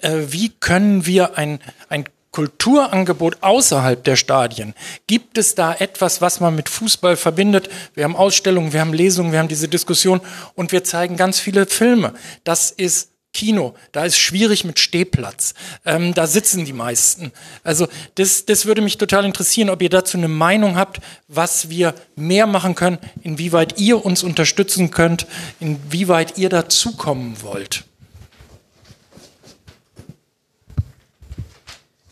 äh, 0.00 0.18
wie 0.28 0.48
können 0.48 1.06
wir 1.06 1.36
ein, 1.36 1.60
ein 1.88 2.04
Kulturangebot 2.30 3.38
außerhalb 3.42 4.02
der 4.04 4.16
Stadien? 4.16 4.74
Gibt 5.06 5.36
es 5.36 5.54
da 5.54 5.74
etwas, 5.74 6.20
was 6.20 6.40
man 6.40 6.54
mit 6.54 6.68
Fußball 6.68 7.16
verbindet? 7.16 7.68
Wir 7.94 8.04
haben 8.04 8.16
Ausstellungen, 8.16 8.72
wir 8.72 8.80
haben 8.80 8.92
Lesungen, 8.92 9.32
wir 9.32 9.40
haben 9.40 9.48
diese 9.48 9.68
Diskussion 9.68 10.20
und 10.54 10.72
wir 10.72 10.84
zeigen 10.84 11.16
ganz 11.16 11.40
viele 11.40 11.66
Filme. 11.66 12.14
Das 12.44 12.70
ist 12.70 13.10
Kino, 13.32 13.74
da 13.92 14.04
ist 14.04 14.18
schwierig 14.18 14.64
mit 14.64 14.78
Stehplatz. 14.78 15.54
Ähm, 15.86 16.14
da 16.14 16.26
sitzen 16.26 16.64
die 16.64 16.72
meisten. 16.72 17.32
Also 17.62 17.86
das, 18.16 18.44
das 18.44 18.66
würde 18.66 18.82
mich 18.82 18.98
total 18.98 19.24
interessieren, 19.24 19.70
ob 19.70 19.82
ihr 19.82 19.88
dazu 19.88 20.18
eine 20.18 20.28
Meinung 20.28 20.76
habt, 20.76 21.00
was 21.28 21.70
wir 21.70 21.94
mehr 22.16 22.46
machen 22.46 22.74
können, 22.74 22.98
inwieweit 23.22 23.78
ihr 23.78 24.04
uns 24.04 24.22
unterstützen 24.22 24.90
könnt, 24.90 25.26
inwieweit 25.60 26.38
ihr 26.38 26.48
dazukommen 26.48 27.40
wollt. 27.42 27.84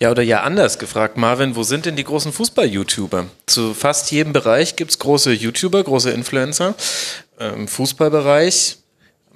Ja, 0.01 0.13
oder 0.13 0.23
ja 0.23 0.45
anders 0.45 0.79
gefragt, 0.79 1.17
Marvin, 1.17 1.57
wo 1.57 1.65
sind 1.65 1.85
denn 1.85 1.97
die 1.97 2.05
großen 2.05 2.33
Fußball-YouTuber? 2.33 3.27
Zu 3.47 3.75
fast 3.75 4.13
jedem 4.13 4.33
Bereich 4.33 4.77
gibt 4.77 4.93
es 4.93 5.01
große 5.01 5.33
YouTuber, 5.33 5.83
große 5.83 6.13
Influencer. 6.13 6.77
Im 7.41 7.67
Fußballbereich 7.67 8.79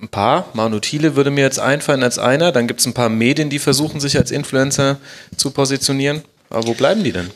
ein 0.02 0.08
paar. 0.08 0.48
Manu 0.52 0.80
Thiele 0.80 1.16
würde 1.16 1.30
mir 1.30 1.42
jetzt 1.42 1.60
einfallen 1.60 2.02
als 2.02 2.18
einer. 2.18 2.52
Dann 2.52 2.66
gibt 2.66 2.80
es 2.80 2.86
ein 2.86 2.94
paar 2.94 3.08
Medien, 3.08 3.48
die 3.50 3.58
versuchen, 3.58 4.00
sich 4.00 4.18
als 4.18 4.30
Influencer 4.30 4.98
zu 5.36 5.50
positionieren. 5.52 6.22
Aber 6.50 6.66
wo 6.66 6.74
bleiben 6.74 7.04
die 7.04 7.12
denn? 7.12 7.30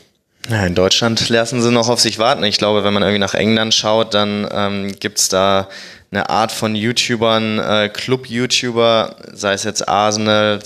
Ja, 0.49 0.67
in 0.67 0.75
Deutschland 0.75 1.29
lassen 1.29 1.63
sie 1.63 1.73
noch 1.73 1.89
auf 1.89 2.01
sich 2.01 2.19
warten. 2.19 2.45
Ich 2.45 2.59
glaube, 2.59 2.85
wenn 2.85 2.93
man 2.93 3.03
irgendwie 3.03 3.21
nach 3.21 3.35
England 3.35 3.75
schaut, 3.75 4.15
dann 4.15 4.47
ähm, 4.51 4.93
gibt 4.99 5.19
es 5.19 5.29
da 5.29 5.69
eine 6.11 6.29
Art 6.29 6.53
von 6.53 6.75
YouTubern, 6.75 7.59
äh, 7.59 7.89
Club-YouTuber, 7.89 9.17
sei 9.33 9.55
es 9.55 9.65
jetzt 9.65 9.89
Arsenal, 9.89 10.61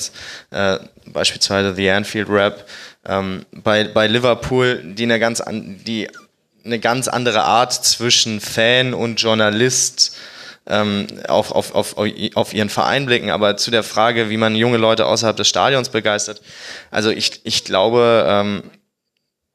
äh, 0.51 0.79
beispielsweise 1.07 1.75
The 1.75 1.91
Anfield 1.91 2.29
Rap, 2.29 2.67
ähm, 3.07 3.47
bei, 3.53 3.85
bei 3.85 4.07
Liverpool, 4.07 4.83
die 4.85 5.05
eine 5.05 5.19
ganz, 5.19 5.41
an, 5.41 5.81
die 5.87 6.09
eine 6.65 6.79
ganz 6.79 7.09
andere 7.09 7.43
Art 7.43 7.73
zwischen 7.73 8.41
Fan 8.41 8.93
und 8.93 9.21
Journalist 9.21 10.15
ähm, 10.67 11.07
auf, 11.29 11.53
auf, 11.53 11.75
auf, 11.75 11.97
auf 12.35 12.55
ihren 12.55 12.69
Verein 12.69 13.07
blicken. 13.07 13.31
Aber 13.31 13.57
zu 13.57 13.71
der 13.71 13.83
Frage, 13.83 14.31
wie 14.31 14.37
man 14.37 14.55
junge 14.55 14.79
Leute 14.79 15.07
außerhalb 15.07 15.37
des 15.37 15.49
Stadions 15.49 15.89
begeistert, 15.89 16.43
also 16.91 17.11
ich, 17.11 17.41
ich 17.45 17.65
glaube, 17.65 18.25
ähm, 18.29 18.63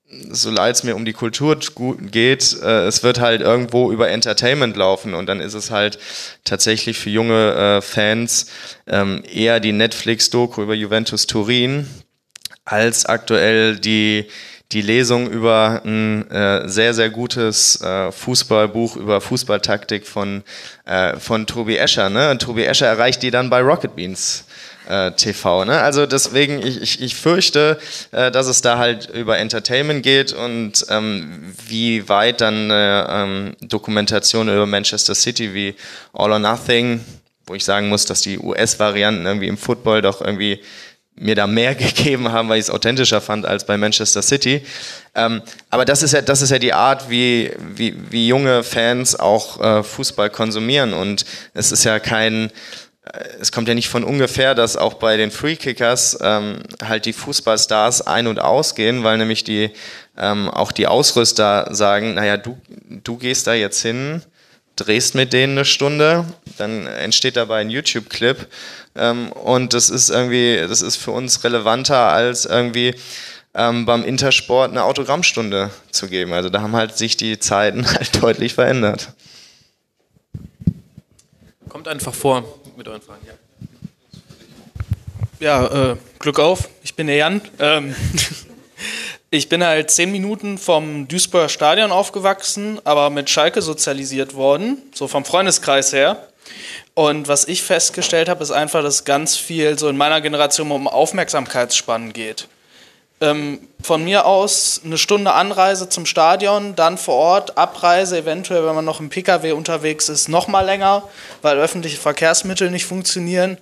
so 0.07 0.51
leid 0.51 0.75
es 0.75 0.83
mir 0.83 0.95
um 0.95 1.05
die 1.05 1.13
Kultur 1.13 1.57
geht, 1.99 2.55
äh, 2.61 2.85
es 2.85 3.03
wird 3.03 3.19
halt 3.19 3.41
irgendwo 3.41 3.91
über 3.91 4.09
Entertainment 4.09 4.77
laufen 4.77 5.13
und 5.13 5.27
dann 5.27 5.39
ist 5.39 5.55
es 5.55 5.71
halt 5.71 5.97
tatsächlich 6.43 6.97
für 6.97 7.09
junge 7.09 7.53
äh, 7.53 7.81
Fans 7.81 8.47
ähm, 8.87 9.23
eher 9.31 9.59
die 9.59 9.71
Netflix-Doku 9.71 10.61
über 10.61 10.73
Juventus 10.73 11.27
Turin 11.27 11.87
als 12.65 13.05
aktuell 13.05 13.77
die 13.77 14.27
die 14.71 14.81
Lesung 14.81 15.29
über 15.29 15.81
ein 15.85 16.29
äh, 16.31 16.67
sehr, 16.67 16.93
sehr 16.93 17.09
gutes 17.09 17.79
äh, 17.81 18.11
Fußballbuch 18.11 18.95
über 18.95 19.21
Fußballtaktik 19.21 20.07
von, 20.07 20.43
äh, 20.85 21.17
von 21.17 21.45
Tobi 21.45 21.77
Escher. 21.77 22.09
Ne? 22.09 22.37
Tobi 22.37 22.65
Escher 22.65 22.87
erreicht 22.87 23.21
die 23.21 23.31
dann 23.31 23.49
bei 23.49 23.61
Rocket 23.61 23.95
Beans. 23.95 24.45
Äh, 24.87 25.13
TV. 25.13 25.65
Ne? 25.65 25.81
Also 25.81 26.05
deswegen, 26.05 26.59
ich, 26.59 26.79
ich, 26.79 27.01
ich 27.01 27.15
fürchte, 27.15 27.79
äh, 28.11 28.29
dass 28.29 28.45
es 28.45 28.61
da 28.61 28.77
halt 28.77 29.09
über 29.09 29.39
Entertainment 29.39 30.03
geht 30.03 30.31
und 30.31 30.85
ähm, 30.89 31.55
wie 31.67 32.07
weit 32.07 32.41
dann 32.41 32.69
eine 32.69 33.07
ähm, 33.09 33.55
Dokumentation 33.61 34.47
über 34.47 34.67
Manchester 34.67 35.15
City 35.15 35.55
wie 35.55 35.73
All 36.13 36.31
or 36.31 36.37
Nothing, 36.37 37.03
wo 37.47 37.55
ich 37.55 37.65
sagen 37.65 37.89
muss, 37.89 38.05
dass 38.05 38.21
die 38.21 38.37
US-Varianten 38.37 39.25
irgendwie 39.25 39.47
im 39.47 39.57
Football 39.57 40.03
doch 40.03 40.21
irgendwie 40.21 40.61
mir 41.15 41.35
da 41.35 41.47
mehr 41.47 41.75
gegeben 41.75 42.31
haben, 42.31 42.49
weil 42.49 42.59
ich 42.59 42.65
es 42.65 42.69
authentischer 42.69 43.21
fand 43.21 43.45
als 43.45 43.65
bei 43.65 43.77
Manchester 43.77 44.21
City. 44.21 44.65
Ähm, 45.15 45.41
aber 45.69 45.85
das 45.85 46.03
ist 46.03 46.13
ja, 46.13 46.21
das 46.21 46.41
ist 46.41 46.49
ja 46.49 46.59
die 46.59 46.73
Art, 46.73 47.09
wie, 47.09 47.51
wie, 47.75 47.95
wie 48.09 48.27
junge 48.27 48.63
Fans 48.63 49.17
auch 49.17 49.61
äh, 49.61 49.83
Fußball 49.83 50.29
konsumieren. 50.29 50.93
Und 50.93 51.25
es 51.53 51.71
ist 51.71 51.83
ja 51.83 51.99
kein, 51.99 52.51
es 53.39 53.51
kommt 53.51 53.67
ja 53.67 53.75
nicht 53.75 53.89
von 53.89 54.03
ungefähr, 54.03 54.55
dass 54.55 54.77
auch 54.77 54.95
bei 54.95 55.17
den 55.17 55.31
Free 55.31 55.55
Kickers 55.55 56.17
ähm, 56.21 56.63
halt 56.83 57.05
die 57.05 57.13
Fußballstars 57.13 58.07
ein- 58.07 58.27
und 58.27 58.39
ausgehen, 58.39 59.03
weil 59.03 59.17
nämlich 59.17 59.43
die 59.43 59.71
ähm, 60.17 60.49
auch 60.49 60.71
die 60.71 60.87
Ausrüster 60.87 61.67
sagen, 61.71 62.15
naja, 62.15 62.37
du, 62.37 62.57
du 63.03 63.17
gehst 63.17 63.47
da 63.47 63.53
jetzt 63.53 63.81
hin, 63.81 64.21
drehst 64.75 65.15
mit 65.15 65.33
denen 65.33 65.53
eine 65.53 65.65
Stunde, 65.65 66.25
dann 66.57 66.87
entsteht 66.87 67.35
dabei 67.35 67.61
ein 67.61 67.69
YouTube-Clip 67.69 68.47
ähm, 68.95 69.31
und 69.31 69.73
das 69.73 69.89
ist 69.89 70.09
irgendwie, 70.09 70.57
das 70.67 70.81
ist 70.81 70.97
für 70.97 71.11
uns 71.11 71.43
relevanter 71.43 72.11
als 72.11 72.45
irgendwie 72.45 72.95
ähm, 73.53 73.85
beim 73.85 74.03
Intersport 74.03 74.71
eine 74.71 74.83
Autogrammstunde 74.83 75.71
zu 75.91 76.07
geben. 76.07 76.33
Also 76.33 76.49
da 76.49 76.61
haben 76.61 76.75
halt 76.75 76.97
sich 76.97 77.17
die 77.17 77.39
Zeiten 77.39 77.85
halt 77.93 78.21
deutlich 78.21 78.53
verändert. 78.53 79.13
Kommt 81.69 81.87
einfach 81.87 82.13
vor 82.13 82.43
mit 82.77 82.87
euren 82.87 83.01
Fragen. 83.01 83.25
Ja, 85.39 85.61
ja 85.67 85.91
äh, 85.91 85.97
Glück 86.19 86.39
auf. 86.39 86.69
Ich 86.83 86.95
bin 86.95 87.07
der 87.07 87.15
Jan. 87.15 87.41
Ähm, 87.59 87.95
ich 89.35 89.49
bin 89.49 89.63
halt 89.63 89.91
zehn 89.91 90.11
Minuten 90.11 90.57
vom 90.57 91.07
Duisburger 91.07 91.49
Stadion 91.49 91.91
aufgewachsen, 91.91 92.79
aber 92.85 93.09
mit 93.09 93.29
Schalke 93.29 93.61
sozialisiert 93.61 94.35
worden, 94.35 94.81
so 94.93 95.07
vom 95.07 95.25
Freundeskreis 95.25 95.93
her. 95.93 96.27
Und 96.93 97.27
was 97.27 97.47
ich 97.47 97.61
festgestellt 97.61 98.29
habe, 98.29 98.41
ist 98.43 98.51
einfach, 98.51 98.81
dass 98.81 99.03
ganz 99.03 99.35
viel 99.35 99.77
so 99.77 99.89
in 99.89 99.97
meiner 99.97 100.21
Generation 100.21 100.71
um 100.71 100.87
Aufmerksamkeitsspannen 100.87 102.13
geht. 102.13 102.47
Ähm, 103.21 103.67
von 103.81 104.03
mir 104.03 104.25
aus 104.25 104.81
eine 104.83 104.97
Stunde 104.97 105.33
Anreise 105.33 105.89
zum 105.89 106.05
Stadion, 106.05 106.75
dann 106.75 106.97
vor 106.97 107.15
Ort, 107.15 107.57
Abreise, 107.57 108.19
eventuell, 108.19 108.65
wenn 108.65 108.75
man 108.75 108.85
noch 108.85 108.99
im 108.99 109.09
Pkw 109.09 109.51
unterwegs 109.51 110.09
ist, 110.09 110.29
noch 110.29 110.47
mal 110.47 110.65
länger, 110.65 111.03
weil 111.41 111.57
öffentliche 111.57 111.97
Verkehrsmittel 111.97 112.71
nicht 112.71 112.85
funktionieren. 112.85 113.57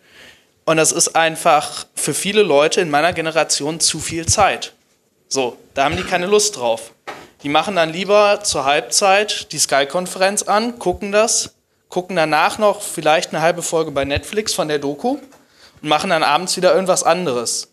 Und 0.66 0.78
das 0.78 0.92
ist 0.92 1.16
einfach 1.16 1.86
für 1.96 2.14
viele 2.14 2.44
Leute 2.44 2.82
in 2.82 2.90
meiner 2.90 3.14
Generation 3.14 3.80
zu 3.80 4.00
viel 4.00 4.26
Zeit. 4.28 4.74
So, 5.34 5.58
da 5.74 5.86
haben 5.86 5.98
die 5.98 6.04
keine 6.04 6.28
Lust 6.28 6.58
drauf. 6.58 6.92
Die 7.42 7.50
machen 7.50 7.76
dann 7.76 7.92
lieber 7.92 8.42
zur 8.44 8.66
Halbzeit 8.66 9.52
die 9.52 9.58
Sky-Konferenz 9.58 10.44
an, 10.44 10.78
gucken 10.78 11.12
das, 11.12 11.56
gucken 11.90 12.16
danach 12.16 12.60
noch 12.60 12.84
vielleicht 12.84 13.34
eine 13.34 13.42
halbe 13.42 13.64
Folge 13.64 13.90
bei 13.90 14.06
Netflix 14.06 14.54
von 14.54 14.68
der 14.68 14.78
Doku 14.78 15.18
und 15.82 15.90
machen 15.90 16.12
dann 16.12 16.22
abends 16.22 16.56
wieder 16.56 16.72
irgendwas 16.72 17.02
anderes. 17.02 17.72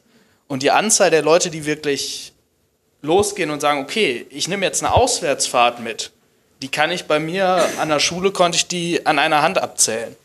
Und 0.48 0.62
die 0.62 0.70
Anzahl 0.70 1.10
der 1.10 1.20
Leute, 1.20 1.50
die 1.50 1.66
wirklich 1.66 2.32
losgehen 3.02 3.50
und 3.50 3.60
sagen, 3.60 3.82
okay, 3.82 4.26
ich 4.30 4.48
nehme 4.48 4.64
jetzt 4.64 4.82
eine 4.82 4.94
Auswärtsfahrt 4.94 5.80
mit, 5.80 6.12
die 6.62 6.68
kann 6.68 6.90
ich 6.90 7.04
bei 7.04 7.20
mir 7.20 7.68
an 7.78 7.90
der 7.90 8.00
Schule, 8.00 8.32
konnte 8.32 8.56
ich 8.56 8.68
die 8.68 9.04
an 9.04 9.18
einer 9.18 9.42
Hand 9.42 9.58
abzählen. 9.58 10.16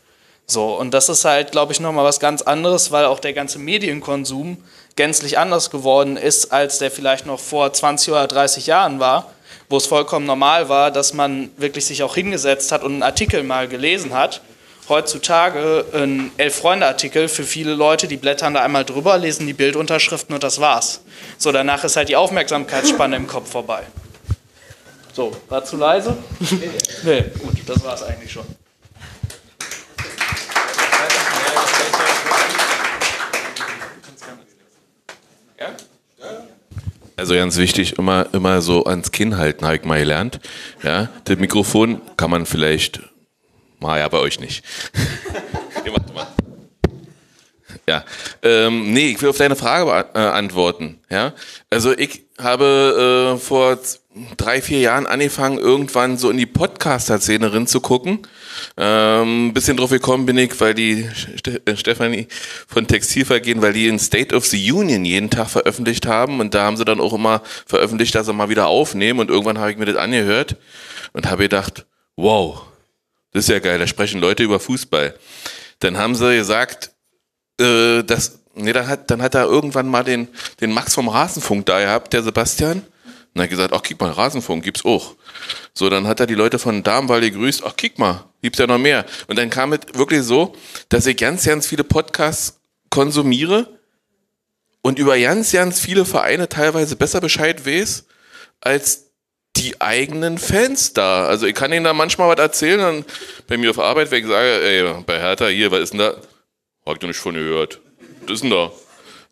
So, 0.46 0.74
und 0.74 0.94
das 0.94 1.10
ist 1.10 1.26
halt, 1.26 1.52
glaube 1.52 1.74
ich, 1.74 1.80
nochmal 1.80 2.06
was 2.06 2.18
ganz 2.18 2.40
anderes, 2.40 2.92
weil 2.92 3.04
auch 3.04 3.20
der 3.20 3.34
ganze 3.34 3.58
Medienkonsum 3.58 4.56
gänzlich 4.96 5.38
anders 5.38 5.70
geworden 5.70 6.16
ist, 6.16 6.52
als 6.52 6.78
der 6.78 6.90
vielleicht 6.90 7.26
noch 7.26 7.40
vor 7.40 7.72
20 7.72 8.10
oder 8.10 8.26
30 8.26 8.66
Jahren 8.66 8.98
war, 8.98 9.30
wo 9.68 9.76
es 9.76 9.86
vollkommen 9.86 10.26
normal 10.26 10.68
war, 10.68 10.90
dass 10.90 11.12
man 11.12 11.50
wirklich 11.56 11.86
sich 11.86 12.02
auch 12.02 12.14
hingesetzt 12.14 12.72
hat 12.72 12.82
und 12.82 12.92
einen 12.92 13.02
Artikel 13.02 13.42
mal 13.42 13.68
gelesen 13.68 14.14
hat 14.14 14.40
heutzutage 14.88 15.84
ein 15.92 16.30
Elf-Freunde-Artikel 16.36 17.28
für 17.28 17.44
viele 17.44 17.74
Leute, 17.74 18.08
die 18.08 18.16
blättern 18.16 18.54
da 18.54 18.62
einmal 18.62 18.84
drüber, 18.84 19.18
lesen 19.18 19.46
die 19.46 19.52
Bildunterschriften 19.52 20.34
und 20.34 20.42
das 20.42 20.60
war's. 20.60 21.00
So, 21.38 21.52
danach 21.52 21.84
ist 21.84 21.96
halt 21.96 22.08
die 22.08 22.16
Aufmerksamkeitsspanne 22.16 23.16
im 23.16 23.26
Kopf 23.26 23.50
vorbei. 23.50 23.82
So, 25.12 25.32
war 25.48 25.64
zu 25.64 25.76
leise? 25.76 26.16
nee, 27.02 27.24
gut, 27.38 27.56
das 27.66 27.82
war's 27.82 28.02
eigentlich 28.02 28.30
schon. 28.30 28.44
Also 37.16 37.34
ganz 37.34 37.56
wichtig, 37.56 37.98
immer, 37.98 38.26
immer 38.32 38.60
so 38.60 38.84
ans 38.84 39.10
Kinn 39.10 39.38
halten, 39.38 39.64
habe 39.64 39.76
ich 39.76 39.84
mal 39.84 39.98
gelernt. 39.98 40.40
Ja, 40.82 41.08
das 41.24 41.38
Mikrofon 41.38 42.00
kann 42.16 42.30
man 42.30 42.46
vielleicht 42.46 43.00
Mal 43.80 43.98
ja 43.98 44.08
bei 44.08 44.18
euch 44.18 44.40
nicht. 44.40 44.64
Ihr 45.84 45.92
macht 45.92 46.14
mal. 46.14 46.26
Ja, 47.88 48.04
ähm, 48.42 48.92
nee, 48.92 49.10
ich 49.10 49.22
will 49.22 49.28
auf 49.28 49.36
deine 49.36 49.54
Frage 49.54 50.08
äh, 50.14 50.18
antworten. 50.18 50.98
Ja, 51.10 51.34
also 51.70 51.96
ich 51.96 52.24
habe 52.38 53.36
äh, 53.36 53.38
vor 53.38 53.78
drei, 54.36 54.62
vier 54.62 54.80
Jahren 54.80 55.06
angefangen, 55.06 55.58
irgendwann 55.58 56.16
so 56.16 56.30
in 56.30 56.36
die 56.36 56.46
Podcaster-Szene 56.46 57.66
zu 57.66 57.80
gucken. 57.80 58.26
Ähm, 58.76 59.52
bisschen 59.54 59.76
drauf 59.76 59.90
gekommen 59.90 60.26
bin 60.26 60.38
ich, 60.38 60.58
weil 60.60 60.74
die 60.74 61.08
Ste 61.14 61.60
äh, 61.66 61.76
Stefanie 61.76 62.28
von 62.66 62.86
Textilvergehen, 62.86 63.62
weil 63.62 63.72
die 63.72 63.88
in 63.88 63.98
State 63.98 64.34
of 64.34 64.46
the 64.46 64.72
Union 64.72 65.04
jeden 65.04 65.30
Tag 65.30 65.48
veröffentlicht 65.48 66.06
haben 66.06 66.40
und 66.40 66.54
da 66.54 66.64
haben 66.64 66.76
sie 66.76 66.84
dann 66.84 67.00
auch 67.00 67.12
immer 67.12 67.42
veröffentlicht, 67.66 68.14
dass 68.14 68.26
sie 68.26 68.32
mal 68.32 68.48
wieder 68.48 68.66
aufnehmen 68.66 69.20
und 69.20 69.30
irgendwann 69.30 69.58
habe 69.58 69.70
ich 69.70 69.78
mir 69.78 69.86
das 69.86 69.96
angehört 69.96 70.56
und 71.12 71.30
habe 71.30 71.44
gedacht, 71.44 71.86
wow, 72.16 72.62
das 73.32 73.44
ist 73.44 73.50
ja 73.50 73.58
geil, 73.58 73.78
da 73.78 73.86
sprechen 73.86 74.20
Leute 74.20 74.42
über 74.42 74.60
Fußball. 74.60 75.14
Dann 75.80 75.98
haben 75.98 76.14
sie 76.14 76.36
gesagt, 76.36 76.90
äh, 77.60 78.02
dass, 78.02 78.40
nee, 78.54 78.72
dann 78.72 78.88
hat, 78.88 79.10
dann 79.10 79.22
hat 79.22 79.34
er 79.34 79.44
irgendwann 79.44 79.88
mal 79.88 80.04
den, 80.04 80.28
den 80.60 80.72
Max 80.72 80.94
vom 80.94 81.08
Rasenfunk 81.08 81.66
da 81.66 81.80
gehabt, 81.80 82.12
der 82.12 82.22
Sebastian. 82.22 82.82
Und 83.36 83.42
hat 83.42 83.50
gesagt, 83.50 83.74
ach, 83.74 83.82
kick 83.82 84.00
mal, 84.00 84.10
Rasenfunk 84.10 84.64
gibt's 84.64 84.86
auch. 84.86 85.14
So, 85.74 85.90
dann 85.90 86.06
hat 86.06 86.20
er 86.20 86.26
die 86.26 86.34
Leute 86.34 86.58
von 86.58 86.82
Darmwall 86.82 87.20
gegrüßt, 87.20 87.64
ach, 87.66 87.76
kick 87.76 87.98
mal, 87.98 88.24
gibt's 88.40 88.58
ja 88.58 88.66
noch 88.66 88.78
mehr. 88.78 89.04
Und 89.26 89.38
dann 89.38 89.50
kam 89.50 89.74
es 89.74 89.80
wirklich 89.92 90.22
so, 90.22 90.56
dass 90.88 91.04
ich 91.04 91.18
ganz, 91.18 91.44
ganz 91.44 91.66
viele 91.66 91.84
Podcasts 91.84 92.58
konsumiere 92.88 93.78
und 94.80 94.98
über 94.98 95.18
ganz, 95.18 95.52
ganz 95.52 95.78
viele 95.80 96.06
Vereine 96.06 96.48
teilweise 96.48 96.96
besser 96.96 97.20
Bescheid 97.20 97.66
weiß, 97.66 98.06
als 98.62 99.10
die 99.56 99.82
eigenen 99.82 100.38
Fans 100.38 100.94
da. 100.94 101.26
Also 101.26 101.46
ich 101.46 101.54
kann 101.54 101.74
ihnen 101.74 101.84
da 101.84 101.92
manchmal 101.92 102.30
was 102.30 102.42
erzählen, 102.42 102.78
dann 102.78 103.04
bei 103.48 103.58
mir 103.58 103.68
auf 103.68 103.78
Arbeit, 103.78 104.10
wenn 104.12 104.24
ich 104.24 104.30
sage, 104.30 104.62
ey, 104.62 105.02
bei 105.04 105.20
Hertha 105.20 105.48
hier, 105.48 105.70
was 105.70 105.80
ist 105.80 105.92
denn 105.92 105.98
da? 105.98 106.16
Hab 106.86 106.94
ich 106.94 107.00
doch 107.00 107.08
nicht 107.08 107.20
von 107.20 107.34
gehört. 107.34 107.80
Was 108.22 108.30
ist 108.30 108.44
denn 108.44 108.50
da? 108.50 108.72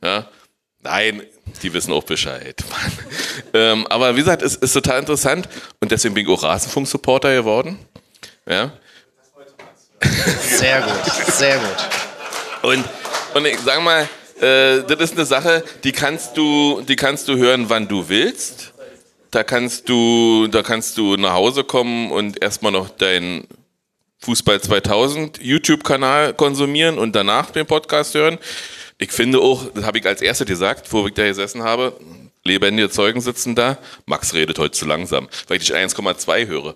Ja? 0.03 0.29
Nein, 0.83 1.23
die 1.63 1.73
wissen 1.73 1.93
auch 1.93 2.05
Bescheid. 2.05 2.63
ähm, 3.55 3.87
aber 3.89 4.15
wie 4.17 4.21
gesagt, 4.21 4.43
es 4.43 4.57
ist 4.57 4.73
total 4.73 5.01
interessant 5.01 5.49
und 5.81 5.93
deswegen 5.93 6.15
bin 6.15 6.27
ich 6.27 6.33
auch 6.33 6.43
Rasenfunk-Supporter 6.43 7.35
geworden. 7.35 7.79
Ja? 8.47 8.73
Sehr 10.41 10.83
gut, 10.83 11.33
sehr 11.33 11.59
gut. 11.59 11.77
Und, 12.63 12.85
und 13.35 13.47
ich 13.47 13.59
sag 13.61 13.83
mal, 13.83 14.09
äh, 14.41 14.83
das 14.83 15.01
ist 15.01 15.13
eine 15.15 15.25
Sache, 15.25 15.65
die 15.85 15.93
kannst 15.93 16.37
du, 16.37 16.83
die 16.83 16.97
kannst 16.97 17.29
du 17.29 17.37
hören, 17.37 17.69
wann 17.69 17.89
du 17.89 18.09
willst. 18.09 18.73
Da 19.31 19.43
kannst 19.43 19.89
du, 19.89 20.47
da 20.47 20.63
kannst 20.63 20.97
du 20.97 21.17
nach 21.17 21.33
Hause 21.33 21.65
kommen 21.65 22.13
und 22.13 22.41
erstmal 22.43 22.71
noch 22.71 22.89
deinen 22.89 23.49
Fußball 24.21 24.61
2000 24.61 25.39
YouTube-Kanal 25.43 26.35
konsumieren 26.35 26.99
und 26.99 27.15
danach 27.15 27.51
den 27.51 27.67
Podcast 27.67 28.15
hören. 28.15 28.39
Ich 28.99 29.11
finde 29.11 29.41
auch, 29.41 29.67
das 29.75 29.85
habe 29.85 29.99
ich 29.99 30.07
als 30.07 30.23
Erste 30.23 30.45
gesagt, 30.45 30.93
wo 30.93 31.07
ich 31.07 31.15
da 31.15 31.27
gesessen 31.27 31.63
habe, 31.63 31.97
lebendige 32.45 32.91
Zeugen 32.91 33.21
sitzen 33.21 33.55
da. 33.55 33.79
Max 34.07 34.35
redet 34.35 34.59
heute 34.59 34.73
zu 34.73 34.87
langsam, 34.87 35.29
weil 35.49 35.57
ich 35.57 35.67
dich 35.67 35.75
1,2 35.75 36.47
höre. 36.47 36.75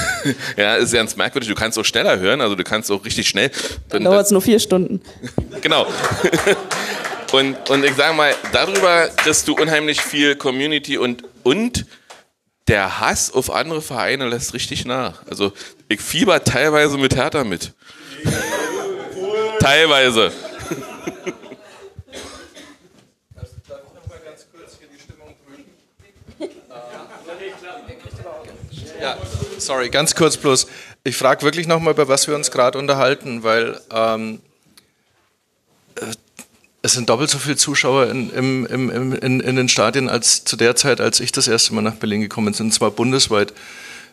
ja, 0.56 0.76
ist 0.76 0.92
ganz 0.92 1.16
merkwürdig. 1.16 1.48
Du 1.48 1.54
kannst 1.54 1.78
auch 1.78 1.84
schneller 1.84 2.18
hören, 2.18 2.40
also 2.40 2.54
du 2.54 2.64
kannst 2.64 2.90
auch 2.90 3.04
richtig 3.04 3.28
schnell. 3.28 3.50
Dann 3.88 4.04
dauert 4.04 4.26
es 4.26 4.32
nur 4.32 4.40
vier 4.40 4.60
Stunden. 4.60 5.02
genau. 5.60 5.86
und, 7.32 7.68
und 7.68 7.84
ich 7.84 7.94
sage 7.94 8.14
mal, 8.14 8.34
darüber 8.52 9.08
kriegst 9.08 9.46
du 9.48 9.54
unheimlich 9.54 10.00
viel 10.00 10.36
Community 10.36 10.96
und, 10.96 11.24
und 11.42 11.84
der 12.68 13.00
Hass 13.00 13.32
auf 13.32 13.50
andere 13.50 13.82
Vereine 13.82 14.28
lässt 14.28 14.54
richtig 14.54 14.84
nach. 14.84 15.26
Also 15.26 15.52
ich 15.88 16.00
fieber 16.00 16.44
teilweise 16.44 16.96
mit 16.96 17.16
Hertha 17.16 17.44
mit. 17.44 17.72
teilweise. 19.60 20.32
Ja, 29.00 29.16
sorry, 29.58 29.90
ganz 29.90 30.14
kurz 30.14 30.36
bloß. 30.36 30.66
Ich 31.04 31.16
frage 31.16 31.42
wirklich 31.42 31.66
nochmal, 31.66 31.94
über 31.94 32.08
was 32.08 32.26
wir 32.26 32.34
uns 32.34 32.50
gerade 32.50 32.78
unterhalten, 32.78 33.42
weil 33.42 33.80
ähm, 33.90 34.40
äh, 35.96 36.06
es 36.82 36.92
sind 36.92 37.08
doppelt 37.08 37.30
so 37.30 37.38
viele 37.38 37.56
Zuschauer 37.56 38.06
in, 38.06 38.30
im, 38.30 38.66
im, 38.66 39.12
in, 39.12 39.40
in, 39.40 39.56
den 39.56 39.68
Stadien 39.68 40.08
als 40.08 40.44
zu 40.44 40.56
der 40.56 40.76
Zeit, 40.76 41.00
als 41.00 41.20
ich 41.20 41.32
das 41.32 41.48
erste 41.48 41.74
Mal 41.74 41.82
nach 41.82 41.94
Berlin 41.94 42.20
gekommen 42.20 42.52
bin, 42.52 42.66
und 42.66 42.72
zwar 42.72 42.90
bundesweit. 42.90 43.52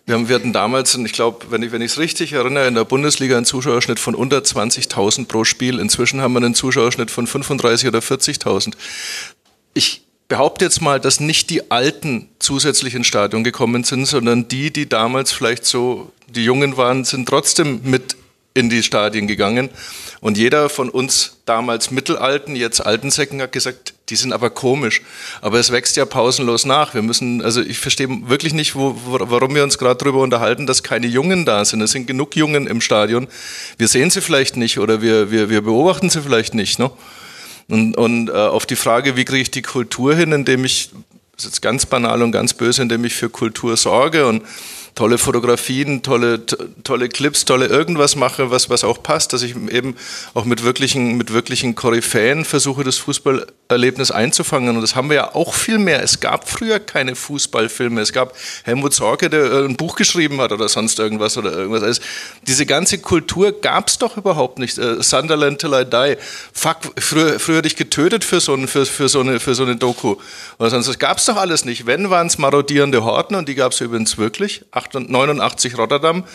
Wir, 0.08 0.36
hatten 0.36 0.54
damals, 0.54 0.94
ich 0.94 1.14
glaube, 1.14 1.48
wenn 1.50 1.64
ich 1.64 1.74
es 1.74 1.98
richtig 1.98 2.34
erinnere, 2.34 2.68
in 2.68 2.76
der 2.76 2.86
Bundesliga 2.86 3.38
einen 3.38 3.46
Zuschauerschnitt 3.46 4.00
von 4.00 4.14
unter 4.14 4.38
20.000 4.38 5.26
pro 5.26 5.46
Spiel. 5.46 5.80
Inzwischen 5.80 6.22
haben 6.22 6.34
wir 6.34 6.38
einen 6.38 6.54
Zuschauerschnitt 6.54 7.10
von 7.10 7.28
35.000 7.28 7.88
oder 7.88 8.00
40.000. 8.00 8.74
Ich 9.74 10.05
behaupte 10.28 10.66
jetzt 10.66 10.82
mal, 10.82 11.00
dass 11.00 11.20
nicht 11.20 11.50
die 11.50 11.72
Alten 11.72 12.30
zusätzlich 12.40 12.96
ins 12.96 13.08
Stadion 13.08 13.44
gekommen 13.44 13.84
sind, 13.84 14.06
sondern 14.06 14.48
die, 14.48 14.72
die 14.72 14.90
damals 14.90 15.32
vielleicht 15.32 15.66
so, 15.66 16.12
die 16.28 16.44
Jungen 16.44 16.78
waren, 16.78 17.06
sind 17.06 17.28
trotzdem 17.28 17.82
mit 17.84 18.18
in 18.54 18.70
die 18.70 18.84
Stadien 18.84 19.28
gegangen 19.28 19.70
und 20.22 20.38
jeder 20.38 20.70
von 20.70 20.90
uns 20.90 21.38
damals 21.46 21.92
Mittelalten, 21.92 22.56
jetzt 22.56 22.80
Altensäcken 22.80 23.42
hat 23.42 23.52
gesagt, 23.52 23.94
die 24.10 24.16
sind 24.16 24.34
aber 24.34 24.50
komisch. 24.50 25.02
Aber 25.42 25.60
es 25.60 25.72
wächst 25.72 25.98
ja 25.98 26.06
pausenlos 26.06 26.66
nach. 26.66 26.96
Wir 26.96 27.04
müssen, 27.04 27.44
also 27.44 27.62
ich 27.62 27.78
verstehe 27.78 28.08
wirklich 28.28 28.54
nicht, 28.54 28.76
wo, 28.76 28.96
warum 29.06 29.54
wir 29.54 29.64
uns 29.64 29.78
gerade 29.78 29.98
darüber 29.98 30.22
unterhalten, 30.22 30.66
dass 30.66 30.82
keine 30.82 31.06
Jungen 31.06 31.46
da 31.46 31.64
sind. 31.64 31.82
Es 31.82 31.92
sind 31.92 32.08
genug 32.08 32.36
Jungen 32.36 32.66
im 32.66 32.82
Stadion. 32.82 33.28
Wir 33.78 33.88
sehen 33.88 34.10
sie 34.10 34.22
vielleicht 34.22 34.58
nicht 34.58 34.80
oder 34.80 35.02
wir, 35.02 35.30
wir, 35.30 35.50
wir 35.52 35.62
beobachten 35.62 36.10
sie 36.10 36.22
vielleicht 36.22 36.56
nicht. 36.56 36.80
Ne? 36.80 36.90
Und, 37.68 37.98
und 37.98 38.30
äh, 38.30 38.34
auf 38.34 38.66
die 38.66 38.76
Frage, 38.76 39.16
wie 39.16 39.26
kriege 39.26 39.42
ich 39.42 39.52
die 39.52 39.62
Kultur 39.62 40.16
hin, 40.16 40.32
indem 40.32 40.66
ich, 40.66 40.92
das 41.36 41.46
ist 41.46 41.52
jetzt 41.52 41.62
ganz 41.62 41.86
banal 41.86 42.22
und 42.22 42.32
ganz 42.32 42.54
böse, 42.54 42.82
indem 42.82 43.06
ich 43.06 43.16
für 43.16 43.30
Kultur 43.30 43.76
sorge 43.78 44.28
und 44.28 44.44
tolle 44.96 45.18
Fotografien, 45.18 46.02
tolle, 46.04 46.46
tolle 46.84 47.10
Clips, 47.10 47.44
tolle 47.44 47.68
irgendwas 47.68 48.16
mache, 48.16 48.50
was, 48.50 48.70
was 48.70 48.86
auch 48.86 49.04
passt, 49.04 49.34
dass 49.34 49.42
ich 49.42 49.54
eben 49.70 49.96
auch 50.34 50.46
mit 50.46 50.64
wirklichen, 50.64 51.18
mit 51.18 51.34
wirklichen 51.34 51.76
Koryphäen 51.76 52.46
versuche, 52.46 52.86
das 52.86 52.96
Fußballerlebnis 52.98 54.12
einzufangen. 54.12 54.74
Und 54.74 54.82
das 54.82 54.96
haben 54.96 55.10
wir 55.10 55.16
ja 55.16 55.36
auch 55.36 55.54
viel 55.54 55.80
mehr. 55.80 56.02
Es 56.02 56.22
gab 56.22 56.50
früher 56.50 56.80
keine 56.80 57.16
Fußballfilme. 57.16 58.00
Es 58.00 58.14
gab 58.14 58.36
Helmut 58.64 58.94
Sorge, 58.94 59.30
der 59.30 59.44
äh, 59.44 59.66
ein 59.66 59.76
Buch 59.76 59.98
geschrieben 59.98 60.40
hat 60.40 60.54
oder 60.54 60.70
sonst 60.70 60.98
irgendwas 60.98 61.38
oder 61.38 61.52
irgendwas. 61.52 61.84
Also 61.84 62.02
diese 62.48 62.66
ganze 62.66 62.98
Kultur 62.98 63.52
gab 63.52 63.90
es 63.90 63.98
doch 63.98 64.16
überhaupt 64.16 64.60
nicht. 64.60 64.78
Uh, 64.78 65.02
Sunderland 65.02 65.60
till 65.60 65.74
I 65.74 65.84
die. 65.84 66.16
Fuck, 66.54 66.78
früher, 66.98 67.38
früher 67.40 67.58
hätte 67.58 67.68
ich 67.68 67.76
getötet 67.76 68.24
für 68.24 68.40
so, 68.40 68.56
für, 68.66 68.86
für 68.86 69.10
so, 69.10 69.20
eine, 69.20 69.42
für 69.42 69.56
so 69.56 69.64
eine 69.64 69.76
Doku. 69.76 70.16
Oder 70.58 70.70
sonst, 70.70 70.88
das 70.88 71.00
gab 71.00 71.18
es 71.18 71.26
doch 71.26 71.36
alles 71.36 71.66
nicht. 71.66 71.86
Wenn, 71.86 72.10
waren 72.10 72.28
es 72.28 72.38
marodierende 72.38 73.04
Horten 73.04 73.36
und 73.36 73.50
die 73.50 73.56
gab 73.56 73.74
es 73.74 73.82
übrigens 73.82 74.18
wirklich. 74.18 74.62
89 74.94 75.78
Rotterdam, 75.78 76.26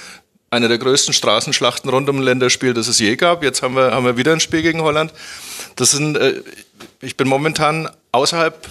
eine 0.50 0.68
der 0.68 0.78
größten 0.78 1.14
Straßenschlachten 1.14 1.88
rund 1.90 2.08
um 2.08 2.16
ein 2.16 2.22
Länderspiel, 2.22 2.74
das 2.74 2.88
es 2.88 2.98
je 2.98 3.16
gab. 3.16 3.42
Jetzt 3.42 3.62
haben 3.62 3.76
wir, 3.76 3.92
haben 3.92 4.04
wir 4.04 4.16
wieder 4.16 4.32
ein 4.32 4.40
Spiel 4.40 4.62
gegen 4.62 4.82
Holland. 4.82 5.12
Das 5.76 5.92
sind, 5.92 6.16
äh, 6.16 6.42
ich 7.00 7.16
bin 7.16 7.28
momentan 7.28 7.88
außerhalb 8.12 8.68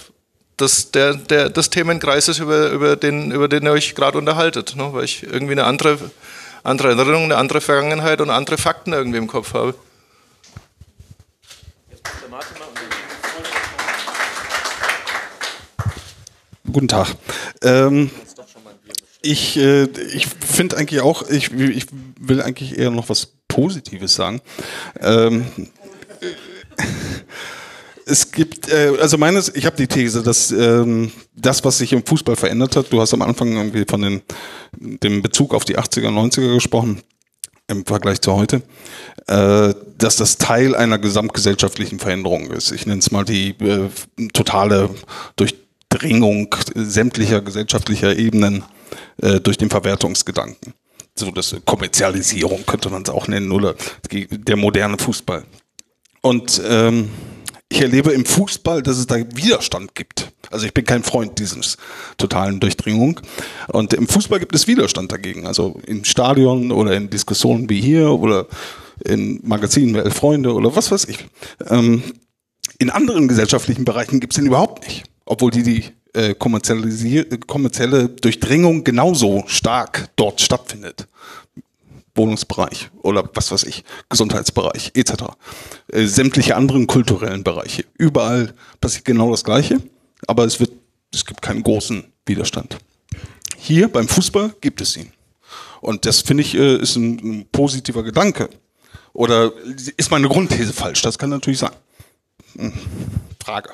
des, 0.60 0.90
der, 0.90 1.14
der, 1.14 1.48
des 1.48 1.70
Themenkreises, 1.70 2.38
über, 2.38 2.70
über, 2.70 2.96
den, 2.96 3.30
über 3.30 3.48
den 3.48 3.64
ihr 3.64 3.72
euch 3.72 3.94
gerade 3.94 4.18
unterhaltet, 4.18 4.76
ne? 4.76 4.92
weil 4.92 5.04
ich 5.04 5.22
irgendwie 5.22 5.52
eine 5.52 5.64
andere, 5.64 5.98
andere 6.62 6.88
Erinnerung, 6.88 7.24
eine 7.24 7.36
andere 7.36 7.60
Vergangenheit 7.60 8.20
und 8.20 8.30
andere 8.30 8.58
Fakten 8.58 8.92
irgendwie 8.92 9.18
im 9.18 9.26
Kopf 9.26 9.54
habe. 9.54 9.74
Guten 16.70 16.88
Tag. 16.88 17.08
Ähm, 17.62 18.10
ich, 19.22 19.56
äh, 19.56 19.84
ich 20.14 20.26
finde 20.26 20.76
eigentlich 20.76 21.00
auch, 21.00 21.28
ich, 21.28 21.52
ich 21.52 21.86
will 22.18 22.42
eigentlich 22.42 22.78
eher 22.78 22.90
noch 22.90 23.08
was 23.08 23.32
Positives 23.48 24.14
sagen. 24.14 24.40
Ähm, 25.00 25.46
es 28.06 28.32
gibt, 28.32 28.68
äh, 28.70 28.92
also 29.00 29.18
meines, 29.18 29.54
ich 29.54 29.66
habe 29.66 29.76
die 29.76 29.86
These, 29.86 30.22
dass 30.22 30.50
ähm, 30.50 31.12
das, 31.34 31.64
was 31.64 31.78
sich 31.78 31.92
im 31.92 32.04
Fußball 32.04 32.36
verändert 32.36 32.76
hat, 32.76 32.92
du 32.92 33.00
hast 33.00 33.14
am 33.14 33.22
Anfang 33.22 33.56
irgendwie 33.56 33.84
von 33.88 34.02
den, 34.02 34.22
dem 34.78 35.22
Bezug 35.22 35.54
auf 35.54 35.64
die 35.64 35.78
80er, 35.78 36.08
90er 36.08 36.54
gesprochen, 36.54 37.02
im 37.68 37.86
Vergleich 37.86 38.20
zu 38.20 38.34
heute, 38.34 38.62
äh, 39.28 39.74
dass 39.96 40.16
das 40.16 40.38
Teil 40.38 40.74
einer 40.74 40.98
gesamtgesellschaftlichen 40.98 42.00
Veränderung 42.00 42.50
ist. 42.50 42.72
Ich 42.72 42.86
nenne 42.86 42.98
es 42.98 43.10
mal 43.12 43.24
die 43.24 43.50
äh, 43.60 43.88
totale 44.32 44.90
Durchdringung 45.90 46.54
sämtlicher 46.74 47.42
gesellschaftlicher 47.42 48.16
Ebenen 48.16 48.64
äh, 49.20 49.40
durch 49.40 49.58
den 49.58 49.70
Verwertungsgedanken. 49.70 50.72
So 51.14 51.30
das 51.30 51.54
Kommerzialisierung 51.64 52.64
könnte 52.64 52.88
man 52.88 53.02
es 53.02 53.10
auch 53.10 53.28
nennen 53.28 53.50
oder 53.52 53.74
der 54.10 54.56
moderne 54.56 54.96
Fußball. 54.96 55.44
Und 56.22 56.62
ähm, 56.64 57.10
ich 57.68 57.82
erlebe 57.82 58.12
im 58.12 58.24
Fußball, 58.24 58.82
dass 58.82 58.98
es 58.98 59.06
da 59.06 59.16
Widerstand 59.16 59.94
gibt. 59.94 60.32
Also 60.50 60.66
ich 60.66 60.74
bin 60.74 60.84
kein 60.84 61.02
Freund 61.02 61.38
dieses 61.38 61.76
totalen 62.18 62.60
Durchdringung. 62.60 63.20
Und 63.68 63.92
im 63.92 64.08
Fußball 64.08 64.40
gibt 64.40 64.54
es 64.54 64.66
Widerstand 64.66 65.12
dagegen. 65.12 65.46
Also 65.46 65.80
im 65.86 66.04
Stadion 66.04 66.72
oder 66.72 66.94
in 66.96 67.10
Diskussionen 67.10 67.68
wie 67.68 67.80
hier 67.80 68.10
oder 68.10 68.46
in 69.04 69.40
Magazinen 69.42 69.94
wie 69.94 69.98
Elf 69.98 70.14
Freunde 70.14 70.54
oder 70.54 70.74
was 70.74 70.90
weiß 70.90 71.06
ich. 71.06 71.26
Ähm, 71.68 72.02
in 72.78 72.90
anderen 72.90 73.28
gesellschaftlichen 73.28 73.84
Bereichen 73.84 74.20
gibt 74.20 74.32
es 74.32 74.36
den 74.36 74.46
überhaupt 74.46 74.86
nicht. 74.86 75.09
Obwohl 75.30 75.52
die 75.52 75.62
die 75.62 75.84
äh, 76.12 76.34
kommerzielle 76.34 78.08
Durchdringung 78.08 78.82
genauso 78.82 79.44
stark 79.46 80.08
dort 80.16 80.40
stattfindet. 80.40 81.06
Wohnungsbereich 82.16 82.90
oder 83.02 83.30
was 83.32 83.52
weiß 83.52 83.62
ich, 83.62 83.84
Gesundheitsbereich 84.08 84.90
etc. 84.94 85.12
Äh, 85.92 86.06
sämtliche 86.06 86.56
anderen 86.56 86.88
kulturellen 86.88 87.44
Bereiche. 87.44 87.84
Überall 87.96 88.54
passiert 88.80 89.04
genau 89.04 89.30
das 89.30 89.44
Gleiche, 89.44 89.80
aber 90.26 90.46
es, 90.46 90.58
wird, 90.58 90.72
es 91.14 91.24
gibt 91.24 91.42
keinen 91.42 91.62
großen 91.62 92.02
Widerstand. 92.26 92.78
Hier 93.56 93.86
beim 93.86 94.08
Fußball 94.08 94.56
gibt 94.60 94.80
es 94.80 94.96
ihn. 94.96 95.12
Und 95.80 96.06
das 96.06 96.22
finde 96.22 96.42
ich 96.42 96.56
äh, 96.56 96.78
ist 96.78 96.96
ein, 96.96 97.20
ein 97.22 97.46
positiver 97.52 98.02
Gedanke. 98.02 98.50
Oder 99.12 99.52
ist 99.96 100.10
meine 100.10 100.26
Grundthese 100.26 100.72
falsch? 100.72 101.02
Das 101.02 101.16
kann 101.16 101.30
natürlich 101.30 101.60
sein. 101.60 101.70
Hm. 102.56 102.72
Frage. 103.44 103.70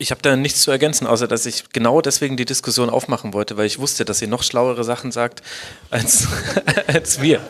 Ich 0.00 0.10
habe 0.10 0.22
da 0.22 0.34
nichts 0.34 0.62
zu 0.62 0.70
ergänzen, 0.70 1.06
außer 1.06 1.28
dass 1.28 1.44
ich 1.44 1.74
genau 1.74 2.00
deswegen 2.00 2.38
die 2.38 2.46
Diskussion 2.46 2.88
aufmachen 2.88 3.34
wollte, 3.34 3.58
weil 3.58 3.66
ich 3.66 3.78
wusste, 3.78 4.06
dass 4.06 4.22
ihr 4.22 4.28
noch 4.28 4.42
schlauere 4.42 4.82
Sachen 4.82 5.12
sagt 5.12 5.42
als, 5.90 6.26
als 6.86 7.20
wir. 7.20 7.42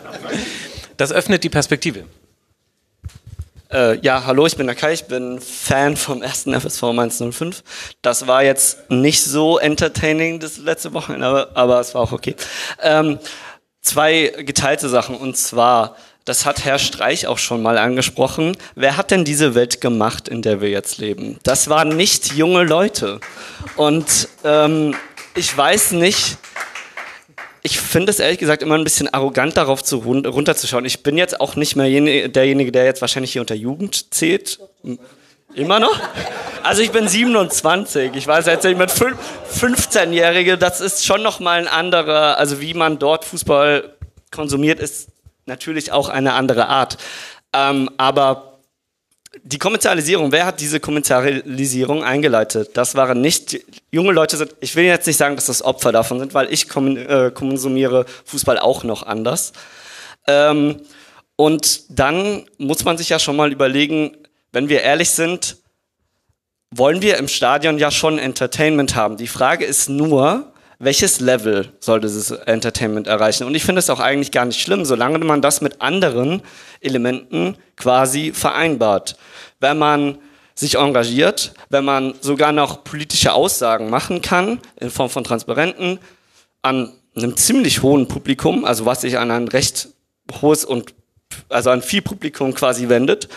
Das 0.97 1.13
öffnet 1.13 1.45
die 1.45 1.49
Perspektive. 1.49 2.03
Äh, 3.71 3.99
ja, 3.99 4.25
hallo, 4.25 4.45
ich 4.47 4.57
bin 4.57 4.67
der 4.67 4.75
Kai, 4.75 4.91
ich 4.91 5.05
bin 5.05 5.39
Fan 5.39 5.95
vom 5.95 6.21
ersten 6.21 6.53
FSV 6.53 6.83
105. 6.83 7.63
Das 8.01 8.27
war 8.27 8.43
jetzt 8.43 8.91
nicht 8.91 9.23
so 9.23 9.57
entertaining 9.57 10.41
das 10.41 10.57
letzte 10.57 10.91
Wochenende, 10.91 11.27
aber, 11.27 11.51
aber 11.53 11.79
es 11.79 11.95
war 11.95 12.01
auch 12.01 12.11
okay. 12.11 12.35
Ähm, 12.81 13.17
zwei 13.81 14.33
geteilte 14.39 14.89
Sachen 14.89 15.15
und 15.15 15.37
zwar 15.37 15.95
das 16.25 16.45
hat 16.45 16.65
Herr 16.65 16.79
Streich 16.79 17.27
auch 17.27 17.37
schon 17.37 17.61
mal 17.61 17.77
angesprochen. 17.77 18.55
Wer 18.75 18.97
hat 18.97 19.11
denn 19.11 19.25
diese 19.25 19.55
Welt 19.55 19.81
gemacht, 19.81 20.27
in 20.27 20.41
der 20.41 20.61
wir 20.61 20.69
jetzt 20.69 20.97
leben? 20.97 21.39
Das 21.43 21.69
waren 21.69 21.89
nicht 21.89 22.33
junge 22.33 22.63
Leute. 22.63 23.19
Und 23.75 24.29
ähm, 24.43 24.95
ich 25.35 25.55
weiß 25.55 25.91
nicht, 25.93 26.37
ich 27.63 27.79
finde 27.79 28.11
es 28.11 28.19
ehrlich 28.19 28.39
gesagt 28.39 28.63
immer 28.63 28.75
ein 28.75 28.83
bisschen 28.83 29.11
arrogant, 29.13 29.57
darauf 29.57 29.83
zu 29.83 29.97
run 29.97 30.25
runterzuschauen. 30.25 30.85
Ich 30.85 31.03
bin 31.03 31.17
jetzt 31.17 31.39
auch 31.39 31.55
nicht 31.55 31.75
mehr 31.75 32.27
derjenige, 32.27 32.71
der 32.71 32.85
jetzt 32.85 33.01
wahrscheinlich 33.01 33.31
hier 33.33 33.41
unter 33.41 33.55
Jugend 33.55 34.13
zählt. 34.13 34.59
Immer 35.53 35.79
noch? 35.79 35.99
Also 36.63 36.81
ich 36.81 36.91
bin 36.91 37.07
27. 37.07 38.15
Ich 38.15 38.25
weiß 38.25 38.45
jetzt 38.45 38.63
nicht 38.63 38.77
mit 38.77 38.91
15-Jährige, 38.91 40.57
das 40.57 40.81
ist 40.81 41.05
schon 41.05 41.23
noch 41.23 41.39
mal 41.39 41.59
ein 41.59 41.67
anderer, 41.67 42.37
also 42.37 42.61
wie 42.61 42.73
man 42.73 42.99
dort 42.99 43.25
Fußball 43.25 43.95
konsumiert, 44.31 44.79
ist 44.79 45.09
natürlich 45.45 45.91
auch 45.91 46.09
eine 46.09 46.33
andere 46.33 46.67
Art. 46.67 46.97
Ähm, 47.53 47.89
aber 47.97 48.59
die 49.43 49.59
Kommerzialisierung, 49.59 50.31
wer 50.31 50.45
hat 50.45 50.59
diese 50.59 50.79
Kommerzialisierung 50.79 52.03
eingeleitet? 52.03 52.71
Das 52.73 52.95
waren 52.95 53.21
nicht 53.21 53.59
junge 53.91 54.11
Leute. 54.11 54.37
Sind, 54.37 54.55
ich 54.59 54.75
will 54.75 54.83
jetzt 54.83 55.07
nicht 55.07 55.17
sagen, 55.17 55.35
dass 55.35 55.45
das 55.45 55.61
Opfer 55.61 55.91
davon 55.91 56.19
sind, 56.19 56.33
weil 56.33 56.51
ich 56.51 56.67
äh, 56.75 57.31
konsumiere 57.31 58.05
Fußball 58.25 58.59
auch 58.59 58.83
noch 58.83 59.03
anders. 59.03 59.53
Ähm, 60.27 60.81
und 61.37 61.83
dann 61.89 62.45
muss 62.57 62.83
man 62.83 62.97
sich 62.97 63.09
ja 63.09 63.19
schon 63.19 63.35
mal 63.35 63.51
überlegen, 63.51 64.17
wenn 64.51 64.69
wir 64.69 64.81
ehrlich 64.81 65.09
sind, 65.11 65.57
wollen 66.69 67.01
wir 67.01 67.17
im 67.17 67.27
Stadion 67.27 67.77
ja 67.77 67.89
schon 67.89 68.19
Entertainment 68.19 68.95
haben. 68.95 69.17
Die 69.17 69.27
Frage 69.27 69.65
ist 69.65 69.89
nur, 69.89 70.50
welches 70.83 71.19
Level 71.19 71.71
soll 71.79 72.01
dieses 72.01 72.31
Entertainment 72.31 73.07
erreichen? 73.07 73.45
Und 73.45 73.53
ich 73.53 73.63
finde 73.63 73.79
es 73.79 73.89
auch 73.89 73.99
eigentlich 73.99 74.31
gar 74.31 74.45
nicht 74.45 74.59
schlimm, 74.59 74.83
solange 74.83 75.19
man 75.19 75.41
das 75.41 75.61
mit 75.61 75.81
anderen 75.81 76.41
Elementen 76.79 77.55
quasi 77.77 78.33
vereinbart. 78.33 79.15
Wenn 79.59 79.77
man 79.77 80.17
sich 80.55 80.75
engagiert, 80.75 81.53
wenn 81.69 81.85
man 81.85 82.15
sogar 82.21 82.51
noch 82.51 82.83
politische 82.83 83.33
Aussagen 83.33 83.89
machen 83.89 84.21
kann, 84.21 84.59
in 84.79 84.89
Form 84.89 85.09
von 85.09 85.23
Transparenten, 85.23 85.99
an 86.63 86.91
einem 87.15 87.37
ziemlich 87.37 87.83
hohen 87.83 88.07
Publikum, 88.07 88.65
also 88.65 88.85
was 88.85 89.01
sich 89.01 89.17
an 89.17 89.31
ein 89.31 89.47
recht 89.47 89.89
hohes 90.41 90.65
und 90.65 90.93
also 91.49 91.69
an 91.69 91.81
viel 91.81 92.01
Publikum 92.01 92.53
quasi 92.53 92.89
wendet. 92.89 93.29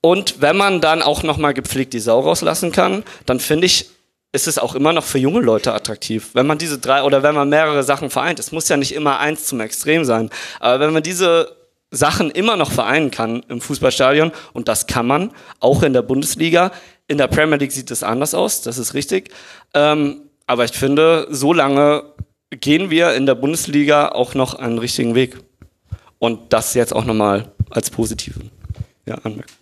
Und 0.00 0.40
wenn 0.40 0.56
man 0.56 0.80
dann 0.80 1.02
auch 1.02 1.22
nochmal 1.22 1.54
gepflegt 1.54 1.92
die 1.92 2.00
Sau 2.00 2.20
rauslassen 2.20 2.72
kann, 2.72 3.04
dann 3.26 3.40
finde 3.40 3.66
ich, 3.66 3.90
ist 4.32 4.46
es 4.46 4.58
auch 4.58 4.74
immer 4.74 4.92
noch 4.92 5.04
für 5.04 5.18
junge 5.18 5.40
Leute 5.40 5.72
attraktiv. 5.72 6.30
Wenn 6.34 6.46
man 6.46 6.58
diese 6.58 6.78
drei 6.78 7.02
oder 7.02 7.22
wenn 7.22 7.34
man 7.34 7.48
mehrere 7.48 7.82
Sachen 7.82 8.10
vereint, 8.10 8.38
es 8.38 8.52
muss 8.52 8.68
ja 8.68 8.76
nicht 8.76 8.94
immer 8.94 9.18
eins 9.18 9.46
zum 9.46 9.60
Extrem 9.60 10.04
sein, 10.04 10.30
aber 10.60 10.80
wenn 10.80 10.92
man 10.92 11.02
diese 11.02 11.56
Sachen 11.90 12.30
immer 12.30 12.56
noch 12.56 12.70
vereinen 12.70 13.10
kann 13.10 13.42
im 13.48 13.60
Fußballstadion, 13.60 14.32
und 14.52 14.68
das 14.68 14.86
kann 14.86 15.06
man, 15.06 15.32
auch 15.60 15.82
in 15.82 15.94
der 15.94 16.02
Bundesliga, 16.02 16.72
in 17.06 17.16
der 17.16 17.28
Premier 17.28 17.56
League 17.56 17.72
sieht 17.72 17.90
es 17.90 18.02
anders 18.02 18.34
aus, 18.34 18.60
das 18.60 18.76
ist 18.76 18.92
richtig, 18.92 19.30
ähm, 19.72 20.22
Aber 20.46 20.64
ich 20.64 20.72
finde, 20.72 21.26
so 21.30 21.52
lange 21.52 22.02
gehen 22.50 22.90
wir 22.90 23.12
in 23.12 23.26
der 23.26 23.34
Bundesliga 23.34 24.08
auch 24.08 24.34
noch 24.34 24.54
einen 24.54 24.78
richtigen 24.78 25.14
Weg. 25.14 25.38
Und 26.18 26.52
das 26.52 26.74
jetzt 26.74 26.94
auch 26.94 27.04
nochmal 27.04 27.52
als 27.70 27.90
positive 27.90 28.40
ja, 29.06 29.14
Anmerkung. 29.16 29.56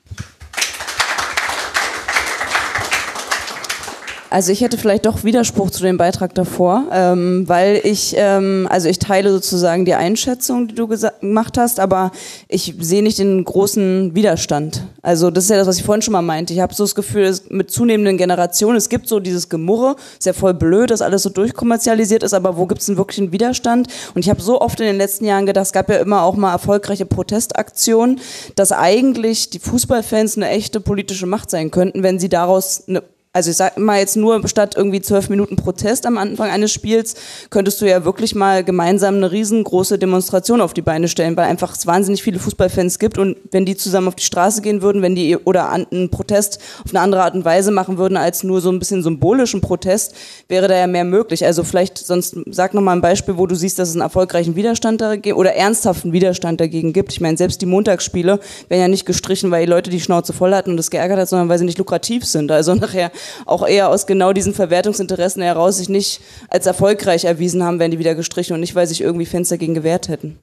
Also 4.29 4.51
ich 4.51 4.61
hätte 4.61 4.77
vielleicht 4.77 5.07
doch 5.07 5.23
Widerspruch 5.23 5.71
zu 5.71 5.83
dem 5.83 5.99
Beitrag 5.99 6.35
davor, 6.35 6.85
ähm, 6.91 7.49
weil 7.49 7.81
ich, 7.85 8.15
ähm, 8.19 8.67
also 8.69 8.89
ich 8.89 8.99
teile 8.99 9.31
sozusagen 9.31 9.85
die 9.85 9.95
Einschätzung, 9.95 10.67
die 10.67 10.75
du 10.75 10.89
gemacht 10.89 11.57
hast, 11.57 11.79
aber 11.79 12.11
ich 12.49 12.75
sehe 12.81 13.05
nicht 13.05 13.19
den 13.19 13.45
großen 13.45 14.17
Widerstand. 14.17 14.83
Also 15.01 15.31
das 15.31 15.45
ist 15.45 15.51
ja 15.51 15.57
das, 15.57 15.69
was 15.69 15.79
ich 15.79 15.85
vorhin 15.85 16.03
schon 16.03 16.13
mal 16.13 16.23
meinte. 16.23 16.53
Ich 16.53 16.61
habe 16.61 16.75
so 16.75 16.83
das 16.83 16.97
Gefühl, 16.97 17.37
mit 17.51 17.71
zunehmenden 17.71 18.19
Generationen, 18.19 18.77
es 18.77 18.89
gibt 18.89 19.07
so 19.07 19.21
dieses 19.21 19.49
Gemurre, 19.49 19.95
ist 20.19 20.27
ja 20.27 20.33
voll 20.33 20.55
blöd, 20.55 20.91
dass 20.91 21.03
alles 21.03 21.23
so 21.23 21.31
durchkommerzialisiert 21.31 22.25
ist, 22.25 22.35
aber 22.35 22.57
wo 22.57 22.67
gibt 22.67 22.81
es 22.81 22.87
denn 22.87 22.97
wirklich 22.97 23.21
einen 23.21 23.33
Widerstand? 23.33 23.89
Und 24.15 24.21
ich 24.23 24.29
habe 24.29 24.43
so 24.43 24.61
oft 24.61 24.81
in 24.81 24.87
den 24.87 24.97
letzten 24.97 25.25
Jahren 25.25 25.47
gedacht, 25.47 25.67
es 25.67 25.73
gab 25.73 25.89
ja 25.89 25.97
immer 25.97 26.23
auch 26.23 26.35
mal 26.35 26.53
erfolgreiche 26.53 27.07
Protestaktionen, 27.07 28.21
dass 28.57 28.73
eigentlich 28.73 29.51
die 29.51 29.61
Fußballfans 29.61 30.37
eine 30.37 30.49
echte 30.49 30.81
politische 30.81 31.27
Macht 31.27 31.51
sein 31.51 31.71
könnten, 31.71 32.03
wenn 32.03 32.19
sie 32.19 32.29
daraus 32.29 32.83
eine 32.89 33.03
also 33.37 33.51
ich 33.51 33.59
sag 33.59 33.77
mal 33.77 33.99
jetzt 33.99 34.17
nur 34.17 34.49
statt 34.49 34.77
irgendwie 34.79 35.03
zwölf 35.03 35.29
Minuten 35.29 35.57
Protest 35.57 36.07
am 36.07 36.17
Anfang 36.17 36.49
eines 36.49 36.73
Spiels, 36.73 37.17
könntest 37.51 37.83
du 37.83 37.87
ja 37.87 38.03
wirklich 38.07 38.35
mal 38.35 38.65
gemeinsam 38.65 39.17
eine 39.17 39.31
riesengroße 39.31 39.99
Demonstration 39.99 40.63
auf 40.63 40.73
die 40.73 40.81
Beine 40.81 41.07
stellen, 41.07 41.37
weil 41.37 41.45
einfach 41.45 41.77
es 41.77 41.87
wahnsinnig 41.87 42.23
viele 42.23 42.39
Fußballfans 42.39 42.99
gibt 42.99 43.19
und 43.19 43.37
wenn 43.51 43.67
die 43.67 43.77
zusammen 43.77 44.09
auf 44.09 44.15
die 44.15 44.25
Straße 44.25 44.63
gehen 44.63 44.81
würden, 44.81 45.03
wenn 45.03 45.15
die 45.15 45.37
oder 45.37 45.69
einen 45.69 46.09
Protest 46.11 46.61
auf 46.83 46.93
eine 46.93 47.01
andere 47.01 47.25
Art 47.25 47.35
und 47.35 47.45
Weise 47.45 47.73
machen 47.73 47.99
würden 47.99 48.17
als 48.17 48.43
nur 48.43 48.63
so 48.63 48.71
ein 48.71 48.79
bisschen 48.79 49.03
symbolischen 49.03 49.61
Protest, 49.61 50.15
wäre 50.49 50.67
da 50.67 50.75
ja 50.75 50.87
mehr 50.87 51.05
möglich. 51.05 51.45
Also 51.45 51.63
vielleicht 51.63 51.99
sonst 51.99 52.39
sag 52.47 52.73
noch 52.73 52.81
mal 52.81 52.93
ein 52.93 53.03
Beispiel, 53.03 53.37
wo 53.37 53.47
du 53.47 53.55
siehst, 53.55 53.79
dass 53.79 53.91
es 53.91 53.97
einen 53.97 54.01
erfolgreichen 54.01 54.57
Widerstand 54.57 55.03
dagegen 55.03 55.37
oder 55.37 55.55
ernsthaften 55.55 56.15
Widerstand 56.15 56.59
dagegen 56.59 56.95
gibt. 56.95 57.13
Ich 57.13 57.21
meine, 57.21 57.37
selbst 57.37 57.61
die 57.61 57.67
Montagsspiele 57.67 58.41
werden 58.71 58.81
ja 58.81 58.89
nicht 58.89 59.05
gestrichen, 59.05 59.51
weil 59.51 59.67
die 59.67 59.71
Leute 59.71 59.91
die 59.91 60.01
Schnauze 60.01 60.33
voll 60.33 60.55
hatten 60.55 60.71
und 60.71 60.79
das 60.79 60.91
geärgert 60.91 61.19
hat, 61.19 61.29
sondern 61.29 61.51
weil 61.51 61.59
sie 61.59 61.67
nicht 61.67 61.77
lukrativ 61.77 62.25
sind. 62.25 62.51
Also 62.51 62.75
nachher 62.87 63.11
auch 63.45 63.67
eher 63.67 63.89
aus 63.89 64.07
genau 64.07 64.33
diesen 64.33 64.55
Verwertungsinteressen 64.55 65.43
heraus 65.43 65.79
sich 65.79 65.89
nicht 65.89 66.21
als 66.49 66.67
erfolgreich 66.67 67.25
erwiesen 67.25 67.63
haben, 67.63 67.79
wenn 67.79 67.91
die 67.91 67.99
wieder 67.99 68.15
gestrichen 68.15 68.55
und 68.55 68.61
nicht, 68.61 68.75
weil 68.75 68.87
sich 68.87 69.01
irgendwie 69.01 69.27
Fans 69.27 69.49
dagegen 69.49 69.75
gewehrt 69.75 70.09
hätten. 70.09 70.39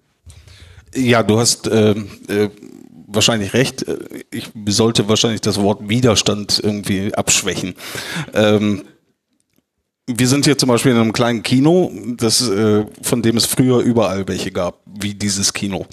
Ja, 0.96 1.24
du 1.24 1.40
hast 1.40 1.68
äh, 1.68 1.92
äh, 1.92 2.50
wahrscheinlich 3.08 3.54
recht. 3.54 3.86
Ich 4.32 4.50
sollte 4.68 5.08
wahrscheinlich 5.10 5.42
das 5.42 5.60
Wort 5.62 5.90
Widerstand 5.90 6.60
irgendwie 6.64 7.14
abschwächen. 7.14 7.76
Ähm, 8.34 8.84
wir 10.06 10.28
sind 10.28 10.46
hier 10.46 10.58
zum 10.58 10.70
Beispiel 10.70 10.92
in 10.92 10.98
einem 10.98 11.14
kleinen 11.14 11.44
Kino, 11.44 11.92
das, 12.18 12.48
äh, 12.50 12.86
von 13.02 13.22
dem 13.22 13.38
es 13.38 13.46
früher 13.46 13.80
überall 13.80 14.28
welche 14.28 14.52
gab, 14.52 14.80
wie 14.86 15.14
dieses 15.14 15.54
Kino. 15.54 15.86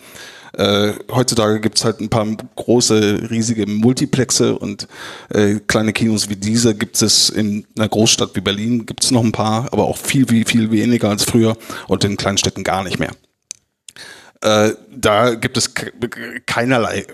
Äh, 0.61 0.93
heutzutage 1.11 1.59
gibt's 1.59 1.87
halt 1.87 2.01
ein 2.01 2.11
paar 2.11 2.27
große, 2.57 3.31
riesige 3.31 3.67
Multiplexe 3.67 4.59
und 4.59 4.89
äh, 5.31 5.55
kleine 5.67 5.95
Kinos 5.95 6.29
wie 6.29 6.37
diese 6.37 6.75
gibt 6.75 7.01
es 7.01 7.31
in 7.31 7.67
einer 7.79 7.89
Großstadt 7.89 8.37
wie 8.37 8.43
Berlin, 8.43 8.85
gibt 8.85 9.03
es 9.03 9.11
noch 9.11 9.25
ein 9.25 9.33
paar, 9.33 9.73
aber 9.73 9.85
auch 9.85 9.97
viel, 9.97 10.27
viel, 10.27 10.45
viel 10.45 10.71
weniger 10.71 11.09
als 11.09 11.25
früher 11.25 11.57
und 11.89 12.05
in 12.05 12.19
kleinen 12.19 12.37
Städten 12.37 12.63
gar 12.63 12.85
nicht 12.85 12.99
mehr. 12.99 13.13
Äh, 14.43 14.75
da 14.95 15.35
gibt 15.35 15.57
es 15.57 15.73
keinerlei, 16.45 17.07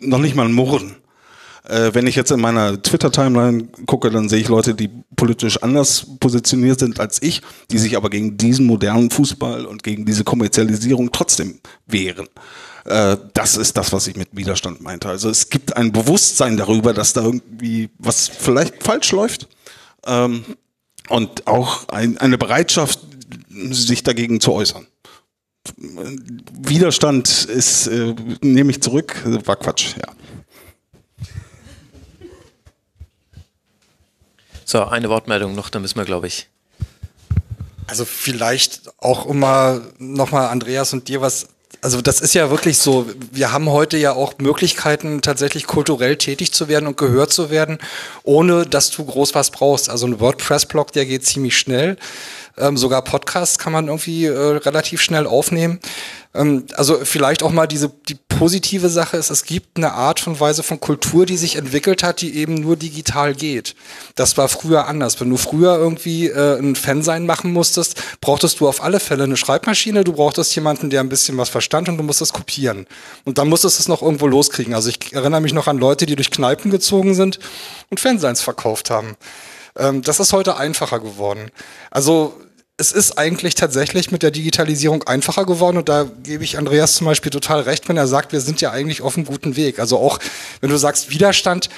noch 0.00 0.18
nicht 0.18 0.34
mal 0.34 0.46
ein 0.46 0.52
Murren. 0.52 0.96
Äh, 1.66 1.94
wenn 1.94 2.06
ich 2.06 2.14
jetzt 2.14 2.30
in 2.30 2.40
meiner 2.40 2.80
Twitter-Timeline 2.80 3.68
gucke, 3.86 4.10
dann 4.10 4.28
sehe 4.28 4.40
ich 4.40 4.48
Leute, 4.48 4.74
die 4.74 4.90
politisch 5.16 5.62
anders 5.62 6.06
positioniert 6.20 6.78
sind 6.78 7.00
als 7.00 7.22
ich, 7.22 7.40
die 7.70 7.78
sich 7.78 7.96
aber 7.96 8.10
gegen 8.10 8.36
diesen 8.36 8.66
modernen 8.66 9.10
Fußball 9.10 9.64
und 9.64 9.82
gegen 9.82 10.04
diese 10.04 10.24
Kommerzialisierung 10.24 11.10
trotzdem 11.10 11.60
wehren. 11.86 12.28
Äh, 12.84 13.16
das 13.32 13.56
ist 13.56 13.78
das, 13.78 13.92
was 13.92 14.06
ich 14.06 14.16
mit 14.16 14.28
Widerstand 14.32 14.82
meinte. 14.82 15.08
Also 15.08 15.30
es 15.30 15.48
gibt 15.48 15.76
ein 15.76 15.90
Bewusstsein 15.92 16.58
darüber, 16.58 16.92
dass 16.92 17.14
da 17.14 17.22
irgendwie 17.22 17.88
was 17.98 18.28
vielleicht 18.28 18.82
falsch 18.82 19.12
läuft. 19.12 19.48
Ähm, 20.06 20.44
und 21.08 21.46
auch 21.46 21.88
ein, 21.88 22.18
eine 22.18 22.38
Bereitschaft, 22.38 22.98
sich 23.70 24.02
dagegen 24.02 24.40
zu 24.40 24.52
äußern. 24.52 24.86
Widerstand 25.78 27.44
ist, 27.44 27.86
äh, 27.86 28.14
nehme 28.42 28.70
ich 28.70 28.82
zurück, 28.82 29.22
war 29.44 29.56
Quatsch, 29.56 29.94
ja. 29.96 30.12
So, 34.64 34.84
eine 34.84 35.08
Wortmeldung 35.08 35.54
noch, 35.54 35.70
dann 35.70 35.82
müssen 35.82 35.96
wir, 35.96 36.04
glaube 36.04 36.26
ich. 36.26 36.48
Also 37.86 38.04
vielleicht 38.04 38.82
auch 38.98 39.26
immer 39.26 39.82
nochmal 39.98 40.48
Andreas 40.48 40.92
und 40.92 41.08
dir 41.08 41.20
was 41.20 41.48
also 41.84 42.00
das 42.00 42.22
ist 42.22 42.34
ja 42.34 42.50
wirklich 42.50 42.78
so. 42.78 43.06
Wir 43.30 43.52
haben 43.52 43.68
heute 43.68 43.98
ja 43.98 44.12
auch 44.12 44.38
Möglichkeiten, 44.38 45.20
tatsächlich 45.20 45.66
kulturell 45.66 46.16
tätig 46.16 46.52
zu 46.52 46.68
werden 46.68 46.86
und 46.86 46.96
gehört 46.96 47.30
zu 47.30 47.50
werden, 47.50 47.78
ohne 48.22 48.64
dass 48.64 48.90
du 48.90 49.04
groß 49.04 49.34
was 49.34 49.50
brauchst. 49.50 49.90
Also 49.90 50.06
ein 50.06 50.18
WordPress-Blog, 50.18 50.92
der 50.92 51.04
geht 51.04 51.26
ziemlich 51.26 51.58
schnell. 51.58 51.98
Ähm, 52.56 52.76
sogar 52.76 53.02
Podcasts 53.02 53.58
kann 53.58 53.72
man 53.72 53.88
irgendwie 53.88 54.26
äh, 54.26 54.56
relativ 54.56 55.00
schnell 55.00 55.26
aufnehmen. 55.26 55.80
Ähm, 56.34 56.66
also 56.74 56.98
vielleicht 57.04 57.42
auch 57.42 57.50
mal 57.50 57.66
diese 57.66 57.88
die 58.08 58.16
positive 58.28 58.88
Sache 58.88 59.16
ist, 59.16 59.30
es 59.30 59.44
gibt 59.44 59.76
eine 59.76 59.92
Art 59.92 60.26
und 60.26 60.40
Weise 60.40 60.62
von 60.62 60.80
Kultur, 60.80 61.26
die 61.26 61.36
sich 61.36 61.56
entwickelt 61.56 62.02
hat, 62.02 62.20
die 62.20 62.36
eben 62.36 62.54
nur 62.54 62.76
digital 62.76 63.34
geht. 63.34 63.74
Das 64.16 64.36
war 64.36 64.48
früher 64.48 64.86
anders. 64.86 65.20
Wenn 65.20 65.30
du 65.30 65.36
früher 65.36 65.76
irgendwie 65.76 66.28
äh, 66.28 66.58
ein 66.58 66.74
Fansein 66.74 67.26
machen 67.26 67.52
musstest, 67.52 68.00
brauchtest 68.20 68.60
du 68.60 68.68
auf 68.68 68.82
alle 68.82 69.00
Fälle 69.00 69.24
eine 69.24 69.36
Schreibmaschine, 69.36 70.04
du 70.04 70.12
brauchtest 70.12 70.54
jemanden, 70.54 70.90
der 70.90 71.00
ein 71.00 71.08
bisschen 71.08 71.38
was 71.38 71.48
verstand 71.48 71.88
und 71.88 71.96
du 71.96 72.02
musstest 72.02 72.32
kopieren. 72.32 72.86
Und 73.24 73.38
dann 73.38 73.48
musstest 73.48 73.78
du 73.78 73.82
es 73.82 73.88
noch 73.88 74.02
irgendwo 74.02 74.26
loskriegen. 74.26 74.74
Also 74.74 74.90
ich 74.90 75.12
erinnere 75.12 75.40
mich 75.40 75.54
noch 75.54 75.68
an 75.68 75.78
Leute, 75.78 76.06
die 76.06 76.16
durch 76.16 76.30
Kneipen 76.30 76.70
gezogen 76.70 77.14
sind 77.14 77.38
und 77.90 78.00
Fanseins 78.00 78.42
verkauft 78.42 78.90
haben. 78.90 79.16
Ähm, 79.76 80.02
das 80.02 80.20
ist 80.20 80.32
heute 80.32 80.56
einfacher 80.56 81.00
geworden. 81.00 81.50
Also 81.90 82.34
es 82.76 82.90
ist 82.90 83.18
eigentlich 83.18 83.54
tatsächlich 83.54 84.10
mit 84.10 84.22
der 84.22 84.32
Digitalisierung 84.32 85.04
einfacher 85.04 85.46
geworden 85.46 85.76
und 85.76 85.88
da 85.88 86.06
gebe 86.22 86.42
ich 86.42 86.58
Andreas 86.58 86.94
zum 86.94 87.06
Beispiel 87.06 87.30
total 87.30 87.60
recht, 87.60 87.88
wenn 87.88 87.96
er 87.96 88.08
sagt, 88.08 88.32
wir 88.32 88.40
sind 88.40 88.60
ja 88.60 88.72
eigentlich 88.72 89.00
auf 89.02 89.16
einem 89.16 89.26
guten 89.26 89.54
Weg. 89.54 89.78
Also 89.78 89.98
auch 89.98 90.18
wenn 90.60 90.70
du 90.70 90.76
sagst 90.76 91.10
Widerstand, 91.10 91.68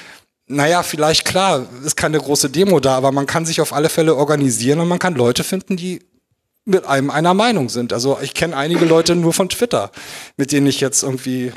naja, 0.47 0.81
vielleicht 0.81 1.25
klar, 1.25 1.67
ist 1.85 1.97
keine 1.97 2.17
große 2.17 2.49
Demo 2.49 2.79
da, 2.79 2.95
aber 2.95 3.11
man 3.11 3.27
kann 3.27 3.45
sich 3.45 3.61
auf 3.61 3.73
alle 3.73 3.89
Fälle 3.89 4.15
organisieren 4.15 4.79
und 4.79 4.87
man 4.87 4.97
kann 4.97 5.13
Leute 5.13 5.43
finden, 5.43 5.77
die 5.77 6.01
mit 6.65 6.85
einem 6.85 7.11
einer 7.11 7.33
Meinung 7.33 7.69
sind. 7.69 7.93
Also 7.93 8.17
ich 8.21 8.33
kenne 8.33 8.55
einige 8.55 8.85
Leute 8.85 9.15
nur 9.15 9.33
von 9.33 9.49
Twitter, 9.49 9.91
mit 10.35 10.51
denen 10.51 10.67
ich 10.67 10.79
jetzt 10.79 11.03
irgendwie 11.03 11.53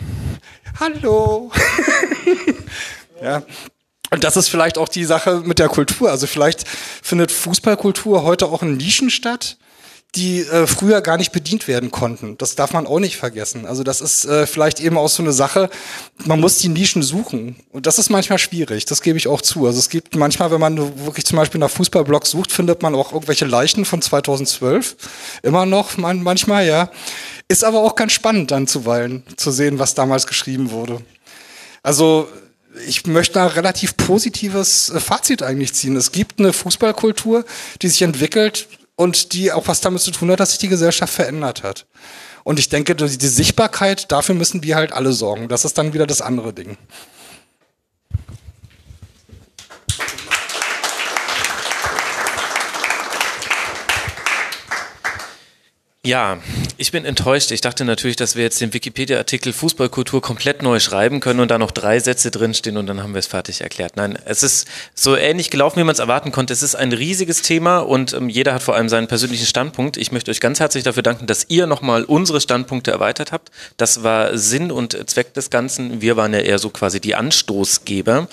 Hallo. 0.78 1.50
ja, 3.22 3.42
und 4.10 4.24
das 4.24 4.36
ist 4.36 4.48
vielleicht 4.48 4.78
auch 4.78 4.88
die 4.88 5.04
Sache 5.04 5.42
mit 5.44 5.58
der 5.58 5.68
Kultur. 5.68 6.10
Also 6.10 6.26
vielleicht 6.26 6.66
findet 7.02 7.30
Fußballkultur 7.30 8.24
heute 8.24 8.46
auch 8.46 8.62
in 8.62 8.76
Nischen 8.76 9.10
statt, 9.10 9.56
die 10.16 10.40
äh, 10.40 10.66
früher 10.66 11.00
gar 11.02 11.16
nicht 11.16 11.30
bedient 11.30 11.68
werden 11.68 11.92
konnten. 11.92 12.36
Das 12.36 12.56
darf 12.56 12.72
man 12.72 12.86
auch 12.86 12.98
nicht 12.98 13.16
vergessen. 13.16 13.64
Also 13.66 13.84
das 13.84 14.00
ist 14.00 14.24
äh, 14.24 14.46
vielleicht 14.46 14.80
eben 14.80 14.98
auch 14.98 15.08
so 15.08 15.22
eine 15.22 15.32
Sache, 15.32 15.70
man 16.24 16.40
muss 16.40 16.58
die 16.58 16.68
Nischen 16.68 17.02
suchen. 17.02 17.56
Und 17.70 17.86
das 17.86 18.00
ist 18.00 18.10
manchmal 18.10 18.38
schwierig, 18.38 18.84
das 18.86 19.02
gebe 19.02 19.18
ich 19.18 19.28
auch 19.28 19.40
zu. 19.40 19.66
Also 19.66 19.78
es 19.78 19.88
gibt 19.88 20.16
manchmal, 20.16 20.50
wenn 20.50 20.60
man 20.60 21.06
wirklich 21.06 21.24
zum 21.24 21.36
Beispiel 21.36 21.60
nach 21.60 21.70
Fußballblogs 21.70 22.30
sucht, 22.30 22.50
findet 22.50 22.82
man 22.82 22.96
auch 22.96 23.12
irgendwelche 23.12 23.46
Leichen 23.46 23.84
von 23.84 24.02
2012. 24.02 24.96
Immer 25.44 25.66
noch 25.66 25.96
man, 25.96 26.22
manchmal, 26.22 26.66
ja. 26.66 26.90
Ist 27.46 27.64
aber 27.64 27.80
auch 27.80 27.94
ganz 27.94 28.12
spannend 28.12 28.50
dann 28.50 28.66
zuweilen 28.66 29.22
zu 29.36 29.52
sehen, 29.52 29.78
was 29.78 29.94
damals 29.94 30.26
geschrieben 30.26 30.72
wurde. 30.72 31.00
Also 31.82 32.28
ich 32.86 33.06
möchte 33.06 33.34
da 33.34 33.46
relativ 33.46 33.96
positives 33.96 34.90
äh, 34.90 35.00
Fazit 35.00 35.42
eigentlich 35.42 35.74
ziehen. 35.74 35.96
Es 35.96 36.12
gibt 36.12 36.38
eine 36.38 36.52
Fußballkultur, 36.52 37.44
die 37.82 37.88
sich 37.88 38.02
entwickelt 38.02 38.68
und 38.96 39.32
die 39.32 39.52
auch 39.52 39.68
was 39.68 39.80
damit 39.80 40.02
zu 40.02 40.10
tun 40.10 40.30
hat, 40.30 40.40
dass 40.40 40.50
sich 40.50 40.58
die 40.58 40.68
Gesellschaft 40.68 41.12
verändert 41.12 41.62
hat. 41.62 41.86
Und 42.44 42.58
ich 42.58 42.68
denke, 42.68 42.94
die 42.94 43.06
Sichtbarkeit, 43.26 44.10
dafür 44.10 44.34
müssen 44.34 44.62
wir 44.62 44.76
halt 44.76 44.92
alle 44.92 45.12
sorgen. 45.12 45.48
Das 45.48 45.64
ist 45.64 45.76
dann 45.76 45.92
wieder 45.92 46.06
das 46.06 46.22
andere 46.22 46.52
Ding. 46.52 46.78
Ja, 56.02 56.38
ich 56.78 56.92
bin 56.92 57.04
enttäuscht. 57.04 57.50
Ich 57.50 57.60
dachte 57.60 57.84
natürlich, 57.84 58.16
dass 58.16 58.34
wir 58.34 58.42
jetzt 58.42 58.58
den 58.62 58.72
Wikipedia-Artikel 58.72 59.52
Fußballkultur 59.52 60.22
komplett 60.22 60.62
neu 60.62 60.80
schreiben 60.80 61.20
können 61.20 61.40
und 61.40 61.50
da 61.50 61.58
noch 61.58 61.72
drei 61.72 62.00
Sätze 62.00 62.30
drinstehen 62.30 62.78
und 62.78 62.86
dann 62.86 63.02
haben 63.02 63.12
wir 63.12 63.18
es 63.18 63.26
fertig 63.26 63.60
erklärt. 63.60 63.96
Nein, 63.96 64.18
es 64.24 64.42
ist 64.42 64.66
so 64.94 65.14
ähnlich 65.14 65.50
gelaufen, 65.50 65.78
wie 65.78 65.84
man 65.84 65.92
es 65.92 65.98
erwarten 65.98 66.32
konnte. 66.32 66.54
Es 66.54 66.62
ist 66.62 66.74
ein 66.74 66.94
riesiges 66.94 67.42
Thema 67.42 67.80
und 67.80 68.14
ähm, 68.14 68.30
jeder 68.30 68.54
hat 68.54 68.62
vor 68.62 68.76
allem 68.76 68.88
seinen 68.88 69.08
persönlichen 69.08 69.44
Standpunkt. 69.44 69.98
Ich 69.98 70.10
möchte 70.10 70.30
euch 70.30 70.40
ganz 70.40 70.58
herzlich 70.58 70.84
dafür 70.84 71.02
danken, 71.02 71.26
dass 71.26 71.44
ihr 71.50 71.66
nochmal 71.66 72.04
unsere 72.04 72.40
Standpunkte 72.40 72.92
erweitert 72.92 73.30
habt. 73.30 73.50
Das 73.76 74.02
war 74.02 74.38
Sinn 74.38 74.72
und 74.72 75.10
Zweck 75.10 75.34
des 75.34 75.50
Ganzen. 75.50 76.00
Wir 76.00 76.16
waren 76.16 76.32
ja 76.32 76.40
eher 76.40 76.58
so 76.58 76.70
quasi 76.70 77.00
die 77.00 77.14
Anstoßgeber. 77.14 78.26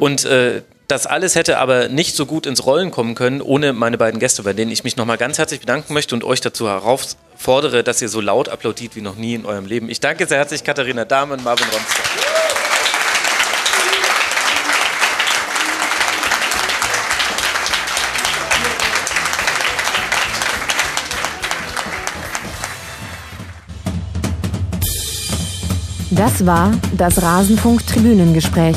Und 0.00 0.24
äh, 0.24 0.62
Das 0.88 1.06
alles 1.06 1.34
hätte 1.34 1.58
aber 1.58 1.88
nicht 1.88 2.16
so 2.16 2.24
gut 2.24 2.46
ins 2.46 2.64
Rollen 2.64 2.90
kommen 2.90 3.14
können 3.14 3.42
ohne 3.42 3.74
meine 3.74 3.98
beiden 3.98 4.18
Gäste, 4.18 4.42
bei 4.42 4.54
denen 4.54 4.72
ich 4.72 4.84
mich 4.84 4.96
nochmal 4.96 5.18
ganz 5.18 5.36
herzlich 5.36 5.60
bedanken 5.60 5.92
möchte 5.92 6.14
und 6.14 6.24
euch 6.24 6.40
dazu 6.40 6.66
herausfordere, 6.66 7.84
dass 7.84 8.00
ihr 8.00 8.08
so 8.08 8.22
laut 8.22 8.48
applaudiert 8.48 8.96
wie 8.96 9.02
noch 9.02 9.14
nie 9.14 9.34
in 9.34 9.44
eurem 9.44 9.66
Leben. 9.66 9.90
Ich 9.90 10.00
danke 10.00 10.26
sehr 10.26 10.38
herzlich 10.38 10.64
Katharina 10.64 11.04
Dahm 11.04 11.32
und 11.32 11.44
Marvin 11.44 11.66
Ronster. 11.66 12.02
Das 26.10 26.46
war 26.46 26.72
das 26.96 27.20
Rasenfunk-Tribünengespräch. 27.20 28.76